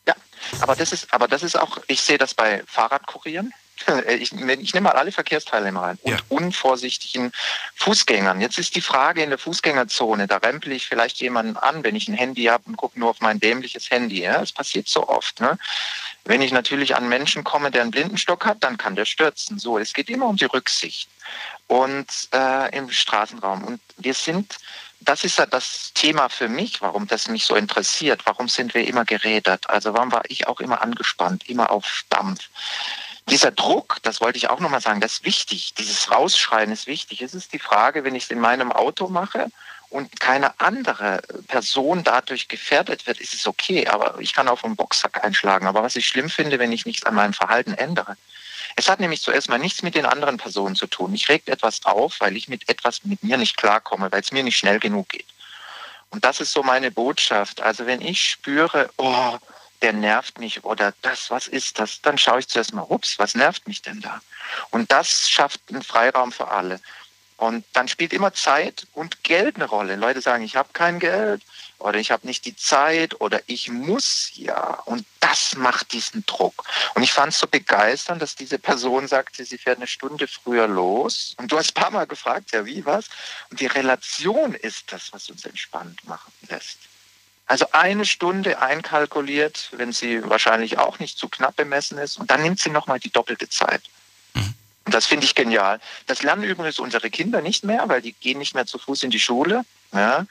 Ja, 0.08 0.16
aber 0.62 0.76
das 0.76 0.92
ist, 0.94 1.14
aber 1.14 1.28
das 1.28 1.44
ist 1.44 1.58
auch, 1.60 1.78
ich 1.88 2.02
sehe 2.02 2.18
das 2.18 2.34
bei 2.34 2.64
Fahrradkurieren. 2.68 3.52
Ich, 4.08 4.32
wenn- 4.32 4.62
ich 4.62 4.74
nehme 4.74 4.86
mal 4.86 4.96
alle 4.96 5.12
Verkehrsteilnehmer 5.12 5.82
rein 5.82 6.00
und 6.04 6.14
Ja. 6.14 6.20
unvorsichtigen 6.30 7.34
Fußgängern. 7.76 8.40
Jetzt 8.40 8.58
ist 8.58 8.74
die 8.76 8.82
Frage 8.82 9.22
in 9.22 9.30
der 9.32 9.38
Fußgängerzone, 9.38 10.28
da 10.28 10.38
rempel 10.38 10.72
ich 10.72 10.88
vielleicht 10.88 11.18
jemanden 11.20 11.58
an, 11.58 11.84
wenn 11.84 11.94
ich 11.96 12.08
ein 12.08 12.14
Handy 12.14 12.46
habe 12.46 12.64
und 12.68 12.78
gucke 12.78 12.98
nur 12.98 13.10
auf 13.10 13.20
mein 13.20 13.40
dämliches 13.42 13.90
Handy. 13.92 14.22
Ja? 14.22 14.40
Das 14.40 14.54
passiert 14.54 14.88
so 14.88 15.10
oft. 15.10 15.42
Ne? 15.42 15.58
Wenn 16.26 16.42
ich 16.42 16.52
natürlich 16.52 16.96
an 16.96 17.08
Menschen 17.08 17.44
komme, 17.44 17.70
der 17.70 17.84
einen 17.84 17.92
Blindenstock 17.92 18.46
hat, 18.46 18.64
dann 18.64 18.78
kann 18.78 18.96
der 18.96 19.06
stürzen. 19.06 19.60
So, 19.60 19.78
es 19.78 19.94
geht 19.94 20.10
immer 20.10 20.26
um 20.26 20.38
die 20.38 20.46
Rücksicht 20.46 21.08
und 21.68 22.08
äh, 22.34 22.76
im 22.76 22.90
Straßenraum. 22.90 23.64
Und 23.64 23.80
wir 23.98 24.16
sind, 24.16 24.58
das 25.00 25.24
ist 25.24 25.38
ja 25.38 25.46
das 25.46 25.94
Thema 25.94 26.30
für 26.30 26.50
mich, 26.50 26.82
warum 26.82 27.06
das 27.06 27.28
mich 27.28 27.46
so 27.46 27.56
interessiert. 27.56 28.22
Warum 28.26 28.48
sind 28.48 28.74
wir 28.74 28.88
immer 28.88 29.06
gerädert? 29.06 29.70
Also 29.70 29.94
warum 29.94 30.12
war 30.12 30.24
ich 30.28 30.48
auch 30.48 30.60
immer 30.60 30.82
angespannt, 30.82 31.48
immer 31.48 31.70
auf 31.70 32.04
Dampf? 32.10 32.50
Dieser 33.30 33.52
Druck, 33.52 33.98
das 34.02 34.20
wollte 34.20 34.38
ich 34.38 34.50
auch 34.50 34.60
nochmal 34.60 34.82
sagen, 34.82 35.02
das 35.02 35.14
ist 35.14 35.26
wichtig. 35.26 35.76
Dieses 35.76 36.12
Rausschreien 36.12 36.72
ist 36.72 36.88
wichtig. 36.88 37.22
Es 37.22 37.36
ist 37.36 37.54
die 37.54 37.60
Frage, 37.60 38.04
wenn 38.04 38.16
ich 38.16 38.24
es 38.24 38.32
in 38.32 38.40
meinem 38.40 38.72
Auto 38.72 39.10
mache 39.10 39.52
und 39.90 40.20
keine 40.20 40.60
andere 40.60 41.22
Person 41.48 42.04
dadurch 42.04 42.48
gefährdet 42.48 43.08
wird, 43.08 43.20
ist 43.20 43.34
es 43.34 43.48
okay. 43.48 43.88
Aber 43.88 44.20
ich 44.20 44.34
kann 44.34 44.48
auf 44.48 44.64
einen 44.64 44.76
Boxsack 44.76 45.24
einschlagen. 45.24 45.68
Aber 45.68 45.84
was 45.84 45.96
ich 45.96 46.08
schlimm 46.08 46.30
finde, 46.30 46.60
wenn 46.60 46.72
ich 46.72 46.86
nichts 46.86 47.06
an 47.06 47.16
meinem 47.16 47.34
Verhalten 47.34 47.74
ändere. 47.74 48.18
Es 48.76 48.90
hat 48.90 49.00
nämlich 49.00 49.22
zuerst 49.22 49.48
mal 49.50 49.58
nichts 49.58 49.84
mit 49.84 49.96
den 49.96 50.06
anderen 50.06 50.38
Personen 50.38 50.76
zu 50.76 50.88
tun. 50.88 51.14
Ich 51.14 51.30
regt 51.30 51.48
etwas 51.48 51.86
auf, 51.86 52.20
weil 52.20 52.36
ich 52.36 52.50
mit 52.50 52.68
etwas 52.68 53.04
mit 53.06 53.24
mir 53.24 53.38
nicht 53.38 53.58
klarkomme, 53.58 54.12
weil 54.12 54.22
es 54.22 54.32
mir 54.32 54.44
nicht 54.44 54.58
schnell 54.58 54.80
genug 54.80 55.10
geht. 55.10 55.28
Und 56.10 56.26
das 56.26 56.42
ist 56.42 56.52
so 56.52 56.64
meine 56.64 56.92
Botschaft. 56.92 57.62
Also 57.62 57.86
wenn 57.86 58.02
ich 58.02 58.22
spüre, 58.22 58.90
oh, 58.98 59.38
der 59.82 59.94
nervt 59.94 60.40
mich 60.40 60.64
oder 60.64 60.94
das, 61.02 61.30
was 61.30 61.48
ist 61.48 61.80
das, 61.80 62.02
dann 62.02 62.18
schaue 62.18 62.40
ich 62.40 62.48
zuerst 62.48 62.74
mal, 62.74 62.86
ups, 62.88 63.20
was 63.20 63.36
nervt 63.36 63.68
mich 63.68 63.82
denn 63.82 64.02
da? 64.02 64.22
Und 64.72 64.92
das 64.92 65.30
schafft 65.30 65.62
einen 65.70 65.84
Freiraum 65.84 66.32
für 66.32 66.48
alle. 66.48 66.80
Und 67.38 67.66
dann 67.74 67.88
spielt 67.88 68.14
immer 68.14 68.34
Zeit 68.34 68.88
und 68.94 69.24
Geld 69.24 69.58
eine 69.58 69.66
Rolle. 69.66 69.98
Leute 69.98 70.22
sagen, 70.22 70.44
ich 70.44 70.56
habe 70.56 70.70
kein 70.72 71.00
Geld 71.00 71.42
oder 71.80 72.00
ich 72.00 72.12
habe 72.12 72.26
nicht 72.26 72.46
die 72.46 72.56
Zeit 72.56 73.20
oder 73.20 73.42
ich 73.48 73.70
muss 73.70 74.32
ja. 74.36 74.80
Und 74.86 75.06
das 75.20 75.56
macht 75.58 75.92
diesen 75.92 76.26
Druck. 76.26 76.64
Und 76.94 77.04
ich 77.04 77.12
fand 77.12 77.34
es 77.34 77.40
so 77.40 77.48
begeisternd, 77.48 78.22
dass 78.22 78.36
diese 78.36 78.58
Person 78.58 79.08
sagte, 79.08 79.44
sie 79.44 79.58
fährt 79.58 79.78
eine 79.78 79.88
Stunde 79.88 80.28
früher 80.28 80.68
los. 80.68 81.36
Und 81.38 81.52
du 81.52 81.58
hast 81.58 81.72
ein 81.72 81.82
paar 81.82 81.92
Mal 81.92 82.08
gefragt, 82.08 82.52
ja 82.54 82.66
wie, 82.66 82.86
was? 82.86 83.10
Und 83.50 83.60
die 83.60 83.68
Relation 83.68 84.54
ist 84.54 84.94
das, 84.94 85.12
was 85.12 85.30
uns 85.30 85.44
entspannt 85.44 86.08
machen 86.08 86.32
lässt. 86.50 86.78
Also 87.48 87.68
eine 87.74 88.06
Stunde 88.06 88.60
einkalkuliert, 88.60 89.70
wenn 89.74 89.92
sie 89.92 90.28
wahrscheinlich 90.28 90.78
auch 90.78 91.00
nicht 91.00 91.18
zu 91.18 91.28
knapp 91.28 91.58
bemessen 91.58 91.98
ist. 91.98 92.18
Und 92.18 92.32
dann 92.32 92.42
nimmt 92.42 92.60
sie 92.60 92.72
nochmal 92.72 93.00
die 93.00 93.12
doppelte 93.12 93.50
Zeit. 93.50 93.84
Und 94.86 94.94
das 94.94 95.06
finde 95.08 95.26
ich 95.26 95.34
genial. 95.36 95.80
Das 96.06 96.22
lernen 96.24 96.44
übrigens 96.44 96.80
unsere 96.80 97.10
Kinder 97.10 97.42
nicht 97.42 97.64
mehr, 97.64 97.84
weil 97.90 98.02
die 98.02 98.14
gehen 98.14 98.38
nicht 98.38 98.54
mehr 98.54 98.66
zu 98.68 98.78
Fuß 98.78 99.04
in 99.04 99.10
die 99.12 99.20
Schule. 99.20 99.64
Ja, 99.94 100.26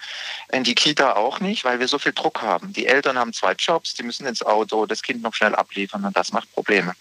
in 0.52 0.62
die 0.62 0.74
Kita 0.74 1.14
auch 1.14 1.40
nicht, 1.40 1.64
weil 1.64 1.80
wir 1.80 1.88
so 1.88 1.98
viel 1.98 2.12
Druck 2.12 2.42
haben. 2.42 2.72
Die 2.74 2.86
Eltern 2.86 3.16
haben 3.18 3.32
zwei 3.32 3.52
Jobs, 3.52 3.94
die 3.94 4.02
müssen 4.02 4.26
ins 4.26 4.42
Auto, 4.42 4.84
das 4.84 5.00
Kind 5.02 5.22
noch 5.22 5.32
schnell 5.34 5.54
abliefern 5.54 6.04
und 6.04 6.14
das 6.14 6.32
macht 6.32 6.52
Probleme. 6.52 6.94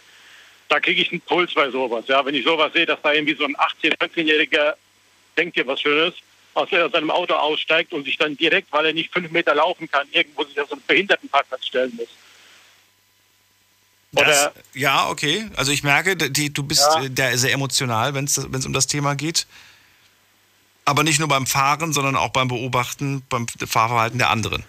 Da 0.70 0.80
kriege 0.80 1.02
ich 1.02 1.12
einen 1.12 1.22
Puls 1.22 1.54
bei 1.54 1.70
sowas. 1.72 2.06
Ja, 2.08 2.24
wenn 2.26 2.36
ich 2.36 2.46
sowas 2.46 2.72
sehe, 2.74 2.86
dass 2.86 3.02
da 3.02 3.14
irgendwie 3.14 3.36
so 3.36 3.46
ein 3.46 3.56
18-, 3.56 3.98
19-Jähriger 3.98 4.76
denkt 5.36 5.56
dir 5.56 5.66
was 5.66 5.82
Schönes, 5.82 6.14
aus 6.54 6.70
seinem 6.70 7.12
Auto 7.12 7.34
aussteigt 7.34 7.94
und 7.94 8.04
sich 8.04 8.18
dann 8.18 8.36
direkt, 8.38 8.72
weil 8.72 8.88
er 8.88 8.94
nicht 8.94 9.12
fünf 9.14 9.32
Meter 9.32 9.56
laufen 9.56 9.90
kann, 9.90 10.08
irgendwo 10.12 10.44
sich 10.44 10.60
auf 10.60 10.70
so 10.70 10.76
einen 10.76 10.84
Behindertenparkplatz 10.88 11.66
stellen 11.66 11.94
muss. 11.96 12.10
Das, 14.12 14.52
ja, 14.74 15.10
okay. 15.10 15.48
Also 15.56 15.72
ich 15.72 15.84
merke, 15.84 16.16
die, 16.16 16.52
du 16.52 16.64
bist 16.64 16.82
Ja. 16.82 17.04
äh, 17.04 17.10
der 17.10 17.38
sehr 17.38 17.54
emotional, 17.54 18.14
wenn 18.14 18.26
es 18.26 18.38
um 18.38 18.74
das 18.74 18.88
Thema 18.88 19.16
geht. 19.16 19.46
Aber 20.88 21.04
nicht 21.04 21.20
nur 21.20 21.28
beim 21.28 21.46
Fahren, 21.46 21.92
sondern 21.92 22.16
auch 22.16 22.30
beim 22.30 22.48
Beobachten, 22.48 23.22
beim 23.28 23.46
Fahrverhalten 23.48 24.20
der 24.20 24.30
anderen. 24.30 24.64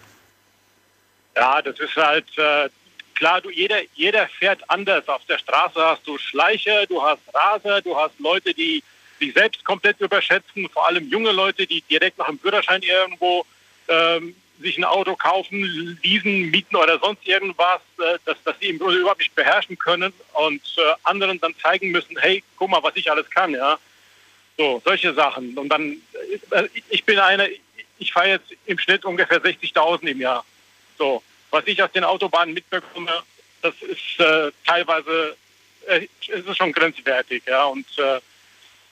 Ja, 1.33 1.61
das 1.61 1.79
ist 1.79 1.95
halt 1.95 2.25
äh, 2.37 2.67
klar, 3.15 3.39
du, 3.39 3.49
jeder, 3.49 3.77
jeder 3.93 4.27
fährt 4.27 4.61
anders. 4.69 5.07
Auf 5.07 5.21
der 5.29 5.37
Straße 5.37 5.79
hast 5.81 6.05
du 6.05 6.17
Schleicher, 6.17 6.85
du 6.87 7.01
hast 7.01 7.21
Raser, 7.33 7.81
du 7.81 7.95
hast 7.95 8.19
Leute, 8.19 8.53
die 8.53 8.83
sich 9.17 9.33
selbst 9.33 9.63
komplett 9.63 10.01
überschätzen, 10.01 10.67
vor 10.67 10.87
allem 10.87 11.07
junge 11.07 11.31
Leute, 11.31 11.65
die 11.65 11.81
direkt 11.83 12.17
nach 12.17 12.27
dem 12.27 12.37
Führerschein 12.37 12.81
irgendwo 12.81 13.45
ähm, 13.87 14.35
sich 14.59 14.77
ein 14.77 14.83
Auto 14.83 15.15
kaufen, 15.15 15.97
leasen, 16.03 16.51
mieten 16.51 16.75
oder 16.75 16.99
sonst 16.99 17.25
irgendwas, 17.25 17.79
äh, 17.99 18.17
dass, 18.25 18.43
dass 18.43 18.59
sie 18.59 18.67
im 18.67 18.79
Grunde 18.79 18.97
überhaupt 18.97 19.19
nicht 19.19 19.35
beherrschen 19.35 19.79
können 19.79 20.11
und 20.33 20.61
äh, 20.77 20.81
anderen 21.03 21.39
dann 21.39 21.55
zeigen 21.63 21.91
müssen, 21.91 22.17
hey, 22.19 22.43
guck 22.57 22.69
mal, 22.69 22.83
was 22.83 22.97
ich 22.97 23.09
alles 23.09 23.29
kann, 23.29 23.51
ja. 23.51 23.79
So, 24.59 24.81
solche 24.83 25.13
Sachen. 25.13 25.57
Und 25.57 25.69
dann, 25.69 26.01
äh, 26.51 26.67
ich 26.89 27.05
bin 27.05 27.17
einer, 27.17 27.47
ich 27.97 28.11
fahre 28.11 28.31
jetzt 28.31 28.53
im 28.65 28.77
Schnitt 28.77 29.05
ungefähr 29.05 29.41
60.000 29.41 30.05
im 30.05 30.19
Jahr. 30.19 30.43
So, 30.97 31.23
was 31.49 31.65
ich 31.65 31.81
aus 31.81 31.93
den 31.93 32.03
Autobahnen 32.03 32.53
mitbekomme, 32.53 33.23
das 33.61 33.73
ist 33.81 34.19
äh, 34.19 34.51
teilweise 34.67 35.37
äh, 35.87 36.07
ist 36.27 36.45
es 36.45 36.57
schon 36.57 36.73
grenzwertig, 36.73 37.43
ja. 37.47 37.67
Und 37.67 37.85
äh, 37.99 38.19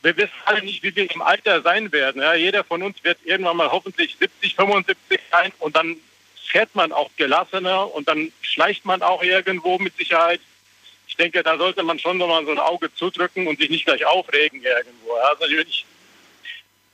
wir 0.04 0.16
wissen 0.16 0.32
alle 0.46 0.62
nicht, 0.62 0.84
wie 0.84 0.96
wir 0.96 1.12
im 1.12 1.22
Alter 1.22 1.62
sein 1.62 1.92
werden. 1.92 2.22
Ja. 2.22 2.34
Jeder 2.34 2.64
von 2.64 2.82
uns 2.82 3.04
wird 3.04 3.18
irgendwann 3.26 3.58
mal 3.58 3.70
hoffentlich 3.70 4.16
70, 4.18 4.56
75 4.56 5.20
sein 5.30 5.52
und 5.60 5.76
dann 5.76 5.98
fährt 6.46 6.74
man 6.76 6.94
auch 6.94 7.10
gelassener 7.18 7.94
und 7.94 8.08
dann 8.08 8.32
schleicht 8.42 8.86
man 8.86 9.02
auch 9.02 9.22
irgendwo 9.22 9.80
mit 9.80 9.98
Sicherheit. 9.98 10.40
Denke, 11.18 11.44
da 11.44 11.58
sollte 11.58 11.84
man 11.84 12.00
schon 12.00 12.18
nochmal 12.18 12.46
so 12.46 12.52
ein 12.52 12.60
Auge 12.60 12.94
zudrücken 12.94 13.48
und 13.48 13.60
sich 13.60 13.70
nicht 13.70 13.86
gleich 13.86 14.06
aufregen 14.06 14.62
irgendwo. 14.64 15.14
Also 15.14 15.46
ich, 15.46 15.86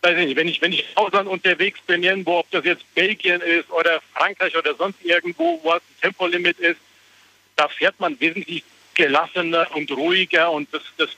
weiß 0.01 0.17
ich 0.17 0.27
nicht, 0.27 0.35
wenn 0.35 0.47
ich, 0.47 0.61
wenn 0.61 0.73
ich 0.73 0.85
Ausland 0.95 1.27
unterwegs 1.27 1.79
bin, 1.85 2.03
irgendwo, 2.03 2.39
ob 2.39 2.51
das 2.51 2.65
jetzt 2.65 2.85
Belgien 2.95 3.41
ist 3.41 3.69
oder 3.71 4.01
Frankreich 4.13 4.55
oder 4.55 4.75
sonst 4.75 5.03
irgendwo, 5.03 5.59
wo 5.63 5.71
ein 5.71 5.81
Tempolimit 6.01 6.59
ist, 6.59 6.79
da 7.55 7.67
fährt 7.67 7.99
man 7.99 8.19
wesentlich 8.19 8.63
gelassener 8.95 9.67
und 9.75 9.91
ruhiger 9.91 10.51
und 10.51 10.73
das, 10.73 10.83
das 10.97 11.09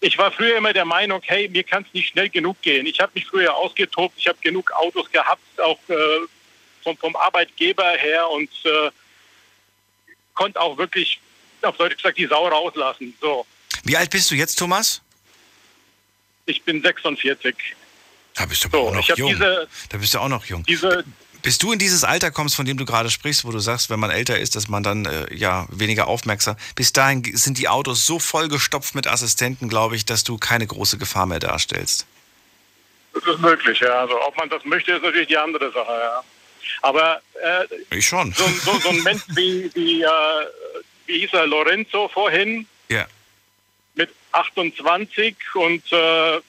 ich 0.00 0.18
war 0.18 0.30
früher 0.30 0.58
immer 0.58 0.72
der 0.72 0.84
Meinung, 0.84 1.22
hey, 1.24 1.48
mir 1.48 1.64
kann 1.64 1.84
es 1.86 1.94
nicht 1.94 2.10
schnell 2.10 2.28
genug 2.28 2.60
gehen. 2.60 2.84
Ich 2.86 3.00
habe 3.00 3.12
mich 3.14 3.24
früher 3.24 3.54
ausgetobt, 3.56 4.14
ich 4.18 4.28
habe 4.28 4.38
genug 4.42 4.70
Autos 4.72 5.10
gehabt, 5.10 5.40
auch 5.58 5.78
äh, 5.88 5.94
vom, 6.82 6.96
vom 6.98 7.16
Arbeitgeber 7.16 7.88
her 7.92 8.28
und 8.28 8.50
äh, 8.64 8.90
konnte 10.34 10.60
auch 10.60 10.76
wirklich, 10.76 11.20
auf 11.62 11.76
Deutsch 11.76 11.96
gesagt, 11.96 12.18
die 12.18 12.26
Sau 12.26 12.46
rauslassen. 12.48 13.14
So. 13.20 13.46
Wie 13.84 13.96
alt 13.96 14.10
bist 14.10 14.30
du 14.30 14.34
jetzt, 14.34 14.56
Thomas? 14.58 15.00
Ich 16.46 16.62
bin 16.62 16.82
46. 16.82 17.54
Da 18.34 18.46
bist 18.46 18.64
du 18.64 18.68
So, 18.70 18.88
auch 18.88 18.92
noch 18.94 19.16
jung. 19.16 19.30
diese- 19.30 19.68
da 19.88 19.96
bist 19.98 20.12
du 20.14 20.18
auch 20.18 20.28
noch 20.28 20.44
jung. 20.44 20.64
Diese, 20.64 21.04
Bis 21.42 21.58
du 21.58 21.72
in 21.72 21.78
dieses 21.78 22.04
Alter 22.04 22.30
kommst, 22.30 22.56
von 22.56 22.64
dem 22.64 22.78
du 22.78 22.84
gerade 22.86 23.10
sprichst, 23.10 23.44
wo 23.44 23.50
du 23.52 23.58
sagst, 23.58 23.90
wenn 23.90 24.00
man 24.00 24.10
älter 24.10 24.38
ist, 24.38 24.56
dass 24.56 24.68
man 24.68 24.82
dann 24.82 25.04
äh, 25.04 25.26
ja 25.34 25.66
weniger 25.70 26.06
aufmerksam. 26.08 26.56
Bis 26.74 26.92
dahin 26.94 27.22
sind 27.36 27.58
die 27.58 27.68
Autos 27.68 28.06
so 28.06 28.18
vollgestopft 28.18 28.94
mit 28.94 29.06
Assistenten, 29.06 29.68
glaube 29.68 29.94
ich, 29.94 30.06
dass 30.06 30.24
du 30.24 30.38
keine 30.38 30.66
große 30.66 30.96
Gefahr 30.96 31.26
mehr 31.26 31.40
darstellst. 31.40 32.06
das 33.12 33.24
ist 33.26 33.40
möglich, 33.40 33.78
ja. 33.80 33.90
Also 34.00 34.20
ob 34.22 34.36
man 34.38 34.48
das 34.48 34.64
möchte, 34.64 34.92
ist 34.92 35.02
natürlich 35.02 35.28
die 35.28 35.36
andere 35.36 35.70
Sache, 35.70 35.92
ja. 35.92 36.24
Aber 36.82 37.20
äh, 37.42 37.96
Ich 37.96 38.06
schon. 38.06 38.32
so, 38.32 38.44
ein- 38.44 38.60
so, 38.64 38.78
so 38.80 38.88
ein 38.90 39.02
Mensch 39.02 39.22
wie, 39.28 39.70
wie, 39.74 40.02
äh, 40.02 40.08
wie 41.06 41.20
hieß 41.20 41.32
er, 41.32 41.46
Lorenzo 41.46 42.08
vorhin, 42.08 42.66
Ja. 42.88 43.06
mit 43.94 44.10
28 44.32 45.36
und 45.54 45.92
äh, 45.92 46.40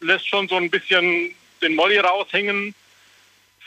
lässt 0.00 0.28
schon 0.28 0.48
so 0.48 0.56
ein 0.56 0.70
bisschen 0.70 1.34
den 1.62 1.74
Molly 1.74 1.98
raushängen, 1.98 2.74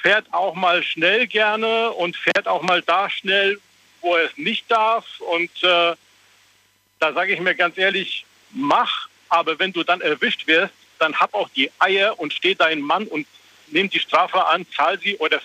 fährt 0.02 0.32
auch 0.34 0.56
mal 0.56 0.84
schnell 0.84 1.28
gerne 1.28 1.92
und 1.92 2.16
fährt 2.16 2.48
auch 2.48 2.62
mal 2.62 2.82
da 2.82 3.10
schnell, 3.10 3.60
wo 4.02 4.16
er 4.16 4.26
es 4.26 4.38
nicht 4.38 4.70
darf. 4.72 5.06
Und 5.20 5.52
äh, 5.64 5.96
da 7.00 7.14
sage 7.14 7.34
ich 7.34 7.40
mir 7.40 7.56
ganz 7.56 7.78
ehrlich, 7.78 8.26
mach, 8.52 9.08
aber 9.30 9.58
wenn 9.60 9.74
du 9.74 9.84
dann 9.84 10.02
erwischt 10.02 10.48
wirst, 10.48 10.74
dann 11.00 11.16
hab 11.16 11.34
auch 11.34 11.50
die 11.50 11.72
Eier 11.80 12.20
und 12.20 12.34
steh 12.34 12.56
dein 12.56 12.82
Mann 12.82 13.08
und 13.08 13.26
nimm 13.68 13.90
die 13.90 14.00
Strafe 14.00 14.46
an, 14.48 14.66
zahl 14.76 15.00
sie 15.00 15.18
oder 15.18 15.42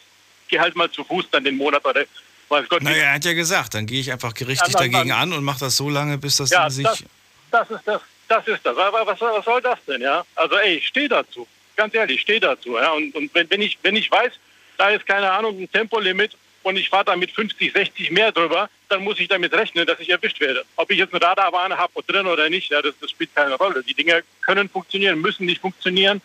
geh 0.54 0.60
halt 0.60 0.76
mal 0.76 0.90
zu 0.90 1.02
Fuß 1.02 1.26
dann 1.30 1.42
den 1.42 1.56
Monat 1.56 1.84
oder 1.84 2.04
weiß 2.48 2.68
Gott. 2.68 2.82
Naja, 2.82 3.04
er 3.04 3.12
hat 3.14 3.24
ja 3.24 3.32
gesagt, 3.32 3.74
dann 3.74 3.86
gehe 3.86 4.00
ich 4.00 4.12
einfach 4.12 4.34
gerichtlich 4.34 4.74
dagegen 4.74 5.10
an 5.10 5.32
und 5.32 5.42
mache 5.42 5.60
das 5.60 5.76
so 5.76 5.90
lange, 5.90 6.16
bis 6.18 6.36
das 6.36 6.50
ja, 6.50 6.62
dann 6.62 6.70
sich. 6.70 6.84
das, 6.84 7.04
das 7.50 7.70
ist 7.70 7.80
das, 7.84 8.02
das 8.28 8.48
ist 8.48 8.64
das. 8.64 8.76
Aber 8.76 9.04
was, 9.06 9.20
was 9.20 9.44
soll 9.44 9.60
das 9.60 9.78
denn, 9.86 10.00
ja? 10.00 10.24
Also 10.36 10.56
ey, 10.56 10.76
ich 10.76 10.86
stehe 10.86 11.08
dazu. 11.08 11.46
Ganz 11.76 11.92
ehrlich, 11.94 12.16
ich 12.16 12.22
stehe 12.22 12.38
dazu. 12.38 12.76
Ja? 12.76 12.92
Und, 12.92 13.14
und 13.16 13.34
wenn, 13.34 13.50
wenn, 13.50 13.62
ich, 13.62 13.78
wenn 13.82 13.96
ich 13.96 14.10
weiß, 14.10 14.32
da 14.78 14.90
ist 14.90 15.06
keine 15.06 15.30
Ahnung, 15.32 15.58
ein 15.58 15.70
Tempolimit 15.70 16.36
und 16.62 16.76
ich 16.76 16.88
fahre 16.88 17.04
da 17.04 17.16
mit 17.16 17.32
50, 17.32 17.72
60 17.72 18.12
mehr 18.12 18.30
drüber, 18.30 18.70
dann 18.88 19.02
muss 19.02 19.18
ich 19.18 19.26
damit 19.26 19.52
rechnen, 19.52 19.86
dass 19.86 19.98
ich 19.98 20.10
erwischt 20.10 20.40
werde. 20.40 20.64
Ob 20.76 20.88
ich 20.90 20.98
jetzt 20.98 21.12
eine 21.12 21.22
Radarwarne 21.22 21.76
habe 21.76 22.02
drin 22.06 22.26
oder 22.26 22.48
nicht, 22.48 22.70
ja, 22.70 22.80
das, 22.80 22.94
das 23.00 23.10
spielt 23.10 23.34
keine 23.34 23.54
Rolle. 23.54 23.82
Die 23.82 23.94
Dinge 23.94 24.22
können 24.42 24.68
funktionieren, 24.68 25.20
müssen 25.20 25.46
nicht 25.46 25.60
funktionieren. 25.60 26.22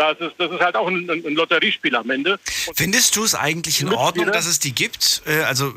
Das 0.00 0.18
ist, 0.18 0.32
das 0.38 0.50
ist 0.50 0.60
halt 0.60 0.76
auch 0.76 0.88
ein, 0.88 1.10
ein 1.10 1.34
Lotteriespiel 1.34 1.94
am 1.94 2.08
Ende. 2.08 2.40
Findest 2.74 3.16
du 3.16 3.24
es 3.24 3.34
eigentlich 3.34 3.82
in 3.82 3.92
Ordnung, 3.92 4.32
dass 4.32 4.46
es 4.46 4.58
die 4.58 4.72
gibt? 4.72 5.20
Äh, 5.26 5.42
Also 5.42 5.68
äh, 5.68 5.72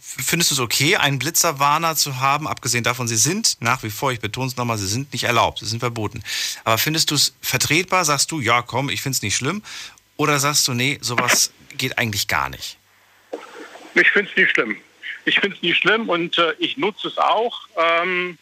findest 0.00 0.50
du 0.50 0.54
es 0.56 0.60
okay, 0.60 0.96
einen 0.96 1.18
Blitzerwarner 1.18 1.96
zu 1.96 2.20
haben? 2.20 2.46
Abgesehen 2.46 2.84
davon, 2.84 3.08
sie 3.08 3.16
sind 3.16 3.56
nach 3.60 3.82
wie 3.82 3.88
vor, 3.88 4.12
ich 4.12 4.20
betone 4.20 4.48
es 4.48 4.58
nochmal, 4.58 4.76
sie 4.76 4.86
sind 4.86 5.10
nicht 5.14 5.24
erlaubt, 5.24 5.60
sie 5.60 5.66
sind 5.66 5.80
verboten. 5.80 6.22
Aber 6.64 6.76
findest 6.76 7.10
du 7.10 7.14
es 7.14 7.34
vertretbar? 7.40 8.04
Sagst 8.04 8.30
du, 8.30 8.40
ja, 8.40 8.60
komm, 8.60 8.90
ich 8.90 9.00
finde 9.00 9.16
es 9.16 9.22
nicht 9.22 9.36
schlimm? 9.36 9.62
Oder 10.18 10.38
sagst 10.38 10.68
du, 10.68 10.74
nee, 10.74 10.98
sowas 11.00 11.50
geht 11.78 11.96
eigentlich 11.96 12.28
gar 12.28 12.50
nicht? 12.50 12.76
Ich 13.94 14.10
finde 14.10 14.30
es 14.30 14.36
nicht 14.36 14.50
schlimm. 14.50 14.76
Ich 15.24 15.40
finde 15.40 15.56
es 15.56 15.62
nicht 15.62 15.78
schlimm 15.78 16.10
und 16.10 16.36
äh, 16.36 16.52
ich 16.58 16.76
nutze 16.76 17.08
es 17.08 17.16
auch. 17.16 17.68
Ähm, 17.76 18.36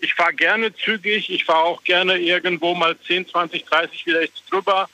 ich 0.00 0.14
fahre 0.14 0.34
gerne 0.34 0.74
zügig. 0.74 1.30
Ich 1.30 1.44
fahre 1.44 1.64
auch 1.64 1.84
gerne 1.84 2.18
irgendwo 2.18 2.74
mal 2.74 2.98
10, 2.98 3.28
20, 3.28 3.64
30 3.64 4.04
vielleicht 4.04 4.50
drüber. 4.50 4.88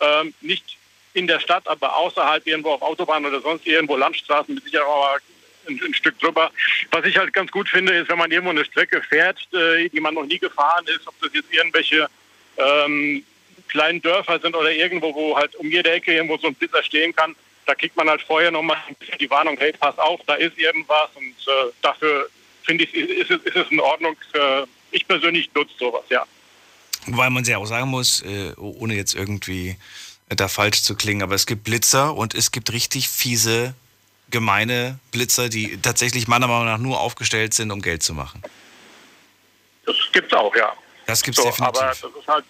Ähm, 0.00 0.34
nicht 0.40 0.78
in 1.14 1.26
der 1.26 1.40
Stadt, 1.40 1.66
aber 1.68 1.96
außerhalb 1.96 2.46
irgendwo 2.46 2.70
auf 2.70 2.82
Autobahn 2.82 3.26
oder 3.26 3.40
sonst 3.40 3.66
irgendwo 3.66 3.96
Landstraßen 3.96 4.54
mit 4.54 4.64
Sicherheit 4.64 4.86
auch 4.86 5.18
ein, 5.68 5.80
ein 5.84 5.94
Stück 5.94 6.18
drüber. 6.18 6.50
Was 6.90 7.04
ich 7.04 7.16
halt 7.18 7.32
ganz 7.32 7.50
gut 7.50 7.68
finde, 7.68 7.94
ist, 7.94 8.08
wenn 8.08 8.18
man 8.18 8.30
irgendwo 8.30 8.50
eine 8.50 8.64
Strecke 8.64 9.02
fährt, 9.02 9.38
äh, 9.52 9.88
die 9.88 10.00
man 10.00 10.14
noch 10.14 10.24
nie 10.24 10.38
gefahren 10.38 10.86
ist, 10.86 11.06
ob 11.06 11.14
das 11.20 11.32
jetzt 11.34 11.52
irgendwelche 11.52 12.08
ähm, 12.56 13.24
kleinen 13.68 14.00
Dörfer 14.00 14.38
sind 14.40 14.56
oder 14.56 14.72
irgendwo, 14.72 15.14
wo 15.14 15.36
halt 15.36 15.54
um 15.56 15.70
jede 15.70 15.90
Ecke 15.90 16.14
irgendwo 16.14 16.38
so 16.38 16.48
ein 16.48 16.54
Blitzer 16.54 16.82
stehen 16.82 17.14
kann, 17.14 17.36
da 17.66 17.74
kriegt 17.74 17.96
man 17.96 18.08
halt 18.08 18.22
vorher 18.22 18.50
nochmal 18.50 18.78
die 19.20 19.30
Warnung, 19.30 19.56
hey, 19.58 19.72
pass 19.72 19.96
auf, 19.98 20.20
da 20.26 20.34
ist 20.34 20.58
irgendwas 20.58 21.10
und 21.14 21.34
äh, 21.46 21.70
dafür 21.80 22.28
finde 22.64 22.84
ich, 22.84 22.94
ist, 22.94 23.30
es- 23.30 23.42
ist 23.42 23.56
es 23.56 23.70
in 23.70 23.80
Ordnung. 23.80 24.16
Ich 24.90 25.06
persönlich 25.06 25.50
nutze 25.54 25.72
sowas, 25.78 26.04
ja. 26.10 26.24
Weil 27.06 27.30
man 27.30 27.44
ja 27.44 27.58
auch 27.58 27.66
sagen 27.66 27.88
muss, 27.88 28.22
äh, 28.22 28.52
ohne 28.56 28.94
jetzt 28.94 29.14
irgendwie 29.14 29.76
da 30.28 30.48
falsch 30.48 30.82
zu 30.82 30.94
klingen, 30.94 31.22
aber 31.22 31.34
es 31.34 31.46
gibt 31.46 31.64
Blitzer 31.64 32.14
und 32.14 32.34
es 32.34 32.52
gibt 32.52 32.72
richtig 32.72 33.08
fiese, 33.08 33.74
gemeine 34.30 34.98
Blitzer, 35.10 35.48
die 35.48 35.78
tatsächlich 35.82 36.26
meiner 36.28 36.46
Meinung 36.46 36.64
nach 36.66 36.78
nur 36.78 37.00
aufgestellt 37.00 37.52
sind, 37.54 37.70
um 37.70 37.82
Geld 37.82 38.02
zu 38.02 38.14
machen. 38.14 38.42
Das 39.84 39.96
gibt's 40.12 40.32
auch, 40.32 40.54
ja. 40.56 40.72
Das 41.06 41.22
gibt's 41.22 41.38
so, 41.42 41.48
definitiv. 41.48 41.80
Aber 41.80 41.88
das 41.88 41.98
ist 42.04 42.28
halt, 42.28 42.44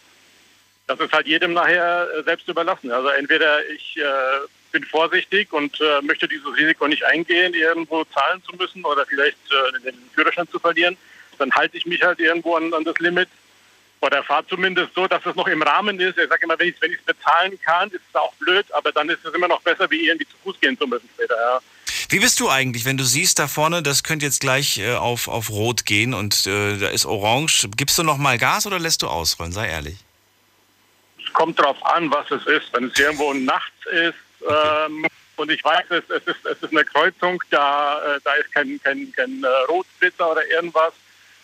das 0.87 1.01
ist 1.01 1.13
halt 1.13 1.27
jedem 1.27 1.55
nachher 1.55 2.07
äh, 2.19 2.23
selbst 2.23 2.47
überlassen. 2.47 2.91
Also 2.93 3.09
entweder 3.09 3.67
ich 3.71 3.97
äh, 3.97 4.03
bin 4.73 4.85
vorsichtig 4.85 5.53
und 5.53 5.81
äh, 5.81 6.01
möchte 6.03 6.27
dieses 6.27 6.47
Risiko 6.57 6.89
nicht 6.89 7.05
eingehen, 7.05 7.55
irgendwo 7.55 8.05
zahlen 8.05 8.43
zu 8.43 8.57
müssen 8.57 8.85
oder 8.85 9.07
vielleicht 9.07 9.39
äh, 9.51 9.81
den 9.81 9.97
Führerschein 10.15 10.49
zu 10.49 10.59
verlieren, 10.59 10.97
dann 11.39 11.53
halte 11.53 11.77
ich 11.77 11.87
mich 11.87 12.03
halt 12.03 12.19
irgendwo 12.19 12.57
an, 12.57 12.73
an 12.75 12.85
das 12.85 12.99
Limit 12.99 13.29
oder 14.01 14.23
fahre 14.25 14.45
zumindest 14.49 14.95
so, 14.95 15.07
dass 15.07 15.25
es 15.25 15.37
noch 15.37 15.47
im 15.47 15.63
Rahmen 15.63 16.01
ist. 16.01 16.19
Ich 16.19 16.29
sage 16.29 16.43
immer, 16.43 16.59
wenn 16.59 16.69
ich 16.69 16.77
es 16.81 17.03
bezahlen 17.05 17.59
kann, 17.65 17.89
ist 17.91 18.03
es 18.09 18.15
auch 18.15 18.35
blöd, 18.35 18.67
aber 18.73 18.91
dann 18.91 19.09
ist 19.09 19.25
es 19.25 19.33
immer 19.33 19.49
noch 19.49 19.63
besser, 19.63 19.89
wie 19.91 20.09
irgendwie 20.09 20.27
zu 20.27 20.37
Fuß 20.43 20.61
gehen 20.61 20.77
zu 20.77 20.87
müssen 20.87 21.09
später. 21.15 21.37
Ja. 21.37 21.61
Wie 22.09 22.19
bist 22.19 22.41
du 22.41 22.51
eigentlich, 22.51 22.85
wenn 22.85 22.97
du 22.97 23.05
siehst 23.05 23.39
da 23.39 23.47
vorne, 23.47 23.83
das 23.83 24.03
könnte 24.03 24.27
jetzt 24.27 24.41
gleich 24.41 24.79
äh, 24.79 24.95
auf, 24.95 25.29
auf 25.29 25.51
Rot 25.51 25.87
gehen 25.87 26.15
und 26.15 26.47
äh, 26.47 26.79
da 26.79 26.89
ist 26.89 27.07
Orange. 27.07 27.69
Gibst 27.77 27.97
du 27.97 28.03
noch 28.03 28.19
mal 28.19 28.39
Gas 28.39 28.67
oder 28.67 28.79
lässt 28.79 29.03
du 29.03 29.09
ausrollen? 29.09 29.53
Sei 29.53 29.69
ehrlich. 29.69 29.97
Es 31.25 31.33
kommt 31.33 31.59
darauf 31.59 31.83
an, 31.87 32.11
was 32.11 32.31
es 32.31 32.45
ist. 32.47 32.73
Wenn 32.73 32.87
es 32.87 32.99
irgendwo 32.99 33.33
nachts 33.33 33.87
ist 33.91 34.17
ähm, 34.49 35.07
und 35.37 35.51
ich 35.51 35.65
weiß, 35.65 35.85
es, 35.91 36.05
es, 36.09 36.23
ist, 36.25 36.45
es 36.45 36.63
ist 36.63 36.73
eine 36.73 36.85
Kreuzung, 36.85 37.43
da, 37.51 38.17
äh, 38.17 38.21
da 38.23 38.35
ist 38.35 38.53
kein, 38.53 38.81
kein, 38.83 39.13
kein 39.13 39.43
äh, 39.43 39.47
Rotblitzer 39.69 40.31
oder 40.31 40.47
irgendwas, 40.49 40.93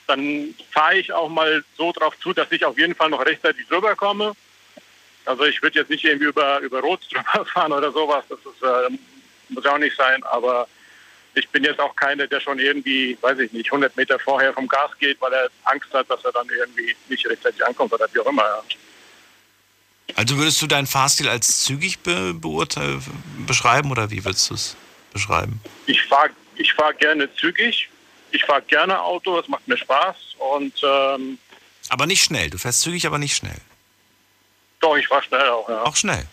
dann 0.06 0.54
fahre 0.70 0.98
ich 0.98 1.12
auch 1.12 1.28
mal 1.28 1.64
so 1.76 1.92
drauf 1.92 2.18
zu, 2.20 2.32
dass 2.32 2.50
ich 2.52 2.64
auf 2.64 2.78
jeden 2.78 2.94
Fall 2.94 3.10
noch 3.10 3.24
rechtzeitig 3.24 3.66
drüber 3.68 3.94
komme. 3.96 4.32
Also 5.24 5.44
ich 5.44 5.62
würde 5.62 5.80
jetzt 5.80 5.90
nicht 5.90 6.04
irgendwie 6.04 6.28
über, 6.28 6.60
über 6.60 6.80
Rot 6.80 7.00
drüber 7.12 7.44
fahren 7.46 7.72
oder 7.72 7.92
sowas, 7.92 8.24
das 8.28 8.38
ist, 8.38 8.62
äh, 8.62 8.98
muss 9.50 9.66
auch 9.66 9.78
nicht 9.78 9.96
sein, 9.96 10.22
aber 10.24 10.68
ich 11.34 11.48
bin 11.50 11.64
jetzt 11.64 11.80
auch 11.80 11.94
keiner, 11.94 12.26
der 12.26 12.40
schon 12.40 12.58
irgendwie, 12.58 13.16
weiß 13.20 13.38
ich 13.38 13.52
nicht, 13.52 13.66
100 13.66 13.96
Meter 13.96 14.18
vorher 14.18 14.52
vom 14.52 14.66
Gas 14.66 14.90
geht, 14.98 15.20
weil 15.20 15.32
er 15.32 15.48
Angst 15.64 15.92
hat, 15.92 16.10
dass 16.10 16.24
er 16.24 16.32
dann 16.32 16.48
irgendwie 16.48 16.94
nicht 17.08 17.28
rechtzeitig 17.28 17.64
ankommt 17.64 17.92
oder 17.92 18.08
wie 18.12 18.20
auch 18.20 18.26
immer. 18.26 18.42
Ja. 18.42 18.62
Also 20.14 20.36
würdest 20.36 20.60
du 20.62 20.66
deinen 20.66 20.86
Fahrstil 20.86 21.28
als 21.28 21.64
zügig 21.64 22.01
be 22.01 22.35
beschreiben 23.47 23.90
oder 23.90 24.10
wie 24.10 24.24
würdest 24.24 24.51
du 24.51 24.55
es 24.55 24.76
beschreiben? 25.12 25.60
Ich 25.86 26.02
fahre 26.02 26.30
ich 26.56 26.72
fahr 26.72 26.93
gerne 26.94 27.32
zügig. 27.36 27.89
Ich 28.32 28.44
fahre 28.44 28.62
gerne 28.62 29.01
Auto, 29.01 29.36
das 29.36 29.48
macht 29.48 29.66
mir 29.68 29.78
Spaß. 29.78 30.16
Und 30.39 30.74
ähm, 30.82 31.39
Aber 31.89 32.06
nicht 32.06 32.22
schnell. 32.22 32.51
Du 32.51 32.59
fährst 32.59 32.80
zügig, 32.82 33.06
aber 33.06 33.18
nicht 33.18 33.36
schnell. 33.36 33.60
doch, 34.80 34.97
ich 34.97 35.06
fahre 35.06 35.22
schnell 35.22 35.48
auch. 35.48 35.68
Ja. 35.68 35.82
Auch 35.85 35.97
schnell. 35.97 36.26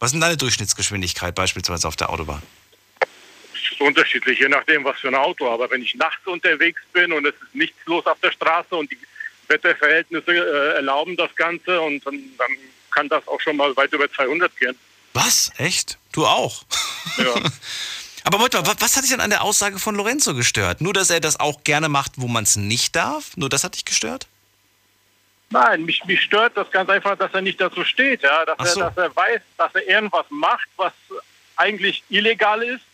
Was 0.00 0.08
ist 0.08 0.12
denn 0.14 0.20
deine 0.20 0.36
Durchschnittsgeschwindigkeit 0.36 1.34
beispielsweise 1.34 1.86
auf 1.88 1.96
der 1.96 2.10
Autobahn? 2.10 2.42
Das 3.00 3.72
ist 3.72 3.80
unterschiedlich, 3.80 4.38
je 4.40 4.48
nachdem, 4.48 4.84
was 4.84 4.98
für 4.98 5.08
ein 5.08 5.14
Auto. 5.14 5.48
Aber 5.50 5.70
wenn 5.70 5.82
ich 5.82 5.94
nachts 5.94 6.26
unterwegs 6.26 6.82
bin 6.92 7.12
und 7.12 7.24
es 7.26 7.34
ist 7.34 7.54
nichts 7.54 7.78
los 7.86 8.04
auf 8.06 8.18
der 8.20 8.32
Straße 8.32 8.74
und 8.76 8.90
die 8.90 8.98
Wetterverhältnisse 9.48 10.30
äh, 10.32 10.74
erlauben 10.76 11.16
das 11.16 11.34
Ganze, 11.36 11.80
und 11.80 12.04
dann, 12.04 12.20
dann 12.36 12.50
kann 12.90 13.08
das 13.08 13.26
auch 13.28 13.40
schon 13.40 13.56
mal 13.56 13.76
weit 13.76 13.92
über 13.92 14.10
200 14.10 14.56
gehen. 14.56 14.78
Was? 15.14 15.50
Echt? 15.58 15.98
Du 16.12 16.26
auch? 16.26 16.62
Ja. 17.16 17.34
Aber 18.24 18.38
Moment 18.38 18.54
mal, 18.54 18.74
was 18.78 18.96
hat 18.96 19.04
dich 19.04 19.10
denn 19.10 19.20
an 19.20 19.30
der 19.30 19.42
Aussage 19.42 19.78
von 19.78 19.94
Lorenzo 19.94 20.34
gestört? 20.34 20.80
Nur, 20.80 20.92
dass 20.92 21.08
er 21.08 21.20
das 21.20 21.40
auch 21.40 21.64
gerne 21.64 21.88
macht, 21.88 22.12
wo 22.16 22.28
man 22.28 22.44
es 22.44 22.56
nicht 22.56 22.94
darf? 22.94 23.36
Nur 23.36 23.48
das 23.48 23.64
hat 23.64 23.74
dich 23.74 23.84
gestört? 23.84 24.26
Nein, 25.50 25.84
mich, 25.84 26.04
mich 26.04 26.20
stört 26.20 26.56
das 26.56 26.70
ganz 26.70 26.90
einfach, 26.90 27.16
dass 27.16 27.32
er 27.32 27.40
nicht 27.40 27.58
dazu 27.58 27.84
steht, 27.84 28.22
ja, 28.22 28.44
dass, 28.44 28.56
Ach 28.58 28.66
er, 28.66 28.72
so. 28.72 28.80
dass 28.80 28.96
er 28.98 29.16
weiß, 29.16 29.40
dass 29.56 29.74
er 29.74 29.88
irgendwas 29.88 30.26
macht, 30.28 30.68
was 30.76 30.92
eigentlich 31.56 32.04
illegal 32.10 32.62
ist 32.62 32.84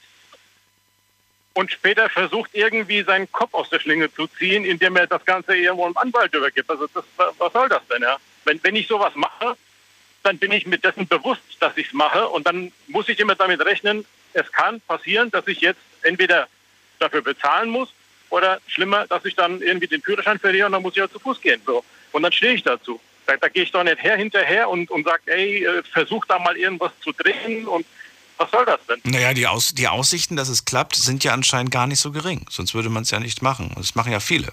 und 1.54 1.70
später 1.72 2.08
versucht 2.08 2.50
irgendwie 2.52 3.02
seinen 3.02 3.30
Kopf 3.32 3.54
aus 3.54 3.70
der 3.70 3.80
Schlinge 3.80 4.12
zu 4.12 4.26
ziehen, 4.26 4.64
indem 4.64 4.96
er 4.96 5.06
das 5.06 5.24
Ganze 5.24 5.56
irgendwo 5.56 5.84
einem 5.84 5.96
Anwalt 5.96 6.34
übergibt. 6.34 6.70
Also 6.70 6.86
das, 6.94 7.04
was 7.16 7.52
soll 7.52 7.68
das 7.68 7.82
denn, 7.88 8.02
ja? 8.02 8.18
Wenn, 8.44 8.62
wenn 8.62 8.76
ich 8.76 8.86
sowas 8.86 9.14
mache, 9.14 9.56
dann 10.24 10.38
bin 10.38 10.52
ich 10.52 10.66
mir 10.66 10.78
dessen 10.78 11.06
bewusst, 11.06 11.42
dass 11.60 11.76
ich 11.76 11.88
es 11.88 11.92
mache 11.92 12.28
und 12.28 12.46
dann 12.46 12.72
muss 12.88 13.09
ich 13.09 13.20
immer 13.20 13.34
damit 13.34 13.64
rechnen, 13.64 14.05
es 14.32 14.51
kann 14.51 14.80
passieren, 14.80 15.30
dass 15.30 15.46
ich 15.46 15.60
jetzt 15.60 15.80
entweder 16.02 16.48
dafür 16.98 17.22
bezahlen 17.22 17.70
muss 17.70 17.90
oder 18.30 18.60
schlimmer, 18.66 19.06
dass 19.06 19.24
ich 19.24 19.36
dann 19.36 19.60
irgendwie 19.60 19.86
den 19.86 20.02
Führerschein 20.02 20.38
verliere 20.38 20.66
und 20.66 20.72
dann 20.72 20.82
muss 20.82 20.94
ich 20.94 20.98
ja 20.98 21.10
zu 21.10 21.18
Fuß 21.18 21.40
gehen. 21.40 21.60
So. 21.64 21.84
Und 22.12 22.22
dann 22.22 22.32
stehe 22.32 22.55
ich 22.55 22.62
dazu. 22.62 23.01
Da, 23.26 23.36
da 23.36 23.48
gehe 23.48 23.62
ich 23.62 23.70
doch 23.70 23.84
nicht 23.84 24.02
her 24.02 24.16
hinterher 24.16 24.68
und, 24.68 24.90
und 24.90 25.05
sage, 25.05 25.22
ey, 25.26 25.64
äh, 25.64 25.82
versuch 25.84 26.24
da 26.26 26.38
mal 26.38 26.56
irgendwas 26.56 26.92
zu 27.01 27.12
drehen 27.12 27.66
und 27.66 27.86
was 28.36 28.51
soll 28.51 28.66
das 28.66 28.80
denn? 28.88 29.01
Naja, 29.05 29.32
die, 29.32 29.46
Aus 29.46 29.74
die 29.74 29.86
Aussichten, 29.86 30.36
dass 30.36 30.48
es 30.48 30.64
klappt, 30.64 30.96
sind 30.96 31.22
ja 31.22 31.32
anscheinend 31.32 31.70
gar 31.70 31.86
nicht 31.86 32.01
so 32.01 32.10
gering. 32.10 32.44
Sonst 32.51 32.74
würde 32.74 32.88
man 32.88 33.05
es 33.05 33.10
ja 33.10 33.20
nicht 33.20 33.42
machen. 33.42 33.68
Und 33.68 33.78
das 33.78 33.94
machen 33.94 34.10
ja 34.10 34.20
viele. 34.20 34.52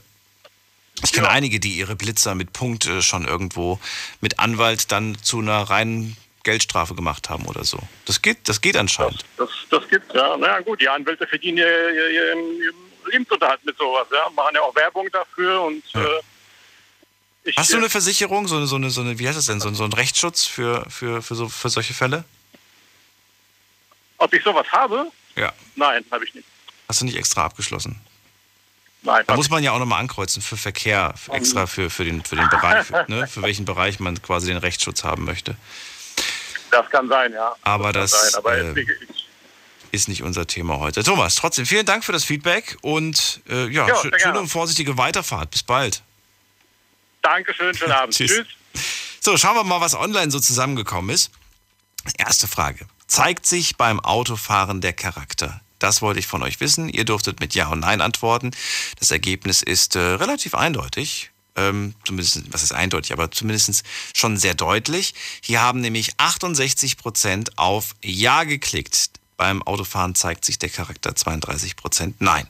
Ich 1.03 1.13
kenne 1.13 1.30
einige, 1.30 1.59
die 1.59 1.77
ihre 1.77 1.95
Blitzer 1.95 2.35
mit 2.35 2.53
Punkt 2.53 2.85
äh, 2.85 3.01
schon 3.01 3.27
irgendwo 3.27 3.80
mit 4.19 4.39
Anwalt 4.39 4.91
dann 4.91 5.18
zu 5.22 5.39
einer 5.39 5.63
reinen 5.63 6.15
Geldstrafe 6.43 6.95
gemacht 6.95 7.30
haben 7.30 7.45
oder 7.45 7.63
so. 7.63 7.80
Das 8.05 8.22
geht, 8.22 8.49
das 8.49 8.61
geht 8.61 8.76
anscheinend. 8.77 9.26
Das, 9.38 9.49
das 9.69 9.88
gibt's, 9.88 10.13
ja. 10.13 10.35
Na 10.38 10.47
ja, 10.47 10.59
gut, 10.59 10.81
die 10.81 10.89
Anwälte 10.89 11.27
verdienen 11.27 11.59
ihr, 11.59 11.93
ihr, 11.93 12.09
ihren, 12.09 12.61
ihren 12.61 13.11
Lebensunterhalt 13.11 13.63
mit 13.65 13.77
sowas, 13.77 14.07
ja. 14.11 14.30
Machen 14.31 14.55
ja 14.55 14.61
auch 14.61 14.76
Werbung 14.76 15.07
dafür 15.11 15.61
und 15.61 15.84
äh, 15.95 15.99
ich, 17.43 17.57
Hast 17.57 17.73
du 17.73 17.77
eine 17.77 17.89
Versicherung, 17.89 18.47
so 18.47 18.57
eine, 18.57 18.68
so 18.68 18.76
eine, 18.76 18.91
so 18.91 19.01
eine 19.01 19.18
wie 19.18 19.27
heißt 19.27 19.38
das 19.38 19.47
denn, 19.47 19.59
so, 19.59 19.73
so 19.73 19.84
einen 19.84 19.93
Rechtsschutz 19.93 20.45
für, 20.45 20.85
für, 20.89 21.23
für, 21.23 21.35
so, 21.35 21.49
für 21.49 21.69
solche 21.69 21.93
Fälle? 21.93 22.23
ob 24.22 24.34
ich 24.34 24.43
sowas 24.43 24.68
habe? 24.72 25.11
Ja. 25.35 25.51
Nein, 25.76 26.05
habe 26.11 26.23
ich 26.26 26.34
nicht. 26.34 26.47
Hast 26.88 27.01
du 27.01 27.05
nicht 27.05 27.18
extra 27.18 27.45
abgeschlossen? 27.45 27.99
Nein. 29.03 29.23
Da 29.26 29.36
muss 29.36 29.49
man 29.49 29.64
ja 29.64 29.72
auch 29.72 29.80
nochmal 29.80 29.99
ankreuzen 29.99 30.41
für 30.41 30.57
Verkehr, 30.57 31.15
extra 31.32 31.65
für, 31.65 31.90
für, 31.90 32.06
den, 32.06 32.23
für 32.23 32.36
den 32.36 32.48
Bereich, 32.49 32.86
für, 32.86 33.06
ne, 33.07 33.28
für 33.28 33.41
welchen 33.41 33.65
Bereich 33.65 33.99
man 33.99 34.22
quasi 34.22 34.48
den 34.48 34.57
Rechtsschutz 34.57 35.03
haben 35.03 35.26
möchte. 35.26 35.56
Das 36.69 36.90
kann 36.90 37.07
sein, 37.07 37.34
ja. 37.34 37.56
Aber 37.64 37.91
das, 37.91 38.11
das, 38.11 38.32
sein. 38.32 38.38
Aber 38.38 38.57
äh, 38.57 38.86
ist 39.91 40.07
nicht 40.07 40.23
unser 40.23 40.48
Thema 40.48 40.80
heute. 40.80 41.03
Thomas, 41.03 41.36
trotzdem 41.36 41.65
vielen 41.65 41.86
Dank 41.86 42.06
für 42.06 42.11
das 42.11 42.23
Feedback 42.23 42.78
und 42.82 43.41
äh, 43.49 43.68
ja, 43.68 43.86
sehr 43.86 43.95
schöne 43.98 44.18
gerne. 44.18 44.40
und 44.40 44.48
vorsichtige 44.48 44.98
Weiterfahrt. 44.98 45.52
Bis 45.52 45.64
bald. 45.64 46.03
Dankeschön, 47.22 47.73
schönen 47.76 47.91
Abend. 47.91 48.15
Tschüss. 48.15 48.32
Tschüss. 48.32 48.48
So, 49.19 49.38
schauen 49.38 49.56
wir 49.56 49.64
mal, 49.64 49.82
was 49.82 49.95
online 49.95 50.32
so 50.32 50.40
zusammengekommen 50.40 51.14
ist. 51.14 51.32
Erste 52.18 52.48
Frage. 52.48 52.88
Zeigt 53.07 53.45
sich 53.45 53.78
beim 53.78 53.99
Autofahren 53.99 54.82
der 54.82 54.94
Charakter? 54.94 55.61
Das 55.82 56.03
wollte 56.03 56.20
ich 56.20 56.28
von 56.28 56.44
euch 56.44 56.60
wissen. 56.60 56.90
Ihr 56.90 57.06
durftet 57.06 57.40
mit 57.40 57.56
Ja 57.56 57.70
und 57.70 57.80
Nein 57.80 58.02
antworten. 58.02 58.52
Das 58.99 59.10
Ergebnis 59.10 59.64
ist 59.64 59.95
äh, 59.95 59.99
relativ 59.99 60.53
eindeutig. 60.53 61.32
Ähm, 61.56 61.95
zumindest, 62.06 62.44
was 62.53 62.62
ist 62.62 62.72
eindeutig, 62.72 63.14
aber 63.14 63.32
zumindest 63.32 63.84
schon 64.16 64.38
sehr 64.38 64.53
deutlich. 64.53 65.16
Hier 65.41 65.62
haben 65.62 65.82
nämlich 65.82 66.12
68 66.18 66.98
Prozent 66.98 67.58
auf 67.58 67.95
Ja 68.03 68.44
geklickt. 68.44 69.10
Beim 69.38 69.64
Autofahren 69.64 70.14
zeigt 70.14 70.45
sich 70.45 70.60
der 70.60 70.70
Charakter 70.70 71.16
32 71.16 71.76
Prozent 71.76 72.22
Nein. 72.22 72.48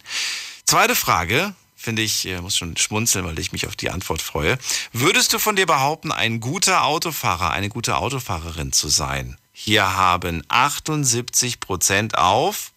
Zweite 0.66 0.98
Frage, 0.98 1.56
finde 1.78 2.02
ich, 2.02 2.28
äh, 2.28 2.42
muss 2.42 2.58
schon 2.58 2.76
schmunzeln, 2.76 3.24
weil 3.24 3.40
ich 3.40 3.54
mich 3.54 3.66
auf 3.66 3.78
die 3.78 3.92
Antwort 3.92 4.22
freue. 4.22 4.58
Würdest 4.92 5.32
du 5.32 5.40
von 5.40 5.56
dir 5.56 5.66
behaupten, 5.66 6.12
ein 6.12 6.42
guter 6.42 6.84
Autofahrer, 6.84 7.52
eine 7.52 7.70
gute 7.70 7.96
Autofahrerin 7.96 8.74
zu 8.74 8.90
sein? 8.90 9.38
Hier 9.54 9.96
haben 9.96 10.44
78 10.50 11.62
Prozent 11.62 12.18
auf 12.18 12.74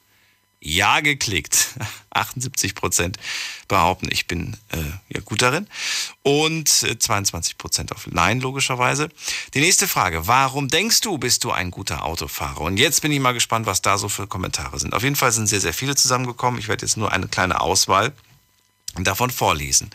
Ja 0.65 1.01
geklickt. 1.01 1.69
78 2.11 2.75
Prozent 2.75 3.19
behaupten, 3.69 4.09
ich 4.11 4.27
bin 4.27 4.57
äh, 4.71 4.79
ja 5.09 5.21
gut 5.21 5.43
darin. 5.43 5.67
Und 6.23 6.85
äh, 6.85 6.99
22 6.99 7.59
Prozent 7.59 7.93
auf 7.93 8.07
Nein, 8.07 8.41
logischerweise. 8.41 9.09
Die 9.53 9.61
nächste 9.61 9.87
Frage. 9.87 10.27
Warum 10.27 10.69
denkst 10.69 11.01
du, 11.03 11.19
bist 11.19 11.45
du 11.45 11.51
ein 11.51 11.71
guter 11.71 12.05
Autofahrer? 12.05 12.63
Und 12.63 12.79
jetzt 12.79 13.03
bin 13.03 13.13
ich 13.13 13.21
mal 13.21 13.33
gespannt, 13.33 13.67
was 13.67 13.83
da 13.83 13.99
so 13.99 14.09
für 14.09 14.27
Kommentare 14.27 14.79
sind. 14.79 14.95
Auf 14.95 15.03
jeden 15.03 15.17
Fall 15.17 15.33
sind 15.33 15.49
sehr, 15.49 15.61
sehr 15.61 15.75
viele 15.75 15.97
zusammengekommen. 15.97 16.59
Ich 16.61 16.69
werde 16.69 16.87
jetzt 16.87 16.97
nur 16.97 17.13
eine 17.13 17.29
kleine 17.29 17.61
Auswahl 17.61 18.13
davon 18.95 19.31
vorlesen. 19.31 19.91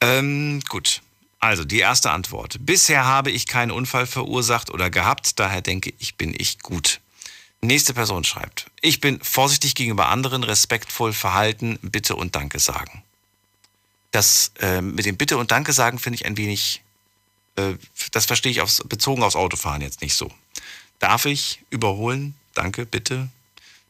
Ähm, 0.00 0.60
gut. 0.68 1.02
Also 1.40 1.64
die 1.64 1.80
erste 1.80 2.10
Antwort. 2.10 2.56
Bisher 2.60 3.04
habe 3.04 3.30
ich 3.30 3.46
keinen 3.46 3.70
Unfall 3.70 4.06
verursacht 4.06 4.70
oder 4.70 4.88
gehabt, 4.88 5.38
daher 5.38 5.60
denke 5.60 5.92
ich, 5.98 6.16
bin 6.16 6.34
ich 6.34 6.60
gut. 6.60 7.00
Nächste 7.66 7.94
Person 7.94 8.24
schreibt, 8.24 8.66
ich 8.80 9.00
bin 9.00 9.22
vorsichtig 9.22 9.74
gegenüber 9.74 10.08
anderen, 10.08 10.44
respektvoll 10.44 11.12
verhalten, 11.12 11.78
Bitte 11.82 12.14
und 12.16 12.36
Danke 12.36 12.58
sagen. 12.58 13.02
Das 14.10 14.52
äh, 14.60 14.80
mit 14.80 15.06
dem 15.06 15.16
Bitte 15.16 15.38
und 15.38 15.50
Danke 15.50 15.72
sagen 15.72 15.98
finde 15.98 16.16
ich 16.16 16.26
ein 16.26 16.36
wenig, 16.36 16.82
äh, 17.56 17.74
das 18.12 18.26
verstehe 18.26 18.52
ich 18.52 18.60
aufs, 18.60 18.82
bezogen 18.84 19.22
aufs 19.22 19.34
Autofahren 19.34 19.82
jetzt 19.82 20.02
nicht 20.02 20.14
so. 20.14 20.30
Darf 20.98 21.24
ich 21.24 21.62
überholen? 21.70 22.34
Danke, 22.54 22.86
bitte. 22.86 23.28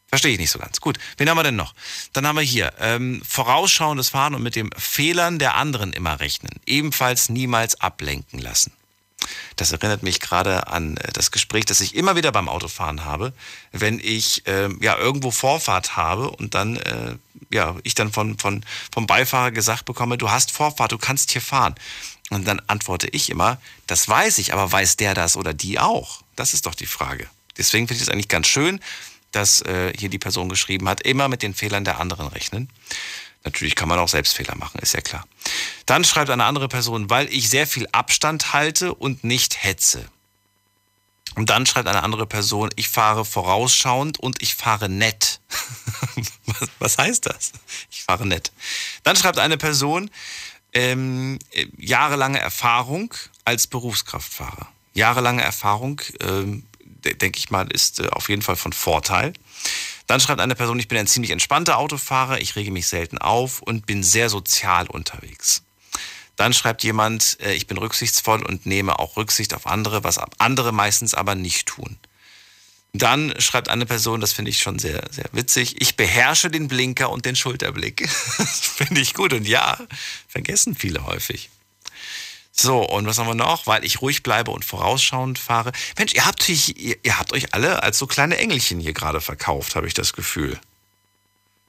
Verstehe 0.08 0.32
ich 0.32 0.38
nicht 0.38 0.50
so 0.50 0.60
ganz. 0.60 0.80
Gut, 0.80 0.98
wen 1.16 1.28
haben 1.28 1.36
wir 1.36 1.42
denn 1.42 1.56
noch? 1.56 1.74
Dann 2.12 2.26
haben 2.26 2.36
wir 2.36 2.42
hier 2.42 2.72
ähm, 2.78 3.20
vorausschauendes 3.28 4.10
Fahren 4.10 4.36
und 4.36 4.42
mit 4.44 4.54
den 4.54 4.70
Fehlern 4.78 5.40
der 5.40 5.56
anderen 5.56 5.92
immer 5.92 6.20
rechnen. 6.20 6.52
Ebenfalls 6.66 7.28
niemals 7.28 7.80
ablenken 7.80 8.38
lassen. 8.38 8.72
Das 9.56 9.72
erinnert 9.72 10.02
mich 10.02 10.20
gerade 10.20 10.68
an 10.68 10.96
äh, 10.96 11.12
das 11.12 11.30
Gespräch, 11.30 11.64
das 11.64 11.80
ich 11.80 11.94
immer 11.94 12.16
wieder 12.16 12.32
beim 12.32 12.48
Autofahren 12.48 13.04
habe, 13.04 13.32
wenn 13.72 13.98
ich 13.98 14.42
ähm, 14.46 14.78
ja 14.82 14.96
irgendwo 14.96 15.30
Vorfahrt 15.30 15.96
habe 15.96 16.30
und 16.30 16.54
dann 16.54 16.76
äh, 16.76 17.16
ja 17.50 17.76
ich 17.82 17.94
dann 17.94 18.12
von, 18.12 18.38
von 18.38 18.64
vom 18.92 19.06
Beifahrer 19.06 19.50
gesagt 19.50 19.84
bekomme, 19.84 20.18
du 20.18 20.30
hast 20.30 20.50
Vorfahrt, 20.50 20.92
du 20.92 20.98
kannst 20.98 21.30
hier 21.30 21.42
fahren. 21.42 21.74
Und 22.30 22.48
dann 22.48 22.60
antworte 22.66 23.08
ich 23.08 23.28
immer, 23.30 23.60
das 23.86 24.08
weiß 24.08 24.38
ich, 24.38 24.52
aber 24.52 24.72
weiß 24.72 24.96
der 24.96 25.14
das 25.14 25.36
oder 25.36 25.52
die 25.52 25.78
auch? 25.78 26.22
Das 26.36 26.54
ist 26.54 26.66
doch 26.66 26.74
die 26.74 26.86
Frage. 26.86 27.28
Deswegen 27.58 27.86
finde 27.86 28.02
ich 28.02 28.08
es 28.08 28.12
eigentlich 28.12 28.28
ganz 28.28 28.46
schön, 28.46 28.80
dass 29.30 29.62
äh, 29.62 29.92
hier 29.96 30.08
die 30.08 30.18
Person 30.18 30.48
geschrieben 30.48 30.88
hat, 30.88 31.02
immer 31.02 31.28
mit 31.28 31.42
den 31.42 31.54
Fehlern 31.54 31.84
der 31.84 32.00
anderen 32.00 32.28
rechnen. 32.28 32.70
Natürlich 33.44 33.74
kann 33.76 33.88
man 33.88 33.98
auch 33.98 34.08
selbst 34.08 34.34
Fehler 34.34 34.56
machen, 34.56 34.78
ist 34.80 34.94
ja 34.94 35.00
klar. 35.02 35.26
Dann 35.86 36.04
schreibt 36.04 36.30
eine 36.30 36.44
andere 36.44 36.68
Person, 36.68 37.10
weil 37.10 37.28
ich 37.32 37.50
sehr 37.50 37.66
viel 37.66 37.86
Abstand 37.92 38.52
halte 38.54 38.94
und 38.94 39.22
nicht 39.22 39.62
hetze. 39.62 40.08
Und 41.36 41.50
dann 41.50 41.66
schreibt 41.66 41.88
eine 41.88 42.02
andere 42.02 42.26
Person, 42.26 42.70
ich 42.76 42.88
fahre 42.88 43.24
vorausschauend 43.24 44.18
und 44.18 44.40
ich 44.40 44.54
fahre 44.54 44.88
nett. 44.88 45.40
was, 46.46 46.68
was 46.78 46.98
heißt 46.98 47.26
das? 47.26 47.52
Ich 47.90 48.04
fahre 48.04 48.24
nett. 48.26 48.52
Dann 49.02 49.16
schreibt 49.16 49.38
eine 49.38 49.58
Person, 49.58 50.10
ähm, 50.72 51.38
äh, 51.50 51.66
jahrelange 51.76 52.38
Erfahrung 52.38 53.12
als 53.44 53.66
Berufskraftfahrer. 53.66 54.68
Jahrelange 54.94 55.42
Erfahrung, 55.42 56.00
ähm, 56.20 56.64
de- 56.80 57.14
denke 57.14 57.38
ich 57.38 57.50
mal, 57.50 57.66
ist 57.70 58.00
äh, 58.00 58.08
auf 58.08 58.28
jeden 58.28 58.42
Fall 58.42 58.56
von 58.56 58.72
Vorteil. 58.72 59.32
Dann 60.06 60.20
schreibt 60.20 60.40
eine 60.40 60.54
Person, 60.54 60.78
ich 60.78 60.88
bin 60.88 60.98
ein 60.98 61.06
ziemlich 61.06 61.30
entspannter 61.30 61.78
Autofahrer, 61.78 62.40
ich 62.40 62.56
rege 62.56 62.70
mich 62.70 62.86
selten 62.86 63.18
auf 63.18 63.62
und 63.62 63.86
bin 63.86 64.02
sehr 64.02 64.28
sozial 64.28 64.86
unterwegs. 64.86 65.62
Dann 66.36 66.52
schreibt 66.52 66.82
jemand, 66.82 67.38
äh, 67.40 67.54
ich 67.54 67.66
bin 67.66 67.78
rücksichtsvoll 67.78 68.44
und 68.44 68.66
nehme 68.66 68.98
auch 68.98 69.16
Rücksicht 69.16 69.54
auf 69.54 69.66
andere, 69.66 70.04
was 70.04 70.18
andere 70.38 70.72
meistens 70.72 71.14
aber 71.14 71.34
nicht 71.34 71.66
tun. 71.66 71.96
Dann 72.92 73.34
schreibt 73.40 73.68
eine 73.68 73.86
Person, 73.86 74.20
das 74.20 74.32
finde 74.32 74.50
ich 74.50 74.60
schon 74.60 74.78
sehr, 74.78 75.02
sehr 75.10 75.28
witzig, 75.32 75.80
ich 75.80 75.96
beherrsche 75.96 76.48
den 76.48 76.68
Blinker 76.68 77.10
und 77.10 77.24
den 77.24 77.34
Schulterblick. 77.34 78.02
das 78.38 78.60
finde 78.60 79.00
ich 79.00 79.14
gut 79.14 79.32
und 79.32 79.46
ja, 79.46 79.78
vergessen 80.28 80.74
viele 80.76 81.04
häufig. 81.04 81.50
So, 82.56 82.82
und 82.82 83.04
was 83.06 83.18
haben 83.18 83.26
wir 83.26 83.34
noch? 83.34 83.66
Weil 83.66 83.84
ich 83.84 84.00
ruhig 84.00 84.22
bleibe 84.22 84.52
und 84.52 84.64
vorausschauend 84.64 85.40
fahre. 85.40 85.72
Mensch, 85.98 86.14
ihr 86.14 86.24
habt, 86.24 86.48
euch, 86.48 86.74
ihr, 86.76 87.18
habt 87.18 87.32
euch 87.32 87.52
alle 87.52 87.82
als 87.82 87.98
so 87.98 88.06
kleine 88.06 88.38
Engelchen 88.38 88.78
hier 88.78 88.92
gerade 88.92 89.20
verkauft, 89.20 89.74
habe 89.74 89.88
ich 89.88 89.94
das 89.94 90.12
Gefühl. 90.12 90.58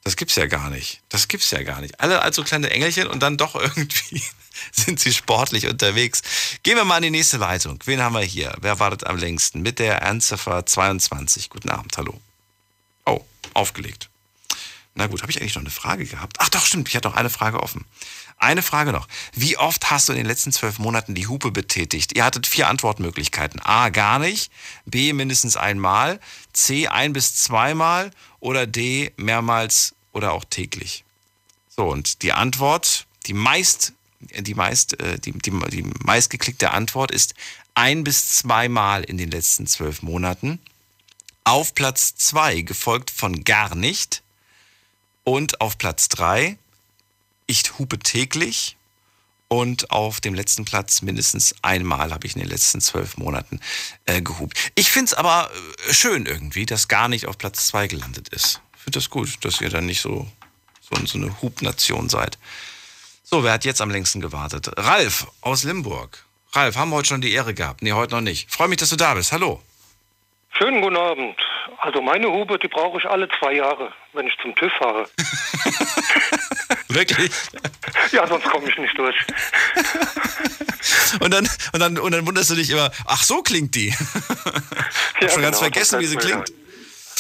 Das 0.04 0.16
gibt's 0.16 0.36
ja 0.36 0.46
gar 0.46 0.70
nicht. 0.70 1.02
Das 1.10 1.28
gibt's 1.28 1.50
ja 1.50 1.64
gar 1.64 1.82
nicht. 1.82 2.00
Alle 2.00 2.22
als 2.22 2.36
so 2.36 2.44
kleine 2.44 2.70
Engelchen 2.70 3.08
und 3.08 3.24
dann 3.24 3.38
doch 3.38 3.56
irgendwie 3.60 4.22
sind 4.72 5.00
sie 5.00 5.12
sportlich 5.12 5.66
unterwegs. 5.66 6.22
Gehen 6.62 6.78
wir 6.78 6.86
mal 6.86 6.98
in 6.98 7.04
die 7.04 7.10
nächste 7.10 7.38
Leitung. 7.38 7.80
Wen 7.86 8.02
haben 8.02 8.14
wir 8.14 8.22
hier? 8.22 8.56
Wer 8.62 8.80
wartet 8.80 9.08
am 9.08 9.18
längsten? 9.18 9.64
Mit 9.64 9.80
der 9.80 10.04
Endziffer 10.04 10.68
22. 10.68 11.50
Guten 11.50 11.70
Abend, 11.70 11.98
hallo. 11.98 12.22
Oh, 13.08 13.22
aufgelegt. 13.56 14.10
Na 14.96 15.08
gut, 15.08 15.22
habe 15.22 15.32
ich 15.32 15.42
eigentlich 15.42 15.56
noch 15.56 15.62
eine 15.62 15.70
Frage 15.70 16.06
gehabt? 16.06 16.38
Ach 16.40 16.48
doch, 16.48 16.66
stimmt, 16.66 16.88
ich 16.88 16.96
hatte 16.96 17.10
noch 17.10 17.18
eine 17.18 17.30
Frage 17.30 17.62
offen. 17.62 17.86
Eine 18.38 18.62
Frage 18.62 18.94
noch. 18.94 19.08
Wie 19.34 19.58
oft 19.58 19.92
hast 19.92 20.08
du 20.08 20.14
in 20.14 20.18
den 20.18 20.26
letzten 20.26 20.54
zwölf 20.54 20.80
Monaten 20.80 21.16
die 21.16 21.28
Hupe 21.28 21.52
betätigt? 21.52 22.16
Ihr 22.16 22.24
hattet 22.24 22.48
vier 22.48 22.70
Antwortmöglichkeiten. 22.70 23.62
A, 23.64 23.90
gar 23.90 24.20
nicht. 24.20 24.52
B, 24.86 25.12
mindestens 25.12 25.58
einmal. 25.58 26.20
C, 26.54 26.88
ein 26.88 27.12
bis 27.12 27.36
zweimal. 27.36 28.12
Oder 28.40 28.68
D, 28.68 29.12
mehrmals 29.18 29.96
oder 30.14 30.32
auch 30.32 30.46
täglich. 30.46 31.04
So, 31.70 31.88
und 31.88 32.22
die 32.22 32.32
Antwort, 32.32 33.06
die 33.26 33.34
meist, 33.34 33.94
die 34.20 34.54
meist, 34.54 35.00
äh, 35.02 35.20
die, 35.20 35.34
die, 35.34 35.52
die 35.72 35.84
meistgeklickte 36.04 36.72
Antwort 36.72 37.12
ist 37.12 37.36
ein 37.74 38.06
bis 38.06 38.30
zweimal 38.30 39.04
in 39.04 39.18
den 39.18 39.30
letzten 39.30 39.68
zwölf 39.68 40.02
Monaten. 40.02 40.60
Auf 41.44 41.76
Platz 41.76 42.16
zwei, 42.16 42.62
gefolgt 42.62 43.12
von 43.12 43.44
gar 43.44 43.76
nicht. 43.76 44.24
Und 45.26 45.60
auf 45.60 45.78
Platz 45.78 46.08
drei 46.08 46.58
ich 47.48 47.78
hupe 47.78 48.00
täglich 48.00 48.76
und 49.48 49.92
auf 49.92 50.20
dem 50.20 50.34
letzten 50.34 50.66
Platz 50.66 51.02
mindestens 51.02 51.56
einmal 51.62 52.12
habe 52.12 52.26
ich 52.26 52.36
in 52.36 52.42
den 52.42 52.50
letzten 52.50 52.82
zwölf 52.82 53.18
Monaten 53.18 53.60
äh, 54.06 54.22
gehupt. 54.22 54.72
Ich 54.76 54.90
finde 54.90 55.12
es 55.12 55.14
aber 55.14 55.52
äh, 55.88 55.94
schön 55.94 56.26
irgendwie, 56.26 56.66
dass 56.66 56.88
gar 56.88 57.08
nicht 57.08 57.28
auf 57.28 57.38
Platz 57.38 57.68
zwei 57.68 57.88
gelandet 57.88 58.30
ist. 58.30 58.62
Ich 58.78 58.84
finde 58.84 58.98
das 58.98 59.10
gut, 59.10 59.46
dass 59.46 59.62
ihr 59.62 59.70
dann 59.70 59.86
nicht 59.86 60.02
so, 60.02 60.28
so, 60.82 61.06
so 61.06 61.18
eine 61.18 61.42
Hubnation 61.42 62.10
seid. 62.10 62.38
So, 63.24 63.44
wer 63.44 63.54
hat 63.54 63.66
jetzt 63.66 63.82
am 63.82 63.90
längsten 63.90 64.22
gewartet? 64.22 64.70
Ralf 64.78 65.28
aus 65.42 65.64
Limburg. 65.64 66.26
Ralf, 66.54 66.76
haben 66.76 66.90
wir 66.90 66.98
heute 66.98 67.10
schon 67.10 67.22
die 67.22 67.32
Ehre 67.32 67.54
gehabt? 67.54 67.82
Nee, 67.82 67.92
heute 67.92 68.16
noch 68.16 68.22
nicht. 68.22 68.52
Freue 68.52 68.68
mich, 68.68 68.78
dass 68.78 68.90
du 68.90 68.96
da 68.96 69.14
bist. 69.14 69.32
Hallo. 69.32 69.62
Schönen 70.52 70.82
guten 70.82 70.98
Abend. 70.98 71.36
Also 71.78 72.02
meine 72.02 72.28
Hube, 72.28 72.60
die 72.60 72.68
brauche 72.68 73.00
ich 73.00 73.06
alle 73.06 73.28
zwei 73.40 73.54
Jahre, 73.54 73.94
wenn 74.14 74.28
ich 74.28 74.38
zum 74.42 74.56
TÜV 74.56 74.72
fahre. 74.74 75.10
Wirklich? 76.90 77.32
Ja, 78.12 78.28
sonst 78.28 78.46
komme 78.46 78.70
ich 78.70 78.78
nicht 78.78 78.98
durch. 78.98 79.16
und, 81.20 81.34
dann, 81.34 81.48
und, 81.74 81.80
dann, 81.80 81.98
und 81.98 82.12
dann 82.12 82.26
wunderst 82.26 82.52
du 82.52 82.56
dich 82.56 82.70
immer, 82.70 82.92
ach 83.06 83.24
so 83.24 83.42
klingt 83.42 83.76
die. 83.76 83.88
ich 83.88 85.22
ja, 85.22 85.30
schon 85.30 85.42
ganz 85.42 85.58
genau, 85.58 85.72
vergessen, 85.72 86.00
wie 86.00 86.06
sie 86.06 86.16
klingt. 86.16 86.52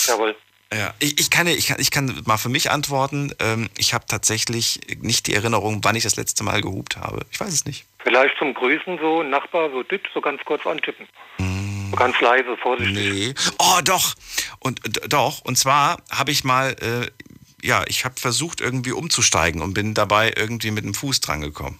Jawohl. 0.08 0.36
Ja, 0.74 0.94
ich, 1.00 1.20
ich, 1.20 1.30
kann, 1.30 1.48
ich, 1.48 1.68
kann, 1.68 1.80
ich 1.80 1.92
kann 1.92 2.22
mal 2.26 2.38
für 2.38 2.50
mich 2.50 2.72
antworten. 2.72 3.34
Ähm, 3.40 3.70
ich 3.78 3.94
habe 3.94 4.06
tatsächlich 4.08 4.80
nicht 5.02 5.28
die 5.28 5.34
Erinnerung, 5.34 5.82
wann 5.84 5.96
ich 5.96 6.04
das 6.04 6.16
letzte 6.16 6.44
Mal 6.44 6.62
gehupt 6.62 6.98
habe. 6.98 7.22
Ich 7.32 7.40
weiß 7.40 7.54
es 7.54 7.66
nicht. 7.66 7.86
Vielleicht 8.00 8.38
zum 8.38 8.54
Grüßen 8.54 8.98
so, 9.00 9.24
Nachbar, 9.24 9.70
so 9.72 9.84
dit, 9.84 10.02
so 10.14 10.22
ganz 10.22 10.44
kurz 10.46 10.66
antippen. 10.66 11.08
Mm. 11.38 11.65
So 11.91 11.95
ganz 11.95 12.20
leise, 12.22 12.57
vorsichtig. 12.57 12.95
Nee. 12.95 13.34
Oh, 13.60 13.82
doch. 13.84 14.16
Und 14.60 14.82
doch. 15.10 15.41
Und 15.41 15.57
zwar 15.57 15.98
habe 16.12 16.32
ich 16.32 16.44
mal, 16.44 16.76
äh, 16.82 17.66
ja, 17.66 17.84
ich 17.88 18.06
habe 18.06 18.20
versucht, 18.20 18.62
irgendwie 18.62 18.91
umzusteigen 18.91 19.62
und 19.62 19.74
bin 19.74 19.94
dabei 19.94 20.34
irgendwie 20.36 20.72
mit 20.72 20.84
dem 20.84 20.94
Fuß 20.94 21.22
dran 21.22 21.41
gekommen. 21.41 21.80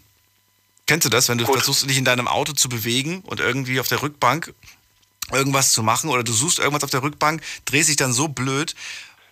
Kennst 0.88 1.06
du 1.06 1.10
das, 1.10 1.30
wenn 1.30 1.38
du 1.38 1.45
Gut. 1.45 1.56
versuchst, 1.56 1.90
dich 1.90 1.98
in 1.98 2.06
deinem 2.06 2.27
Auto 2.27 2.53
zu 2.53 2.69
bewegen 2.69 3.22
und 3.22 3.40
irgendwie 3.40 3.80
auf 3.80 3.88
der 3.88 4.02
Rückbank 4.02 4.53
irgendwas 5.32 5.72
zu 5.72 5.82
machen 5.82 6.10
oder 6.10 6.23
du 6.23 6.32
suchst 6.32 6.60
irgendwas 6.60 6.84
auf 6.84 6.91
der 6.91 7.02
Rückbank, 7.02 7.41
drehst 7.65 7.90
dich 7.90 7.95
dann 7.95 8.14
so 8.14 8.27
blöd 8.27 8.76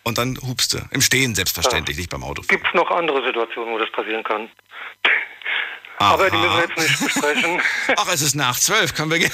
und 0.04 0.18
dann 0.18 0.38
hupst 0.42 0.74
du. 0.74 0.80
Im 0.92 1.02
Stehen 1.02 1.36
selbstverständlich, 1.36 1.98
ja. 1.98 2.02
nicht 2.02 2.10
beim 2.10 2.24
Auto. 2.24 2.42
Gibt 2.48 2.68
es 2.68 2.74
noch 2.74 2.90
andere 2.90 3.24
Situationen, 3.26 3.74
wo 3.74 3.78
das 3.78 3.92
passieren 3.92 4.24
kann? 4.24 4.50
Aha. 6.04 6.14
Aber 6.16 6.30
die 6.30 6.38
müssen 6.38 6.54
wir 6.54 6.62
jetzt 6.62 6.78
nicht 6.78 7.00
besprechen. 7.00 7.62
Ach, 7.98 8.14
es 8.14 8.22
ist 8.22 8.36
nach 8.36 8.60
zwölf, 8.60 8.94
können 8.94 9.12
wir. 9.12 9.30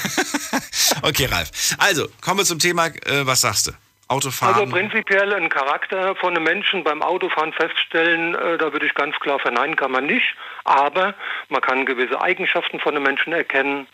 okay, 1.02 1.26
Ralf. 1.26 1.50
Also, 1.80 2.08
kommen 2.22 2.40
wir 2.40 2.46
zum 2.46 2.60
Thema, 2.60 2.88
äh, 2.88 3.26
was 3.26 3.42
sagst 3.42 3.68
du? 3.68 3.72
Autofahren? 4.08 4.56
Also 4.56 4.72
prinzipiell 4.72 5.34
ein 5.34 5.50
Charakter 5.50 6.16
von 6.16 6.36
einem 6.36 6.44
Menschen 6.44 6.84
beim 6.84 7.02
Autofahren 7.02 7.54
feststellen, 7.54 8.34
äh, 8.36 8.58
da 8.58 8.74
würde 8.74 8.86
ich 8.88 8.94
ganz 8.96 9.16
klar 9.20 9.40
verneinen, 9.40 9.76
kann 9.76 9.92
man 9.92 10.06
nicht. 10.06 10.36
Aber 10.64 11.14
man 11.50 11.62
kann 11.62 11.86
gewisse 11.86 12.20
Eigenschaften 12.20 12.80
von 12.80 12.96
einem 12.96 13.04
Menschen 13.04 13.34
erkennen. 13.34 13.88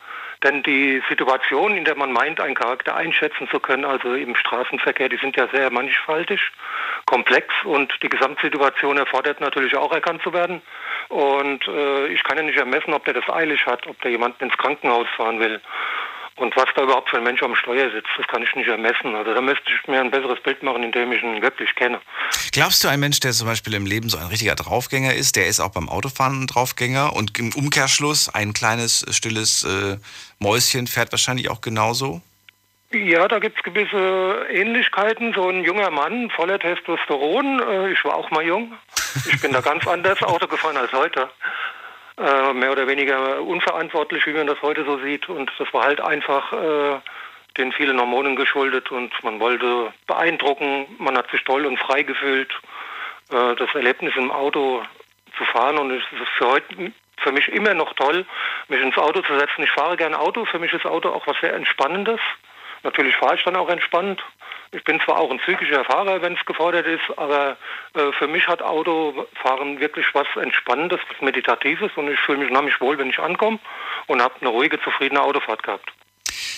Denn 0.45 0.61
die 0.61 1.01
Situation, 1.09 1.76
in 1.76 1.85
der 1.85 1.95
man 1.95 2.11
meint, 2.11 2.39
einen 2.39 2.53
Charakter 2.53 2.95
einschätzen 2.95 3.47
zu 3.49 3.59
können, 3.59 3.84
also 3.84 4.13
im 4.13 4.35
Straßenverkehr, 4.35 5.09
die 5.09 5.17
sind 5.17 5.35
ja 5.35 5.47
sehr 5.51 5.72
mannigfaltig, 5.72 6.39
komplex 7.07 7.47
und 7.63 7.91
die 8.03 8.09
Gesamtsituation 8.09 8.99
erfordert 8.99 9.41
natürlich 9.41 9.76
auch 9.76 9.91
erkannt 9.91 10.22
zu 10.22 10.34
werden. 10.34 10.61
Und 11.09 11.67
äh, 11.67 12.07
ich 12.09 12.23
kann 12.23 12.38
ja 12.38 12.43
nicht 12.43 12.59
ermessen, 12.59 12.93
ob 12.93 13.05
der 13.05 13.15
das 13.15 13.27
eilig 13.27 13.65
hat, 13.65 13.88
ob 13.88 13.99
der 14.03 14.11
jemanden 14.11 14.43
ins 14.43 14.57
Krankenhaus 14.57 15.07
fahren 15.17 15.39
will. 15.39 15.59
Und 16.38 16.53
was 16.57 16.66
da 16.76 16.84
überhaupt 16.84 17.10
für 17.10 17.18
ein 17.18 17.24
Mensch 17.24 17.41
am 17.44 17.56
Steuer 17.56 17.90
sitzt, 17.91 18.10
das 18.18 18.28
kann 18.28 18.44
ich 18.44 18.53
nicht 18.56 18.68
ermessen. 18.68 19.16
Also 19.16 19.34
da 19.34 19.40
müsste 19.40 19.64
ich 19.68 19.88
mir 19.88 20.02
ein 20.02 20.12
besseres 20.12 20.41
Bild 20.41 20.62
machen, 20.64 20.84
indem 20.84 21.14
ich 21.14 21.24
ihn 21.24 21.41
wirklich 21.41 21.74
kenne. 21.76 22.02
Glaubst 22.52 22.84
du, 22.84 22.90
ein 22.90 22.99
Mensch, 22.99 23.22
der 23.22 23.32
zum 23.32 23.48
Beispiel 23.48 23.74
im 23.74 23.86
Leben 23.86 24.10
so 24.10 24.18
ein 24.18 24.28
richtiger 24.28 24.56
Draufgänger 24.56 25.14
ist, 25.14 25.38
der 25.38 25.48
ist 25.48 25.62
auch 25.62 25.72
beim 25.72 25.88
Autofahren 25.88 26.44
ein 26.44 26.48
Draufgänger 26.48 27.14
und 27.14 27.40
im 27.40 27.53
Umkehrschluss 27.56 28.28
ein 28.28 28.52
kleines, 28.52 29.06
stilles 29.12 29.64
äh, 29.64 29.98
Mäuschen 30.40 30.88
fährt 30.88 31.14
wahrscheinlich 31.14 31.49
auch 31.49 31.62
genauso? 31.62 32.22
Ja, 32.91 33.28
da 33.30 33.40
gibt 33.40 33.57
es 33.57 33.64
gewisse 33.64 34.45
Ähnlichkeiten. 34.52 35.34
So 35.34 35.49
ein 35.49 35.64
junger 35.64 35.90
Mann 35.90 36.30
voller 36.32 36.60
Testosteron. 36.60 37.62
Äh, 37.62 37.91
ich 37.91 38.03
war 38.03 38.16
auch 38.16 38.30
mal 38.32 38.45
jung. 38.45 38.74
Ich 39.32 39.40
bin 39.41 39.53
da 39.53 39.62
ganz 39.62 39.88
anders 39.88 40.22
Auto 40.22 40.48
gefahren 40.48 40.76
als 40.76 40.91
heute 40.91 41.30
äh, 42.17 42.53
mehr 42.53 42.71
oder 42.71 42.87
weniger 42.87 43.41
unverantwortlich, 43.41 44.25
wie 44.25 44.33
man 44.33 44.47
das 44.47 44.61
heute 44.61 44.85
so 44.85 44.97
sieht. 44.99 45.27
Und 45.29 45.51
das 45.57 45.73
war 45.73 45.83
halt 45.83 46.01
einfach 46.01 46.53
äh, 46.53 46.99
den 47.57 47.71
vielen 47.71 47.99
Hormonen 47.99 48.35
geschuldet 48.35 48.91
und 48.91 49.11
man 49.23 49.39
wollte 49.39 49.93
beeindrucken, 50.07 50.87
man 50.97 51.17
hat 51.17 51.29
sich 51.31 51.43
toll 51.43 51.65
und 51.65 51.77
frei 51.79 52.03
gefühlt. 52.03 52.51
Äh, 53.31 53.55
das 53.55 53.73
Erlebnis 53.73 54.13
im 54.15 54.31
Auto 54.31 54.83
zu 55.37 55.43
fahren 55.45 55.77
und 55.77 55.91
es 55.91 56.03
ist 56.11 56.29
für 56.37 56.47
heute 56.47 56.93
für 57.17 57.31
mich 57.31 57.47
immer 57.49 57.73
noch 57.73 57.93
toll, 57.93 58.25
mich 58.67 58.81
ins 58.81 58.97
Auto 58.97 59.21
zu 59.21 59.39
setzen. 59.39 59.63
Ich 59.63 59.71
fahre 59.71 59.97
gerne 59.97 60.19
Auto, 60.19 60.45
für 60.45 60.59
mich 60.59 60.73
ist 60.73 60.85
Auto 60.85 61.09
auch 61.09 61.25
was 61.27 61.37
sehr 61.39 61.53
Entspannendes. 61.53 62.19
Natürlich 62.83 63.15
fahre 63.15 63.35
ich 63.35 63.43
dann 63.43 63.55
auch 63.55 63.69
entspannt. 63.69 64.23
Ich 64.71 64.83
bin 64.83 64.99
zwar 65.01 65.19
auch 65.19 65.31
ein 65.31 65.39
zügiger 65.45 65.83
Fahrer, 65.85 66.21
wenn 66.21 66.33
es 66.33 66.45
gefordert 66.45 66.85
ist, 66.87 67.17
aber 67.17 67.57
äh, 67.93 68.11
für 68.17 68.27
mich 68.27 68.47
hat 68.47 68.61
Autofahren 68.61 69.79
wirklich 69.79 70.05
was 70.13 70.27
Entspannendes, 70.41 70.99
was 71.09 71.21
Meditatives 71.21 71.91
und 71.95 72.11
ich 72.11 72.19
fühle 72.19 72.39
mich 72.39 72.49
unheimlich 72.49 72.79
wohl, 72.81 72.97
wenn 72.97 73.09
ich 73.09 73.19
ankomme 73.19 73.59
und 74.07 74.21
habe 74.21 74.35
eine 74.41 74.49
ruhige, 74.49 74.81
zufriedene 74.81 75.21
Autofahrt 75.21 75.63
gehabt. 75.63 75.91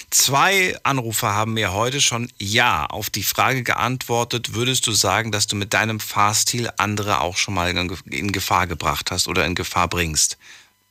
Zwei 0.10 0.76
Anrufer 0.84 1.36
haben 1.36 1.54
mir 1.54 1.74
heute 1.74 2.00
schon 2.00 2.32
Ja 2.38 2.86
auf 2.86 3.10
die 3.10 3.24
Frage 3.24 3.64
geantwortet. 3.64 4.56
Würdest 4.56 4.88
du 4.88 4.92
sagen, 4.92 5.32
dass 5.32 5.48
du 5.48 5.56
mit 5.56 5.74
deinem 5.74 6.00
Fahrstil 6.00 6.70
andere 6.78 7.22
auch 7.22 7.36
schon 7.36 7.54
mal 7.54 7.70
in 7.70 8.32
Gefahr 8.32 8.68
gebracht 8.68 9.12
hast 9.12 9.28
oder 9.28 9.46
in 9.46 9.54
Gefahr 9.54 9.90
bringst? 9.90 10.38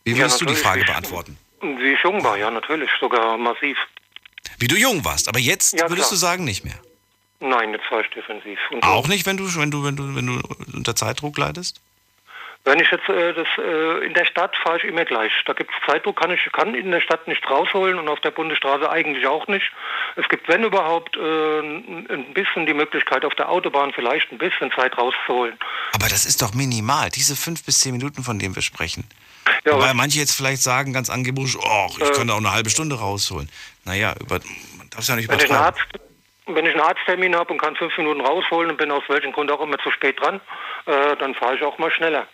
Wie 0.05 0.17
würdest 0.17 0.41
ja, 0.41 0.47
du 0.47 0.53
die 0.53 0.61
Frage 0.61 0.85
beantworten? 0.85 1.39
Wie 1.63 1.95
ich 1.95 2.03
jung 2.03 2.23
war, 2.23 2.37
ja, 2.37 2.51
natürlich, 2.51 2.91
sogar 3.01 3.37
massiv. 3.39 3.77
Wie 4.59 4.69
du 4.69 4.77
jung 4.77 5.05
warst, 5.05 5.29
aber 5.29 5.41
jetzt 5.41 5.73
ja, 5.73 5.89
würdest 5.89 6.09
klar. 6.09 6.11
du 6.11 6.17
sagen 6.17 6.45
nicht 6.45 6.65
mehr. 6.65 6.79
Nein, 7.41 7.73
jetzt 7.73 7.91
war 7.91 8.01
ich 8.01 8.11
defensiv. 8.11 8.59
Und 8.71 8.83
auch 8.83 9.09
nicht, 9.09 9.27
wenn 9.27 9.37
du, 9.37 9.45
wenn 9.57 9.71
du, 9.71 9.85
wenn 9.85 9.97
du, 9.97 10.15
wenn 10.15 10.27
du 10.27 10.41
unter 10.75 10.97
Zeitdruck 10.97 11.37
leidest? 11.37 11.81
Wenn 12.67 12.81
ich 12.81 12.91
jetzt 12.91 13.09
äh, 13.09 13.33
das 13.33 13.47
äh, 13.59 14.05
in 14.05 14.13
der 14.15 14.25
Stadt 14.25 14.57
fahre 14.57 14.79
ich 14.79 14.85
immer 14.85 15.05
gleich. 15.05 15.31
Da 15.45 15.53
gibt 15.53 15.71
es 15.71 15.77
Zeitdruck, 15.87 16.19
kann 16.19 16.33
ich 16.33 16.41
kann 16.53 16.75
in 16.75 16.91
der 16.91 17.01
Stadt 17.01 17.29
nicht 17.29 17.49
rausholen 17.49 17.97
und 17.97 18.09
auf 18.09 18.19
der 18.21 18.33
Bundesstraße 18.33 18.91
eigentlich 18.91 19.25
auch 19.29 19.47
nicht. 19.47 19.71
Es 20.17 20.29
gibt, 20.29 20.49
wenn 20.49 20.65
überhaupt, 20.65 21.17
äh, 21.17 21.61
ein 21.61 22.35
bisschen 22.35 22.67
die 22.67 22.75
Möglichkeit, 22.75 23.25
auf 23.25 23.37
der 23.37 23.51
Autobahn 23.51 23.93
vielleicht 23.93 24.33
ein 24.33 24.39
bisschen 24.39 24.73
Zeit 24.73 24.99
rauszuholen. 24.99 25.57
Aber 25.93 26.09
das 26.09 26.27
ist 26.27 26.43
doch 26.43 26.55
minimal, 26.55 27.09
diese 27.11 27.37
fünf 27.37 27.65
bis 27.65 27.79
zehn 27.79 27.93
Minuten, 27.93 28.25
von 28.25 28.41
denen 28.41 28.57
wir 28.57 28.63
sprechen. 28.63 29.05
Ja, 29.65 29.79
Weil 29.79 29.95
manche 29.95 30.19
jetzt 30.19 30.35
vielleicht 30.35 30.63
sagen, 30.63 30.93
ganz 30.93 31.09
angeblich, 31.09 31.57
oh, 31.57 31.87
ich 31.91 32.01
äh, 32.01 32.13
könnte 32.15 32.35
auch 32.35 32.39
eine 32.39 32.53
halbe 32.53 32.71
Stunde 32.71 32.99
rausholen. 32.99 33.49
Naja, 33.85 34.13
über, 34.19 34.41
man 34.77 34.91
darf 34.91 35.03
es 35.03 35.09
ja 35.09 35.15
nicht 35.15 35.27
übertreiben. 35.27 35.55
Wenn 35.55 36.01
ich 36.01 36.16
wenn 36.47 36.67
ich 36.67 36.73
einen 36.73 36.81
Arzttermin 36.81 37.37
habe 37.37 37.53
und 37.53 37.61
kann 37.61 37.77
fünf 37.77 37.97
Minuten 37.99 38.21
rausholen 38.21 38.71
und 38.71 38.77
bin 38.77 38.91
aus 38.91 39.03
welchem 39.09 39.33
Grund 39.33 39.51
auch 39.51 39.61
immer 39.61 39.79
zu 39.79 39.91
spät 39.91 40.21
dran, 40.21 40.41
äh, 40.87 41.17
dann 41.17 41.35
fahre 41.35 41.57
ich 41.57 41.63
auch 41.63 41.79
mal 41.79 41.91
schneller. 41.91 42.27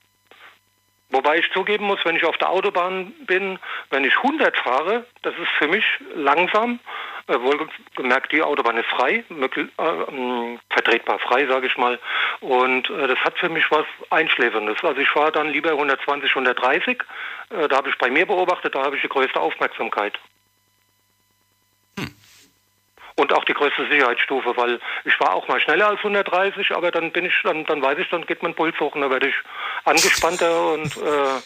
Wobei 1.13 1.39
ich 1.39 1.53
zugeben 1.53 1.87
muss, 1.87 2.03
wenn 2.05 2.17
ich 2.17 2.25
auf 2.25 2.39
der 2.39 2.49
Autobahn 2.49 3.13
bin, 3.27 3.59
wenn 3.91 4.05
ich 4.05 4.17
100 4.17 4.57
fahre, 4.57 5.05
das 5.21 5.35
ist 5.35 5.51
für 5.59 5.69
mich 5.69 5.85
langsam. 6.15 6.81
Äh, 7.29 7.39
wohlgemerkt, 7.41 8.33
die 8.33 8.43
Autobahn 8.43 8.79
ist 8.79 8.89
frei, 8.89 9.23
möglich, 9.29 9.69
äh, 9.79 9.83
äh, 9.85 10.59
vertretbar 10.71 11.19
frei, 11.19 11.47
sage 11.47 11.67
ich 11.67 11.77
mal. 11.77 11.99
Und 12.41 12.91
äh, 12.91 13.07
das 13.07 13.19
hat 13.21 13.39
für 13.39 13.49
mich 13.49 13.71
was 13.71 13.85
Einschläferndes. 14.11 14.83
Also 14.83 15.01
ich 15.01 15.09
fahre 15.09 15.33
dann 15.33 15.51
lieber 15.51 15.71
120, 15.71 16.31
130. 16.31 17.03
Äh, 17.51 17.69
da 17.69 17.77
habe 17.77 17.91
ich 17.91 17.99
bei 17.99 18.11
mir 18.11 18.27
beobachtet, 18.27 18.75
da 18.75 18.83
habe 18.83 18.97
ich 18.97 19.03
die 19.03 19.09
größte 19.09 19.39
Aufmerksamkeit. 19.39 20.19
Und 23.17 23.33
auch 23.33 23.45
die 23.45 23.55
größte 23.55 23.87
Sicherheitsstufe, 23.89 24.57
weil 24.57 24.81
ich 25.05 25.19
war 25.21 25.35
auch 25.35 25.47
mal 25.49 25.61
schneller 25.61 25.89
als 25.89 25.99
130, 25.99 26.73
aber 26.73 26.91
dann 26.91 27.13
bin 27.13 27.27
ich, 27.27 27.35
dann, 27.45 27.65
dann 27.67 27.83
weiß 27.83 27.99
ich, 27.99 28.09
dann 28.09 28.27
geht 28.27 28.43
mein 28.43 28.55
Puls 28.55 28.79
hoch 28.81 28.95
und 28.95 29.03
dann 29.03 29.11
werde 29.11 29.29
ich 29.29 29.35
angespannter 29.85 30.73
und 30.73 30.97
äh, 30.97 31.41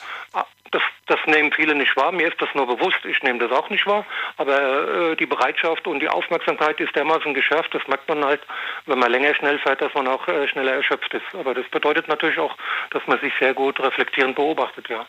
das, 0.70 0.82
das 1.06 1.18
nehmen 1.26 1.52
viele 1.52 1.74
nicht 1.74 1.96
wahr. 1.96 2.12
Mir 2.12 2.28
ist 2.28 2.40
das 2.40 2.48
nur 2.54 2.66
bewusst, 2.66 2.98
ich 3.04 3.22
nehme 3.22 3.38
das 3.38 3.50
auch 3.50 3.70
nicht 3.70 3.86
wahr. 3.86 4.04
Aber 4.36 5.12
äh, 5.12 5.16
die 5.16 5.26
Bereitschaft 5.26 5.86
und 5.86 6.00
die 6.00 6.08
Aufmerksamkeit 6.08 6.80
ist 6.80 6.94
dermaßen 6.94 7.34
geschärft, 7.34 7.74
das 7.74 7.86
merkt 7.88 8.08
man 8.08 8.24
halt, 8.24 8.40
wenn 8.86 8.98
man 8.98 9.10
länger 9.10 9.34
schnell 9.34 9.58
fährt, 9.58 9.80
dass 9.80 9.94
man 9.94 10.06
auch 10.08 10.26
äh, 10.28 10.48
schneller 10.48 10.72
erschöpft 10.72 11.14
ist. 11.14 11.24
Aber 11.34 11.54
das 11.54 11.68
bedeutet 11.70 12.08
natürlich 12.08 12.38
auch, 12.38 12.56
dass 12.90 13.02
man 13.06 13.20
sich 13.20 13.32
sehr 13.38 13.54
gut 13.54 13.80
reflektierend 13.80 14.36
beobachtet, 14.36 14.88
ja. 14.88 15.06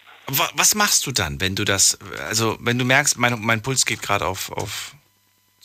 Was 0.55 0.75
machst 0.75 1.07
du 1.07 1.13
dann, 1.13 1.39
wenn 1.39 1.55
du 1.55 1.63
das, 1.63 1.97
also 2.27 2.57
wenn 2.59 2.77
du 2.77 2.83
merkst, 2.83 3.17
mein, 3.17 3.39
mein 3.39 3.61
Puls 3.61 3.85
geht 3.85 4.01
gerade 4.01 4.25
auf, 4.25 4.51
auf 4.51 4.91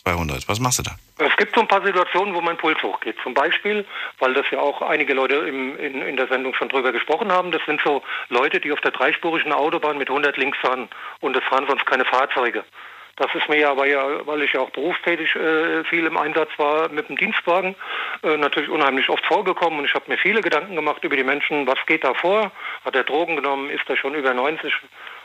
200, 0.05 0.49
was 0.49 0.59
machst 0.59 0.81
du 0.81 0.83
dann? 0.83 0.97
Es 1.19 1.37
gibt 1.37 1.55
so 1.55 1.61
ein 1.61 1.69
paar 1.69 1.85
Situationen, 1.85 2.35
wo 2.35 2.41
mein 2.41 2.57
Puls 2.57 2.83
hochgeht. 2.83 3.17
Zum 3.23 3.35
Beispiel, 3.35 3.85
weil 4.19 4.35
das 4.35 4.45
ja 4.51 4.59
auch 4.59 4.83
einige 4.83 5.15
Leute 5.15 5.37
im, 5.37 5.79
in, 5.79 6.03
in 6.03 6.17
der 6.17 6.27
Sendung 6.27 6.55
schon 6.55 6.69
drüber 6.69 6.93
gesprochen 6.93 7.31
haben, 7.31 7.53
das 7.53 7.63
sind 7.67 7.81
so 7.85 8.03
Leute, 8.29 8.61
die 8.61 8.73
auf 8.73 8.81
der 8.81 8.91
dreispurigen 8.91 9.53
Autobahn 9.53 9.99
mit 9.99 10.09
100 10.09 10.37
links 10.37 10.59
fahren 10.59 10.89
und 11.21 11.37
es 11.37 11.45
fahren 11.45 11.67
sonst 11.69 11.87
keine 11.87 12.05
Fahrzeuge. 12.05 12.65
Das 13.17 13.33
ist 13.35 13.49
mir 13.49 13.59
ja, 13.59 13.77
weil, 13.77 13.91
ja, 13.91 14.27
weil 14.27 14.43
ich 14.43 14.55
ja 14.55 14.61
auch 14.61 14.71
berufstätig 14.71 15.37
äh, 15.37 15.85
viel 15.85 16.07
im 16.07 16.17
Einsatz 16.17 16.49
war 16.57 16.89
mit 16.89 17.09
dem 17.09 17.17
Dienstwagen, 17.17 17.77
äh, 18.23 18.37
natürlich 18.39 18.71
unheimlich 18.71 19.09
oft 19.11 19.25
vorgekommen 19.27 19.79
und 19.79 19.85
ich 19.85 19.95
habe 19.95 20.11
mir 20.11 20.17
viele 20.17 20.41
Gedanken 20.41 20.75
gemacht 20.75 21.05
über 21.05 21.15
die 21.15 21.23
Menschen, 21.23 21.67
was 21.67 21.79
geht 21.87 22.05
da 22.05 22.15
vor, 22.15 22.51
hat 22.85 22.97
er 22.97 23.05
Drogen 23.05 23.37
genommen, 23.37 23.69
ist 23.69 23.89
er 23.89 23.97
schon 23.97 24.15
über 24.15 24.33
90 24.33 24.73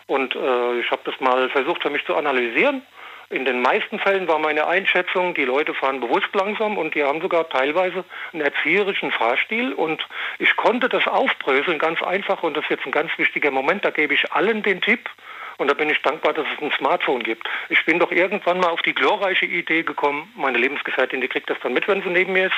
und 0.07 0.35
äh, 0.35 0.79
ich 0.79 0.91
habe 0.91 1.01
das 1.05 1.19
mal 1.21 1.49
versucht 1.49 1.81
für 1.81 1.89
mich 1.89 2.05
zu 2.05 2.15
analysieren 2.15 2.81
in 3.29 3.43
den 3.43 3.61
meisten 3.61 3.99
Fällen 3.99 4.27
war 4.27 4.39
meine 4.39 4.67
Einschätzung, 4.67 5.33
die 5.33 5.43
Leute 5.43 5.73
fahren 5.73 5.99
bewusst 5.99 6.29
langsam 6.33 6.77
und 6.77 6.95
die 6.95 7.03
haben 7.03 7.21
sogar 7.21 7.49
teilweise 7.49 8.05
einen 8.31 8.41
erzieherischen 8.41 9.11
Fahrstil 9.11 9.73
und 9.73 10.05
ich 10.39 10.55
konnte 10.55 10.87
das 10.87 11.05
aufbröseln 11.07 11.77
ganz 11.77 12.01
einfach 12.01 12.43
und 12.43 12.55
das 12.55 12.63
ist 12.65 12.71
jetzt 12.71 12.85
ein 12.85 12.91
ganz 12.91 13.11
wichtiger 13.17 13.51
Moment, 13.51 13.83
da 13.83 13.89
gebe 13.89 14.13
ich 14.13 14.31
allen 14.31 14.63
den 14.63 14.79
Tipp 14.79 15.09
und 15.57 15.69
da 15.69 15.73
bin 15.73 15.89
ich 15.89 16.01
dankbar, 16.03 16.33
dass 16.33 16.45
es 16.55 16.63
ein 16.63 16.71
Smartphone 16.77 17.23
gibt. 17.23 17.47
Ich 17.69 17.83
bin 17.85 17.99
doch 17.99 18.11
irgendwann 18.11 18.59
mal 18.59 18.69
auf 18.69 18.81
die 18.83 18.93
glorreiche 18.93 19.45
Idee 19.45 19.83
gekommen, 19.83 20.31
meine 20.35 20.57
Lebensgefährtin, 20.57 21.19
die 21.19 21.27
kriegt 21.27 21.49
das 21.49 21.57
dann 21.61 21.73
mit, 21.73 21.87
wenn 21.87 22.03
sie 22.03 22.09
neben 22.09 22.31
mir 22.31 22.47
ist, 22.47 22.55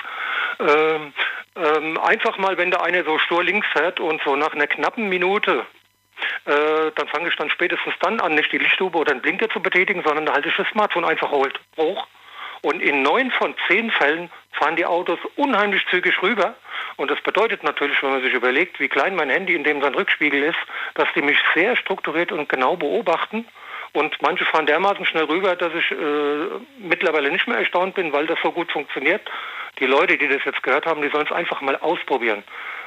ähm, 0.59 1.13
ähm, 1.55 1.97
einfach 1.97 2.37
mal, 2.37 2.57
wenn 2.57 2.71
da 2.71 2.81
einer 2.81 3.03
so 3.03 3.17
stur 3.17 3.43
links 3.43 3.67
fährt 3.73 3.99
und 3.99 4.21
so 4.23 4.35
nach 4.35 4.53
einer 4.53 4.67
knappen 4.67 5.09
Minute 5.09 5.65
äh, 6.45 6.91
dann 6.95 7.07
fange 7.07 7.29
ich 7.29 7.35
dann 7.35 7.49
spätestens 7.49 7.93
dann 8.01 8.19
an, 8.19 8.35
nicht 8.35 8.51
die 8.51 8.57
Lichthupe 8.57 8.97
oder 8.97 9.13
den 9.13 9.21
Blinker 9.21 9.49
zu 9.49 9.61
betätigen, 9.61 10.03
sondern 10.03 10.25
da 10.25 10.33
halte 10.33 10.49
ich 10.49 10.55
das 10.55 10.67
Smartphone 10.69 11.05
einfach 11.05 11.31
hoch. 11.31 12.07
Und 12.61 12.81
in 12.81 13.03
neun 13.03 13.31
von 13.31 13.55
zehn 13.67 13.89
Fällen 13.91 14.29
fahren 14.51 14.75
die 14.75 14.85
Autos 14.85 15.19
unheimlich 15.37 15.85
zügig 15.89 16.21
rüber. 16.21 16.55
Und 16.97 17.09
das 17.09 17.21
bedeutet 17.21 17.63
natürlich, 17.63 18.01
wenn 18.03 18.11
man 18.11 18.21
sich 18.21 18.33
überlegt, 18.33 18.79
wie 18.79 18.89
klein 18.89 19.15
mein 19.15 19.29
Handy 19.29 19.55
in 19.55 19.63
dem 19.63 19.81
sein 19.81 19.95
Rückspiegel 19.95 20.43
ist, 20.43 20.59
dass 20.95 21.07
die 21.15 21.21
mich 21.21 21.37
sehr 21.53 21.77
strukturiert 21.77 22.31
und 22.31 22.49
genau 22.49 22.75
beobachten. 22.75 23.45
Und 23.93 24.21
manche 24.21 24.45
fahren 24.45 24.65
dermaßen 24.65 25.05
schnell 25.05 25.23
rüber, 25.23 25.55
dass 25.55 25.73
ich 25.73 25.91
äh, 25.91 25.95
mittlerweile 26.77 27.31
nicht 27.31 27.47
mehr 27.47 27.57
erstaunt 27.57 27.95
bin, 27.95 28.11
weil 28.11 28.27
das 28.27 28.37
so 28.43 28.51
gut 28.51 28.71
funktioniert. 28.71 29.21
Die 29.79 29.85
Leute, 29.85 30.17
die 30.17 30.27
das 30.27 30.43
jetzt 30.45 30.61
gehört 30.63 30.85
haben, 30.85 31.01
die 31.01 31.09
sollen 31.09 31.25
es 31.25 31.31
einfach 31.31 31.61
mal 31.61 31.75
ausprobieren. 31.77 32.43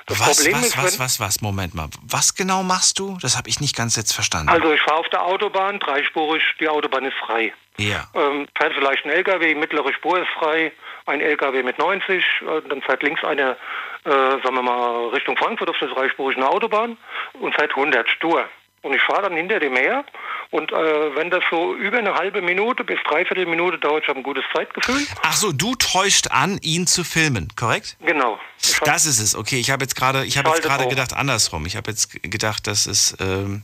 Das 0.06 0.20
was, 0.20 0.36
Problem 0.36 0.54
was, 0.56 0.66
ist, 0.66 0.76
was, 0.76 0.98
wenn, 0.98 1.04
was, 1.04 1.20
was, 1.20 1.40
Moment 1.42 1.74
mal. 1.74 1.88
Was 2.02 2.34
genau 2.34 2.62
machst 2.62 2.98
du? 2.98 3.18
Das 3.22 3.36
habe 3.36 3.48
ich 3.48 3.60
nicht 3.60 3.76
ganz 3.76 3.96
jetzt 3.96 4.12
verstanden. 4.12 4.48
Also 4.48 4.72
ich 4.72 4.80
fahre 4.80 4.98
auf 4.98 5.08
der 5.10 5.24
Autobahn, 5.24 5.78
dreispurig, 5.78 6.42
die 6.60 6.68
Autobahn 6.68 7.04
ist 7.04 7.16
frei. 7.24 7.52
Ja. 7.78 8.08
Ähm, 8.14 8.48
fährt 8.56 8.74
vielleicht 8.74 9.04
ein 9.04 9.10
LKW, 9.10 9.54
mittlere 9.54 9.92
Spur 9.94 10.20
ist 10.20 10.28
frei, 10.38 10.72
ein 11.06 11.20
LKW 11.20 11.62
mit 11.62 11.78
90, 11.78 12.16
äh, 12.16 12.68
dann 12.68 12.82
fährt 12.82 13.02
links 13.02 13.24
eine, 13.24 13.56
äh, 14.04 14.10
sagen 14.10 14.54
wir 14.54 14.62
mal, 14.62 15.08
Richtung 15.08 15.36
Frankfurt 15.36 15.70
auf 15.70 15.78
der 15.78 15.88
dreispurigen 15.88 16.42
Autobahn 16.42 16.96
und 17.34 17.54
fährt 17.54 17.70
100 17.70 18.08
stur. 18.08 18.48
Und 18.82 18.94
ich 18.94 19.02
fahre 19.02 19.22
dann 19.22 19.36
hinter 19.36 19.60
dem 19.60 19.76
her 19.76 20.04
und 20.50 20.70
äh, 20.70 21.16
wenn 21.16 21.30
das 21.30 21.42
so 21.50 21.74
über 21.74 21.98
eine 21.98 22.14
halbe 22.14 22.42
Minute 22.42 22.84
bis 22.84 22.98
dreiviertel 23.08 23.46
Minute 23.46 23.78
dauert, 23.78 24.02
ich 24.02 24.08
habe 24.08 24.20
ein 24.20 24.22
gutes 24.22 24.44
Zeitgefühl. 24.54 25.06
Ach 25.22 25.32
so, 25.32 25.50
du 25.50 25.74
täuscht 25.76 26.28
an, 26.30 26.58
ihn 26.62 26.86
zu 26.86 27.04
filmen, 27.04 27.48
korrekt? 27.56 27.96
Genau. 28.04 28.38
Das 28.84 29.06
ist 29.06 29.18
es. 29.18 29.34
Okay, 29.34 29.58
ich 29.58 29.70
habe 29.70 29.84
jetzt 29.84 29.96
gerade, 29.96 30.26
ich 30.26 30.36
habe 30.36 30.50
jetzt 30.50 30.62
gerade 30.62 30.88
gedacht 30.88 31.14
andersrum. 31.14 31.64
Ich 31.64 31.76
habe 31.76 31.90
jetzt 31.90 32.22
gedacht, 32.22 32.66
dass 32.66 32.86
es, 32.86 33.16
ähm, 33.18 33.62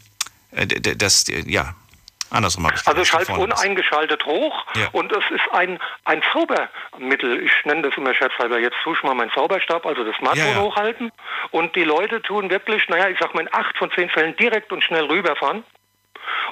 äh, 0.52 0.66
das, 0.66 1.26
ja, 1.28 1.74
andersrum 2.30 2.66
habe 2.66 2.74
ich 2.76 2.86
Also 2.86 3.04
vorne. 3.24 3.42
uneingeschaltet 3.44 4.24
hoch 4.26 4.64
Ja. 4.74 4.88
und 4.92 5.12
es 5.12 5.24
ist 5.30 5.50
ein, 5.52 5.78
ein 6.04 6.22
Zaubermittel. 6.32 7.42
Ich 7.44 7.52
nenne 7.64 7.82
das 7.82 7.96
immer 7.96 8.14
scherzhalber 8.14 8.58
jetzt 8.58 8.76
tue 8.82 8.94
ich 8.94 9.02
mal 9.02 9.14
meinen 9.14 9.30
Zauberstab, 9.32 9.86
also 9.86 10.04
das 10.04 10.16
Smartphone 10.16 10.46
Ja, 10.46 10.52
ja. 10.54 10.60
hochhalten. 10.60 11.12
Und 11.50 11.74
die 11.76 11.84
Leute 11.84 12.20
tun 12.22 12.50
wirklich, 12.50 12.88
naja, 12.88 13.08
ich 13.08 13.18
sag 13.20 13.34
mal 13.34 13.40
in 13.42 13.52
acht 13.54 13.76
von 13.78 13.90
zehn 13.92 14.10
Fällen 14.10 14.36
direkt 14.36 14.72
und 14.72 14.82
schnell 14.84 15.04
rüberfahren. 15.04 15.64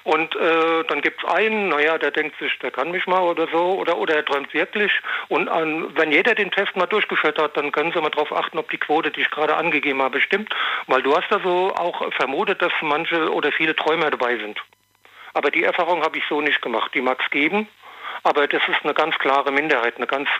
Und 0.05 0.35
äh, 0.37 0.85
dann 0.89 1.01
gibt 1.03 1.23
es 1.23 1.29
einen, 1.31 1.69
naja, 1.69 1.99
der 1.99 2.11
denkt 2.11 2.39
sich, 2.39 2.57
der 2.61 2.71
kann 2.71 2.91
mich 2.93 3.07
mal 3.07 3.21
oder 3.21 3.47
so, 3.49 3.75
oder, 3.79 3.99
oder 3.99 4.15
er 4.17 4.25
träumt 4.25 4.53
wirklich. 4.55 4.93
Und 5.29 5.49
an, 5.49 5.95
wenn 5.97 6.13
jeder 6.13 6.35
den 6.35 6.51
Test 6.51 6.77
mal 6.77 6.87
durchgeführt 6.87 7.39
hat, 7.39 7.57
dann 7.57 7.73
können 7.73 7.93
Sie 7.93 8.01
mal 8.01 8.11
darauf 8.11 8.33
achten, 8.33 8.59
ob 8.59 8.71
die 8.71 8.79
Quote, 8.79 9.11
die 9.11 9.21
ich 9.23 9.31
gerade 9.31 9.57
angegeben 9.57 10.01
habe, 10.01 10.21
stimmt. 10.21 10.55
Weil 10.87 11.03
du 11.03 11.15
hast 11.17 11.29
da 11.31 11.41
so 11.41 11.75
auch 11.75 12.11
vermutet, 12.15 12.63
dass 12.63 12.73
manche 12.81 13.33
oder 13.33 13.53
viele 13.53 13.75
Träumer 13.77 14.11
dabei 14.11 14.37
sind. 14.37 14.59
Aber 15.37 15.51
die 15.51 15.65
Erfahrung 15.65 16.03
habe 16.03 16.17
ich 16.17 16.25
so 16.31 16.41
nicht 16.41 16.63
gemacht. 16.63 16.93
Die 16.95 17.03
mag 17.03 17.21
es 17.23 17.31
geben, 17.31 17.69
aber 18.23 18.49
das 18.49 18.63
ist 18.69 18.83
eine 18.85 18.95
ganz 18.95 19.19
klare 19.19 19.53
Minderheit, 19.53 19.99
eine 19.99 20.07
ganz 20.07 20.31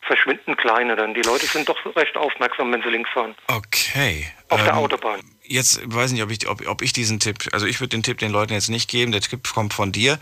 verschwindend 0.00 0.56
kleine. 0.56 0.96
Denn 0.96 1.12
die 1.12 1.20
Leute 1.20 1.44
sind 1.44 1.68
doch 1.68 1.76
recht 1.94 2.16
aufmerksam, 2.16 2.72
wenn 2.72 2.80
sie 2.80 2.88
links 2.88 3.10
fahren. 3.10 3.34
Okay. 3.48 4.32
Auf 4.48 4.64
der 4.64 4.72
ähm, 4.72 4.78
Autobahn. 4.78 5.20
Jetzt 5.48 5.80
weiß 5.84 6.10
ich 6.10 6.14
nicht, 6.14 6.22
ob 6.22 6.30
ich, 6.30 6.48
ob, 6.48 6.66
ob 6.66 6.82
ich 6.82 6.92
diesen 6.92 7.20
Tipp, 7.20 7.48
also 7.52 7.66
ich 7.66 7.80
würde 7.80 7.90
den 7.90 8.02
Tipp 8.02 8.18
den 8.18 8.32
Leuten 8.32 8.52
jetzt 8.52 8.68
nicht 8.68 8.88
geben, 8.88 9.12
der 9.12 9.20
Tipp 9.20 9.52
kommt 9.52 9.74
von 9.74 9.92
dir. 9.92 10.18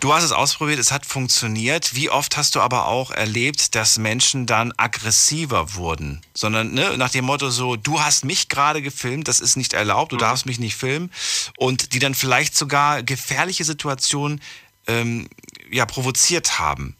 Du 0.00 0.12
hast 0.12 0.24
es 0.24 0.32
ausprobiert, 0.32 0.78
es 0.78 0.92
hat 0.92 1.04
funktioniert. 1.06 1.94
Wie 1.94 2.10
oft 2.10 2.36
hast 2.36 2.54
du 2.54 2.60
aber 2.60 2.86
auch 2.86 3.10
erlebt, 3.10 3.74
dass 3.74 3.98
Menschen 3.98 4.46
dann 4.46 4.72
aggressiver 4.76 5.74
wurden? 5.74 6.20
Sondern 6.34 6.74
ne, 6.74 6.96
nach 6.96 7.10
dem 7.10 7.24
Motto 7.24 7.50
so, 7.50 7.76
du 7.76 8.00
hast 8.00 8.24
mich 8.24 8.48
gerade 8.48 8.82
gefilmt, 8.82 9.28
das 9.28 9.40
ist 9.40 9.56
nicht 9.56 9.72
erlaubt, 9.72 10.12
du 10.12 10.16
Mhm. 10.16 10.20
darfst 10.20 10.46
mich 10.46 10.58
nicht 10.58 10.76
filmen. 10.76 11.10
Und 11.56 11.92
die 11.94 11.98
dann 11.98 12.14
vielleicht 12.14 12.56
sogar 12.56 13.02
gefährliche 13.02 13.64
Situationen 13.64 14.40
ähm, 14.86 15.28
ja, 15.70 15.86
provoziert 15.86 16.58
haben. 16.58 16.96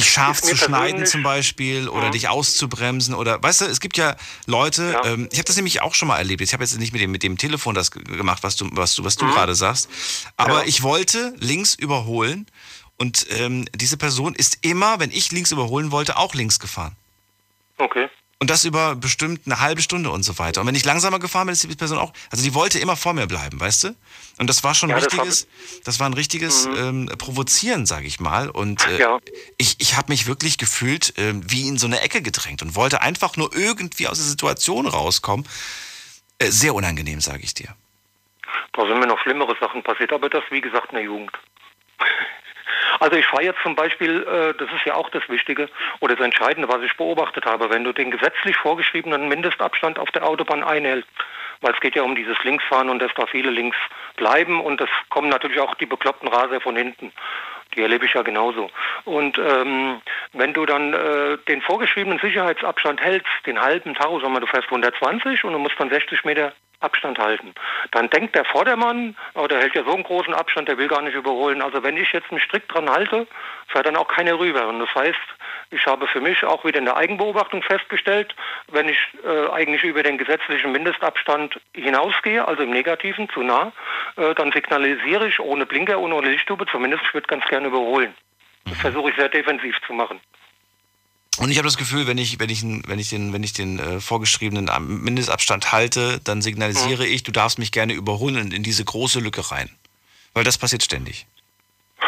Dich 0.00 0.10
scharf 0.10 0.40
zu 0.42 0.56
schneiden 0.56 1.06
zum 1.06 1.22
Beispiel 1.22 1.88
oder 1.88 2.08
Mhm. 2.08 2.12
dich 2.12 2.28
auszubremsen 2.28 3.14
oder 3.14 3.42
weißt 3.42 3.62
du, 3.62 3.64
es 3.66 3.80
gibt 3.80 3.96
ja 3.96 4.16
Leute, 4.46 5.00
ähm, 5.04 5.28
ich 5.32 5.38
habe 5.38 5.46
das 5.46 5.56
nämlich 5.56 5.82
auch 5.82 5.94
schon 5.94 6.08
mal 6.08 6.18
erlebt. 6.18 6.40
Ich 6.42 6.52
habe 6.52 6.62
jetzt 6.64 6.78
nicht 6.78 6.92
mit 6.92 7.00
dem, 7.02 7.10
mit 7.10 7.22
dem 7.22 7.36
Telefon 7.38 7.74
das 7.74 7.90
gemacht, 7.90 8.42
was 8.42 8.56
du, 8.56 8.68
was 8.72 8.94
du, 8.94 9.04
was 9.04 9.16
du 9.16 9.26
Mhm. 9.26 9.30
gerade 9.32 9.54
sagst. 9.54 9.88
Aber 10.36 10.60
Ja. 10.62 10.66
ich 10.66 10.82
wollte 10.82 11.34
links 11.38 11.74
überholen 11.74 12.46
und 12.96 13.26
ähm, 13.30 13.66
diese 13.74 13.96
Person 13.96 14.34
ist 14.34 14.58
immer, 14.62 14.98
wenn 15.00 15.10
ich 15.10 15.30
links 15.32 15.52
überholen 15.52 15.90
wollte, 15.90 16.16
auch 16.16 16.34
links 16.34 16.58
gefahren. 16.58 16.96
Okay. 17.78 18.08
Und 18.42 18.48
das 18.48 18.64
über 18.64 18.96
bestimmt 18.96 19.42
eine 19.44 19.60
halbe 19.60 19.82
Stunde 19.82 20.08
und 20.10 20.22
so 20.22 20.38
weiter. 20.38 20.62
Und 20.62 20.66
wenn 20.66 20.74
ich 20.74 20.86
langsamer 20.86 21.18
gefahren 21.18 21.46
bin, 21.46 21.52
ist 21.52 21.62
die 21.62 21.76
Person 21.76 21.98
auch. 21.98 22.14
Also 22.30 22.42
die 22.42 22.54
wollte 22.54 22.78
immer 22.78 22.96
vor 22.96 23.12
mir 23.12 23.26
bleiben, 23.26 23.60
weißt 23.60 23.84
du? 23.84 23.96
Und 24.38 24.48
das 24.48 24.64
war 24.64 24.74
schon 24.74 24.88
Ja, 24.88 24.96
ein 24.96 25.02
das 25.02 25.12
richtiges, 25.12 25.46
das 25.84 26.00
war 26.00 26.08
ein 26.08 26.14
richtiges 26.14 26.64
ähm, 26.74 27.10
Provozieren, 27.18 27.84
sage 27.84 28.06
ich 28.06 28.18
mal. 28.18 28.48
Und 28.48 28.86
äh, 28.88 28.98
Ja. 28.98 29.18
ich, 29.58 29.76
ich 29.78 29.94
habe 29.98 30.10
mich 30.10 30.26
wirklich 30.26 30.56
gefühlt 30.56 31.12
ähm, 31.18 31.42
wie 31.50 31.68
in 31.68 31.76
so 31.76 31.86
eine 31.86 32.00
Ecke 32.00 32.22
gedrängt 32.22 32.62
und 32.62 32.74
wollte 32.74 33.02
einfach 33.02 33.36
nur 33.36 33.54
irgendwie 33.54 34.08
aus 34.08 34.16
der 34.16 34.26
Situation 34.26 34.86
rauskommen. 34.86 35.46
Äh, 36.38 36.46
sehr 36.50 36.74
unangenehm, 36.74 37.20
sage 37.20 37.42
ich 37.42 37.52
dir. 37.52 37.76
Da 38.72 38.86
sind 38.86 38.98
mir 39.00 39.06
noch 39.06 39.20
schlimmere 39.20 39.54
Sachen 39.60 39.82
passiert, 39.82 40.14
aber 40.14 40.30
das, 40.30 40.44
wie 40.50 40.62
gesagt, 40.62 40.88
in 40.92 40.94
der 40.94 41.04
Jugend. 41.04 41.32
Also 42.98 43.16
ich 43.16 43.26
fahre 43.26 43.44
jetzt 43.44 43.62
zum 43.62 43.74
Beispiel, 43.74 44.22
äh, 44.22 44.54
das 44.58 44.68
ist 44.72 44.84
ja 44.84 44.94
auch 44.94 45.10
das 45.10 45.28
Wichtige 45.28 45.68
oder 46.00 46.16
das 46.16 46.24
Entscheidende, 46.24 46.68
was 46.68 46.82
ich 46.82 46.96
beobachtet 46.96 47.46
habe, 47.46 47.70
wenn 47.70 47.84
du 47.84 47.92
den 47.92 48.10
gesetzlich 48.10 48.56
vorgeschriebenen 48.56 49.28
Mindestabstand 49.28 49.98
auf 49.98 50.10
der 50.10 50.26
Autobahn 50.26 50.62
einhältst, 50.62 51.08
weil 51.60 51.72
es 51.72 51.80
geht 51.80 51.94
ja 51.94 52.02
um 52.02 52.14
dieses 52.14 52.42
Linksfahren 52.44 52.90
und 52.90 53.00
dass 53.00 53.12
da 53.14 53.26
viele 53.26 53.50
links 53.50 53.76
bleiben 54.16 54.60
und 54.60 54.80
es 54.80 54.90
kommen 55.08 55.28
natürlich 55.28 55.60
auch 55.60 55.74
die 55.74 55.86
bekloppten 55.86 56.28
Raser 56.28 56.60
von 56.60 56.76
hinten. 56.76 57.12
Die 57.74 57.82
erlebe 57.82 58.04
ich 58.04 58.14
ja 58.14 58.22
genauso. 58.22 58.68
Und 59.04 59.38
ähm, 59.38 60.02
wenn 60.32 60.52
du 60.52 60.66
dann 60.66 60.92
äh, 60.92 61.38
den 61.46 61.62
vorgeschriebenen 61.62 62.18
Sicherheitsabstand 62.18 63.00
hältst, 63.00 63.30
den 63.46 63.60
halben 63.60 63.94
Tacho, 63.94 64.18
sagen 64.18 64.32
wir, 64.32 64.40
du 64.40 64.46
fährst 64.48 64.66
120 64.66 65.44
und 65.44 65.52
du 65.52 65.58
musst 65.60 65.78
dann 65.78 65.88
60 65.88 66.24
Meter 66.24 66.52
Abstand 66.80 67.18
halten, 67.18 67.54
dann 67.90 68.10
denkt 68.10 68.34
der 68.34 68.44
Vordermann, 68.44 69.16
oh, 69.34 69.46
der 69.46 69.60
hält 69.60 69.74
ja 69.74 69.84
so 69.84 69.94
einen 69.94 70.02
großen 70.02 70.34
Abstand, 70.34 70.68
der 70.68 70.78
will 70.78 70.88
gar 70.88 71.02
nicht 71.02 71.14
überholen. 71.14 71.62
Also 71.62 71.82
wenn 71.82 71.96
ich 71.96 72.12
jetzt 72.12 72.32
mich 72.32 72.42
strikt 72.42 72.72
dran 72.72 72.90
halte, 72.90 73.26
fährt 73.68 73.86
dann 73.86 73.96
auch 73.96 74.08
keiner 74.08 74.38
rüber. 74.38 74.66
Und 74.68 74.80
das 74.80 74.94
heißt, 74.94 75.18
ich 75.70 75.86
habe 75.86 76.06
für 76.06 76.20
mich 76.20 76.44
auch 76.44 76.64
wieder 76.64 76.78
in 76.78 76.86
der 76.86 76.96
Eigenbeobachtung 76.96 77.62
festgestellt, 77.62 78.34
wenn 78.68 78.88
ich 78.88 78.98
äh, 79.24 79.48
eigentlich 79.50 79.84
über 79.84 80.02
den 80.02 80.18
gesetzlichen 80.18 80.72
Mindestabstand 80.72 81.60
hinausgehe, 81.74 82.46
also 82.46 82.62
im 82.62 82.70
Negativen 82.70 83.28
zu 83.28 83.42
nah, 83.42 83.72
äh, 84.16 84.34
dann 84.34 84.52
signalisiere 84.52 85.28
ich 85.28 85.38
ohne 85.38 85.66
Blinker 85.66 85.98
und 85.98 86.12
ohne 86.12 86.30
Lichttube, 86.30 86.66
zumindest 86.66 87.04
ich 87.04 87.14
würde 87.14 87.28
ganz 87.28 87.44
gerne 87.46 87.68
überholen. 87.68 88.14
Das 88.64 88.78
versuche 88.78 89.10
ich 89.10 89.16
sehr 89.16 89.28
defensiv 89.28 89.76
zu 89.86 89.92
machen. 89.92 90.20
Und 91.38 91.50
ich 91.50 91.58
habe 91.58 91.66
das 91.66 91.76
Gefühl, 91.76 92.06
wenn 92.06 92.18
ich, 92.18 92.38
wenn 92.40 92.50
ich, 92.50 92.62
wenn 92.62 92.98
ich 92.98 93.08
den, 93.08 93.32
wenn 93.32 93.42
ich 93.42 93.52
den 93.52 93.78
äh, 93.78 94.00
vorgeschriebenen 94.00 94.68
Mindestabstand 95.02 95.72
halte, 95.72 96.20
dann 96.24 96.42
signalisiere 96.42 97.06
ich, 97.06 97.22
du 97.22 97.32
darfst 97.32 97.58
mich 97.58 97.72
gerne 97.72 97.92
überholen 97.92 98.36
und 98.36 98.52
in 98.52 98.62
diese 98.62 98.84
große 98.84 99.20
Lücke 99.20 99.50
rein. 99.50 99.70
Weil 100.34 100.44
das 100.44 100.58
passiert 100.58 100.82
ständig. 100.82 101.26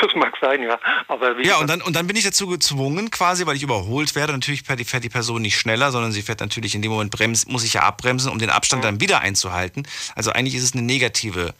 Das 0.00 0.14
mag 0.14 0.34
sein, 0.40 0.62
ja. 0.62 0.78
Aber 1.08 1.40
Ja, 1.40 1.58
und 1.58 1.68
dann, 1.68 1.82
und 1.82 1.96
dann 1.96 2.06
bin 2.06 2.16
ich 2.16 2.22
dazu 2.22 2.46
gezwungen, 2.46 3.10
quasi, 3.10 3.46
weil 3.46 3.56
ich 3.56 3.62
überholt 3.62 4.14
werde. 4.14 4.32
Natürlich 4.32 4.62
fährt 4.62 4.78
die, 4.78 4.84
fährt 4.84 5.02
die 5.02 5.08
Person 5.08 5.42
nicht 5.42 5.58
schneller, 5.58 5.90
sondern 5.90 6.12
sie 6.12 6.22
fährt 6.22 6.40
natürlich 6.40 6.76
in 6.76 6.82
dem 6.82 6.92
Moment 6.92 7.10
bremst, 7.10 7.48
muss 7.48 7.64
ich 7.64 7.72
ja 7.74 7.82
abbremsen, 7.82 8.30
um 8.30 8.38
den 8.38 8.50
Abstand 8.50 8.84
dann 8.84 9.00
wieder 9.00 9.20
einzuhalten. 9.20 9.88
Also 10.14 10.30
eigentlich 10.30 10.54
ist 10.54 10.62
es 10.62 10.72
eine 10.72 10.82
negative, 10.82 11.52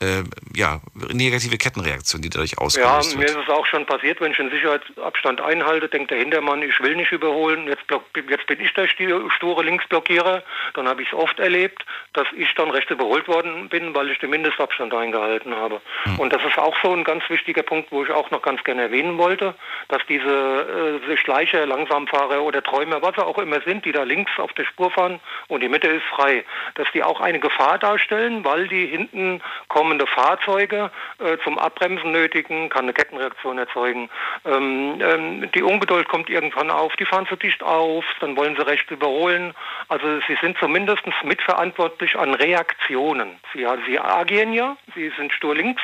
äh, 0.00 0.22
ja, 0.54 0.80
negative 1.12 1.58
Kettenreaktion, 1.58 2.22
die 2.22 2.30
dadurch 2.30 2.52
Ja, 2.52 2.58
ausgelöst 2.58 3.16
mir 3.16 3.22
wird. 3.22 3.30
ist 3.30 3.44
es 3.44 3.48
auch 3.48 3.66
schon 3.66 3.86
passiert, 3.86 4.20
wenn 4.20 4.32
ich 4.32 4.38
einen 4.40 4.50
Sicherheitsabstand 4.50 5.40
einhalte, 5.40 5.88
denkt 5.88 6.10
der 6.10 6.18
Hintermann, 6.18 6.62
ich 6.62 6.78
will 6.80 6.96
nicht 6.96 7.12
überholen, 7.12 7.66
jetzt, 7.66 7.86
block, 7.86 8.04
jetzt 8.28 8.46
bin 8.46 8.60
ich 8.60 8.72
der 8.74 8.88
sture 8.88 9.62
Linksblockierer. 9.64 10.42
Dann 10.74 10.88
habe 10.88 11.02
ich 11.02 11.08
es 11.08 11.14
oft 11.14 11.38
erlebt, 11.38 11.84
dass 12.12 12.26
ich 12.36 12.52
dann 12.54 12.70
rechts 12.70 12.90
überholt 12.90 13.28
worden 13.28 13.68
bin, 13.68 13.94
weil 13.94 14.10
ich 14.10 14.18
den 14.18 14.30
Mindestabstand 14.30 14.94
eingehalten 14.94 15.54
habe. 15.54 15.80
Und 16.18 16.32
das 16.32 16.42
ist 16.44 16.58
auch 16.58 16.76
so 16.82 16.92
ein 16.92 17.04
ganz 17.04 17.28
wichtiger 17.28 17.62
Punkt, 17.62 17.90
wo 17.90 18.04
ich 18.04 18.10
auch 18.10 18.30
noch 18.30 18.42
ganz 18.42 18.62
gerne 18.64 18.82
erwähnen 18.82 19.18
wollte, 19.18 19.54
dass 19.88 20.02
diese 20.08 21.00
äh, 21.10 21.16
Schleicher, 21.16 21.66
Langsamfahrer 21.66 22.42
oder 22.42 22.62
Träumer, 22.62 23.02
was 23.02 23.14
sie 23.16 23.24
auch 23.24 23.38
immer 23.38 23.60
sind, 23.62 23.84
die 23.84 23.92
da 23.92 24.02
links 24.04 24.32
auf 24.38 24.52
der 24.54 24.64
Spur 24.64 24.90
fahren 24.90 25.20
und 25.48 25.62
die 25.62 25.68
Mitte 25.68 25.88
ist 25.88 26.04
frei, 26.04 26.44
dass 26.74 26.86
die 26.92 27.02
auch 27.02 27.20
eine 27.20 27.40
Gefahr 27.40 27.78
darstellen, 27.78 28.44
weil 28.44 28.68
die 28.68 28.86
hinten 28.86 29.40
kommende 29.88 30.06
Fahrzeuge 30.06 30.90
äh, 31.18 31.38
zum 31.44 31.58
Abbremsen 31.58 32.12
nötigen, 32.12 32.68
kann 32.68 32.84
eine 32.84 32.92
Kettenreaktion 32.92 33.56
erzeugen. 33.56 34.10
Ähm, 34.44 35.00
ähm, 35.00 35.50
die 35.52 35.62
Ungeduld 35.62 36.06
kommt 36.08 36.28
irgendwann 36.28 36.70
auf, 36.70 36.94
die 36.96 37.06
fahren 37.06 37.26
zu 37.26 37.36
dicht 37.36 37.62
auf, 37.62 38.04
dann 38.20 38.36
wollen 38.36 38.54
sie 38.54 38.66
rechts 38.66 38.90
überholen. 38.90 39.54
Also 39.88 40.20
sie 40.28 40.36
sind 40.42 40.58
zumindest 40.58 41.04
mitverantwortlich 41.24 42.16
an 42.16 42.34
Reaktionen. 42.34 43.40
Sie, 43.54 43.62
ja, 43.62 43.78
sie 43.86 43.98
agieren 43.98 44.52
ja, 44.52 44.76
sie 44.94 45.10
sind 45.16 45.32
stur 45.32 45.54
links 45.54 45.82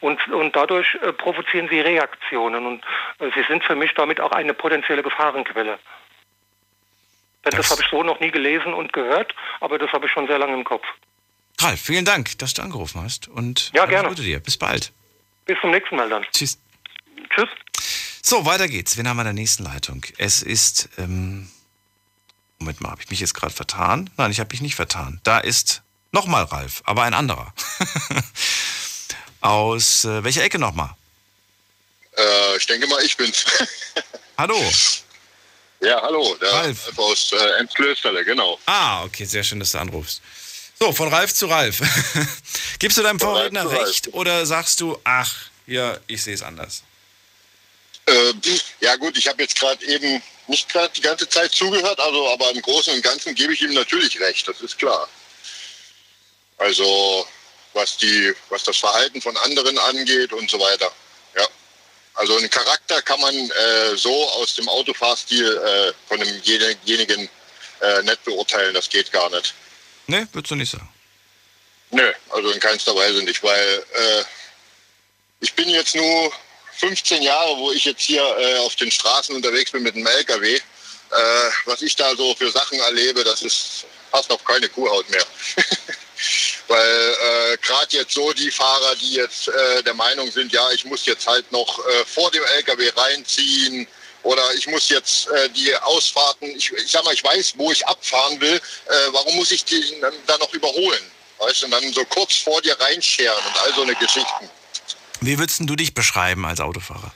und, 0.00 0.28
und 0.28 0.54
dadurch 0.54 0.94
äh, 0.96 1.14
provozieren 1.14 1.70
sie 1.70 1.80
Reaktionen. 1.80 2.66
Und 2.66 2.84
äh, 3.20 3.30
sie 3.34 3.44
sind 3.48 3.64
für 3.64 3.74
mich 3.74 3.94
damit 3.94 4.20
auch 4.20 4.32
eine 4.32 4.52
potenzielle 4.52 5.02
Gefahrenquelle. 5.02 5.78
Denn 7.46 7.56
das, 7.56 7.70
habe 7.70 7.80
ich 7.80 7.88
so 7.88 8.02
noch 8.02 8.20
nie 8.20 8.30
gelesen 8.30 8.74
und 8.74 8.92
gehört, 8.92 9.34
aber 9.60 9.78
das 9.78 9.90
habe 9.92 10.04
ich 10.04 10.12
schon 10.12 10.26
sehr 10.26 10.38
lange 10.38 10.52
im 10.52 10.64
Kopf. 10.64 10.84
Ralf, 11.60 11.80
vielen 11.80 12.04
Dank, 12.04 12.38
dass 12.38 12.54
du 12.54 12.62
angerufen 12.62 13.02
hast. 13.02 13.28
Und 13.28 13.70
Ja, 13.74 13.82
alles 13.82 13.90
gerne. 13.90 14.08
Gute 14.08 14.22
dir. 14.22 14.40
Bis 14.40 14.56
bald. 14.56 14.92
Bis 15.46 15.56
zum 15.60 15.70
nächsten 15.70 15.96
Mal 15.96 16.08
dann. 16.08 16.24
Tschüss. 16.32 16.58
Tschüss. 17.34 17.48
So, 18.22 18.44
weiter 18.44 18.68
geht's. 18.68 18.96
Wen 18.96 19.08
haben 19.08 19.16
wir 19.16 19.22
in 19.22 19.26
der 19.26 19.32
nächsten 19.34 19.62
Leitung? 19.62 20.04
Es 20.18 20.42
ist, 20.42 20.88
ähm, 20.98 21.48
Moment 22.58 22.80
mal, 22.80 22.90
habe 22.90 23.02
ich 23.02 23.10
mich 23.10 23.20
jetzt 23.20 23.34
gerade 23.34 23.54
vertan? 23.54 24.10
Nein, 24.16 24.30
ich 24.30 24.40
habe 24.40 24.52
mich 24.52 24.60
nicht 24.60 24.74
vertan. 24.74 25.20
Da 25.22 25.38
ist 25.38 25.82
nochmal 26.12 26.44
Ralf, 26.44 26.82
aber 26.84 27.02
ein 27.04 27.14
anderer. 27.14 27.54
Aus 29.40 30.04
äh, 30.04 30.24
welcher 30.24 30.42
Ecke 30.42 30.58
nochmal? 30.58 30.90
Äh, 32.16 32.56
ich 32.56 32.66
denke 32.66 32.86
mal, 32.88 33.02
ich 33.04 33.16
bin's. 33.16 33.44
Hallo. 34.38 34.58
Ja, 35.80 36.00
hallo. 36.02 36.34
Der 36.40 36.52
Ralf. 36.52 36.86
Ralf 36.86 36.98
aus 36.98 37.32
äh, 37.32 37.60
Emsklösterle, 37.60 38.24
genau. 38.24 38.58
Ah, 38.66 39.04
okay, 39.04 39.24
sehr 39.24 39.44
schön, 39.44 39.60
dass 39.60 39.72
du 39.72 39.78
anrufst. 39.78 40.22
So, 40.78 40.92
von 40.92 41.08
Ralf 41.08 41.32
zu 41.32 41.46
Ralf. 41.46 41.80
Gibst 42.78 42.98
du 42.98 43.02
deinem 43.02 43.18
Von 43.18 43.28
Ralf 43.28 43.38
Vorredner 43.38 43.66
Ralf. 43.66 43.88
recht 43.88 44.12
oder 44.12 44.44
sagst 44.44 44.80
du, 44.80 44.98
ach, 45.04 45.34
ja, 45.66 45.98
ich 46.06 46.22
sehe 46.22 46.34
es 46.34 46.42
anders? 46.42 46.82
Äh, 48.06 48.32
ja 48.80 48.94
gut, 48.96 49.16
ich 49.16 49.26
habe 49.26 49.42
jetzt 49.42 49.58
gerade 49.58 49.84
eben 49.86 50.22
nicht 50.48 50.68
gerade 50.68 50.92
die 50.94 51.00
ganze 51.00 51.28
Zeit 51.28 51.52
zugehört, 51.52 51.98
also 51.98 52.28
aber 52.28 52.50
im 52.50 52.62
Großen 52.62 52.94
und 52.94 53.02
Ganzen 53.02 53.34
gebe 53.34 53.52
ich 53.52 53.62
ihm 53.62 53.72
natürlich 53.72 54.20
recht, 54.20 54.46
das 54.46 54.60
ist 54.60 54.78
klar. 54.78 55.08
Also 56.58 57.26
was 57.72 57.96
die, 57.96 58.32
was 58.48 58.62
das 58.62 58.76
Verhalten 58.76 59.20
von 59.20 59.36
anderen 59.38 59.78
angeht 59.78 60.32
und 60.32 60.50
so 60.50 60.58
weiter. 60.60 60.90
Ja. 61.36 61.46
Also 62.14 62.36
einen 62.36 62.48
Charakter 62.48 63.02
kann 63.02 63.20
man 63.20 63.34
äh, 63.34 63.96
so 63.96 64.28
aus 64.30 64.54
dem 64.54 64.68
Autofahrstil 64.68 65.56
äh, 65.56 65.92
von 66.08 66.20
demjenigen 66.20 67.28
äh, 67.80 68.02
nicht 68.02 68.24
beurteilen, 68.24 68.72
das 68.72 68.88
geht 68.88 69.10
gar 69.10 69.28
nicht. 69.30 69.54
Ne, 70.06 70.28
würdest 70.32 70.50
du 70.50 70.54
nicht 70.54 70.70
sagen. 70.70 70.88
Nö, 71.90 72.12
also 72.30 72.50
in 72.50 72.60
keinster 72.60 72.94
Weise 72.94 73.22
nicht, 73.22 73.42
weil 73.42 73.84
äh, 73.94 74.24
ich 75.40 75.54
bin 75.54 75.68
jetzt 75.68 75.94
nur 75.94 76.32
15 76.78 77.22
Jahre, 77.22 77.56
wo 77.58 77.72
ich 77.72 77.84
jetzt 77.84 78.02
hier 78.02 78.22
äh, 78.22 78.58
auf 78.58 78.76
den 78.76 78.90
Straßen 78.90 79.34
unterwegs 79.34 79.70
bin 79.70 79.82
mit 79.82 79.94
dem 79.94 80.06
LKW. 80.06 80.54
Äh, 80.56 80.60
was 81.64 81.82
ich 81.82 81.94
da 81.94 82.14
so 82.16 82.34
für 82.34 82.50
Sachen 82.50 82.78
erlebe, 82.80 83.22
das 83.24 83.42
ist 83.42 83.86
fast 84.10 84.30
auf 84.32 84.44
keine 84.44 84.68
Kuhhaut 84.68 85.08
mehr. 85.10 85.24
weil 86.68 87.16
äh, 87.52 87.56
gerade 87.58 87.96
jetzt 87.96 88.14
so 88.14 88.32
die 88.32 88.50
Fahrer, 88.50 88.96
die 88.96 89.12
jetzt 89.12 89.48
äh, 89.48 89.82
der 89.82 89.94
Meinung 89.94 90.30
sind, 90.30 90.52
ja, 90.52 90.70
ich 90.72 90.84
muss 90.84 91.06
jetzt 91.06 91.26
halt 91.26 91.50
noch 91.52 91.78
äh, 91.86 92.04
vor 92.04 92.30
dem 92.30 92.42
LKW 92.44 92.90
reinziehen 92.96 93.86
oder 94.26 94.42
ich 94.54 94.66
muss 94.66 94.88
jetzt 94.88 95.28
äh, 95.28 95.48
die 95.50 95.74
Ausfahrten, 95.76 96.48
ich, 96.56 96.72
ich 96.72 96.90
sag 96.90 97.04
mal, 97.04 97.14
ich 97.14 97.22
weiß, 97.22 97.54
wo 97.56 97.70
ich 97.70 97.86
abfahren 97.86 98.40
will, 98.40 98.56
äh, 98.56 98.92
warum 99.12 99.36
muss 99.36 99.52
ich 99.52 99.64
den 99.64 100.00
dann, 100.00 100.40
noch 100.40 100.52
überholen? 100.52 101.04
Weißt 101.38 101.62
du, 101.62 101.66
und 101.66 101.70
dann 101.70 101.92
so 101.92 102.04
kurz 102.06 102.34
vor 102.34 102.60
dir 102.60 102.78
reinscheren 102.80 103.38
und 103.46 103.58
all 103.62 103.74
so 103.74 103.82
eine 103.82 103.94
Geschichten. 103.94 104.50
Wie 105.20 105.38
würdest 105.38 105.60
du 105.60 105.76
dich 105.76 105.94
beschreiben 105.94 106.44
als 106.44 106.60
Autofahrer? 106.60 107.12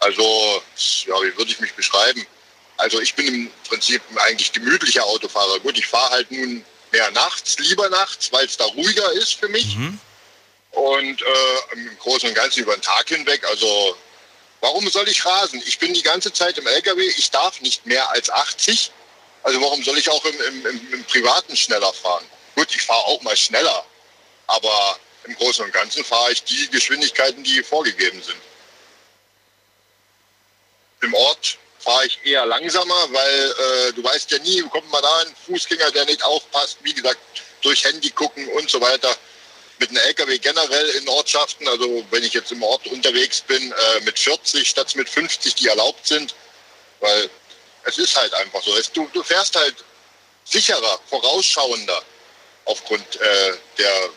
Also, 0.00 0.62
ja, 1.06 1.14
wie 1.22 1.36
würde 1.36 1.52
ich 1.52 1.60
mich 1.60 1.72
beschreiben? 1.74 2.26
Also 2.76 3.00
ich 3.00 3.14
bin 3.14 3.26
im 3.28 3.50
Prinzip 3.68 4.02
ein 4.10 4.18
eigentlich 4.18 4.50
gemütlicher 4.50 5.04
Autofahrer. 5.04 5.60
Gut, 5.60 5.78
ich 5.78 5.86
fahre 5.86 6.10
halt 6.10 6.30
nun 6.32 6.64
mehr 6.90 7.10
nachts, 7.12 7.56
lieber 7.60 7.88
nachts, 7.88 8.32
weil 8.32 8.46
es 8.46 8.56
da 8.56 8.64
ruhiger 8.64 9.12
ist 9.12 9.34
für 9.34 9.48
mich. 9.48 9.76
Und 10.72 11.22
äh, 11.22 11.74
im 11.74 11.98
Großen 11.98 12.28
und 12.28 12.34
Ganzen 12.34 12.64
über 12.64 12.74
den 12.74 12.82
Tag 12.82 13.08
hinweg. 13.08 13.44
Also 13.48 13.96
warum 14.64 14.88
soll 14.88 15.06
ich 15.08 15.26
rasen? 15.26 15.62
Ich 15.66 15.78
bin 15.78 15.92
die 15.92 16.02
ganze 16.02 16.32
Zeit 16.32 16.56
im 16.56 16.66
LKW, 16.66 17.02
ich 17.18 17.30
darf 17.30 17.60
nicht 17.60 17.84
mehr 17.84 18.10
als 18.10 18.30
80. 18.30 18.90
Also 19.42 19.60
warum 19.60 19.84
soll 19.84 19.98
ich 19.98 20.08
auch 20.08 20.24
im, 20.24 20.40
im, 20.40 20.66
im, 20.66 20.92
im 20.94 21.04
Privaten 21.04 21.54
schneller 21.54 21.92
fahren? 21.92 22.24
Gut, 22.54 22.68
ich 22.74 22.80
fahre 22.80 23.04
auch 23.04 23.20
mal 23.20 23.36
schneller, 23.36 23.84
aber 24.46 24.98
im 25.24 25.34
Großen 25.36 25.66
und 25.66 25.72
Ganzen 25.72 26.02
fahre 26.02 26.32
ich 26.32 26.42
die 26.44 26.70
Geschwindigkeiten, 26.70 27.44
die 27.44 27.62
vorgegeben 27.62 28.22
sind. 28.22 28.40
Im 31.02 31.12
Ort 31.12 31.58
fahre 31.78 32.06
ich 32.06 32.18
eher 32.24 32.46
langsamer, 32.46 33.08
weil 33.10 33.54
äh, 33.58 33.92
du 33.92 34.02
weißt 34.02 34.30
ja 34.30 34.38
nie, 34.38 34.62
kommt 34.62 34.90
mal 34.90 35.02
da 35.02 35.18
ein 35.18 35.36
Fußgänger, 35.44 35.90
der 35.90 36.06
nicht 36.06 36.22
aufpasst, 36.22 36.78
wie 36.80 36.94
gesagt, 36.94 37.20
durch 37.60 37.84
Handy 37.84 38.08
gucken 38.10 38.48
und 38.48 38.70
so 38.70 38.80
weiter. 38.80 39.14
Mit 39.84 39.90
einem 39.90 40.08
LKW 40.08 40.38
generell 40.38 40.88
in 40.90 41.06
Ortschaften, 41.08 41.68
also 41.68 42.02
wenn 42.10 42.24
ich 42.24 42.32
jetzt 42.32 42.50
im 42.52 42.62
Ort 42.62 42.86
unterwegs 42.86 43.42
bin, 43.42 43.70
äh, 43.70 44.00
mit 44.04 44.18
40 44.18 44.66
statt 44.66 44.96
mit 44.96 45.10
50, 45.10 45.56
die 45.56 45.68
erlaubt 45.68 46.06
sind, 46.06 46.34
weil 47.00 47.28
es 47.82 47.98
ist 47.98 48.16
halt 48.16 48.32
einfach 48.32 48.62
so. 48.62 48.74
Es, 48.78 48.90
du, 48.90 49.06
du 49.12 49.22
fährst 49.22 49.54
halt 49.56 49.74
sicherer, 50.46 50.98
vorausschauender 51.10 52.00
aufgrund 52.64 53.04
äh, 53.16 53.52
der 53.76 54.08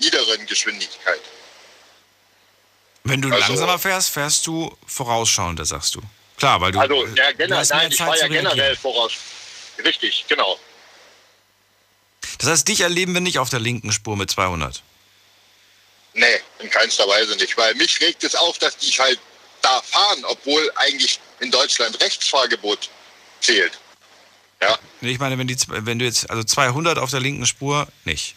niederen 0.00 0.44
Geschwindigkeit. 0.46 1.20
Wenn 3.04 3.22
du 3.22 3.28
Also- 3.32 3.46
langsamer 3.46 3.78
fährst, 3.78 4.10
fährst 4.10 4.48
du 4.48 4.76
vorausschauender, 4.88 5.64
sagst 5.64 5.94
du. 5.94 6.02
Klar, 6.38 6.60
weil 6.60 6.72
du, 6.72 6.80
Also 6.80 7.06
ja, 7.14 7.30
generell, 7.30 7.66
nein, 7.70 7.92
ich 7.92 7.98
fahre 7.98 8.18
ja 8.18 8.26
generell 8.26 8.74
voraus. 8.74 9.12
Richtig, 9.84 10.24
genau. 10.28 10.58
Das 12.38 12.50
heißt, 12.50 12.66
dich 12.66 12.80
erleben 12.80 13.14
wir 13.14 13.20
nicht 13.20 13.38
auf 13.38 13.48
der 13.48 13.60
linken 13.60 13.92
Spur 13.92 14.16
mit 14.16 14.28
200. 14.28 14.82
Nee, 16.14 16.26
in 16.58 16.70
keinster 16.70 17.06
Weise 17.06 17.36
nicht. 17.36 17.56
Weil 17.56 17.74
mich 17.74 18.00
regt 18.00 18.24
es 18.24 18.34
auf, 18.34 18.58
dass 18.58 18.76
die 18.76 18.90
halt 18.92 19.18
da 19.62 19.80
fahren, 19.82 20.24
obwohl 20.24 20.70
eigentlich 20.76 21.20
in 21.40 21.50
Deutschland 21.50 22.00
Rechtsfahrgebot 22.00 22.88
zählt. 23.40 23.78
Ja, 24.60 24.78
Nee, 25.00 25.12
Ich 25.12 25.18
meine, 25.20 25.38
wenn, 25.38 25.46
die, 25.46 25.56
wenn 25.68 25.98
du 26.00 26.04
jetzt, 26.04 26.28
also 26.30 26.42
200 26.42 26.98
auf 26.98 27.10
der 27.10 27.20
linken 27.20 27.46
Spur, 27.46 27.86
nicht. 28.04 28.34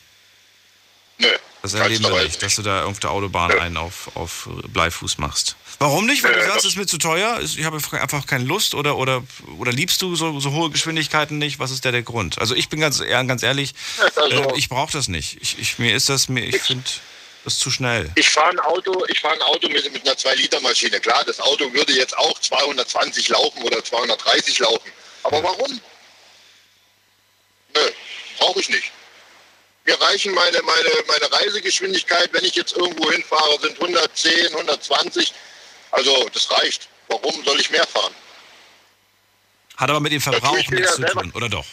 nö. 1.17 1.27
Das 1.63 1.75
erleben 1.75 2.03
wir 2.03 2.23
nicht, 2.23 2.41
dass 2.41 2.55
du 2.55 2.63
da 2.63 2.85
auf 2.85 2.99
der 2.99 3.11
Autobahn 3.11 3.51
einen 3.59 3.77
auf, 3.77 4.09
auf 4.15 4.49
Bleifuß 4.69 5.19
machst. 5.19 5.55
Warum 5.77 6.07
nicht? 6.07 6.23
Weil 6.23 6.33
du 6.33 6.39
Nö, 6.39 6.43
sagst, 6.45 6.57
das- 6.57 6.63
es 6.65 6.69
ist 6.71 6.77
mir 6.77 6.87
zu 6.87 6.97
teuer, 6.97 7.39
ich 7.39 7.63
habe 7.63 7.77
einfach 8.01 8.25
keine 8.25 8.45
Lust 8.45 8.73
oder, 8.73 8.97
oder, 8.97 9.23
oder 9.59 9.71
liebst 9.71 10.01
du 10.01 10.15
so, 10.15 10.39
so 10.39 10.51
hohe 10.51 10.71
Geschwindigkeiten 10.71 11.37
nicht? 11.37 11.59
Was 11.59 11.69
ist 11.69 11.85
da 11.85 11.91
der 11.91 12.01
Grund? 12.01 12.39
Also 12.39 12.55
ich 12.55 12.69
bin 12.69 12.79
ganz, 12.79 12.99
ganz 12.99 13.43
ehrlich, 13.43 13.73
Also- 14.15 14.41
äh, 14.41 14.57
ich 14.57 14.69
brauche 14.69 14.91
das 14.91 15.07
nicht. 15.07 15.37
Ich, 15.41 15.59
ich, 15.59 15.77
mir 15.79 15.95
ist 15.95 16.09
das, 16.09 16.29
mir, 16.29 16.43
ich 16.43 16.59
finde 16.61 16.83
das 17.43 17.57
zu 17.57 17.71
schnell. 17.71 18.11
Ich 18.15 18.29
fahre 18.29 18.49
ein 18.51 18.59
Auto, 18.59 19.05
ich 19.07 19.19
fahre 19.19 19.35
ein 19.35 19.41
Auto 19.41 19.67
mit, 19.69 19.91
mit 19.91 20.05
einer 20.05 20.15
2-Liter-Maschine. 20.15 20.99
Klar, 20.99 21.23
das 21.25 21.39
Auto 21.39 21.71
würde 21.73 21.93
jetzt 21.93 22.17
auch 22.17 22.37
220 22.39 23.29
laufen 23.29 23.63
oder 23.63 23.83
230 23.83 24.59
laufen. 24.59 24.91
Aber 25.23 25.43
warum? 25.43 25.81
Nö, 27.73 27.91
brauche 28.37 28.59
ich 28.59 28.69
nicht. 28.69 28.91
Mir 29.85 29.99
reichen 29.99 30.33
meine, 30.33 30.61
meine, 30.61 30.89
meine 31.07 31.31
Reisegeschwindigkeit, 31.31 32.31
wenn 32.33 32.45
ich 32.45 32.55
jetzt 32.55 32.73
irgendwo 32.73 33.11
hinfahre, 33.11 33.59
sind 33.61 33.73
110, 33.81 34.47
120. 34.47 35.33
Also 35.91 36.29
das 36.33 36.51
reicht. 36.51 36.87
Warum 37.07 37.43
soll 37.43 37.59
ich 37.59 37.71
mehr 37.71 37.85
fahren? 37.87 38.13
Hat 39.77 39.89
aber 39.89 39.99
mit 39.99 40.11
dem 40.11 40.21
Verbrauch 40.21 40.55
nichts 40.69 40.95
zu 40.95 41.05
tun, 41.05 41.31
oder 41.33 41.49
doch? 41.49 41.65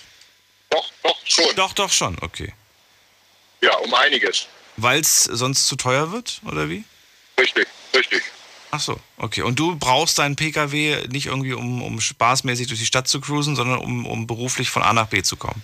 Doch, 0.70 0.90
doch, 1.02 1.18
schon. 1.24 1.56
Doch, 1.56 1.72
doch 1.74 1.92
schon, 1.92 2.16
okay. 2.22 2.54
Ja, 3.60 3.76
um 3.76 3.92
einiges. 3.92 4.46
Weil 4.80 5.00
es 5.00 5.24
sonst 5.24 5.66
zu 5.66 5.74
teuer 5.74 6.12
wird, 6.12 6.40
oder 6.46 6.68
wie? 6.70 6.84
Richtig, 7.38 7.66
richtig. 7.94 8.22
Ach 8.70 8.78
so, 8.78 9.00
okay. 9.16 9.42
Und 9.42 9.59
du 9.59 9.74
brauchst 9.74 10.20
deinen 10.20 10.36
Pkw 10.36 11.09
nicht 11.09 11.26
irgendwie, 11.26 11.52
um, 11.52 11.82
um 11.82 12.00
spaßmäßig 12.00 12.68
durch 12.68 12.78
die 12.78 12.86
Stadt 12.86 13.09
zu 13.09 13.20
cruisen, 13.20 13.56
sondern 13.56 13.78
um, 13.80 14.06
um 14.06 14.28
beruflich 14.28 14.70
von 14.70 14.84
A 14.84 14.92
nach 14.92 15.09
B 15.09 15.20
zu 15.22 15.36
kommen. 15.36 15.60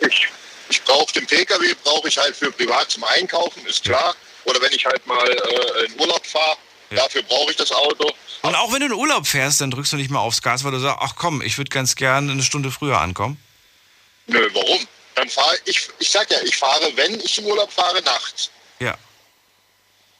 Ich, 0.00 0.28
ich 0.68 0.82
brauche 0.82 1.10
den 1.14 1.26
Pkw, 1.26 1.74
brauche 1.82 2.08
ich 2.08 2.18
halt 2.18 2.36
für 2.36 2.52
privat 2.52 2.90
zum 2.90 3.04
Einkaufen, 3.04 3.64
ist 3.64 3.84
klar. 3.84 4.14
Oder 4.44 4.60
wenn 4.60 4.72
ich 4.72 4.84
halt 4.84 5.06
mal 5.06 5.26
äh, 5.26 5.86
in 5.86 5.98
Urlaub 5.98 6.26
fahre, 6.26 6.58
dafür 6.90 7.22
brauche 7.22 7.50
ich 7.50 7.56
das 7.56 7.72
Auto. 7.72 8.12
Und 8.42 8.54
auch 8.54 8.70
wenn 8.70 8.80
du 8.80 8.86
in 8.86 8.92
Urlaub 8.92 9.26
fährst, 9.26 9.62
dann 9.62 9.70
drückst 9.70 9.94
du 9.94 9.96
nicht 9.96 10.10
mal 10.10 10.20
aufs 10.20 10.42
Gas, 10.42 10.62
weil 10.64 10.72
du 10.72 10.78
sagst, 10.78 10.98
ach 11.00 11.14
komm, 11.16 11.40
ich 11.40 11.56
würde 11.56 11.70
ganz 11.70 11.96
gern 11.96 12.28
eine 12.28 12.42
Stunde 12.42 12.70
früher 12.70 13.00
ankommen. 13.00 13.42
Nö, 14.26 14.46
warum? 14.52 14.86
Dann 15.14 15.28
fahre 15.30 15.56
ich, 15.64 15.88
ich 15.98 16.10
sag 16.10 16.30
ja, 16.30 16.36
ich 16.44 16.56
fahre, 16.56 16.92
wenn 16.96 17.18
ich 17.20 17.38
im 17.38 17.46
Urlaub 17.46 17.72
fahre, 17.72 18.00
nachts. 18.02 18.50
Ja. 18.80 18.96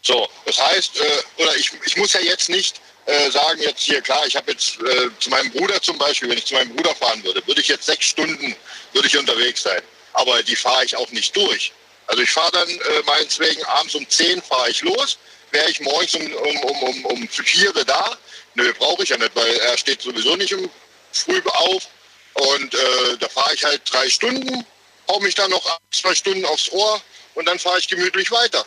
So, 0.03 0.29
das 0.47 0.59
heißt, 0.59 1.01
äh, 1.01 1.43
oder 1.43 1.55
ich, 1.57 1.73
ich 1.85 1.97
muss 1.97 2.13
ja 2.13 2.21
jetzt 2.21 2.49
nicht 2.49 2.81
äh, 3.07 3.31
sagen, 3.31 3.61
jetzt 3.63 3.81
hier, 3.81 4.01
klar, 4.01 4.25
ich 4.27 4.37
habe 4.37 4.53
jetzt 4.53 4.81
äh, 4.81 5.11
zu 5.19 5.31
meinem 5.31 5.51
Bruder 5.51 5.81
zum 5.83 5.99
Beispiel, 5.99 6.29
wenn 6.29 6.39
ich 6.39 6.47
zu 6.47 6.55
meinem 6.55 6.75
Bruder 6.75 6.95
fahren 6.95 7.23
würde, 7.25 7.45
würde 7.47 7.61
ich 7.61 7.69
jetzt 7.69 7.87
sechs 7.87 8.07
Stunden, 8.07 8.55
würde 8.93 9.09
ich 9.09 9.17
unterwegs 9.17 9.63
sein. 9.63 9.83
Aber 10.13 10.43
die 10.43 10.57
fahre 10.57 10.85
ich 10.85 10.97
auch 10.97 11.11
nicht 11.11 11.37
durch. 11.37 11.73
Also 12.07 12.23
ich 12.23 12.31
fahre 12.31 12.53
dann 12.53 12.69
äh, 12.69 13.03
meinetwegen 13.07 13.63
abends 13.65 13.95
um 13.95 14.09
10 14.09 14.43
fahre 14.43 14.71
ich 14.71 14.83
los, 14.83 15.19
wäre 15.51 15.71
ich 15.71 15.81
morgens 15.81 16.15
um, 16.15 16.33
um, 16.33 16.57
um, 16.65 16.83
um, 16.83 17.05
um 17.07 17.29
4 17.29 17.73
da. 17.85 18.17
Nö, 18.55 18.73
brauche 18.79 19.03
ich 19.03 19.11
ja 19.11 19.19
nicht, 19.19 19.35
weil 19.35 19.55
er 19.57 19.77
steht 19.77 20.03
sowieso 20.03 20.37
nicht 20.37 20.55
um 20.55 20.71
früh 21.13 21.41
auf. 21.45 21.89
Und 22.35 22.75
äh, 22.75 23.17
da 23.19 23.29
fahre 23.29 23.55
ich 23.55 23.65
halt 23.65 23.83
drei 23.91 24.09
Stunden, 24.09 24.65
hau 25.09 25.21
mich 25.21 25.35
dann 25.35 25.51
noch 25.51 25.81
zwei 25.91 26.15
Stunden 26.15 26.45
aufs 26.45 26.71
Ohr 26.71 27.01
und 27.39 27.45
dann 27.45 27.59
fahre 27.59 27.79
ich 27.79 27.87
gemütlich 27.87 28.33
weiter. 28.33 28.67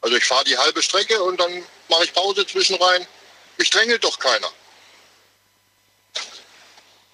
Also 0.00 0.16
ich 0.16 0.24
fahre 0.24 0.44
die 0.44 0.56
halbe 0.56 0.80
Strecke 0.80 1.20
und 1.24 1.40
dann 1.40 1.64
mache 1.88 2.04
ich 2.04 2.14
Pause 2.14 2.46
zwischen 2.46 2.76
rein. 2.76 3.04
Mich 3.56 3.68
drängelt 3.68 4.04
doch 4.04 4.16
keiner. 4.20 4.48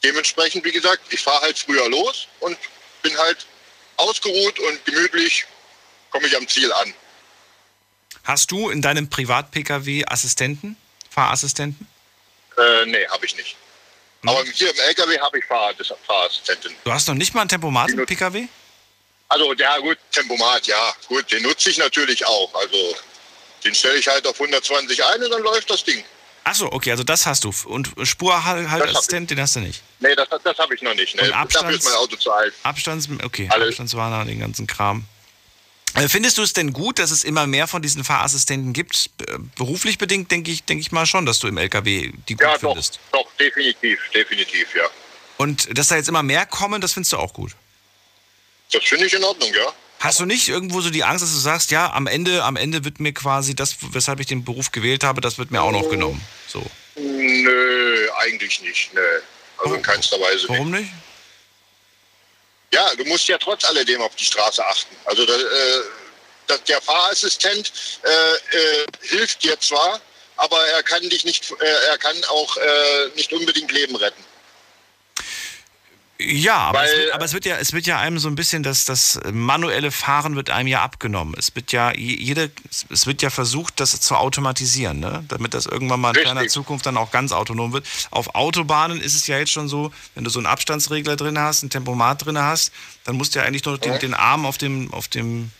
Dementsprechend, 0.02 0.62
wie 0.66 0.72
gesagt, 0.72 1.00
ich 1.10 1.20
fahre 1.20 1.40
halt 1.40 1.58
früher 1.58 1.88
los 1.88 2.28
und 2.40 2.58
bin 3.02 3.16
halt 3.16 3.46
ausgeruht 3.96 4.58
und 4.58 4.84
gemütlich 4.84 5.46
komme 6.10 6.26
ich 6.26 6.36
am 6.36 6.46
Ziel 6.46 6.70
an. 6.74 6.92
Hast 8.24 8.50
du 8.50 8.68
in 8.68 8.82
deinem 8.82 9.08
Privat-Pkw 9.08 10.04
Assistenten? 10.06 10.76
Fahrassistenten? 11.08 11.88
Äh, 12.58 12.84
nee, 12.84 13.06
habe 13.08 13.24
ich 13.24 13.34
nicht. 13.36 13.56
Aber 14.26 14.44
hier 14.44 14.70
im 14.70 14.78
LKW 14.78 15.18
habe 15.20 15.38
ich 15.38 15.44
Fahr 15.46 15.72
Fahrassistentin. 16.06 16.74
Du 16.84 16.92
hast 16.92 17.08
noch 17.08 17.14
nicht 17.14 17.34
mal 17.34 17.42
einen 17.42 17.48
Tempomat 17.48 17.90
im 17.90 18.04
Pkw? 18.04 18.46
Also 19.28 19.52
ja 19.54 19.78
gut, 19.78 19.98
Tempomat, 20.12 20.66
ja. 20.66 20.94
Gut, 21.08 21.30
den 21.32 21.42
nutze 21.42 21.70
ich 21.70 21.78
natürlich 21.78 22.24
auch. 22.26 22.54
Also 22.54 22.94
den 23.64 23.74
stelle 23.74 23.96
ich 23.98 24.06
halt 24.06 24.26
auf 24.26 24.38
120 24.40 25.04
ein 25.04 25.22
und 25.22 25.30
dann 25.30 25.42
läuft 25.42 25.70
das 25.70 25.82
Ding. 25.84 26.04
Ach 26.46 26.54
so, 26.54 26.70
okay, 26.70 26.90
also 26.90 27.04
das 27.04 27.24
hast 27.24 27.44
du. 27.44 27.52
Und 27.64 27.90
Spurhaltassistent, 28.02 29.30
den 29.30 29.40
hast 29.40 29.56
du 29.56 29.60
nicht. 29.60 29.82
Nee, 30.00 30.14
das, 30.14 30.28
das 30.42 30.58
habe 30.58 30.74
ich 30.74 30.82
noch 30.82 30.94
nicht. 30.94 31.14
Nee. 31.14 31.22
Und 31.22 31.28
Dafür 31.30 31.40
Abstands- 31.42 31.78
ist 31.78 31.84
mein 31.84 31.94
Auto 31.94 32.16
zu 32.16 32.30
alt. 32.32 32.52
Abstands, 32.62 33.08
okay, 33.24 33.48
Abstandswarner, 33.48 34.24
den 34.26 34.40
ganzen 34.40 34.66
Kram. 34.66 35.04
Äh, 35.94 36.08
Findest 36.08 36.36
du 36.38 36.42
es 36.42 36.52
denn 36.52 36.72
gut, 36.72 36.98
dass 36.98 37.10
es 37.12 37.24
immer 37.24 37.46
mehr 37.46 37.66
von 37.66 37.80
diesen 37.80 38.04
Fahrassistenten 38.04 38.72
gibt? 38.72 39.10
Äh, 39.26 39.38
Beruflich 39.56 39.96
bedingt 39.96 40.30
denke 40.30 40.50
ich, 40.50 40.64
denke 40.64 40.82
ich 40.82 40.92
mal 40.92 41.06
schon, 41.06 41.24
dass 41.24 41.38
du 41.38 41.46
im 41.48 41.56
LKW 41.56 42.12
die 42.28 42.34
gut 42.34 42.42
Ja, 42.42 42.52
doch, 42.58 42.60
findest. 42.72 42.98
doch, 43.12 43.26
definitiv, 43.40 43.98
definitiv, 44.14 44.74
ja. 44.74 44.84
Und 45.38 45.76
dass 45.78 45.88
da 45.88 45.96
jetzt 45.96 46.08
immer 46.08 46.22
mehr 46.22 46.44
kommen, 46.46 46.80
das 46.80 46.92
findest 46.92 47.12
du 47.12 47.16
auch 47.16 47.32
gut. 47.32 47.52
Das 48.74 48.84
finde 48.84 49.06
ich 49.06 49.14
in 49.14 49.22
Ordnung, 49.22 49.52
ja. 49.54 49.72
Hast 50.00 50.20
du 50.20 50.26
nicht 50.26 50.48
irgendwo 50.48 50.80
so 50.80 50.90
die 50.90 51.04
Angst, 51.04 51.22
dass 51.22 51.32
du 51.32 51.38
sagst, 51.38 51.70
ja, 51.70 51.92
am 51.92 52.06
Ende, 52.06 52.42
am 52.42 52.56
Ende 52.56 52.84
wird 52.84 53.00
mir 53.00 53.14
quasi 53.14 53.54
das, 53.54 53.76
weshalb 53.92 54.20
ich 54.20 54.26
den 54.26 54.44
Beruf 54.44 54.72
gewählt 54.72 55.04
habe, 55.04 55.20
das 55.20 55.38
wird 55.38 55.50
mir 55.50 55.62
auch 55.62 55.70
noch 55.70 55.88
genommen. 55.88 56.20
So. 56.48 56.62
Nö, 56.96 58.08
eigentlich 58.18 58.60
nicht. 58.60 58.92
Nö. 58.92 59.00
Also 59.58 59.76
in 59.76 59.82
keinster 59.82 60.20
Weise 60.20 60.48
Warum 60.48 60.72
nicht? 60.72 60.90
Ja, 62.72 62.92
du 62.96 63.04
musst 63.04 63.28
ja 63.28 63.38
trotz 63.38 63.64
alledem 63.64 64.02
auf 64.02 64.14
die 64.16 64.24
Straße 64.24 64.64
achten. 64.66 64.96
Also 65.04 65.24
da, 65.24 65.34
äh, 65.36 65.82
da, 66.48 66.56
der 66.58 66.82
Fahrassistent 66.82 67.72
äh, 68.02 68.56
äh, 68.56 68.86
hilft 69.02 69.44
dir 69.44 69.58
zwar, 69.60 70.00
aber 70.36 70.60
er 70.66 70.82
kann 70.82 71.08
dich 71.08 71.24
nicht, 71.24 71.52
äh, 71.52 71.64
er 71.88 71.98
kann 71.98 72.16
auch 72.24 72.56
äh, 72.56 73.08
nicht 73.14 73.32
unbedingt 73.32 73.70
Leben 73.70 73.94
retten. 73.94 74.22
Ja, 76.20 76.56
aber, 76.58 76.78
Weil- 76.78 76.88
es 76.88 76.96
wird, 76.96 77.12
aber 77.14 77.24
es 77.24 77.32
wird 77.34 77.44
ja, 77.44 77.56
es 77.56 77.72
wird 77.72 77.86
ja 77.86 77.98
einem 77.98 78.18
so 78.20 78.28
ein 78.28 78.36
bisschen 78.36 78.62
das, 78.62 78.84
das 78.84 79.18
manuelle 79.32 79.90
Fahren 79.90 80.36
wird 80.36 80.48
einem 80.48 80.68
ja 80.68 80.80
abgenommen. 80.82 81.34
Es 81.36 81.54
wird 81.56 81.72
ja 81.72 81.92
je- 81.92 82.14
jede, 82.16 82.52
es 82.88 83.06
wird 83.06 83.20
ja 83.20 83.30
versucht, 83.30 83.80
das 83.80 84.00
zu 84.00 84.14
automatisieren, 84.14 85.00
ne? 85.00 85.24
damit 85.28 85.54
das 85.54 85.66
irgendwann 85.66 86.00
mal 86.00 86.10
in 86.10 86.16
Richtig. 86.16 86.32
ferner 86.32 86.48
Zukunft 86.48 86.86
dann 86.86 86.96
auch 86.96 87.10
ganz 87.10 87.32
autonom 87.32 87.72
wird. 87.72 87.84
Auf 88.12 88.36
Autobahnen 88.36 89.00
ist 89.00 89.16
es 89.16 89.26
ja 89.26 89.38
jetzt 89.38 89.50
schon 89.50 89.68
so, 89.68 89.92
wenn 90.14 90.22
du 90.22 90.30
so 90.30 90.38
einen 90.38 90.46
Abstandsregler 90.46 91.16
drin 91.16 91.36
hast, 91.36 91.64
ein 91.64 91.70
Tempomat 91.70 92.24
drin 92.24 92.38
hast, 92.38 92.70
dann 93.02 93.16
musst 93.16 93.34
du 93.34 93.40
ja 93.40 93.44
eigentlich 93.44 93.64
nur 93.64 93.76
den, 93.78 93.98
den 93.98 94.14
Arm 94.14 94.46
auf 94.46 94.56
dem, 94.56 94.94
auf 94.94 95.08
dem, 95.08 95.50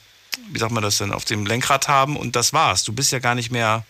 wie 0.52 0.58
sagt 0.60 0.70
man 0.72 0.84
das 0.84 0.98
denn, 0.98 1.12
auf 1.12 1.24
dem 1.24 1.46
Lenkrad 1.46 1.88
haben 1.88 2.16
und 2.16 2.36
das 2.36 2.52
war's. 2.52 2.84
Du 2.84 2.92
bist 2.92 3.10
ja 3.10 3.18
gar 3.18 3.34
nicht 3.34 3.50
mehr, 3.50 3.84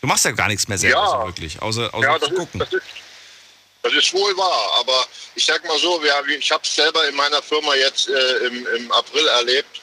du 0.00 0.06
machst 0.06 0.24
ja 0.24 0.30
gar 0.30 0.48
nichts 0.48 0.66
mehr 0.66 0.78
selber 0.78 0.96
Ja. 0.98 1.10
so 1.20 1.26
wirklich, 1.26 1.60
außer, 1.60 1.92
außer 1.92 2.06
ja, 2.08 2.14
zu 2.14 2.20
das 2.20 2.30
ist, 2.30 2.36
gucken. 2.38 2.58
das, 2.60 2.72
ist, 2.72 2.82
das 3.82 3.92
ist 3.94 4.12
wohl 4.14 4.36
wahr. 4.36 4.72
Aber 4.78 5.06
ich 5.34 5.44
sag 5.44 5.64
mal 5.66 5.78
so, 5.78 6.02
wir, 6.02 6.14
ich 6.28 6.50
habe 6.50 6.62
es 6.64 6.74
selber 6.74 7.06
in 7.08 7.14
meiner 7.14 7.42
Firma 7.42 7.74
jetzt 7.74 8.08
äh, 8.08 8.36
im, 8.46 8.66
im 8.76 8.92
April 8.92 9.26
erlebt. 9.28 9.80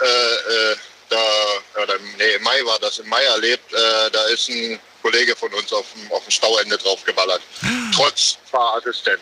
Äh, 0.00 0.04
äh, 0.72 0.76
da, 1.08 1.82
oder, 1.82 1.96
im- 1.96 2.16
nee, 2.18 2.34
im 2.34 2.42
Mai 2.42 2.60
war 2.64 2.78
das, 2.78 2.98
im 2.98 3.08
Mai 3.08 3.22
erlebt. 3.24 3.72
Äh, 3.72 4.10
da 4.10 4.24
ist 4.26 4.48
ein 4.48 4.78
Kollege 5.02 5.34
von 5.34 5.52
uns 5.54 5.72
auf 5.72 5.86
dem, 5.94 6.12
auf 6.12 6.22
dem 6.24 6.30
Stauende 6.30 6.76
draufgeballert. 6.78 7.40
Trotz 7.94 8.36
Fahrassistent. 8.50 9.20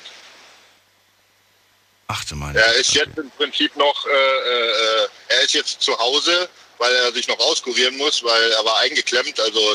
Achte 2.08 2.34
mal. 2.34 2.54
Er 2.56 2.74
ist 2.74 2.94
jetzt 2.94 3.16
im 3.18 3.30
Prinzip 3.32 3.74
noch, 3.76 4.06
äh, 4.06 5.08
er 5.28 5.40
ist 5.42 5.54
jetzt 5.54 5.80
zu 5.82 5.96
Hause, 5.98 6.48
weil 6.78 6.94
er 6.94 7.12
sich 7.12 7.26
noch 7.26 7.38
auskurieren 7.40 7.96
muss, 7.96 8.22
weil 8.22 8.52
er 8.52 8.64
war 8.64 8.78
eingeklemmt, 8.78 9.40
also 9.40 9.74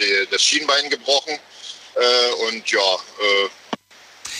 die, 0.00 0.26
das 0.30 0.42
Schienbein 0.42 0.88
gebrochen. 0.90 1.38
Und 2.48 2.68
ja, 2.70 2.98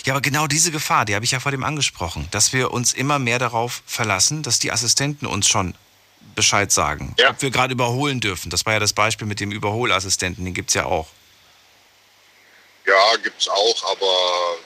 Ja, 0.05 0.13
aber 0.15 0.21
genau 0.21 0.47
diese 0.47 0.71
Gefahr, 0.71 1.05
die 1.05 1.15
habe 1.15 1.25
ich 1.25 1.31
ja 1.31 1.41
vor 1.41 1.51
dem 1.53 1.65
angesprochen, 1.65 2.29
dass 2.31 2.53
wir 2.53 2.73
uns 2.73 2.93
immer 2.93 3.19
mehr 3.19 3.39
darauf 3.39 3.83
verlassen, 3.87 4.43
dass 4.43 4.59
die 4.59 4.71
Assistenten 4.71 5.27
uns 5.27 5.49
schon 5.49 5.75
Bescheid 6.35 6.71
sagen. 6.73 7.15
Ob 7.29 7.41
wir 7.43 7.51
gerade 7.51 7.73
überholen 7.73 8.21
dürfen. 8.21 8.51
Das 8.51 8.67
war 8.67 8.75
ja 8.75 8.81
das 8.81 8.93
Beispiel 8.93 9.27
mit 9.27 9.41
dem 9.41 9.51
Überholassistenten, 9.53 10.45
den 10.45 10.53
gibt 10.55 10.71
es 10.71 10.75
ja 10.75 10.85
auch. 10.85 11.09
ja, 12.87 13.17
gibt's 13.23 13.49
auch, 13.49 13.91
aber 13.93 14.57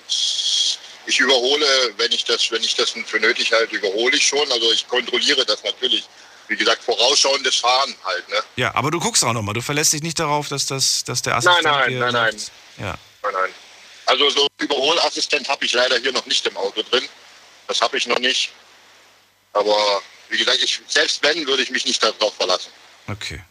ich 1.07 1.21
überhole, 1.21 1.67
wenn 1.97 2.11
ich 2.13 2.25
das, 2.25 2.51
wenn 2.51 2.63
ich 2.63 2.75
das 2.75 2.91
für 3.07 3.19
nötig 3.21 3.53
halte, 3.53 3.77
überhole 3.77 4.17
ich 4.17 4.27
schon. 4.27 4.51
Also 4.53 4.73
ich 4.73 4.87
kontrolliere 4.89 5.45
das 5.47 5.63
natürlich. 5.63 6.09
Wie 6.49 6.57
gesagt, 6.57 6.83
vorausschauendes 6.83 7.57
Fahren 7.57 7.95
halt, 8.05 8.29
ne? 8.31 8.37
Ja, 8.57 8.75
aber 8.75 8.91
du 8.91 8.99
guckst 8.99 9.23
auch 9.25 9.33
nochmal. 9.35 9.53
Du 9.55 9.61
verlässt 9.61 9.93
dich 9.93 10.03
nicht 10.03 10.19
darauf, 10.19 10.49
dass, 10.49 10.65
das, 10.67 11.05
dass 11.05 11.21
der 11.23 11.35
Nein, 11.35 11.47
Assistent 11.47 11.65
nein, 11.67 11.99
nein, 11.99 12.13
nein. 12.13 12.39
sagt- 12.39 12.53
Ja. 12.79 12.95
Nein, 13.23 13.33
nein. 13.35 13.51
Also 14.09 14.31
so 14.31 14.47
Überholassistent 14.59 15.49
habe 15.49 15.67
ich 15.67 15.75
leider 15.75 15.99
hier 15.99 16.13
noch 16.13 16.25
nicht 16.25 16.47
im 16.47 16.57
Auto 16.57 16.83
drin. 16.83 17.07
Das 17.67 17.83
habe 17.83 17.99
ich 17.99 18.07
noch 18.07 18.19
nicht. 18.19 18.51
Aber 19.53 20.03
wie 20.31 20.39
gesagt, 20.39 20.59
ich, 20.63 20.81
selbst 20.89 21.23
wenn, 21.23 21.47
würde 21.47 21.63
ich 21.63 21.71
mich 21.71 21.85
nicht 21.85 22.03
darauf 22.03 22.35
verlassen. 22.35 22.71
Okay. 23.07 23.43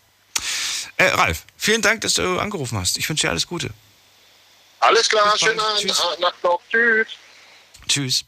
Äh, 0.98 1.10
Ralf, 1.10 1.44
vielen 1.58 1.84
Dank, 1.84 2.02
dass 2.02 2.16
du 2.16 2.40
angerufen 2.40 2.80
hast. 2.80 2.98
Ich 2.98 3.08
wünsche 3.08 3.28
dir 3.28 3.30
alles 3.30 3.46
Gute. 3.46 3.70
Alles 4.80 5.08
klar, 5.08 5.38
schönen 5.38 5.60
Abend, 5.60 5.82
Tschüss. 5.82 6.04
Nacht 6.20 6.44
noch. 6.44 6.60
Tschüss. 6.72 7.08
Tschüss. 7.88 8.26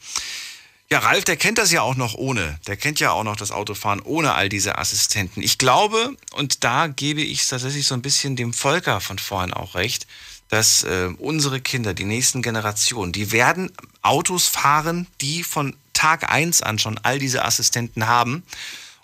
Ja, 0.91 0.99
Ralf, 0.99 1.23
der 1.23 1.37
kennt 1.37 1.59
das 1.59 1.71
ja 1.71 1.83
auch 1.83 1.95
noch 1.95 2.15
ohne. 2.15 2.59
Der 2.65 2.75
kennt 2.75 2.99
ja 2.99 3.11
auch 3.11 3.23
noch 3.23 3.35
das 3.35 3.51
Autofahren 3.51 4.01
ohne 4.01 4.33
all 4.33 4.49
diese 4.49 4.79
Assistenten. 4.79 5.43
Ich 5.43 5.59
glaube, 5.59 6.15
und 6.31 6.63
da 6.63 6.87
gebe 6.87 7.21
ich 7.21 7.45
tatsächlich 7.45 7.85
so 7.85 7.93
ein 7.93 8.01
bisschen 8.01 8.35
dem 8.35 8.53
Volker 8.53 8.99
von 8.99 9.19
vorhin 9.19 9.53
auch 9.53 9.75
recht, 9.75 10.07
dass 10.47 10.81
äh, 10.83 11.09
unsere 11.19 11.61
Kinder, 11.61 11.93
die 11.93 12.05
nächsten 12.05 12.41
Generationen, 12.41 13.11
die 13.11 13.31
werden 13.31 13.71
Autos 14.01 14.47
fahren, 14.47 15.05
die 15.21 15.43
von 15.43 15.75
Tag 15.93 16.31
1 16.31 16.63
an 16.63 16.79
schon 16.79 16.97
all 17.03 17.19
diese 17.19 17.45
Assistenten 17.45 18.07
haben. 18.07 18.41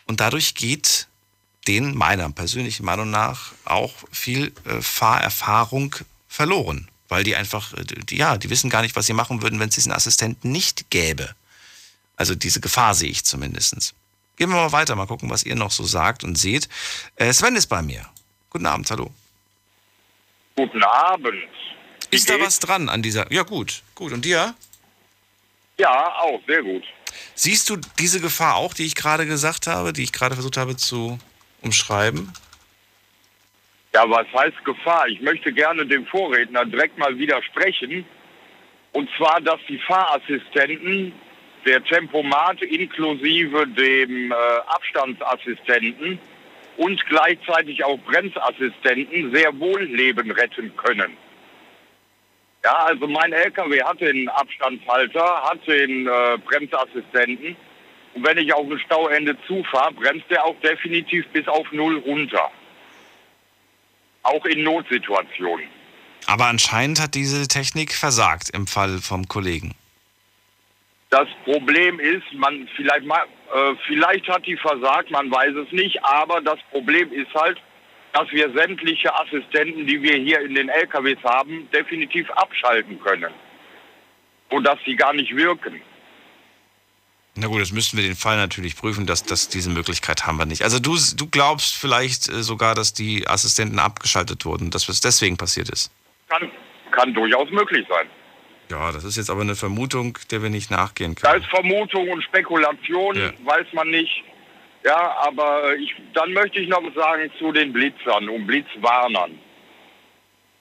Und 0.08 0.22
dadurch 0.22 0.56
geht 0.56 1.08
denen 1.68 1.96
meiner 1.96 2.32
persönlichen 2.32 2.84
Meinung 2.84 3.12
nach 3.12 3.52
auch 3.64 3.94
viel 4.12 4.54
äh, 4.66 4.82
Fahrerfahrung 4.82 5.96
verloren. 6.28 6.88
Weil 7.10 7.24
die 7.24 7.36
einfach, 7.36 7.74
äh, 7.74 7.84
die, 7.84 8.18
ja, 8.18 8.38
die 8.38 8.50
wissen 8.50 8.72
gar 8.72 8.82
nicht, 8.82 8.96
was 8.96 9.06
sie 9.06 9.14
machen 9.14 9.44
würden, 9.44 9.60
wenn 9.60 9.70
es 9.70 9.76
diesen 9.76 9.92
Assistenten 9.92 10.52
nicht 10.52 10.90
gäbe. 10.90 11.36
Also 12.18 12.36
diese 12.36 12.62
Gefahr 12.62 12.94
sehe 12.94 13.10
ich 13.10 13.26
zumindest. 13.26 13.94
Gehen 14.38 14.50
wir 14.50 14.56
mal 14.56 14.72
weiter, 14.72 14.96
mal 14.96 15.08
gucken, 15.08 15.30
was 15.30 15.44
ihr 15.44 15.56
noch 15.56 15.72
so 15.72 15.84
sagt 15.84 16.24
und 16.24 16.38
seht. 16.38 16.68
Äh, 17.16 17.32
Sven 17.34 17.56
ist 17.56 17.68
bei 17.68 17.82
mir. 17.82 18.06
Guten 18.50 18.66
Abend, 18.66 18.90
hallo. 18.92 19.12
Guten 20.56 20.84
Abend. 20.84 21.50
Ist 22.12 22.30
da 22.30 22.40
was 22.40 22.60
dran 22.60 22.90
an 22.90 23.02
dieser? 23.02 23.32
Ja, 23.32 23.44
gut, 23.44 23.84
gut. 23.94 24.14
Und 24.14 24.24
dir? 24.24 24.56
Ja, 25.78 26.16
auch, 26.20 26.40
sehr 26.48 26.64
gut. 26.64 26.84
Siehst 27.34 27.70
du 27.70 27.78
diese 28.00 28.22
Gefahr 28.22 28.56
auch, 28.56 28.74
die 28.74 28.86
ich 28.86 28.96
gerade 28.96 29.26
gesagt 29.26 29.68
habe, 29.68 29.92
die 29.92 30.04
ich 30.04 30.14
gerade 30.14 30.36
versucht 30.36 30.58
habe 30.58 30.78
zu 30.78 31.20
umschreiben? 31.62 32.32
Ja, 33.94 34.10
was 34.10 34.28
heißt 34.34 34.64
Gefahr? 34.66 35.08
Ich 35.08 35.22
möchte 35.22 35.52
gerne 35.54 35.86
dem 35.86 36.06
Vorredner 36.08 36.66
direkt 36.66 36.98
mal 36.98 37.18
widersprechen. 37.18 38.06
Und 38.92 39.10
zwar, 39.18 39.42
dass 39.42 39.60
die 39.68 39.80
Fahrassistenten, 39.80 41.14
der 41.66 41.84
Tempomat 41.84 42.62
inklusive 42.62 43.68
dem 43.68 44.32
äh, 44.32 44.36
Abstandsassistenten 44.68 46.20
und 46.78 47.06
gleichzeitig 47.08 47.84
auch 47.84 47.98
Bremsassistenten 48.00 49.32
sehr 49.34 49.58
wohl 49.60 49.84
Leben 49.84 50.32
retten 50.32 50.76
können. 50.78 51.18
Ja, 52.64 52.74
also 52.86 53.08
mein 53.08 53.32
LKW 53.32 53.84
hat 53.84 54.02
den 54.02 54.28
Abstandshalter, 54.30 55.44
hat 55.44 55.68
den 55.68 56.08
äh, 56.08 56.38
Bremsassistenten. 56.46 57.56
Und 58.16 58.26
wenn 58.26 58.38
ich 58.38 58.54
auf 58.54 58.66
ein 58.70 58.80
Stauende 58.80 59.38
zufahre, 59.46 59.94
bremst 59.94 60.26
der 60.30 60.44
auch 60.44 60.56
definitiv 60.62 61.28
bis 61.28 61.48
auf 61.48 61.72
Null 61.72 61.98
runter. 62.00 62.50
Auch 64.24 64.46
in 64.46 64.64
Notsituationen. 64.64 65.68
Aber 66.26 66.48
anscheinend 66.48 67.00
hat 67.00 67.14
diese 67.14 67.48
Technik 67.48 67.94
versagt 67.94 68.50
im 68.50 68.66
Fall 68.66 68.98
vom 69.00 69.28
Kollegen. 69.28 69.76
Das 71.16 71.30
Problem 71.46 71.98
ist, 72.02 72.26
man 72.34 72.68
vielleicht 72.76 73.06
mal, 73.06 73.24
äh, 73.54 73.74
vielleicht 73.88 74.28
hat 74.28 74.46
die 74.46 74.58
versagt, 74.58 75.10
man 75.12 75.32
weiß 75.32 75.56
es 75.66 75.72
nicht, 75.72 76.04
aber 76.04 76.42
das 76.42 76.60
Problem 76.72 77.10
ist 77.14 77.34
halt, 77.34 77.58
dass 78.12 78.30
wir 78.32 78.52
sämtliche 78.52 79.18
Assistenten, 79.18 79.88
die 79.88 80.02
wir 80.02 80.18
hier 80.18 80.42
in 80.42 80.56
den 80.56 80.68
LKWs 80.68 81.24
haben, 81.24 81.70
definitiv 81.72 82.30
abschalten 82.32 83.00
können. 83.00 83.34
Und 84.50 84.66
dass 84.66 84.78
sie 84.86 84.98
gar 84.98 85.14
nicht 85.14 85.34
wirken. 85.34 85.80
Na 87.36 87.48
gut, 87.48 87.62
das 87.62 87.72
müssten 87.72 87.96
wir 87.96 88.04
den 88.04 88.18
Fall 88.18 88.36
natürlich 88.36 88.76
prüfen, 88.76 89.06
dass, 89.06 89.24
dass 89.24 89.48
diese 89.48 89.70
Möglichkeit 89.70 90.26
haben 90.26 90.36
wir 90.36 90.46
nicht. 90.46 90.64
Also 90.64 90.80
du, 90.80 90.98
du 91.16 91.28
glaubst 91.30 91.78
vielleicht 91.78 92.28
äh, 92.28 92.44
sogar, 92.44 92.76
dass 92.76 92.94
die 92.94 93.26
Assistenten 93.26 93.80
abgeschaltet 93.80 94.44
wurden, 94.44 94.70
dass 94.70 94.88
das 94.88 95.00
deswegen 95.00 95.38
passiert 95.38 95.70
ist. 95.70 95.94
Kann, 96.28 96.52
kann 96.92 97.14
durchaus 97.14 97.50
möglich 97.52 97.88
sein. 97.88 98.10
Ja, 98.72 98.92
das 98.92 99.04
ist 99.04 99.18
jetzt 99.18 99.30
aber 99.30 99.42
eine 99.42 99.56
Vermutung, 99.56 100.18
der 100.32 100.42
wir 100.42 100.50
nicht 100.50 100.72
nachgehen 100.72 101.16
können. 101.16 101.34
Da 101.34 101.38
ist 101.38 101.48
Vermutung 101.50 102.10
und 102.10 102.24
Spekulation, 102.24 103.16
Ja. 103.16 103.32
weiß 103.44 103.68
man 103.74 103.90
nicht. 103.90 104.24
Ja, 104.84 105.16
aber 105.22 105.76
ich, 105.76 105.96
dann 106.14 106.34
möchte 106.34 106.60
ich 106.60 106.68
noch 106.68 106.84
was 106.84 106.94
sagen 106.94 107.32
zu 107.40 107.52
den 107.52 107.74
Blitzern 107.74 108.30
und 108.30 108.46
Blitzwarnern. 108.48 109.40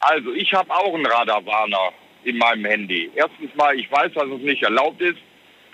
Also, 0.01 0.33
ich 0.33 0.53
habe 0.53 0.71
auch 0.71 0.95
einen 0.95 1.07
Radarwarner 1.07 1.93
in 2.25 2.39
meinem 2.39 2.65
Handy. 2.65 3.11
Erstens 3.15 3.55
mal, 3.55 3.79
ich 3.79 3.91
weiß, 3.91 4.13
dass 4.15 4.25
es 4.25 4.41
nicht 4.41 4.63
erlaubt 4.63 5.01
ist. 5.01 5.19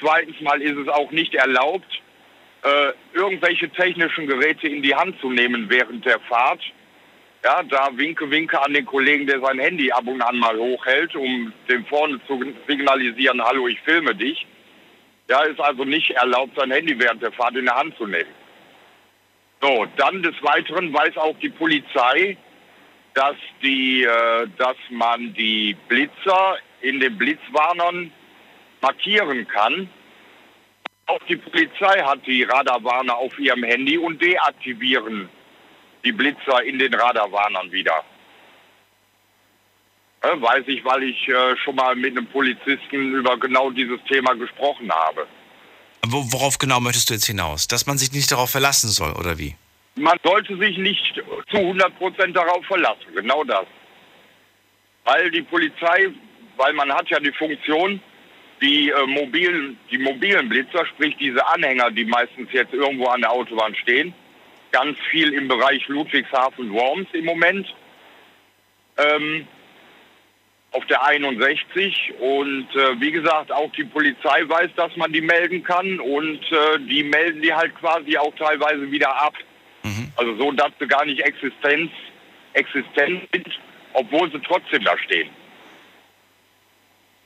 Zweitens 0.00 0.40
mal 0.40 0.60
ist 0.62 0.76
es 0.76 0.88
auch 0.88 1.10
nicht 1.10 1.34
erlaubt, 1.34 2.00
äh, 2.62 2.92
irgendwelche 3.12 3.68
technischen 3.70 4.26
Geräte 4.26 4.66
in 4.68 4.82
die 4.82 4.94
Hand 4.94 5.20
zu 5.20 5.30
nehmen 5.30 5.66
während 5.68 6.04
der 6.04 6.20
Fahrt. 6.20 6.60
Ja, 7.42 7.62
da 7.62 7.88
winke, 7.96 8.30
winke 8.30 8.60
an 8.62 8.74
den 8.74 8.84
Kollegen, 8.84 9.26
der 9.26 9.40
sein 9.40 9.58
Handy 9.58 9.90
ab 9.90 10.06
und 10.06 10.20
an 10.20 10.38
mal 10.38 10.58
hochhält, 10.58 11.14
um 11.16 11.52
dem 11.70 11.86
vorne 11.86 12.20
zu 12.26 12.38
signalisieren, 12.68 13.42
hallo, 13.42 13.66
ich 13.66 13.80
filme 13.80 14.14
dich. 14.14 14.46
Ja, 15.28 15.42
ist 15.44 15.60
also 15.60 15.84
nicht 15.84 16.10
erlaubt, 16.10 16.56
sein 16.56 16.70
Handy 16.70 16.98
während 16.98 17.22
der 17.22 17.32
Fahrt 17.32 17.56
in 17.56 17.64
der 17.64 17.76
Hand 17.76 17.96
zu 17.96 18.06
nehmen. 18.06 18.28
So, 19.62 19.86
dann 19.96 20.22
des 20.22 20.34
Weiteren 20.42 20.92
weiß 20.92 21.16
auch 21.16 21.38
die 21.38 21.48
Polizei, 21.48 22.36
dass 23.14 23.36
die, 23.62 24.02
äh, 24.04 24.46
dass 24.58 24.76
man 24.90 25.32
die 25.34 25.76
Blitzer 25.88 26.58
in 26.82 27.00
den 27.00 27.16
Blitzwarnern 27.16 28.12
markieren 28.82 29.46
kann. 29.48 29.88
Auch 31.06 31.22
die 31.28 31.36
Polizei 31.36 32.02
hat 32.02 32.26
die 32.26 32.42
Radarwarner 32.42 33.16
auf 33.16 33.38
ihrem 33.38 33.62
Handy 33.64 33.96
und 33.96 34.20
deaktivieren 34.20 35.28
die 36.04 36.12
Blitzer 36.12 36.62
in 36.62 36.78
den 36.78 36.94
Radarwarnern 36.94 37.70
wieder. 37.72 38.04
Äh, 40.22 40.40
weiß 40.40 40.64
ich, 40.66 40.84
weil 40.84 41.02
ich 41.04 41.28
äh, 41.28 41.56
schon 41.64 41.76
mal 41.76 41.96
mit 41.96 42.16
einem 42.16 42.26
Polizisten 42.26 43.14
über 43.14 43.38
genau 43.38 43.70
dieses 43.70 43.98
Thema 44.04 44.34
gesprochen 44.34 44.90
habe. 44.92 45.26
Wo, 46.06 46.24
worauf 46.32 46.58
genau 46.58 46.80
möchtest 46.80 47.08
du 47.10 47.14
jetzt 47.14 47.26
hinaus? 47.26 47.68
Dass 47.68 47.86
man 47.86 47.96
sich 47.98 48.12
nicht 48.12 48.30
darauf 48.30 48.50
verlassen 48.50 48.88
soll, 48.88 49.12
oder 49.12 49.38
wie? 49.38 49.54
Man 49.96 50.18
sollte 50.22 50.56
sich 50.58 50.76
nicht 50.78 51.14
zu 51.50 51.56
100% 51.56 52.32
darauf 52.32 52.64
verlassen, 52.66 53.06
genau 53.14 53.44
das. 53.44 53.66
Weil 55.04 55.30
die 55.30 55.42
Polizei, 55.42 56.08
weil 56.56 56.72
man 56.74 56.92
hat 56.92 57.08
ja 57.08 57.18
die 57.18 57.32
Funktion, 57.32 58.00
die, 58.60 58.90
äh, 58.90 59.06
mobilen, 59.06 59.78
die 59.90 59.98
mobilen 59.98 60.48
Blitzer, 60.48 60.84
sprich 60.86 61.16
diese 61.18 61.46
Anhänger, 61.46 61.90
die 61.90 62.04
meistens 62.04 62.48
jetzt 62.52 62.74
irgendwo 62.74 63.06
an 63.06 63.22
der 63.22 63.32
Autobahn 63.32 63.74
stehen, 63.74 64.12
ganz 64.72 64.98
viel 65.10 65.32
im 65.32 65.48
Bereich 65.48 65.86
Ludwigshafen-Worms 65.88 67.08
im 67.12 67.24
Moment, 67.24 67.66
ähm, 68.96 69.46
auf 70.72 70.86
der 70.86 71.04
61 71.04 72.14
und 72.20 72.68
äh, 72.76 73.00
wie 73.00 73.10
gesagt, 73.10 73.50
auch 73.50 73.72
die 73.72 73.84
Polizei 73.84 74.48
weiß, 74.48 74.70
dass 74.76 74.96
man 74.96 75.12
die 75.12 75.20
melden 75.20 75.64
kann 75.64 75.98
und 75.98 76.40
äh, 76.52 76.78
die 76.88 77.02
melden 77.02 77.42
die 77.42 77.52
halt 77.52 77.74
quasi 77.74 78.16
auch 78.16 78.34
teilweise 78.36 78.90
wieder 78.90 79.10
ab. 79.20 79.34
Also 80.20 80.36
so, 80.36 80.52
dass 80.52 80.70
sie 80.78 80.86
gar 80.86 81.06
nicht 81.06 81.20
Existenz, 81.20 81.90
existent 82.52 83.26
sind, 83.32 83.48
obwohl 83.94 84.30
sie 84.30 84.38
trotzdem 84.40 84.84
da 84.84 84.98
stehen. 84.98 85.30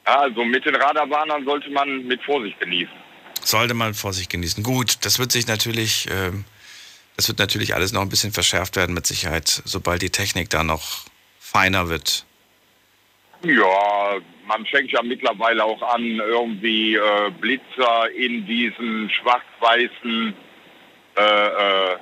Ja, 0.06 0.20
also 0.20 0.44
mit 0.44 0.64
den 0.64 0.76
Radarwarnern 0.76 1.44
sollte 1.44 1.70
man 1.70 2.06
mit 2.06 2.22
Vorsicht 2.22 2.60
genießen. 2.60 2.94
Sollte 3.42 3.74
man 3.74 3.94
Vorsicht 3.94 4.30
genießen. 4.30 4.62
Gut, 4.62 5.04
das 5.04 5.18
wird 5.18 5.32
sich 5.32 5.48
natürlich, 5.48 6.06
ähm, 6.08 6.44
das 7.16 7.28
wird 7.28 7.38
natürlich 7.38 7.74
alles 7.74 7.92
noch 7.92 8.02
ein 8.02 8.08
bisschen 8.08 8.32
verschärft 8.32 8.76
werden 8.76 8.94
mit 8.94 9.06
Sicherheit, 9.06 9.62
sobald 9.64 10.02
die 10.02 10.10
Technik 10.10 10.50
da 10.50 10.64
noch 10.64 11.04
feiner 11.38 11.88
wird. 11.88 12.24
Ja, 13.42 14.16
man 14.46 14.64
fängt 14.66 14.90
ja 14.90 15.02
mittlerweile 15.02 15.64
auch 15.64 15.82
an, 15.82 16.02
irgendwie 16.02 16.96
äh, 16.96 17.30
Blitzer 17.40 18.10
in 18.16 18.46
diesen 18.46 19.10
schwarz-weißen 19.10 20.34
äh, 21.16 21.22
äh, 21.22 21.96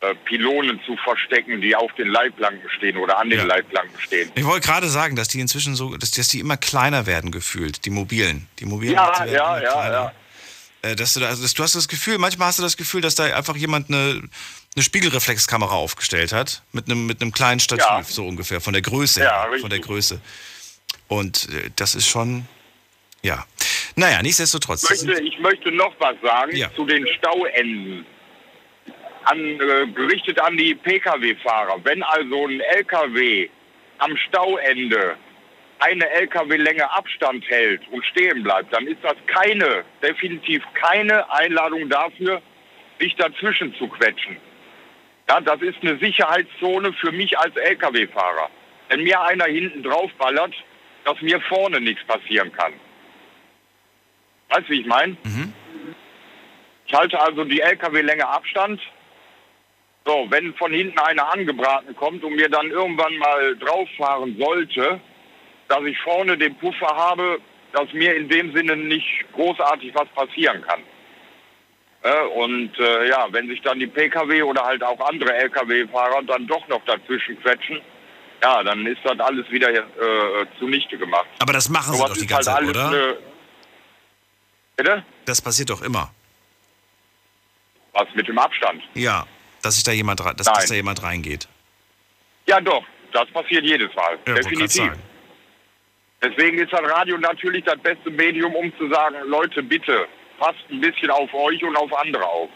äh, 0.00 0.14
Pylonen 0.26 0.80
zu 0.84 0.96
verstecken, 0.98 1.60
die 1.60 1.74
auf 1.74 1.92
den 1.94 2.08
Leitplanken 2.08 2.68
stehen 2.76 2.96
oder 2.98 3.18
an 3.18 3.30
den 3.30 3.46
Leitplanken 3.46 3.98
stehen. 3.98 4.30
Ich 4.34 4.44
wollte 4.44 4.66
gerade 4.66 4.88
sagen, 4.88 5.16
dass 5.16 5.28
die 5.28 5.40
inzwischen 5.40 5.74
so, 5.74 5.96
dass, 5.96 6.10
dass 6.10 6.28
die 6.28 6.40
immer 6.40 6.56
kleiner 6.58 7.06
werden 7.06 7.30
gefühlt, 7.30 7.84
die 7.86 7.90
mobilen. 7.90 8.48
Die 8.58 8.66
mobilen 8.66 8.94
Ja, 8.94 9.18
werden 9.18 9.32
ja, 9.32 9.60
ja, 9.60 9.72
kleiner. 9.72 10.12
Äh, 10.14 10.23
Dass 10.96 11.14
du, 11.14 11.20
da, 11.20 11.28
also, 11.28 11.42
dass, 11.42 11.54
du 11.54 11.62
hast 11.62 11.74
das 11.74 11.88
Gefühl, 11.88 12.18
manchmal 12.18 12.48
hast 12.48 12.58
du 12.58 12.62
das 12.62 12.76
Gefühl, 12.76 13.00
dass 13.00 13.14
da 13.14 13.24
einfach 13.24 13.56
jemand 13.56 13.88
eine, 13.88 14.22
eine 14.76 14.82
Spiegelreflexkamera 14.82 15.74
aufgestellt 15.74 16.32
hat, 16.32 16.62
mit 16.72 16.86
einem, 16.86 17.06
mit 17.06 17.22
einem 17.22 17.32
kleinen 17.32 17.58
Stativ, 17.60 17.86
Ja. 17.86 18.02
so 18.02 18.26
ungefähr, 18.26 18.60
von 18.60 18.74
der 18.74 18.82
Größe 18.82 19.20
Ja, 19.22 19.48
her, 19.48 19.58
von 19.60 19.70
der 19.70 19.78
Größe. 19.78 20.20
Und 21.08 21.48
äh, 21.50 21.70
das 21.76 21.94
ist 21.94 22.06
schon, 22.06 22.46
ja. 23.22 23.46
Naja, 23.96 24.20
nichtsdestotrotz. 24.22 24.82
Ich 24.90 25.02
möchte, 25.04 25.22
ich 25.22 25.38
möchte 25.38 25.72
noch 25.72 25.94
was 25.98 26.16
sagen 26.22 26.54
Ja. 26.56 26.70
zu 26.74 26.84
den 26.84 27.06
Stauenden. 27.18 28.04
An, 29.26 29.38
äh, 29.38 29.86
gerichtet 29.94 30.38
an 30.38 30.54
die 30.58 30.74
Pkw-Fahrer. 30.74 31.80
Wenn 31.82 32.02
also 32.02 32.46
ein 32.46 32.60
Lkw 32.60 33.48
am 33.98 34.14
Stauende 34.28 35.16
eine 35.78 36.08
Lkw-Länge 36.08 36.90
Abstand 36.90 37.48
hält 37.48 37.82
und 37.90 38.04
stehen 38.06 38.42
bleibt, 38.42 38.72
dann 38.72 38.86
ist 38.86 39.02
das 39.02 39.16
keine, 39.26 39.84
definitiv 40.02 40.62
keine 40.74 41.30
Einladung 41.30 41.88
dafür, 41.88 42.40
sich 42.98 43.14
dazwischen 43.16 43.74
zu 43.74 43.88
quetschen. 43.88 44.36
Ja, 45.28 45.40
das 45.40 45.60
ist 45.62 45.78
eine 45.82 45.98
Sicherheitszone 45.98 46.92
für 46.94 47.12
mich 47.12 47.38
als 47.38 47.56
Lkw-Fahrer. 47.56 48.50
Wenn 48.88 49.02
mir 49.02 49.20
einer 49.22 49.46
hinten 49.46 49.82
draufballert, 49.82 50.54
dass 51.04 51.20
mir 51.20 51.40
vorne 51.42 51.80
nichts 51.80 52.04
passieren 52.04 52.52
kann. 52.52 52.72
Weißt 54.50 54.68
du, 54.68 54.72
wie 54.72 54.80
ich 54.80 54.86
meine? 54.86 55.16
Ich 56.86 56.94
halte 56.94 57.18
also 57.20 57.44
die 57.44 57.60
LKW-Länge 57.60 58.28
Abstand. 58.28 58.80
So, 60.06 60.26
wenn 60.28 60.54
von 60.54 60.72
hinten 60.72 60.98
einer 60.98 61.32
angebraten 61.32 61.96
kommt 61.96 62.22
und 62.24 62.36
mir 62.36 62.48
dann 62.48 62.70
irgendwann 62.70 63.16
mal 63.16 63.56
drauffahren 63.56 64.36
sollte, 64.38 65.00
dass 65.68 65.82
ich 65.84 65.98
vorne 66.00 66.36
den 66.36 66.56
Puffer 66.56 66.94
habe, 66.94 67.40
dass 67.72 67.92
mir 67.92 68.14
in 68.14 68.28
dem 68.28 68.54
Sinne 68.54 68.76
nicht 68.76 69.24
großartig 69.32 69.94
was 69.94 70.08
passieren 70.08 70.62
kann. 70.62 70.80
Äh, 72.02 72.26
und 72.36 72.78
äh, 72.78 73.08
ja, 73.08 73.26
wenn 73.30 73.48
sich 73.48 73.60
dann 73.62 73.78
die 73.78 73.86
Pkw 73.86 74.42
oder 74.42 74.62
halt 74.64 74.82
auch 74.84 75.00
andere 75.08 75.32
Lkw-Fahrer 75.34 76.22
dann 76.22 76.46
doch 76.46 76.66
noch 76.68 76.84
dazwischen 76.84 77.40
quetschen, 77.40 77.80
ja, 78.42 78.62
dann 78.62 78.84
ist 78.86 79.00
das 79.04 79.18
alles 79.20 79.50
wieder 79.50 79.70
äh, 79.70 80.46
zunichte 80.58 80.98
gemacht. 80.98 81.26
Aber 81.38 81.54
das 81.54 81.68
machen 81.70 81.94
sie 81.94 82.00
doch 82.00 82.12
die 82.12 82.26
ganze 82.26 82.52
halt 82.52 82.66
Zeit, 82.66 82.76
oder? 82.76 82.88
Eine, 82.88 83.16
bitte? 84.76 85.04
Das 85.24 85.40
passiert 85.40 85.70
doch 85.70 85.80
immer. 85.80 86.10
Was 87.92 88.06
mit 88.14 88.28
dem 88.28 88.38
Abstand? 88.38 88.82
Ja, 88.94 89.26
dass 89.62 89.76
sich 89.76 89.84
da 89.84 89.92
jemand, 89.92 90.20
dass, 90.20 90.34
dass 90.34 90.66
da 90.66 90.74
jemand 90.74 91.02
reingeht. 91.02 91.48
Ja, 92.46 92.60
doch, 92.60 92.84
Das 93.12 93.30
passiert 93.30 93.64
jedes 93.64 93.94
Mal. 93.94 94.18
Ja, 94.26 94.34
Definitiv. 94.34 94.92
Deswegen 96.24 96.58
ist 96.58 96.72
das 96.72 96.80
Radio 96.90 97.18
natürlich 97.18 97.64
das 97.64 97.78
beste 97.80 98.10
Medium, 98.10 98.54
um 98.54 98.72
zu 98.78 98.88
sagen, 98.88 99.16
Leute, 99.26 99.62
bitte, 99.62 100.06
passt 100.38 100.64
ein 100.70 100.80
bisschen 100.80 101.10
auf 101.10 101.32
euch 101.34 101.62
und 101.62 101.76
auf 101.76 101.92
andere 101.98 102.24
auf. 102.24 102.48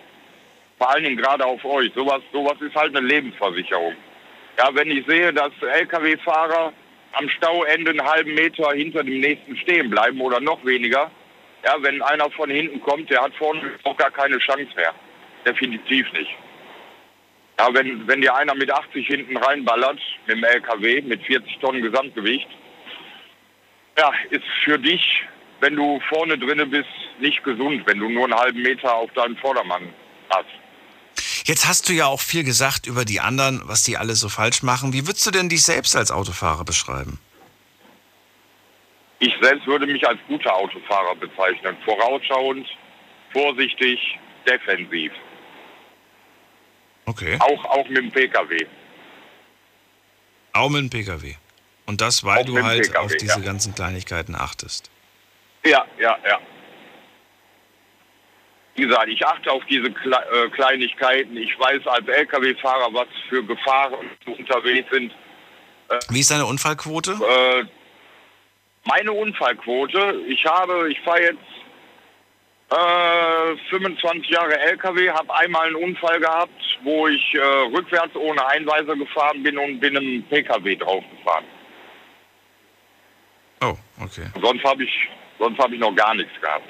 Vor 0.78 0.90
allen 0.90 1.04
Dingen 1.04 1.18
gerade 1.18 1.44
auf 1.44 1.62
euch. 1.66 1.92
Sowas, 1.94 2.22
sowas 2.32 2.58
ist 2.60 2.74
halt 2.74 2.96
eine 2.96 3.06
Lebensversicherung. 3.06 3.94
Ja, 4.56 4.70
wenn 4.72 4.90
ich 4.90 5.04
sehe, 5.06 5.34
dass 5.34 5.50
Lkw-Fahrer 5.60 6.72
am 7.12 7.28
Stauende 7.28 7.90
einen 7.90 8.02
halben 8.04 8.34
Meter 8.34 8.72
hinter 8.72 9.04
dem 9.04 9.20
nächsten 9.20 9.56
stehen 9.58 9.90
bleiben 9.90 10.20
oder 10.22 10.40
noch 10.40 10.64
weniger, 10.64 11.10
ja, 11.64 11.76
wenn 11.80 12.00
einer 12.00 12.30
von 12.30 12.48
hinten 12.48 12.80
kommt, 12.80 13.10
der 13.10 13.20
hat 13.20 13.34
vorne 13.34 13.60
auch 13.84 13.96
gar 13.98 14.10
keine 14.10 14.38
Chance 14.38 14.70
mehr. 14.76 14.94
Definitiv 15.44 16.10
nicht. 16.14 16.30
Ja, 17.58 17.68
wenn, 17.74 18.06
wenn 18.08 18.22
dir 18.22 18.34
einer 18.34 18.54
mit 18.54 18.70
80 18.70 19.06
hinten 19.06 19.36
reinballert, 19.36 19.98
mit 20.26 20.36
dem 20.36 20.44
LKW, 20.44 21.02
mit 21.02 21.22
40 21.24 21.58
Tonnen 21.58 21.82
Gesamtgewicht, 21.82 22.48
ja, 23.98 24.12
ist 24.30 24.44
für 24.64 24.78
dich, 24.78 25.02
wenn 25.60 25.74
du 25.74 26.00
vorne 26.08 26.38
drinne 26.38 26.66
bist, 26.66 26.88
nicht 27.20 27.42
gesund, 27.42 27.82
wenn 27.86 27.98
du 27.98 28.08
nur 28.08 28.24
einen 28.24 28.34
halben 28.34 28.62
Meter 28.62 28.94
auf 28.94 29.12
deinen 29.12 29.36
Vordermann 29.36 29.92
hast. 30.30 30.48
Jetzt 31.44 31.66
hast 31.66 31.88
du 31.88 31.92
ja 31.92 32.06
auch 32.06 32.20
viel 32.20 32.44
gesagt 32.44 32.86
über 32.86 33.04
die 33.04 33.20
anderen, 33.20 33.62
was 33.64 33.82
die 33.82 33.96
alle 33.96 34.14
so 34.14 34.28
falsch 34.28 34.62
machen. 34.62 34.92
Wie 34.92 35.06
würdest 35.06 35.26
du 35.26 35.30
denn 35.30 35.48
dich 35.48 35.64
selbst 35.64 35.96
als 35.96 36.12
Autofahrer 36.12 36.64
beschreiben? 36.64 37.18
Ich 39.18 39.34
selbst 39.42 39.66
würde 39.66 39.86
mich 39.86 40.06
als 40.06 40.18
guter 40.28 40.54
Autofahrer 40.54 41.16
bezeichnen. 41.16 41.76
Vorausschauend, 41.84 42.68
vorsichtig, 43.32 43.98
defensiv. 44.46 45.10
Okay. 47.06 47.36
Auch, 47.40 47.64
auch 47.64 47.88
mit 47.88 47.96
dem 47.96 48.12
Pkw. 48.12 48.66
Auch 50.52 50.68
mit 50.68 50.82
dem 50.82 50.90
Pkw. 50.90 51.34
Und 51.88 52.02
das, 52.02 52.22
weil 52.22 52.44
du 52.44 52.62
halt 52.62 52.82
PKW, 52.82 52.98
auf 52.98 53.16
diese 53.16 53.40
ja. 53.40 53.46
ganzen 53.46 53.74
Kleinigkeiten 53.74 54.34
achtest. 54.34 54.90
Ja, 55.64 55.86
ja, 55.98 56.18
ja. 56.28 56.38
Wie 58.74 58.82
gesagt, 58.82 59.08
ich 59.08 59.26
achte 59.26 59.50
auf 59.50 59.64
diese 59.70 59.90
Kle 59.90 60.16
äh, 60.16 60.50
Kleinigkeiten. 60.50 61.34
Ich 61.38 61.58
weiß 61.58 61.86
als 61.86 62.06
Lkw-Fahrer, 62.06 62.92
was 62.92 63.08
für 63.30 63.42
Gefahren 63.42 63.94
unterwegs 64.26 64.90
sind. 64.92 65.14
Wie 66.10 66.20
ist 66.20 66.30
deine 66.30 66.44
Unfallquote? 66.44 67.12
Äh, 67.12 67.64
meine 68.84 69.12
Unfallquote, 69.12 70.20
ich 70.28 70.44
habe, 70.44 70.90
ich 70.92 71.00
fahre 71.00 71.22
jetzt 71.22 71.38
äh, 72.70 73.56
25 73.70 74.28
Jahre 74.28 74.58
LKW, 74.58 75.10
habe 75.10 75.34
einmal 75.34 75.68
einen 75.68 75.76
Unfall 75.76 76.20
gehabt, 76.20 76.78
wo 76.82 77.08
ich 77.08 77.34
äh, 77.34 77.40
rückwärts 77.74 78.14
ohne 78.14 78.46
Einweiser 78.46 78.94
gefahren 78.94 79.42
bin 79.42 79.56
und 79.56 79.80
bin 79.80 79.96
einem 79.96 80.22
PKW 80.24 80.76
draufgefahren. 80.76 81.46
Okay. 84.00 84.26
Sonst 84.40 84.64
habe 84.64 84.84
ich, 84.84 84.90
sonst 85.38 85.58
habe 85.58 85.74
ich 85.74 85.80
noch 85.80 85.94
gar 85.94 86.14
nichts 86.14 86.32
gehabt. 86.40 86.68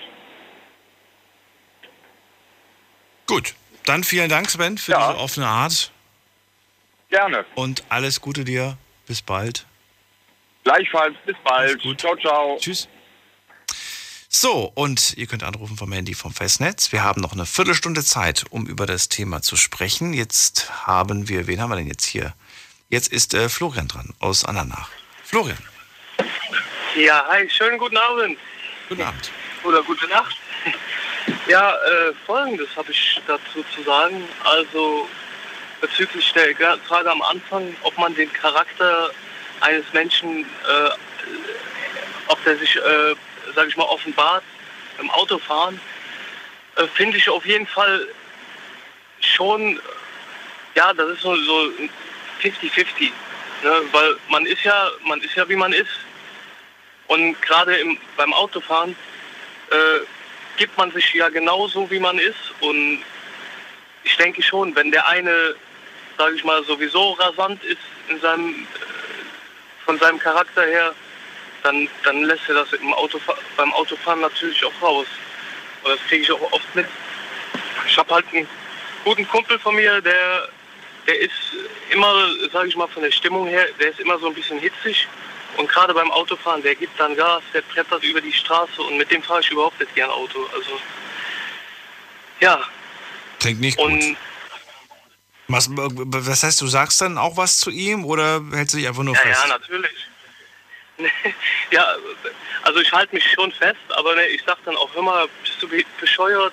Gut. 3.27 3.55
Dann 3.85 4.05
vielen 4.05 4.29
Dank, 4.29 4.51
Sven, 4.51 4.77
für 4.77 4.93
diese 4.93 5.19
offene 5.19 5.47
Art. 5.47 5.93
Gerne. 7.09 7.45
Und 7.55 7.85
alles 7.89 8.21
Gute 8.21 8.45
dir. 8.45 8.77
Bis 9.07 9.23
bald. 9.23 9.67
Gleichfalls. 10.65 11.15
Bis 11.25 11.37
bald. 11.43 11.81
Ciao, 11.99 12.17
ciao. 12.17 12.59
Tschüss. 12.61 12.89
So, 14.29 14.71
und 14.75 15.17
ihr 15.17 15.27
könnt 15.27 15.43
anrufen 15.43 15.79
vom 15.79 15.91
Handy 15.91 16.13
vom 16.13 16.35
Festnetz. 16.35 16.93
Wir 16.93 17.03
haben 17.03 17.23
noch 17.23 17.33
eine 17.33 17.47
Viertelstunde 17.47 18.05
Zeit, 18.05 18.45
um 18.51 18.67
über 18.67 18.85
das 18.85 19.09
Thema 19.09 19.41
zu 19.41 19.57
sprechen. 19.57 20.13
Jetzt 20.13 20.87
haben 20.87 21.31
wir, 21.31 21.47
wen 21.47 21.63
haben 21.63 21.71
wir 21.71 21.77
denn 21.77 21.87
jetzt 21.87 22.05
hier? 22.05 22.35
Jetzt 22.91 23.11
ist 23.11 23.33
äh, 23.33 23.49
Florian 23.49 23.89
dran 23.89 24.13
aus 24.19 24.45
Andernach. 24.45 24.91
Florian. 25.25 25.59
Ja, 26.99 27.25
hi, 27.29 27.49
schönen 27.49 27.79
guten 27.79 27.97
Abend. 27.97 28.37
Guten 28.89 29.03
Abend. 29.03 29.31
Oder 29.63 29.83
gute 29.85 30.09
Nacht. 30.09 30.37
Ja, 31.47 31.75
äh, 31.75 32.13
folgendes 32.27 32.69
habe 32.77 32.91
ich 32.91 33.21
dazu 33.27 33.65
zu 33.75 33.83
sagen. 33.83 34.29
Also 34.45 35.09
bezüglich 35.81 36.33
der, 36.33 36.53
gerade 36.55 37.11
am 37.11 37.23
Anfang, 37.23 37.75
ob 37.83 37.97
man 37.99 38.15
den 38.15 38.31
Charakter 38.33 39.11
eines 39.61 39.85
Menschen, 39.93 40.41
äh, 40.45 40.91
ob 42.27 42.43
der 42.45 42.57
sich, 42.59 42.77
äh, 42.77 43.15
sage 43.55 43.69
ich 43.69 43.77
mal, 43.77 43.85
offenbart 43.85 44.43
im 44.99 45.09
Autofahren, 45.11 45.81
äh, 46.77 46.87
finde 46.95 47.17
ich 47.17 47.29
auf 47.29 47.47
jeden 47.47 47.67
Fall 47.67 48.09
schon, 49.21 49.81
ja, 50.75 50.93
das 50.93 51.11
ist 51.11 51.23
so, 51.23 51.37
so 51.37 51.73
50-50. 52.43 53.13
Ne? 53.63 53.83
Weil 53.93 54.17
man 54.29 54.45
ist 54.45 54.65
ja, 54.65 54.91
man 55.05 55.21
ist 55.21 55.35
ja 55.37 55.49
wie 55.49 55.57
man 55.57 55.73
ist. 55.73 56.08
Und 57.09 57.41
gerade 57.43 57.75
im- 57.77 57.99
beim 58.17 58.33
Autofahren 58.33 58.95
äh, 59.71 59.77
gibt 60.57 60.77
man 60.79 60.91
sich 60.93 61.13
ja 61.15 61.29
genauso, 61.29 61.91
wie 61.91 61.99
man 61.99 62.19
ist. 62.19 62.53
Und 62.61 63.03
ich 64.05 64.17
denke 64.17 64.43
schon, 64.43 64.75
wenn 64.77 64.91
der 64.91 65.07
eine, 65.09 65.55
sage 66.17 66.37
ich 66.37 66.45
mal, 66.45 66.63
sowieso 66.65 67.13
rasant 67.13 67.63
ist 67.65 67.79
in 68.09 68.21
seinem, 68.21 68.51
äh, 68.51 69.85
von 69.85 69.99
seinem 69.99 70.19
Charakter 70.19 70.63
her, 70.65 70.95
dann, 71.63 71.89
dann 72.05 72.23
lässt 72.25 72.49
er 72.49 72.55
das 72.57 72.73
im 72.75 72.93
Autofa 72.95 73.35
beim 73.57 73.73
Autofahren 73.73 74.21
natürlich 74.21 74.65
auch 74.65 74.83
raus. 74.83 75.07
Und 75.83 75.91
das 75.93 76.01
kriege 76.09 76.23
ich 76.23 76.33
auch 76.33 76.53
oft 76.53 76.75
mit. 76.75 76.87
Ich 77.87 77.97
habe 77.99 78.15
halt 78.15 78.27
einen 78.33 78.49
guten 79.05 79.27
Kumpel 79.29 79.59
von 79.59 79.75
mir, 79.75 80.01
der, 80.01 80.49
der 81.07 81.19
ist 81.21 81.33
immer, 81.91 82.29
sage 82.53 82.69
ich 82.69 82.77
mal, 82.77 82.89
von 82.89 83.03
der 83.03 83.11
Stimmung 83.11 83.47
her, 83.49 83.67
der 83.81 83.91
ist 83.91 84.01
immer 84.01 84.19
so 84.19 84.29
ein 84.29 84.35
bisschen 84.35 84.59
hitzig. 84.59 85.09
Und 85.59 85.69
gerade 85.69 85.93
beim 85.93 86.11
Autofahren, 86.13 86.63
der 86.63 86.75
gibt 86.77 86.99
dann 86.99 87.17
Gas, 87.17 87.43
der 87.53 87.63
brettert 87.63 88.03
über 88.05 88.21
die 88.21 88.33
Straße 88.33 88.81
und 88.81 88.97
mit 88.97 89.11
dem 89.11 89.23
fahre 89.23 89.41
ich 89.41 89.51
überhaupt 89.51 89.79
nicht 89.81 89.95
gern 89.95 90.09
Auto. 90.11 90.49
Also, 90.55 90.81
ja. 92.41 92.61
Klingt 93.41 93.61
nicht 93.61 93.77
gut. 93.77 94.17
Was, 95.49 95.69
was 95.71 96.43
heißt, 96.43 96.61
du 96.61 96.67
sagst 96.67 97.01
dann 97.01 97.19
auch 97.19 97.37
was 97.37 97.59
zu 97.59 97.71
ihm 97.71 98.05
oder 98.05 98.41
hältst 98.53 98.75
du 98.75 98.79
dich 98.79 98.87
einfach 98.87 99.03
nur 99.03 99.15
Ja, 99.15 99.21
fest? 99.21 99.43
ja, 99.43 99.49
natürlich. 99.49 100.07
ja, 101.71 101.95
also 102.63 102.81
ich 102.81 102.93
halte 102.93 103.15
mich 103.15 103.25
schon 103.33 103.51
fest, 103.53 103.79
aber 103.91 104.15
ne, 104.15 104.27
ich 104.27 104.43
sag 104.47 104.59
dann 104.65 104.77
auch 104.77 104.95
immer, 104.95 105.27
bist 105.43 105.61
du 105.61 105.69
be- 105.69 105.85
bescheuert? 106.01 106.53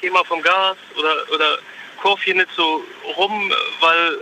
Geh 0.00 0.10
mal 0.10 0.24
vom 0.24 0.42
Gas 0.42 0.76
oder, 0.96 1.16
oder 1.32 1.58
kurv 2.00 2.22
hier 2.22 2.34
nicht 2.34 2.50
so 2.56 2.84
rum, 3.16 3.52
weil 3.80 4.20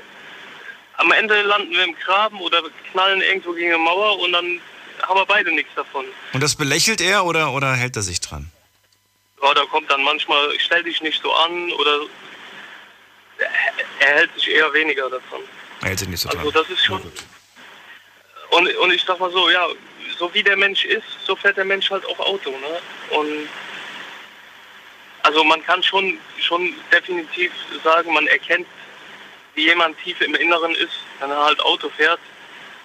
am 0.98 1.10
Ende 1.12 1.42
landen 1.42 1.72
wir 1.72 1.84
im 1.84 1.94
Graben 1.96 2.40
oder 2.40 2.62
knallen 2.92 3.20
irgendwo 3.22 3.52
gegen 3.52 3.68
eine 3.68 3.78
Mauer 3.78 4.18
und 4.20 4.32
dann 4.32 4.60
haben 5.02 5.18
wir 5.18 5.26
beide 5.26 5.52
nichts 5.52 5.72
davon. 5.74 6.04
Und 6.32 6.42
das 6.42 6.54
belächelt 6.56 7.00
er 7.00 7.24
oder, 7.24 7.52
oder 7.52 7.72
hält 7.74 7.96
er 7.96 8.02
sich 8.02 8.20
dran? 8.20 8.50
Ja, 9.42 9.54
da 9.54 9.64
kommt 9.66 9.90
dann 9.90 10.02
manchmal, 10.02 10.50
stell 10.58 10.82
dich 10.82 11.00
nicht 11.00 11.22
so 11.22 11.32
an 11.32 11.70
oder 11.72 12.00
er, 14.00 14.06
hält 14.16 14.34
sich 14.34 14.50
eher 14.50 14.72
weniger 14.72 15.08
davon. 15.08 15.40
Er 15.82 15.88
hält 15.90 15.98
sich 16.00 16.08
nicht 16.08 16.20
so 16.20 16.28
Also 16.28 16.50
dran. 16.50 16.62
das 16.62 16.70
ist 16.70 16.84
schon. 16.84 17.00
Und, 18.50 18.76
und 18.78 18.92
ich 18.92 19.02
sag 19.04 19.20
mal 19.20 19.30
so, 19.30 19.48
ja, 19.50 19.66
so 20.18 20.32
wie 20.34 20.42
der 20.42 20.56
Mensch 20.56 20.84
ist, 20.84 21.04
so 21.24 21.36
fährt 21.36 21.56
der 21.56 21.64
Mensch 21.64 21.90
halt 21.90 22.04
auch 22.06 22.18
Auto. 22.18 22.50
Ne? 22.50 22.80
Und 23.16 23.48
also 25.22 25.44
man 25.44 25.62
kann 25.62 25.82
schon, 25.82 26.18
schon 26.40 26.74
definitiv 26.92 27.52
sagen, 27.84 28.12
man 28.12 28.26
erkennt, 28.26 28.66
wie 29.58 29.64
jemand 29.64 29.98
tief 29.98 30.20
im 30.20 30.36
Inneren 30.36 30.72
ist, 30.76 31.00
wenn 31.18 31.30
er 31.30 31.44
halt 31.44 31.58
Auto 31.60 31.90
fährt, 31.90 32.20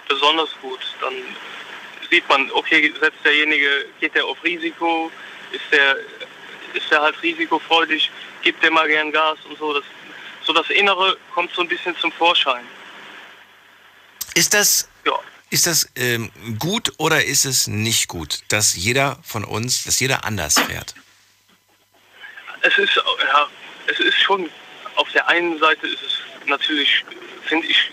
besonders 0.09 0.49
gut. 0.59 0.79
Dann 1.01 1.13
sieht 2.09 2.27
man, 2.27 2.49
okay, 2.51 2.91
setzt 2.99 3.23
derjenige, 3.23 3.85
geht 3.99 4.15
der 4.15 4.25
auf 4.25 4.43
Risiko, 4.43 5.11
ist 5.51 5.65
der, 5.71 5.97
ist 6.73 6.89
der 6.89 6.99
halt 6.99 7.21
risikofreudig, 7.21 8.09
gibt 8.41 8.63
der 8.63 8.71
mal 8.71 8.87
gern 8.87 9.11
Gas 9.11 9.37
und 9.47 9.59
so. 9.59 9.71
Das, 9.71 9.83
so 10.43 10.51
das 10.51 10.67
Innere 10.71 11.15
kommt 11.35 11.53
so 11.53 11.61
ein 11.61 11.67
bisschen 11.67 11.95
zum 11.97 12.11
Vorschein. 12.11 12.65
Ist 14.33 14.55
das, 14.55 14.89
ist 15.51 15.67
das 15.67 15.87
ähm, 15.95 16.31
gut 16.57 16.91
oder 16.97 17.23
ist 17.23 17.45
es 17.45 17.67
nicht 17.67 18.07
gut, 18.07 18.39
dass 18.47 18.73
jeder 18.73 19.19
von 19.21 19.43
uns, 19.43 19.83
dass 19.83 19.99
jeder 19.99 20.25
anders 20.25 20.59
fährt? 20.59 20.95
Es 22.61 22.75
ist, 22.79 22.95
ja, 22.95 23.47
es 23.85 23.99
ist 23.99 24.19
schon, 24.23 24.49
auf 24.95 25.11
der 25.11 25.27
einen 25.27 25.59
Seite 25.59 25.85
ist 25.85 26.01
es 26.01 26.32
natürlich, 26.45 27.03
finde 27.43 27.67
ich, 27.67 27.91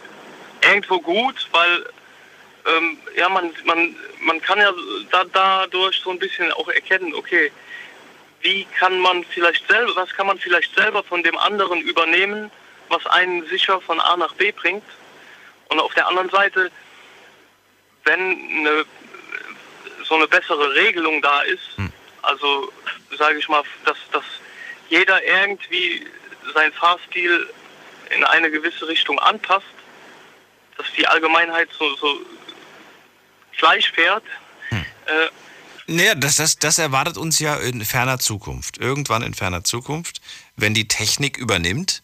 irgendwo 0.63 1.01
gut, 1.01 1.49
weil 1.53 1.87
ähm, 2.67 2.99
ja, 3.17 3.29
man, 3.29 3.51
man, 3.65 3.97
man 4.21 4.41
kann 4.41 4.59
ja 4.59 4.73
da, 5.11 5.25
dadurch 5.33 6.01
so 6.01 6.11
ein 6.11 6.19
bisschen 6.19 6.53
auch 6.53 6.69
erkennen, 6.69 7.15
okay, 7.15 7.51
wie 8.43 8.65
kann 8.79 8.99
man 8.99 9.25
vielleicht 9.25 9.67
selber, 9.69 9.95
was 9.97 10.11
kann 10.11 10.27
man 10.27 10.39
vielleicht 10.39 10.75
selber 10.75 11.03
von 11.03 11.23
dem 11.23 11.37
anderen 11.37 11.81
übernehmen, 11.83 12.51
was 12.89 13.05
einen 13.07 13.47
sicher 13.49 13.81
von 13.81 14.01
A 14.01 14.17
nach 14.17 14.35
B 14.35 14.53
bringt. 14.53 14.85
Und 15.69 15.79
auf 15.79 15.95
der 15.95 16.09
anderen 16.09 16.31
Seite, 16.31 16.71
wenn 18.05 18.21
eine, 18.21 18.85
so 20.05 20.17
eine 20.17 20.27
bessere 20.27 20.75
Regelung 20.75 21.23
da 21.23 21.43
ist, 21.43 21.77
also 22.23 22.73
sage 23.17 23.39
ich 23.39 23.49
mal, 23.49 23.63
dass, 23.85 23.99
dass 24.13 24.25
jeder 24.89 25.23
irgendwie 25.23 26.07
seinen 26.55 26.73
Fahrstil 26.73 27.49
in 28.15 28.25
eine 28.25 28.51
gewisse 28.51 28.87
Richtung 28.89 29.19
anpasst, 29.19 29.67
dass 30.77 30.87
die 30.97 31.07
Allgemeinheit 31.07 31.69
so, 31.79 31.97
so 31.97 32.21
Fleisch 33.53 33.91
fährt. 33.93 34.25
Hm. 34.71 34.79
Äh, 34.79 35.29
Naja, 35.87 36.15
das, 36.15 36.37
das, 36.37 36.57
das 36.57 36.79
erwartet 36.79 37.17
uns 37.17 37.39
ja 37.39 37.57
in 37.57 37.85
ferner 37.85 38.19
Zukunft. 38.19 38.79
Irgendwann 38.79 39.23
in 39.23 39.35
ferner 39.35 39.65
Zukunft, 39.65 40.21
wenn 40.57 40.73
die 40.75 40.89
Technik 40.89 41.37
übernimmt, 41.37 42.03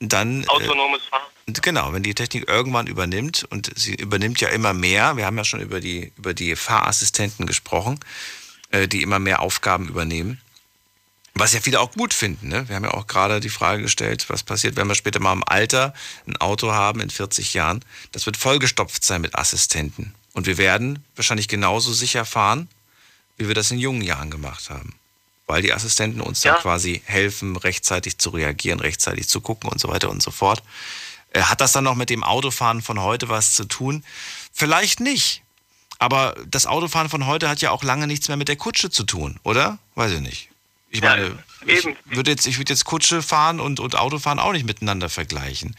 dann. 0.00 0.42
äh, 0.42 0.48
autonomes 0.48 1.02
Fahren. 1.04 1.22
Genau, 1.46 1.92
wenn 1.94 2.02
die 2.02 2.14
Technik 2.14 2.46
irgendwann 2.48 2.86
übernimmt 2.86 3.46
und 3.48 3.72
sie 3.74 3.94
übernimmt 3.94 4.38
ja 4.40 4.48
immer 4.48 4.74
mehr, 4.74 5.16
wir 5.16 5.24
haben 5.24 5.38
ja 5.38 5.44
schon 5.44 5.60
über 5.60 5.80
die, 5.80 6.12
über 6.18 6.34
die 6.34 6.54
Fahrassistenten 6.56 7.46
gesprochen, 7.46 7.98
äh, 8.70 8.86
die 8.86 9.00
immer 9.02 9.18
mehr 9.18 9.40
Aufgaben 9.40 9.88
übernehmen. 9.88 10.42
Was 11.38 11.52
ja 11.52 11.60
viele 11.60 11.80
auch 11.80 11.92
gut 11.92 12.12
finden. 12.14 12.48
Ne? 12.48 12.68
Wir 12.68 12.76
haben 12.76 12.84
ja 12.84 12.94
auch 12.94 13.06
gerade 13.06 13.40
die 13.40 13.48
Frage 13.48 13.82
gestellt, 13.82 14.28
was 14.28 14.42
passiert, 14.42 14.76
wenn 14.76 14.88
wir 14.88 14.94
später 14.94 15.20
mal 15.20 15.32
im 15.32 15.44
Alter 15.46 15.94
ein 16.26 16.36
Auto 16.36 16.72
haben 16.72 17.00
in 17.00 17.10
40 17.10 17.54
Jahren. 17.54 17.84
Das 18.12 18.26
wird 18.26 18.36
vollgestopft 18.36 19.04
sein 19.04 19.20
mit 19.20 19.36
Assistenten. 19.36 20.14
Und 20.32 20.46
wir 20.46 20.58
werden 20.58 21.04
wahrscheinlich 21.16 21.48
genauso 21.48 21.92
sicher 21.92 22.24
fahren, 22.24 22.68
wie 23.36 23.48
wir 23.48 23.54
das 23.54 23.70
in 23.70 23.78
jungen 23.78 24.02
Jahren 24.02 24.30
gemacht 24.30 24.70
haben. 24.70 24.94
Weil 25.46 25.62
die 25.62 25.72
Assistenten 25.72 26.20
uns 26.20 26.42
dann 26.42 26.56
quasi 26.56 27.02
helfen, 27.06 27.56
rechtzeitig 27.56 28.18
zu 28.18 28.30
reagieren, 28.30 28.80
rechtzeitig 28.80 29.28
zu 29.28 29.40
gucken 29.40 29.70
und 29.70 29.80
so 29.80 29.88
weiter 29.88 30.10
und 30.10 30.22
so 30.22 30.30
fort. 30.30 30.62
Äh, 31.32 31.42
Hat 31.42 31.60
das 31.60 31.72
dann 31.72 31.84
noch 31.84 31.94
mit 31.94 32.10
dem 32.10 32.24
Autofahren 32.24 32.82
von 32.82 33.00
heute 33.00 33.28
was 33.28 33.54
zu 33.54 33.64
tun? 33.64 34.04
Vielleicht 34.52 35.00
nicht. 35.00 35.42
Aber 35.98 36.36
das 36.46 36.66
Autofahren 36.66 37.08
von 37.08 37.26
heute 37.26 37.48
hat 37.48 37.60
ja 37.60 37.70
auch 37.70 37.82
lange 37.82 38.06
nichts 38.06 38.28
mehr 38.28 38.36
mit 38.36 38.48
der 38.48 38.56
Kutsche 38.56 38.90
zu 38.90 39.04
tun, 39.04 39.40
oder? 39.42 39.78
Weiß 39.94 40.12
ich 40.12 40.20
nicht. 40.20 40.48
Ich 40.90 41.02
meine, 41.02 41.38
ich 41.66 41.84
würde 42.04 42.30
jetzt, 42.30 42.46
ich 42.46 42.58
würde 42.58 42.72
jetzt 42.72 42.84
Kutsche 42.84 43.22
fahren 43.22 43.60
und, 43.60 43.80
und 43.80 43.96
Autofahren 43.96 44.38
auch 44.38 44.52
nicht 44.52 44.66
miteinander 44.66 45.08
vergleichen. 45.08 45.76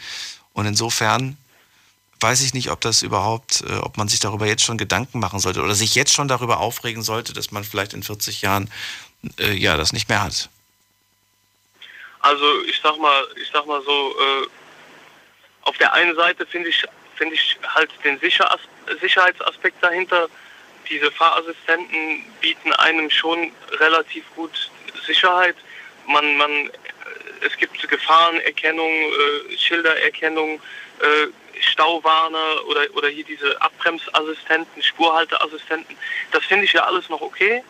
Und 0.53 0.65
insofern 0.65 1.37
weiß 2.19 2.41
ich 2.41 2.53
nicht, 2.53 2.69
ob 2.69 2.81
das 2.81 3.01
überhaupt, 3.01 3.63
äh, 3.67 3.77
ob 3.77 3.97
man 3.97 4.07
sich 4.07 4.19
darüber 4.19 4.45
jetzt 4.45 4.63
schon 4.63 4.77
Gedanken 4.77 5.19
machen 5.19 5.39
sollte 5.39 5.61
oder 5.61 5.73
sich 5.73 5.95
jetzt 5.95 6.13
schon 6.13 6.27
darüber 6.27 6.59
aufregen 6.59 7.01
sollte, 7.01 7.33
dass 7.33 7.51
man 7.51 7.63
vielleicht 7.63 7.93
in 7.93 8.03
40 8.03 8.41
Jahren 8.41 8.69
äh, 9.39 9.53
ja 9.53 9.77
das 9.77 9.93
nicht 9.93 10.09
mehr 10.09 10.21
hat. 10.21 10.49
Also 12.19 12.63
ich 12.65 12.79
sag 12.83 12.97
mal, 12.99 13.23
ich 13.41 13.49
sag 13.51 13.65
mal 13.65 13.81
so, 13.83 14.15
äh, 14.19 14.47
auf 15.63 15.77
der 15.77 15.93
einen 15.93 16.15
Seite 16.15 16.45
finde 16.45 16.69
ich, 16.69 16.83
finde 17.15 17.35
ich 17.35 17.57
halt 17.63 17.89
den 18.03 18.19
Sicher 18.19 18.57
Sicherheitsaspekt 19.01 19.81
dahinter. 19.81 20.27
Diese 20.89 21.11
Fahrassistenten 21.11 22.23
bieten 22.41 22.73
einem 22.73 23.09
schon 23.09 23.51
relativ 23.79 24.25
gut 24.35 24.71
Sicherheit. 25.09 25.55
Man, 26.07 26.37
man, 26.37 26.51
äh, 26.51 26.71
es 27.45 27.55
gibt 27.57 27.87
Gefahrenerkennung, 27.87 28.91
äh, 28.91 29.57
Schildererkennung, 29.57 30.61
äh, 30.99 31.27
Stauwarner 31.61 32.65
oder, 32.67 32.81
oder 32.93 33.09
hier 33.09 33.25
diese 33.25 33.61
Abbremsassistenten, 33.61 34.81
Spurhalteassistenten. 34.81 35.95
Das 36.31 36.45
finde 36.45 36.65
ich 36.65 36.73
ja 36.73 36.83
alles 36.83 37.09
noch 37.09 37.21
okay. 37.21 37.63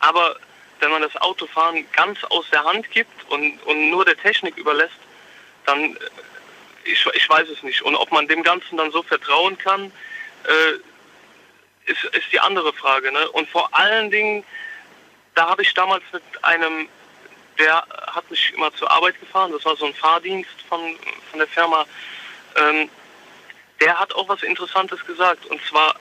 Aber 0.00 0.36
wenn 0.80 0.90
man 0.90 1.02
das 1.02 1.16
Autofahren 1.16 1.86
ganz 1.92 2.22
aus 2.24 2.46
der 2.50 2.64
Hand 2.64 2.90
gibt 2.90 3.30
und, 3.30 3.58
und 3.64 3.90
nur 3.90 4.04
der 4.04 4.16
Technik 4.16 4.56
überlässt, 4.56 5.00
dann, 5.66 5.96
äh, 5.96 5.98
ich, 6.84 7.06
ich 7.14 7.28
weiß 7.28 7.48
es 7.48 7.62
nicht. 7.62 7.82
Und 7.82 7.94
ob 7.94 8.10
man 8.12 8.28
dem 8.28 8.42
Ganzen 8.42 8.76
dann 8.76 8.90
so 8.90 9.02
vertrauen 9.02 9.56
kann, 9.58 9.92
äh, 10.44 11.90
ist, 11.90 12.04
ist 12.04 12.32
die 12.32 12.40
andere 12.40 12.72
Frage. 12.72 13.12
Ne? 13.12 13.30
Und 13.30 13.48
vor 13.48 13.68
allen 13.74 14.10
Dingen, 14.10 14.44
da 15.34 15.48
habe 15.48 15.62
ich 15.62 15.74
damals 15.74 16.02
mit 16.12 16.22
einem, 16.42 16.88
der 17.58 17.84
hat 18.06 18.30
mich 18.30 18.52
immer 18.54 18.72
zur 18.74 18.90
Arbeit 18.90 19.18
gefahren, 19.20 19.52
das 19.52 19.64
war 19.64 19.76
so 19.76 19.86
ein 19.86 19.94
Fahrdienst 19.94 20.62
von, 20.68 20.96
von 21.30 21.38
der 21.38 21.48
Firma, 21.48 21.84
ähm, 22.56 22.88
der 23.80 23.98
hat 23.98 24.14
auch 24.14 24.28
was 24.28 24.42
Interessantes 24.42 25.04
gesagt. 25.04 25.46
Und 25.46 25.60
zwar, 25.66 25.96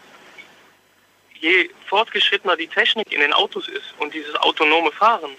je 1.40 1.70
fortgeschrittener 1.88 2.56
die 2.56 2.68
Technik 2.68 3.12
in 3.12 3.20
den 3.20 3.34
Autos 3.34 3.68
ist 3.68 3.94
und 3.98 4.14
dieses 4.14 4.36
autonome 4.36 4.92
Fahren, 4.92 5.32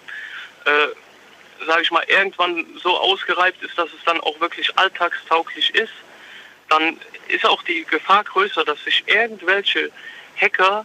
äh, 0.64 1.66
sage 1.66 1.82
ich 1.82 1.90
mal, 1.90 2.04
irgendwann 2.08 2.66
so 2.82 2.98
ausgereift 2.98 3.62
ist, 3.62 3.78
dass 3.78 3.88
es 3.92 4.04
dann 4.04 4.20
auch 4.20 4.38
wirklich 4.40 4.76
alltagstauglich 4.76 5.74
ist, 5.74 5.92
dann 6.68 6.98
ist 7.28 7.46
auch 7.46 7.62
die 7.62 7.84
Gefahr 7.84 8.24
größer, 8.24 8.64
dass 8.64 8.82
sich 8.84 9.04
irgendwelche 9.06 9.90
Hacker, 10.40 10.84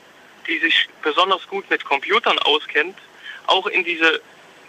die 0.49 0.59
sich 0.59 0.89
besonders 1.01 1.47
gut 1.47 1.69
mit 1.69 1.85
Computern 1.85 2.39
auskennt, 2.39 2.97
auch 3.47 3.67
in 3.67 3.84
diese 3.84 4.21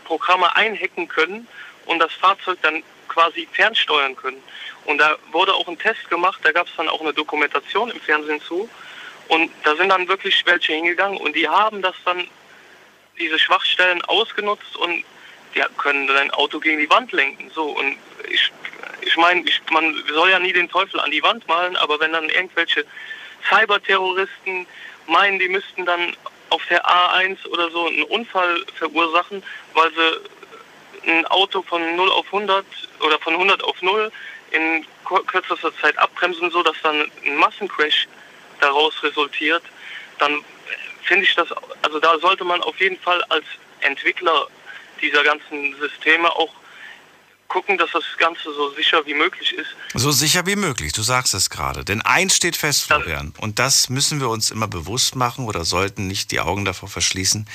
Programme 0.04 0.54
einhacken 0.56 1.08
können 1.08 1.48
und 1.86 1.98
das 1.98 2.12
Fahrzeug 2.12 2.58
dann 2.62 2.82
quasi 3.08 3.48
fernsteuern 3.52 4.14
können. 4.14 4.42
Und 4.84 4.98
da 4.98 5.16
wurde 5.32 5.54
auch 5.54 5.66
ein 5.66 5.78
Test 5.78 6.08
gemacht, 6.08 6.40
da 6.42 6.52
gab 6.52 6.66
es 6.66 6.72
dann 6.76 6.88
auch 6.88 7.00
eine 7.00 7.12
Dokumentation 7.12 7.90
im 7.90 8.00
Fernsehen 8.00 8.40
zu. 8.42 8.68
Und 9.28 9.50
da 9.64 9.76
sind 9.76 9.90
dann 9.90 10.08
wirklich 10.08 10.44
welche 10.46 10.72
hingegangen 10.72 11.18
und 11.18 11.36
die 11.36 11.48
haben 11.48 11.82
das 11.82 11.94
dann, 12.04 12.26
diese 13.18 13.38
Schwachstellen 13.38 14.02
ausgenutzt 14.02 14.76
und 14.76 15.04
die 15.54 15.62
können 15.76 16.06
dein 16.06 16.30
Auto 16.30 16.58
gegen 16.58 16.78
die 16.78 16.90
Wand 16.90 17.12
lenken. 17.12 17.50
So, 17.54 17.64
und 17.64 17.96
ich, 18.28 18.50
ich 19.02 19.16
meine, 19.16 19.44
man 19.70 19.94
soll 20.08 20.30
ja 20.30 20.38
nie 20.38 20.52
den 20.52 20.68
Teufel 20.68 20.98
an 21.00 21.10
die 21.10 21.22
Wand 21.22 21.46
malen, 21.46 21.76
aber 21.76 22.00
wenn 22.00 22.12
dann 22.12 22.28
irgendwelche 22.30 22.84
Cyberterroristen 23.48 24.66
meinen, 25.10 25.38
die 25.38 25.48
müssten 25.48 25.84
dann 25.84 26.16
auf 26.50 26.62
der 26.66 26.84
A1 26.84 27.46
oder 27.48 27.70
so 27.70 27.86
einen 27.86 28.04
Unfall 28.04 28.64
verursachen, 28.76 29.42
weil 29.74 29.90
sie 29.92 31.10
ein 31.10 31.26
Auto 31.26 31.62
von 31.62 31.96
0 31.96 32.10
auf 32.10 32.26
100 32.26 32.64
oder 33.00 33.18
von 33.18 33.34
100 33.34 33.62
auf 33.64 33.80
0 33.82 34.10
in 34.50 34.84
kürzester 35.26 35.74
Zeit 35.80 35.96
abbremsen, 35.98 36.50
so 36.50 36.62
dass 36.62 36.76
dann 36.82 37.10
ein 37.24 37.36
Massencrash 37.36 38.06
daraus 38.60 39.02
resultiert, 39.02 39.62
dann 40.18 40.44
finde 41.02 41.24
ich 41.24 41.34
das, 41.34 41.48
also 41.82 41.98
da 41.98 42.18
sollte 42.18 42.44
man 42.44 42.62
auf 42.62 42.78
jeden 42.78 42.98
Fall 42.98 43.22
als 43.24 43.44
Entwickler 43.80 44.46
dieser 45.00 45.22
ganzen 45.24 45.74
Systeme 45.80 46.30
auch 46.30 46.52
gucken, 47.50 47.76
dass 47.76 47.90
das 47.92 48.04
Ganze 48.16 48.54
so 48.54 48.72
sicher 48.74 49.04
wie 49.04 49.12
möglich 49.12 49.52
ist. 49.52 49.68
So 49.92 50.10
sicher 50.10 50.46
wie 50.46 50.56
möglich, 50.56 50.92
du 50.94 51.02
sagst 51.02 51.34
es 51.34 51.50
gerade. 51.50 51.84
Denn 51.84 52.00
eins 52.00 52.34
steht 52.36 52.56
fest, 52.56 52.84
Florian, 52.84 53.34
und 53.36 53.58
das 53.58 53.90
müssen 53.90 54.20
wir 54.20 54.30
uns 54.30 54.50
immer 54.50 54.68
bewusst 54.68 55.16
machen 55.16 55.44
oder 55.44 55.66
sollten 55.66 56.06
nicht 56.06 56.30
die 56.30 56.40
Augen 56.40 56.64
davor 56.64 56.88
verschließen. 56.88 57.46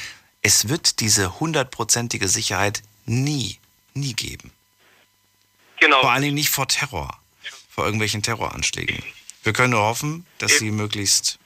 Es 0.44 0.70
wird 0.70 1.00
diese 1.00 1.40
hundertprozentige 1.40 2.28
Sicherheit 2.28 2.84
nie, 3.06 3.58
nie 3.96 4.14
geben. 4.14 4.52
Genau. 5.80 6.02
Vor 6.02 6.20
Dingen 6.20 6.36
nicht 6.36 6.50
vor 6.50 6.68
Terror, 6.68 7.18
vor 7.70 7.86
irgendwelchen 7.86 8.22
Terroranschlägen. 8.22 9.02
Wir 9.44 9.54
können 9.54 9.72
nur 9.72 9.82
hoffen, 9.82 10.26
dass 10.38 10.58
sie 10.60 10.72
möglichst 10.72 11.40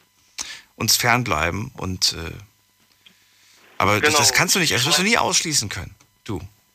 uns 0.76 0.96
fernbleiben 0.98 1.72
und 1.78 2.14
äh, 2.14 2.32
aber 3.78 4.02
das, 4.02 4.10
Genau. 4.10 4.18
das 4.20 4.34
kannst 4.34 4.56
du 4.56 4.60
nicht, 4.60 4.74
das 4.74 4.86
wirst 4.86 4.98
du 4.98 5.04
nie 5.04 5.18
ausschließen 5.18 5.70
können. 5.70 5.96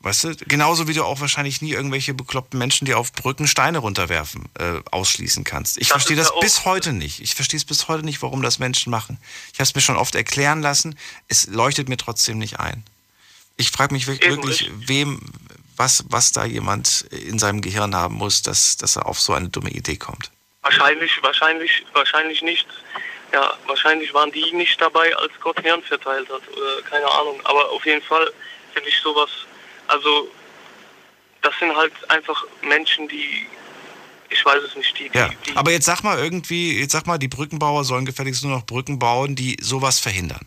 Weißt 0.05 0.25
du, 0.25 0.37
genauso 0.47 0.87
wie 0.87 0.93
du 0.93 1.03
auch 1.03 1.21
wahrscheinlich 1.21 1.63
nie 1.63 1.73
irgendwelche 1.73 2.13
bekloppten 2.13 2.59
Menschen, 2.59 2.85
die 2.85 2.93
auf 2.95 3.13
Brücken 3.13 3.47
Steine 3.47 3.79
runterwerfen, 3.79 4.49
äh, 4.59 4.81
ausschließen 4.91 5.45
kannst. 5.45 5.79
Ich 5.79 5.89
Das 5.89 5.93
verstehe 5.93 6.17
das 6.17 6.31
auch- 6.31 6.41
bis 6.41 6.65
heute 6.67 6.93
nicht. 6.93 7.21
Ich 7.21 7.35
verstehe 7.35 7.57
es 7.57 7.65
bis 7.65 7.89
heute 7.89 8.05
nicht, 8.05 8.21
warum 8.21 8.43
das 8.43 8.59
Menschen 8.59 8.91
machen. 8.91 9.19
Ich 9.53 9.61
habe 9.61 9.65
es 9.65 9.75
mir 9.75 9.81
schon 9.81 9.97
oft 9.97 10.15
erklären 10.15 10.61
lassen. 10.61 10.99
Es 11.29 11.47
leuchtet 11.47 11.89
mir 11.89 11.97
trotzdem 11.97 12.39
nicht 12.39 12.61
ein. 12.61 12.85
Ich 13.57 13.71
frage 13.71 13.95
mich 13.95 14.07
wir- 14.07 14.15
Eben, 14.23 14.37
wirklich, 14.37 14.71
wem, 14.75 15.21
was, 15.77 16.05
was 16.09 16.33
da 16.33 16.45
jemand 16.45 17.03
in 17.11 17.39
seinem 17.39 17.63
Gehirn 17.63 17.95
haben 17.95 18.17
muss, 18.17 18.43
dass, 18.43 18.77
dass 18.77 18.97
er 18.97 19.07
auf 19.07 19.19
so 19.21 19.33
eine 19.33 19.49
dumme 19.49 19.71
Idee 19.71 19.97
kommt. 19.97 20.31
Wahrscheinlich, 20.63 21.13
wahrscheinlich, 21.23 21.85
wahrscheinlich 21.95 22.43
nicht. 22.43 22.67
Ja, 23.33 23.55
wahrscheinlich 23.67 24.13
waren 24.13 24.31
die 24.33 24.53
nicht 24.53 24.81
dabei, 24.81 25.17
als 25.17 25.33
Gott 25.41 25.63
Herrn 25.63 25.83
verteilt 25.83 26.29
hat. 26.31 26.43
Oder 26.57 26.83
keine 26.83 27.11
Ahnung. 27.11 27.41
Aber 27.45 27.71
auf 27.71 27.85
jeden 27.87 28.03
Fall 28.03 28.31
finde 28.75 28.89
ich 28.91 28.99
sowas. 29.01 29.31
Also, 29.89 30.29
das 31.43 31.53
sind 31.59 31.75
halt 31.75 31.93
einfach 32.11 32.45
Menschen, 32.63 33.09
die. 33.09 33.47
Ich 34.31 34.45
weiß 34.45 34.63
es 34.63 34.75
nicht, 34.75 34.99
die. 34.99 35.11
Ja, 35.17 35.31
aber 35.55 35.71
jetzt 35.71 35.85
sag 35.85 36.03
mal 36.03 36.19
irgendwie, 36.19 36.81
jetzt 36.81 36.93
sag 36.93 37.07
mal, 37.07 37.19
die 37.19 37.29
Brückenbauer 37.29 37.85
sollen 37.85 38.05
gefälligst 38.05 38.43
nur 38.43 38.57
noch 38.57 38.67
Brücken 38.67 38.99
bauen, 38.99 39.37
die 39.37 39.57
sowas 39.61 40.01
verhindern. 40.01 40.47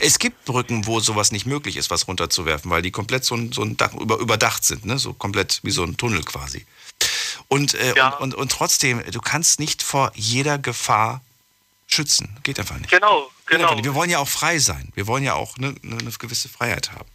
Es 0.00 0.18
gibt 0.18 0.44
Brücken, 0.44 0.86
wo 0.86 1.00
sowas 1.00 1.32
nicht 1.32 1.46
möglich 1.46 1.76
ist, 1.76 1.90
was 1.90 2.06
runterzuwerfen, 2.06 2.70
weil 2.70 2.82
die 2.82 2.90
komplett 2.90 3.24
so 3.24 3.34
ein, 3.34 3.52
so 3.52 3.62
ein 3.62 3.76
Dach, 3.76 3.94
über, 3.94 4.18
überdacht 4.18 4.64
sind, 4.64 4.84
ne? 4.84 4.98
so 4.98 5.12
komplett 5.12 5.60
wie 5.62 5.70
so 5.70 5.82
ein 5.82 5.96
Tunnel 5.96 6.22
quasi. 6.22 6.66
Und, 7.48 7.74
äh, 7.74 7.94
und, 8.00 8.20
und, 8.20 8.34
und 8.34 8.52
trotzdem, 8.52 9.02
du 9.10 9.20
kannst 9.20 9.60
nicht 9.60 9.82
vor 9.82 10.12
jeder 10.14 10.58
Gefahr 10.58 11.22
schützen. 11.86 12.36
Geht 12.42 12.60
einfach 12.60 12.76
nicht. 12.76 12.90
Genau, 12.90 13.30
genau. 13.46 13.74
nicht. 13.74 13.84
Wir 13.84 13.94
wollen 13.94 14.10
ja 14.10 14.18
auch 14.18 14.28
frei 14.28 14.58
sein. 14.58 14.92
Wir 14.94 15.06
wollen 15.06 15.24
ja 15.24 15.34
auch 15.34 15.56
ne, 15.56 15.74
ne, 15.82 15.96
eine 15.98 16.10
gewisse 16.10 16.48
Freiheit 16.48 16.92
haben. 16.92 17.08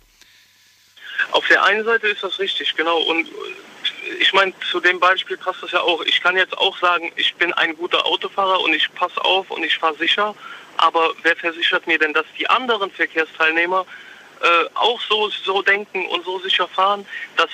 Auf 1.32 1.48
der 1.48 1.64
einen 1.64 1.84
Seite 1.84 2.08
ist 2.08 2.24
das 2.24 2.40
richtig, 2.40 2.76
genau. 2.76 3.00
Und 3.00 3.28
ich 4.20 4.34
meine, 4.34 4.54
zu 4.72 4.80
dem 4.80 5.00
Beispiel 5.00 5.38
passt 5.38 5.64
das 5.64 5.72
ja 5.72 5.82
auch. 5.82 6.02
Ich 6.04 6.22
kann 6.22 6.38
jetzt 6.38 6.58
auch 6.58 6.78
sagen, 6.80 7.12
ich 7.16 7.34
bin 7.36 7.54
ein 7.54 7.76
guter 7.76 8.06
Autofahrer 8.06 8.60
und 8.62 8.74
ich 8.74 8.94
passe 8.96 9.24
auf 9.24 9.50
und 9.52 9.64
ich 9.64 9.78
fahre 9.78 9.96
sicher. 9.96 10.36
Aber 10.78 11.14
wer 11.24 11.36
versichert 11.36 11.88
mir 11.88 12.00
denn, 12.00 12.14
dass 12.14 12.26
die 12.38 12.50
anderen 12.50 12.92
Verkehrsteilnehmer 12.92 13.86
äh, 14.42 14.66
auch 14.74 15.00
so, 15.02 15.30
so 15.30 15.62
denken 15.62 16.06
und 16.08 16.26
so 16.26 16.40
sicher 16.40 16.68
fahren, 16.68 17.06
dass 17.38 17.50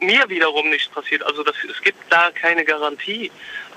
mir 0.00 0.28
wiederum 0.28 0.70
nichts 0.70 0.88
passiert. 0.88 1.22
Also 1.24 1.42
das, 1.42 1.56
es 1.68 1.80
gibt 1.82 1.98
da 2.10 2.30
keine 2.30 2.64
Garantie. 2.64 3.30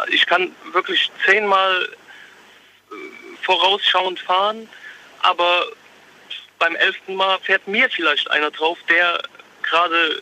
Ich 0.10 0.26
kann 0.26 0.56
wirklich 0.72 1.12
zehnmal 1.26 1.84
äh, 1.84 2.96
vorausschauend 3.42 4.20
fahren, 4.20 4.70
aber 5.22 5.66
beim 6.62 6.76
elften 6.76 7.16
Mal 7.16 7.40
fährt 7.40 7.68
mir 7.68 7.90
vielleicht 7.90 8.30
einer 8.30 8.52
drauf, 8.52 8.78
der 8.88 9.20
gerade 9.64 10.22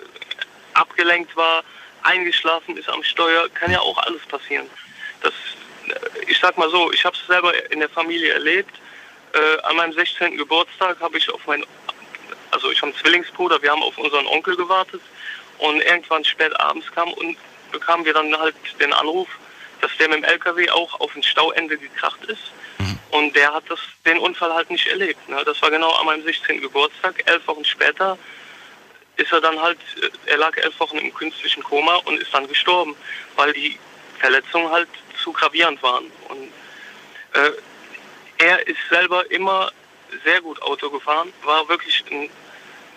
abgelenkt 0.73 1.35
war, 1.35 1.63
eingeschlafen 2.03 2.77
ist 2.77 2.87
am 2.87 3.03
Steuer, 3.03 3.49
kann 3.49 3.71
ja 3.71 3.81
auch 3.81 3.97
alles 3.97 4.21
passieren. 4.25 4.65
Das, 5.21 5.33
äh, 5.89 6.31
ich 6.31 6.39
sag 6.39 6.57
mal 6.57 6.69
so, 6.69 6.93
ich 6.93 7.03
habe 7.03 7.15
es 7.15 7.27
selber 7.27 7.51
in 7.71 7.81
der 7.81 7.89
Familie 7.89 8.31
erlebt. 8.31 8.73
Äh, 9.33 9.61
an 9.63 9.75
meinem 9.75 9.91
16. 9.91 10.37
Geburtstag 10.37 11.01
habe 11.01 11.17
ich 11.17 11.29
auf 11.29 11.45
meinen, 11.45 11.65
also 12.51 12.71
ich 12.71 12.81
habe 12.81 12.93
einen 12.93 13.01
Zwillingsbruder, 13.01 13.61
wir 13.61 13.71
haben 13.71 13.83
auf 13.83 13.97
unseren 13.97 14.25
Onkel 14.27 14.55
gewartet 14.55 15.01
und 15.57 15.81
irgendwann 15.81 16.23
spät 16.23 16.57
abends 16.57 16.89
kam 16.93 17.11
und 17.13 17.37
bekamen 17.73 18.05
wir 18.05 18.13
dann 18.13 18.35
halt 18.39 18.55
den 18.79 18.93
Anruf, 18.93 19.27
dass 19.81 19.91
der 19.97 20.07
mit 20.07 20.19
dem 20.19 20.23
LKW 20.23 20.69
auch 20.69 21.01
auf 21.01 21.13
ein 21.17 21.23
Stauende 21.23 21.77
gekracht 21.77 22.23
ist. 22.27 22.53
Und 23.11 23.35
der 23.35 23.53
hat 23.53 23.63
das, 23.69 23.79
den 24.05 24.19
Unfall 24.19 24.53
halt 24.53 24.69
nicht 24.69 24.87
erlebt. 24.87 25.27
Ne? 25.29 25.41
Das 25.45 25.61
war 25.61 25.71
genau 25.71 25.91
an 25.91 26.05
meinem 26.05 26.23
16. 26.23 26.61
Geburtstag. 26.61 27.23
Elf 27.25 27.45
Wochen 27.47 27.65
später 27.65 28.17
ist 29.17 29.31
er 29.31 29.41
dann 29.41 29.59
halt, 29.59 29.79
äh, 30.01 30.31
er 30.31 30.37
lag 30.37 30.55
elf 30.57 30.79
Wochen 30.79 30.97
im 30.97 31.13
künstlichen 31.13 31.63
Koma 31.63 31.95
und 32.05 32.19
ist 32.19 32.33
dann 32.33 32.47
gestorben, 32.47 32.95
weil 33.35 33.51
die 33.53 33.77
Verletzungen 34.19 34.69
halt 34.71 34.87
zu 35.21 35.31
gravierend 35.33 35.81
waren. 35.83 36.05
Und 36.29 36.51
äh, 37.33 37.51
er 38.37 38.67
ist 38.67 38.77
selber 38.89 39.29
immer 39.31 39.71
sehr 40.23 40.41
gut 40.41 40.61
Auto 40.61 40.89
gefahren, 40.89 41.31
war 41.43 41.67
wirklich, 41.69 42.03
ein, 42.11 42.29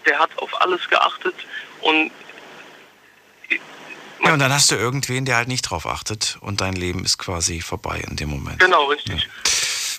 der 0.07 0.19
hat 0.19 0.31
auf 0.39 0.61
alles 0.61 0.89
geachtet 0.89 1.35
und 1.81 2.11
Ja, 4.25 4.33
und 4.33 4.39
dann 4.39 4.53
hast 4.53 4.71
du 4.71 4.77
irgendwen, 4.77 5.25
der 5.25 5.37
halt 5.37 5.49
nicht 5.49 5.63
drauf 5.63 5.87
achtet 5.87 6.39
und 6.41 6.61
dein 6.61 6.75
Leben 6.75 7.05
ist 7.05 7.19
quasi 7.19 7.61
vorbei 7.61 8.03
in 8.09 8.17
dem 8.17 8.31
Moment. 8.31 8.61
genau 8.61 8.85
richtig. 8.87 9.29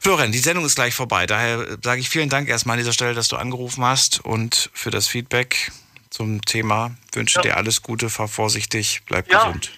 Florian, 0.03 0.33
die 0.33 0.39
Sendung 0.39 0.65
ist 0.65 0.75
gleich 0.75 0.93
vorbei. 0.93 1.25
Daher 1.25 1.77
sage 1.81 2.01
ich 2.01 2.09
vielen 2.09 2.27
Dank 2.27 2.49
erstmal 2.49 2.73
an 2.73 2.79
dieser 2.79 2.91
Stelle, 2.91 3.13
dass 3.13 3.29
du 3.29 3.37
angerufen 3.37 3.85
hast 3.85 4.19
und 4.19 4.69
für 4.73 4.91
das 4.91 5.07
Feedback 5.07 5.71
zum 6.09 6.41
Thema. 6.41 6.91
Wünsche 7.13 7.39
dir 7.39 7.55
alles 7.55 7.81
Gute, 7.81 8.09
fahr 8.09 8.27
vorsichtig, 8.27 9.03
bleib 9.05 9.31
Ja. 9.31 9.45
gesund. 9.45 9.71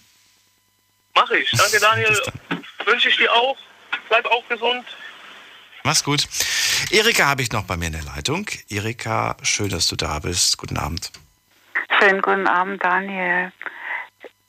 Mache 1.13 1.37
ich. 1.37 1.51
Danke 1.51 1.79
Daniel. 1.79 2.19
Wünsche 2.85 3.09
ich 3.09 3.17
dir 3.17 3.31
auch. 3.31 3.55
Bleib 4.09 4.25
auch 4.25 4.47
gesund. 4.49 4.83
Mach's 5.83 6.03
gut. 6.03 6.27
Erika 6.89 7.27
habe 7.27 7.43
ich 7.43 7.51
noch 7.51 7.65
bei 7.65 7.77
mir 7.77 7.85
in 7.85 7.93
der 7.93 8.03
Leitung. 8.03 8.47
Erika, 8.67 9.37
schön, 9.43 9.69
dass 9.69 9.87
du 9.87 9.95
da 9.95 10.17
bist. 10.17 10.57
Guten 10.57 10.77
Abend. 10.77 11.11
Schönen 11.99 12.23
guten 12.23 12.47
Abend, 12.47 12.83
Daniel. 12.83 13.51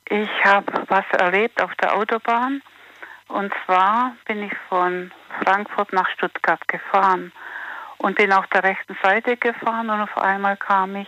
Ich 0.09 0.29
habe 0.43 0.85
was 0.87 1.05
erlebt 1.11 1.61
auf 1.61 1.71
der 1.75 1.93
Autobahn. 1.93 2.63
Und 3.27 3.53
zwar 3.65 4.15
bin 4.25 4.43
ich 4.43 4.53
von 4.69 5.11
Frankfurt 5.43 5.91
nach 5.93 6.09
Stuttgart 6.09 6.65
gefahren 6.67 7.31
und 7.97 8.15
bin 8.15 8.31
auf 8.31 8.47
der 8.47 8.63
rechten 8.63 8.97
Seite 9.03 9.37
gefahren 9.37 9.89
und 9.89 10.01
auf 10.01 10.17
einmal 10.17 10.55
kam 10.57 10.95
ich, 10.95 11.07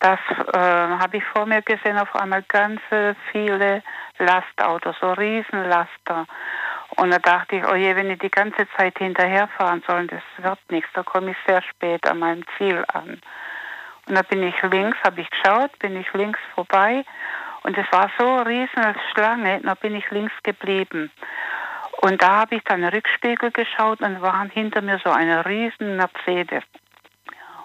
das 0.00 0.20
äh, 0.52 0.58
habe 0.58 1.18
ich 1.18 1.24
vor 1.24 1.44
mir 1.44 1.60
gesehen, 1.62 1.98
auf 1.98 2.14
einmal 2.14 2.42
ganz 2.48 2.80
viele 3.32 3.82
Lastautos, 4.18 4.96
so 5.00 5.12
Riesenlaster. 5.12 6.26
Und 6.96 7.10
da 7.10 7.18
dachte 7.18 7.56
ich, 7.56 7.64
oh 7.66 7.74
je, 7.74 7.94
wenn 7.96 8.10
ich 8.10 8.18
die 8.20 8.30
ganze 8.30 8.66
Zeit 8.76 8.96
hinterherfahren 8.98 9.82
soll, 9.86 10.06
das 10.06 10.22
wird 10.38 10.58
nichts, 10.70 10.90
da 10.94 11.02
komme 11.02 11.32
ich 11.32 11.36
sehr 11.46 11.62
spät 11.62 12.06
an 12.06 12.20
meinem 12.20 12.44
Ziel 12.56 12.84
an. 12.88 13.20
Und 14.06 14.14
da 14.14 14.22
bin 14.22 14.42
ich 14.42 14.54
links, 14.62 14.96
habe 15.04 15.20
ich 15.20 15.28
geschaut, 15.30 15.78
bin 15.80 16.00
ich 16.00 16.10
links 16.14 16.40
vorbei 16.54 17.04
und 17.62 17.76
es 17.76 17.86
war 17.90 18.10
so 18.18 18.36
riesen 18.38 18.94
Schlange, 19.12 19.60
da 19.62 19.74
bin 19.74 19.94
ich 19.94 20.10
links 20.10 20.34
geblieben. 20.42 21.10
Und 22.00 22.22
da 22.22 22.40
habe 22.40 22.56
ich 22.56 22.64
dann 22.64 22.82
den 22.82 22.90
Rückspiegel 22.90 23.50
geschaut 23.50 24.00
und 24.00 24.22
waren 24.22 24.50
hinter 24.50 24.82
mir 24.82 25.00
so 25.04 25.10
eine 25.10 25.44
riesen 25.44 25.96
Mercedes. 25.96 26.62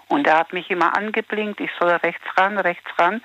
Und 0.08 0.26
er 0.26 0.38
hat 0.38 0.52
mich 0.52 0.70
immer 0.70 0.96
angeblinkt, 0.96 1.60
ich 1.60 1.70
soll 1.78 1.90
rechts 1.90 2.24
ran, 2.36 2.58
rechts 2.58 2.88
ran. 2.98 3.22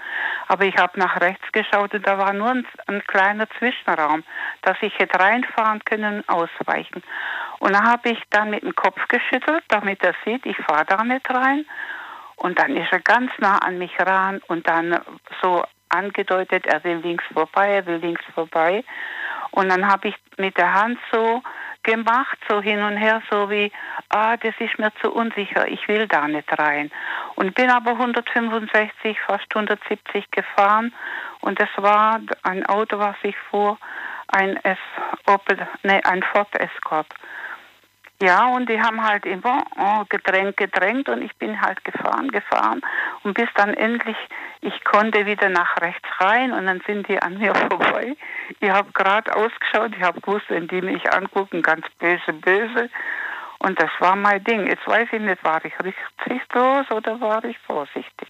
Aber 0.47 0.65
ich 0.65 0.77
habe 0.77 0.97
nach 0.99 1.19
rechts 1.19 1.51
geschaut 1.51 1.93
und 1.93 2.07
da 2.07 2.17
war 2.17 2.33
nur 2.33 2.49
ein, 2.49 2.65
ein 2.87 3.03
kleiner 3.05 3.49
Zwischenraum, 3.57 4.23
dass 4.61 4.77
ich 4.81 4.97
hätte 4.97 5.19
reinfahren 5.19 5.83
können 5.83 6.19
und 6.19 6.29
ausweichen. 6.29 7.03
Und 7.59 7.73
da 7.73 7.83
habe 7.83 8.09
ich 8.09 8.21
dann 8.29 8.51
mit 8.51 8.63
dem 8.63 8.75
Kopf 8.75 8.99
geschüttelt, 9.07 9.63
damit 9.67 10.01
er 10.03 10.15
sieht, 10.25 10.45
ich 10.45 10.57
fahre 10.57 10.85
da 10.85 11.03
nicht 11.03 11.29
rein. 11.29 11.65
Und 12.37 12.57
dann 12.57 12.75
ist 12.77 12.91
er 12.91 13.01
ganz 13.01 13.31
nah 13.39 13.57
an 13.57 13.77
mich 13.77 13.91
ran 13.99 14.41
und 14.47 14.67
dann 14.67 14.97
so 15.41 15.63
angedeutet, 15.89 16.65
er 16.65 16.83
will 16.83 16.97
links 16.97 17.23
vorbei, 17.33 17.75
er 17.75 17.85
will 17.85 17.97
links 17.97 18.23
vorbei. 18.33 18.83
Und 19.51 19.69
dann 19.69 19.87
habe 19.87 20.09
ich 20.09 20.15
mit 20.37 20.57
der 20.57 20.73
Hand 20.73 20.99
so 21.11 21.41
gemacht, 21.83 22.37
so 22.47 22.61
hin 22.61 22.81
und 22.81 22.97
her, 22.97 23.21
so 23.31 23.49
wie, 23.49 23.71
ah, 24.09 24.37
das 24.37 24.53
ist 24.59 24.77
mir 24.77 24.91
zu 25.01 25.11
unsicher, 25.11 25.67
ich 25.67 25.87
will 25.87 26.07
da 26.07 26.27
nicht 26.27 26.47
rein. 26.59 26.91
Und 27.35 27.55
bin 27.55 27.69
aber 27.69 27.91
165, 27.91 29.17
fast 29.25 29.45
170 29.55 30.29
gefahren 30.31 30.93
und 31.41 31.59
das 31.59 31.69
war 31.77 32.19
ein 32.43 32.65
Auto, 32.65 32.99
was 32.99 33.15
ich 33.23 33.35
fuhr, 33.49 33.77
ein 34.27 34.57
S 34.63 34.77
Opel, 35.25 35.67
nee, 35.83 36.01
ein 36.03 36.21
Ford 36.23 36.53
Escort. 36.59 37.07
Ja, 38.21 38.47
und 38.47 38.67
die 38.69 38.81
haben 38.81 39.01
halt 39.01 39.25
immer 39.25 39.63
oh, 39.77 40.03
gedrängt, 40.09 40.57
gedrängt 40.57 41.07
und 41.07 41.21
ich 41.21 41.33
bin 41.37 41.61
halt 41.61 41.83
gefahren, 41.85 42.27
gefahren 42.29 42.81
und 43.23 43.33
bis 43.33 43.47
dann 43.55 43.73
endlich, 43.73 44.17
ich 44.61 44.83
konnte 44.83 45.25
wieder 45.25 45.49
nach 45.49 45.77
rechts 45.81 46.07
rein 46.19 46.51
und 46.51 46.65
dann 46.65 46.81
sind 46.85 47.07
die 47.07 47.21
an 47.21 47.37
mir 47.37 47.55
vorbei. 47.69 48.15
Ich 48.59 48.69
habe 48.69 48.91
gerade 48.91 49.35
ausgeschaut, 49.35 49.91
ich 49.95 50.03
habe 50.03 50.19
gewusst, 50.21 50.45
wenn 50.49 50.67
die 50.67 50.81
mich 50.81 51.11
angucken, 51.11 51.61
ganz 51.61 51.85
böse, 51.99 52.33
böse. 52.33 52.89
Und 53.59 53.79
das 53.79 53.89
war 53.99 54.15
mein 54.15 54.43
Ding. 54.43 54.67
Jetzt 54.67 54.87
weiß 54.87 55.09
ich 55.11 55.19
nicht, 55.21 55.43
war 55.43 55.63
ich 55.63 55.73
rücksichtslos 55.83 56.89
oder 56.91 57.19
war 57.19 57.43
ich 57.43 57.57
vorsichtig? 57.59 58.29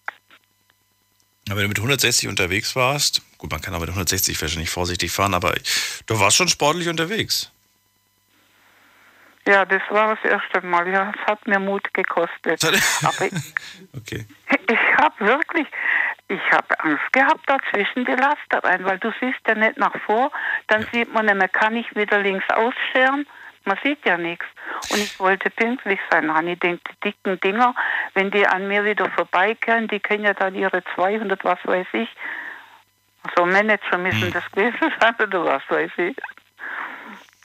Aber 1.50 1.58
wenn 1.58 1.64
du 1.64 1.70
mit 1.70 1.78
160 1.80 2.28
unterwegs 2.28 2.76
warst, 2.76 3.22
gut, 3.38 3.52
man 3.52 3.62
kann 3.62 3.74
aber 3.74 3.82
mit 3.82 3.90
160 3.90 4.40
wahrscheinlich 4.40 4.70
vorsichtig 4.70 5.12
fahren, 5.12 5.34
aber 5.34 5.56
du 6.06 6.20
warst 6.20 6.38
schon 6.38 6.48
sportlich 6.48 6.90
unterwegs. 6.90 7.52
Ja, 9.48 9.66
das 9.66 9.82
war 9.90 10.16
das 10.16 10.24
erste 10.32 10.62
Mal. 10.62 10.88
Ja, 10.90 11.12
es 11.12 11.26
hat 11.26 11.48
mir 11.48 11.60
Mut 11.60 11.92
gekostet. 11.94 12.64
Aber 13.04 13.26
ich, 13.26 13.34
Okay. 13.98 14.28
ich 14.70 14.98
habe 14.98 15.26
wirklich, 15.26 15.68
ich 16.30 16.52
habe 16.52 16.80
Angst 16.80 17.12
gehabt, 17.12 17.42
dazwischen 17.48 18.06
die 18.06 18.12
Laster 18.12 18.64
rein, 18.64 18.86
weil 18.86 19.00
du 19.00 19.12
siehst 19.20 19.40
ja 19.48 19.56
nicht 19.56 19.78
nach 19.78 19.96
vor, 20.06 20.32
dann 20.68 20.86
sieht 20.94 21.12
man 21.12 21.26
nicht 21.26 21.36
mehr, 21.36 21.50
kann 21.50 21.76
ich 21.76 21.94
wieder 21.96 22.20
links 22.20 22.46
ausscheren? 22.50 23.26
Man 23.66 23.78
sieht 23.84 24.06
ja 24.06 24.18
nichts. 24.18 24.46
Und 24.92 25.00
ich 25.00 25.20
wollte 25.20 25.50
pünktlich 25.50 26.00
sein. 26.10 26.34
Hani 26.34 26.56
denkt, 26.56 26.88
die 26.90 27.10
dicken 27.10 27.40
Dinger, 27.42 27.76
wenn 28.14 28.32
die 28.32 28.48
an 28.48 28.68
mir 28.68 28.86
wieder 28.86 29.10
vorbeikehren, 29.10 29.88
die 29.88 30.00
können 30.00 30.24
ja 30.24 30.34
dann 30.34 30.56
ihre 30.56 30.84
200, 30.96 31.44
was 31.44 31.60
weiß 31.64 31.88
ich, 31.94 32.10
so 33.36 33.46
Manager 33.46 33.98
müssen 33.98 34.32
das 34.32 34.50
gewesen 34.52 34.94
sein 35.02 35.16
oder 35.20 35.46
was 35.46 35.64
weiß 35.68 35.92
ich. 35.98 36.16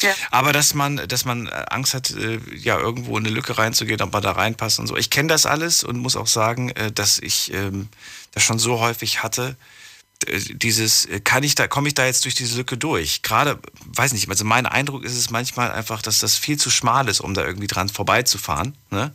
Ja. 0.02 0.12
Aber 0.30 0.52
dass 0.52 0.74
man, 0.74 0.96
dass 1.08 1.24
man 1.24 1.46
äh, 1.46 1.64
Angst 1.70 1.94
hat, 1.94 2.10
äh, 2.10 2.38
ja, 2.54 2.78
irgendwo 2.78 3.16
in 3.16 3.24
eine 3.24 3.34
Lücke 3.34 3.56
reinzugehen, 3.56 4.02
ob 4.02 4.12
man 4.12 4.22
da 4.22 4.32
reinpasst 4.32 4.78
und 4.78 4.86
so. 4.86 4.96
Ich 4.96 5.10
kenne 5.10 5.28
das 5.28 5.46
alles 5.46 5.84
und 5.84 5.98
muss 5.98 6.16
auch 6.16 6.26
sagen, 6.26 6.70
äh, 6.70 6.92
dass 6.92 7.18
ich 7.18 7.52
ähm, 7.54 7.88
das 8.32 8.42
schon 8.42 8.58
so 8.58 8.80
häufig 8.80 9.22
hatte. 9.22 9.56
Dieses, 10.26 11.06
kann 11.24 11.42
ich 11.42 11.54
da, 11.54 11.68
komme 11.68 11.88
ich 11.88 11.94
da 11.94 12.06
jetzt 12.06 12.24
durch 12.24 12.34
diese 12.34 12.56
Lücke 12.56 12.78
durch? 12.78 13.22
Gerade, 13.22 13.58
weiß 13.86 14.12
nicht, 14.14 14.28
also 14.28 14.44
mein 14.44 14.64
Eindruck 14.64 15.04
ist 15.04 15.16
es 15.16 15.28
manchmal 15.30 15.70
einfach, 15.70 16.02
dass 16.02 16.18
das 16.18 16.36
viel 16.36 16.56
zu 16.58 16.70
schmal 16.70 17.08
ist, 17.08 17.20
um 17.20 17.34
da 17.34 17.44
irgendwie 17.44 17.66
dran 17.66 17.88
vorbeizufahren. 17.88 18.74
Ne? 18.90 19.12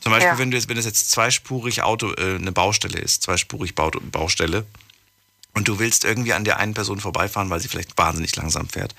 Zum 0.00 0.12
Beispiel, 0.12 0.32
Ja. 0.32 0.38
wenn 0.38 0.50
du 0.50 0.56
jetzt, 0.56 0.68
wenn 0.68 0.76
das 0.76 0.84
jetzt 0.84 1.10
zweispurig 1.10 1.82
Auto, 1.82 2.12
äh, 2.14 2.34
eine 2.34 2.52
Baustelle 2.52 2.98
ist, 2.98 3.22
zweispurig 3.22 3.74
Bau, 3.74 3.90
Baustelle, 3.90 4.66
und 5.54 5.68
du 5.68 5.78
willst 5.78 6.04
irgendwie 6.04 6.32
an 6.32 6.44
der 6.44 6.58
einen 6.58 6.74
Person 6.74 7.00
vorbeifahren, 7.00 7.48
weil 7.50 7.60
sie 7.60 7.68
vielleicht 7.68 7.96
wahnsinnig 7.96 8.34
langsam 8.36 8.68
fährt. 8.68 8.94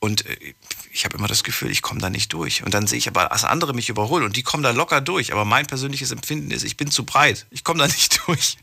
Und 0.00 0.26
äh, 0.26 0.54
ich 0.92 1.04
habe 1.04 1.16
immer 1.16 1.28
das 1.28 1.44
Gefühl, 1.44 1.70
ich 1.70 1.82
komme 1.82 2.00
da 2.00 2.10
nicht 2.10 2.32
durch. 2.32 2.64
Und 2.64 2.74
dann 2.74 2.86
sehe 2.86 2.98
ich 2.98 3.06
aber, 3.08 3.26
dass 3.26 3.44
andere 3.44 3.74
mich 3.74 3.88
überholen 3.88 4.24
und 4.24 4.36
die 4.36 4.42
kommen 4.42 4.62
da 4.62 4.70
locker 4.70 5.00
durch. 5.00 5.32
Aber 5.32 5.44
mein 5.44 5.66
persönliches 5.66 6.10
Empfinden 6.10 6.50
ist, 6.50 6.64
ich 6.64 6.76
bin 6.76 6.90
zu 6.90 7.04
breit. 7.04 7.46
Ich 7.50 7.62
komme 7.64 7.78
da 7.80 7.86
nicht 7.86 8.20
durch. 8.26 8.56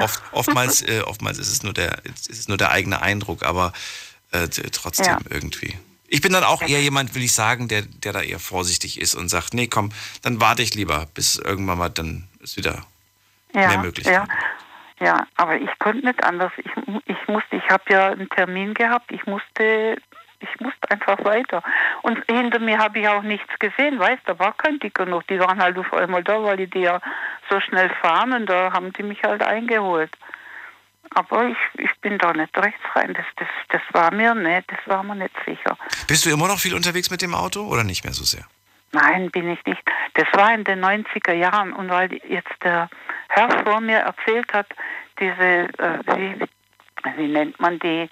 Oft, 0.00 0.22
oftmals, 0.32 0.82
äh, 0.82 1.02
oftmals 1.04 1.38
ist 1.38 1.48
es 1.52 1.62
nur 1.62 1.72
der, 1.72 2.04
ist 2.04 2.30
es 2.30 2.48
nur 2.48 2.56
der 2.56 2.70
eigene 2.72 3.02
Eindruck, 3.02 3.44
aber 3.44 3.72
äh, 4.32 4.48
trotzdem 4.48 5.06
Ja. 5.06 5.18
irgendwie. 5.30 5.76
Ich 6.08 6.20
bin 6.20 6.32
dann 6.32 6.44
auch 6.44 6.62
eher 6.62 6.80
jemand, 6.80 7.14
will 7.14 7.22
ich 7.22 7.32
sagen, 7.32 7.68
der, 7.68 7.82
der 7.82 8.12
da 8.12 8.20
eher 8.22 8.38
vorsichtig 8.38 9.00
ist 9.00 9.14
und 9.14 9.28
sagt, 9.28 9.54
nee, 9.54 9.66
komm, 9.66 9.90
dann 10.22 10.40
warte 10.40 10.62
ich 10.62 10.74
lieber, 10.74 11.06
bis 11.14 11.36
irgendwann 11.36 11.78
mal 11.78 11.88
dann 11.88 12.26
ist 12.40 12.56
wieder 12.56 12.84
mehr 13.52 13.72
Ja, 13.72 13.78
möglich. 13.78 14.06
ja, 14.06 14.26
ja, 15.00 15.26
aber 15.36 15.56
ich 15.60 15.68
konnte 15.78 16.04
nicht 16.06 16.22
anders. 16.24 16.52
Ich, 16.58 16.70
ich 17.06 17.28
musste, 17.28 17.56
ich 17.56 17.68
habe 17.68 17.84
ja 17.88 18.08
einen 18.10 18.28
Termin 18.30 18.72
gehabt. 18.74 19.10
Ich 19.12 19.24
musste, 19.26 19.98
ich 20.40 20.60
musste 20.60 20.90
einfach 20.90 21.24
weiter. 21.24 21.62
Und 22.02 22.22
hinter 22.28 22.58
mir 22.58 22.78
habe 22.78 22.98
ich 22.98 23.08
auch 23.08 23.22
nichts 23.22 23.58
gesehen, 23.58 23.98
weißt, 23.98 24.22
da 24.26 24.38
war 24.38 24.52
kein 24.54 24.78
Dicker 24.78 25.06
noch. 25.06 25.22
Die 25.24 25.38
waren 25.38 25.60
halt 25.60 25.78
auf 25.78 25.92
einmal 25.92 26.22
da, 26.22 26.42
weil 26.42 26.66
die 26.66 26.80
ja 26.80 27.00
so 27.50 27.60
schnell 27.60 27.90
fahren 28.00 28.32
und 28.32 28.46
da 28.46 28.72
haben 28.72 28.92
die 28.92 29.02
mich 29.02 29.22
halt 29.22 29.42
eingeholt. 29.42 30.10
Aber 31.10 31.46
ich, 31.46 31.56
ich 31.78 31.90
bin 32.00 32.18
da 32.18 32.32
nicht 32.32 32.56
rechts 32.58 32.80
rein. 32.94 33.14
Das, 33.14 33.24
das, 33.36 33.48
das 33.68 33.82
war 33.92 34.12
mir 34.12 34.34
nicht, 34.34 34.70
das 34.70 34.78
war 34.86 35.02
mir 35.02 35.14
nicht 35.14 35.34
sicher. 35.46 35.76
Bist 36.06 36.26
du 36.26 36.30
immer 36.30 36.48
noch 36.48 36.58
viel 36.58 36.74
unterwegs 36.74 37.10
mit 37.10 37.22
dem 37.22 37.34
Auto 37.34 37.62
oder 37.66 37.84
nicht 37.84 38.04
mehr 38.04 38.12
so 38.12 38.24
sehr? 38.24 38.44
Nein, 38.92 39.30
bin 39.30 39.50
ich 39.50 39.64
nicht. 39.66 39.82
Das 40.14 40.26
war 40.32 40.52
in 40.54 40.64
den 40.64 40.84
90er 40.84 41.32
Jahren. 41.32 41.72
Und 41.72 41.88
weil 41.90 42.12
jetzt 42.28 42.52
der 42.62 42.88
Herr 43.28 43.64
vor 43.64 43.80
mir 43.80 43.98
erzählt 43.98 44.52
hat, 44.52 44.66
diese, 45.20 45.68
äh, 45.78 45.98
wie, 46.16 46.46
wie 47.16 47.28
nennt 47.28 47.58
man 47.60 47.78
die, 47.78 48.08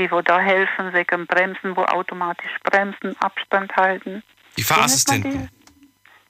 die 0.00 0.10
wo 0.10 0.22
da 0.22 0.40
helfen, 0.40 0.92
wegen 0.92 1.26
Bremsen, 1.26 1.76
wo 1.76 1.84
automatisch 1.84 2.50
bremsen, 2.64 3.14
Abstand 3.20 3.76
halten. 3.76 4.22
Die 4.56 4.62
Fahrassistenten. 4.62 5.50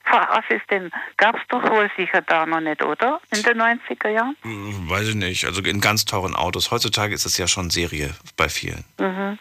Fahrassistenten 0.05 0.91
gab 1.17 1.37
es 1.37 1.43
doch 1.49 1.63
wohl 1.71 1.89
sicher 1.97 2.21
da 2.23 2.45
noch 2.45 2.61
nicht, 2.61 2.83
oder? 2.83 3.21
In 3.35 3.43
den 3.43 3.61
90er 3.63 4.09
Jahren? 4.09 4.37
Hm, 4.43 4.91
Weiß 4.91 5.09
ich 5.09 5.15
nicht. 5.15 5.45
Also 5.45 5.63
in 5.63 5.81
ganz 5.81 6.05
teuren 6.05 6.35
Autos. 6.35 6.71
Heutzutage 6.73 7.15
ist 7.15 7.25
es 7.27 7.39
ja 7.39 7.47
schon 7.47 7.71
Serie 7.71 8.15
bei 8.37 8.49
vielen. 8.49 8.85
Mhm. 8.99 9.39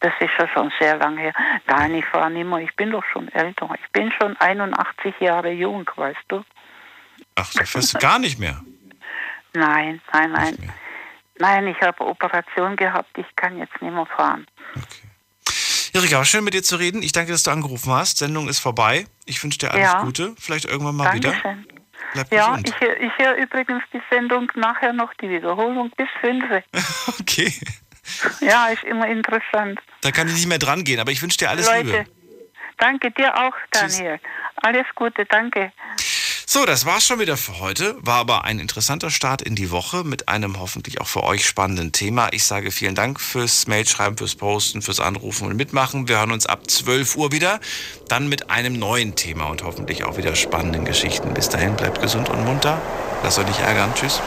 Das 0.00 0.12
ist 0.18 0.30
ja 0.38 0.48
schon 0.48 0.72
sehr 0.80 0.96
lange 0.96 1.20
her. 1.20 1.32
Nein, 1.66 1.94
ich 1.94 2.06
fahre 2.06 2.30
nicht 2.30 2.46
mehr. 2.46 2.58
Ich 2.58 2.74
bin 2.74 2.90
doch 2.90 3.04
schon 3.12 3.28
älter. 3.28 3.68
Ich 3.80 3.92
bin 3.92 4.10
schon 4.20 4.36
81 4.38 5.14
Jahre 5.20 5.52
jung, 5.52 5.88
weißt 5.94 6.18
du? 6.28 6.42
Ach, 7.36 7.50
du 7.52 7.64
fährst 7.64 8.00
gar 8.00 8.18
nicht 8.18 8.38
mehr. 8.38 8.60
Nein, 9.52 10.00
nein, 10.12 10.32
nein. 10.32 10.72
Nein, 11.40 11.66
ich 11.66 11.80
habe 11.80 12.06
Operation 12.06 12.76
gehabt. 12.76 13.10
Ich 13.18 13.26
kann 13.34 13.58
jetzt 13.58 13.72
nicht 13.82 13.92
mehr 13.92 14.06
fahren. 14.06 14.46
Erika, 15.92 16.18
war 16.18 16.24
schön 16.24 16.44
mit 16.44 16.54
dir 16.54 16.62
zu 16.62 16.76
reden. 16.76 17.02
Ich 17.02 17.10
danke, 17.12 17.32
dass 17.32 17.42
du 17.42 17.50
angerufen 17.50 17.92
hast. 17.92 18.18
Sendung 18.18 18.48
ist 18.48 18.60
vorbei. 18.60 19.06
Ich 19.26 19.42
wünsche 19.42 19.58
dir 19.58 19.72
alles 19.72 19.82
Ja. 19.92 20.02
Gute. 20.02 20.34
Vielleicht 20.38 20.66
irgendwann 20.66 20.94
mal 20.94 21.12
wieder. 21.14 21.30
Dankeschön. 21.32 21.66
Bleib 22.12 22.32
Ja, 22.32 22.56
gesund. 22.56 22.68
ich, 22.68 22.88
ich 23.06 23.18
höre 23.18 23.34
übrigens 23.36 23.82
die 23.92 24.00
Sendung 24.10 24.50
nachher 24.54 24.92
noch, 24.92 25.12
die 25.14 25.28
Wiederholung 25.28 25.90
bis 25.96 26.08
5. 26.20 26.44
Okay. 27.20 27.52
Ja, 28.40 28.68
ist 28.68 28.82
immer 28.84 29.06
interessant. 29.06 29.78
Da 30.00 30.10
kann 30.10 30.26
ich 30.28 30.34
nicht 30.34 30.46
mehr 30.48 30.58
dran 30.58 30.82
gehen, 30.84 30.98
aber 31.00 31.12
ich 31.12 31.22
wünsche 31.22 31.38
dir 31.38 31.48
alles 31.50 31.66
Leute, 31.66 31.82
Liebe. 31.86 32.04
danke 32.78 33.10
dir 33.12 33.36
auch, 33.36 33.54
Daniel. 33.70 34.18
Alles 34.56 34.86
Gute, 34.96 35.24
danke. 35.26 35.72
So, 36.52 36.66
das 36.66 36.84
war's 36.84 37.06
schon 37.06 37.20
wieder 37.20 37.36
für 37.36 37.60
heute. 37.60 37.94
War 38.00 38.16
aber 38.16 38.42
ein 38.42 38.58
interessanter 38.58 39.10
Start 39.10 39.40
in 39.40 39.54
die 39.54 39.70
Woche 39.70 40.02
mit 40.02 40.28
einem 40.28 40.58
hoffentlich 40.58 41.00
auch 41.00 41.06
für 41.06 41.22
euch 41.22 41.46
spannenden 41.46 41.92
Thema. 41.92 42.32
Ich 42.32 42.42
sage 42.42 42.72
vielen 42.72 42.96
Dank 42.96 43.20
fürs 43.20 43.68
Mailschreiben, 43.68 44.18
fürs 44.18 44.34
Posten, 44.34 44.82
fürs 44.82 44.98
Anrufen 44.98 45.46
und 45.46 45.54
Mitmachen. 45.54 46.08
Wir 46.08 46.18
hören 46.18 46.32
uns 46.32 46.46
ab 46.46 46.68
12 46.68 47.14
Uhr 47.14 47.30
wieder. 47.30 47.60
Dann 48.08 48.28
mit 48.28 48.50
einem 48.50 48.80
neuen 48.80 49.14
Thema 49.14 49.44
und 49.44 49.62
hoffentlich 49.62 50.02
auch 50.02 50.16
wieder 50.16 50.34
spannenden 50.34 50.84
Geschichten. 50.84 51.34
Bis 51.34 51.50
dahin, 51.50 51.76
bleibt 51.76 52.02
gesund 52.02 52.28
und 52.30 52.44
munter. 52.44 52.82
Lasst 53.22 53.38
euch 53.38 53.46
nicht 53.46 53.60
ärgern. 53.60 53.94
Tschüss. 53.94 54.20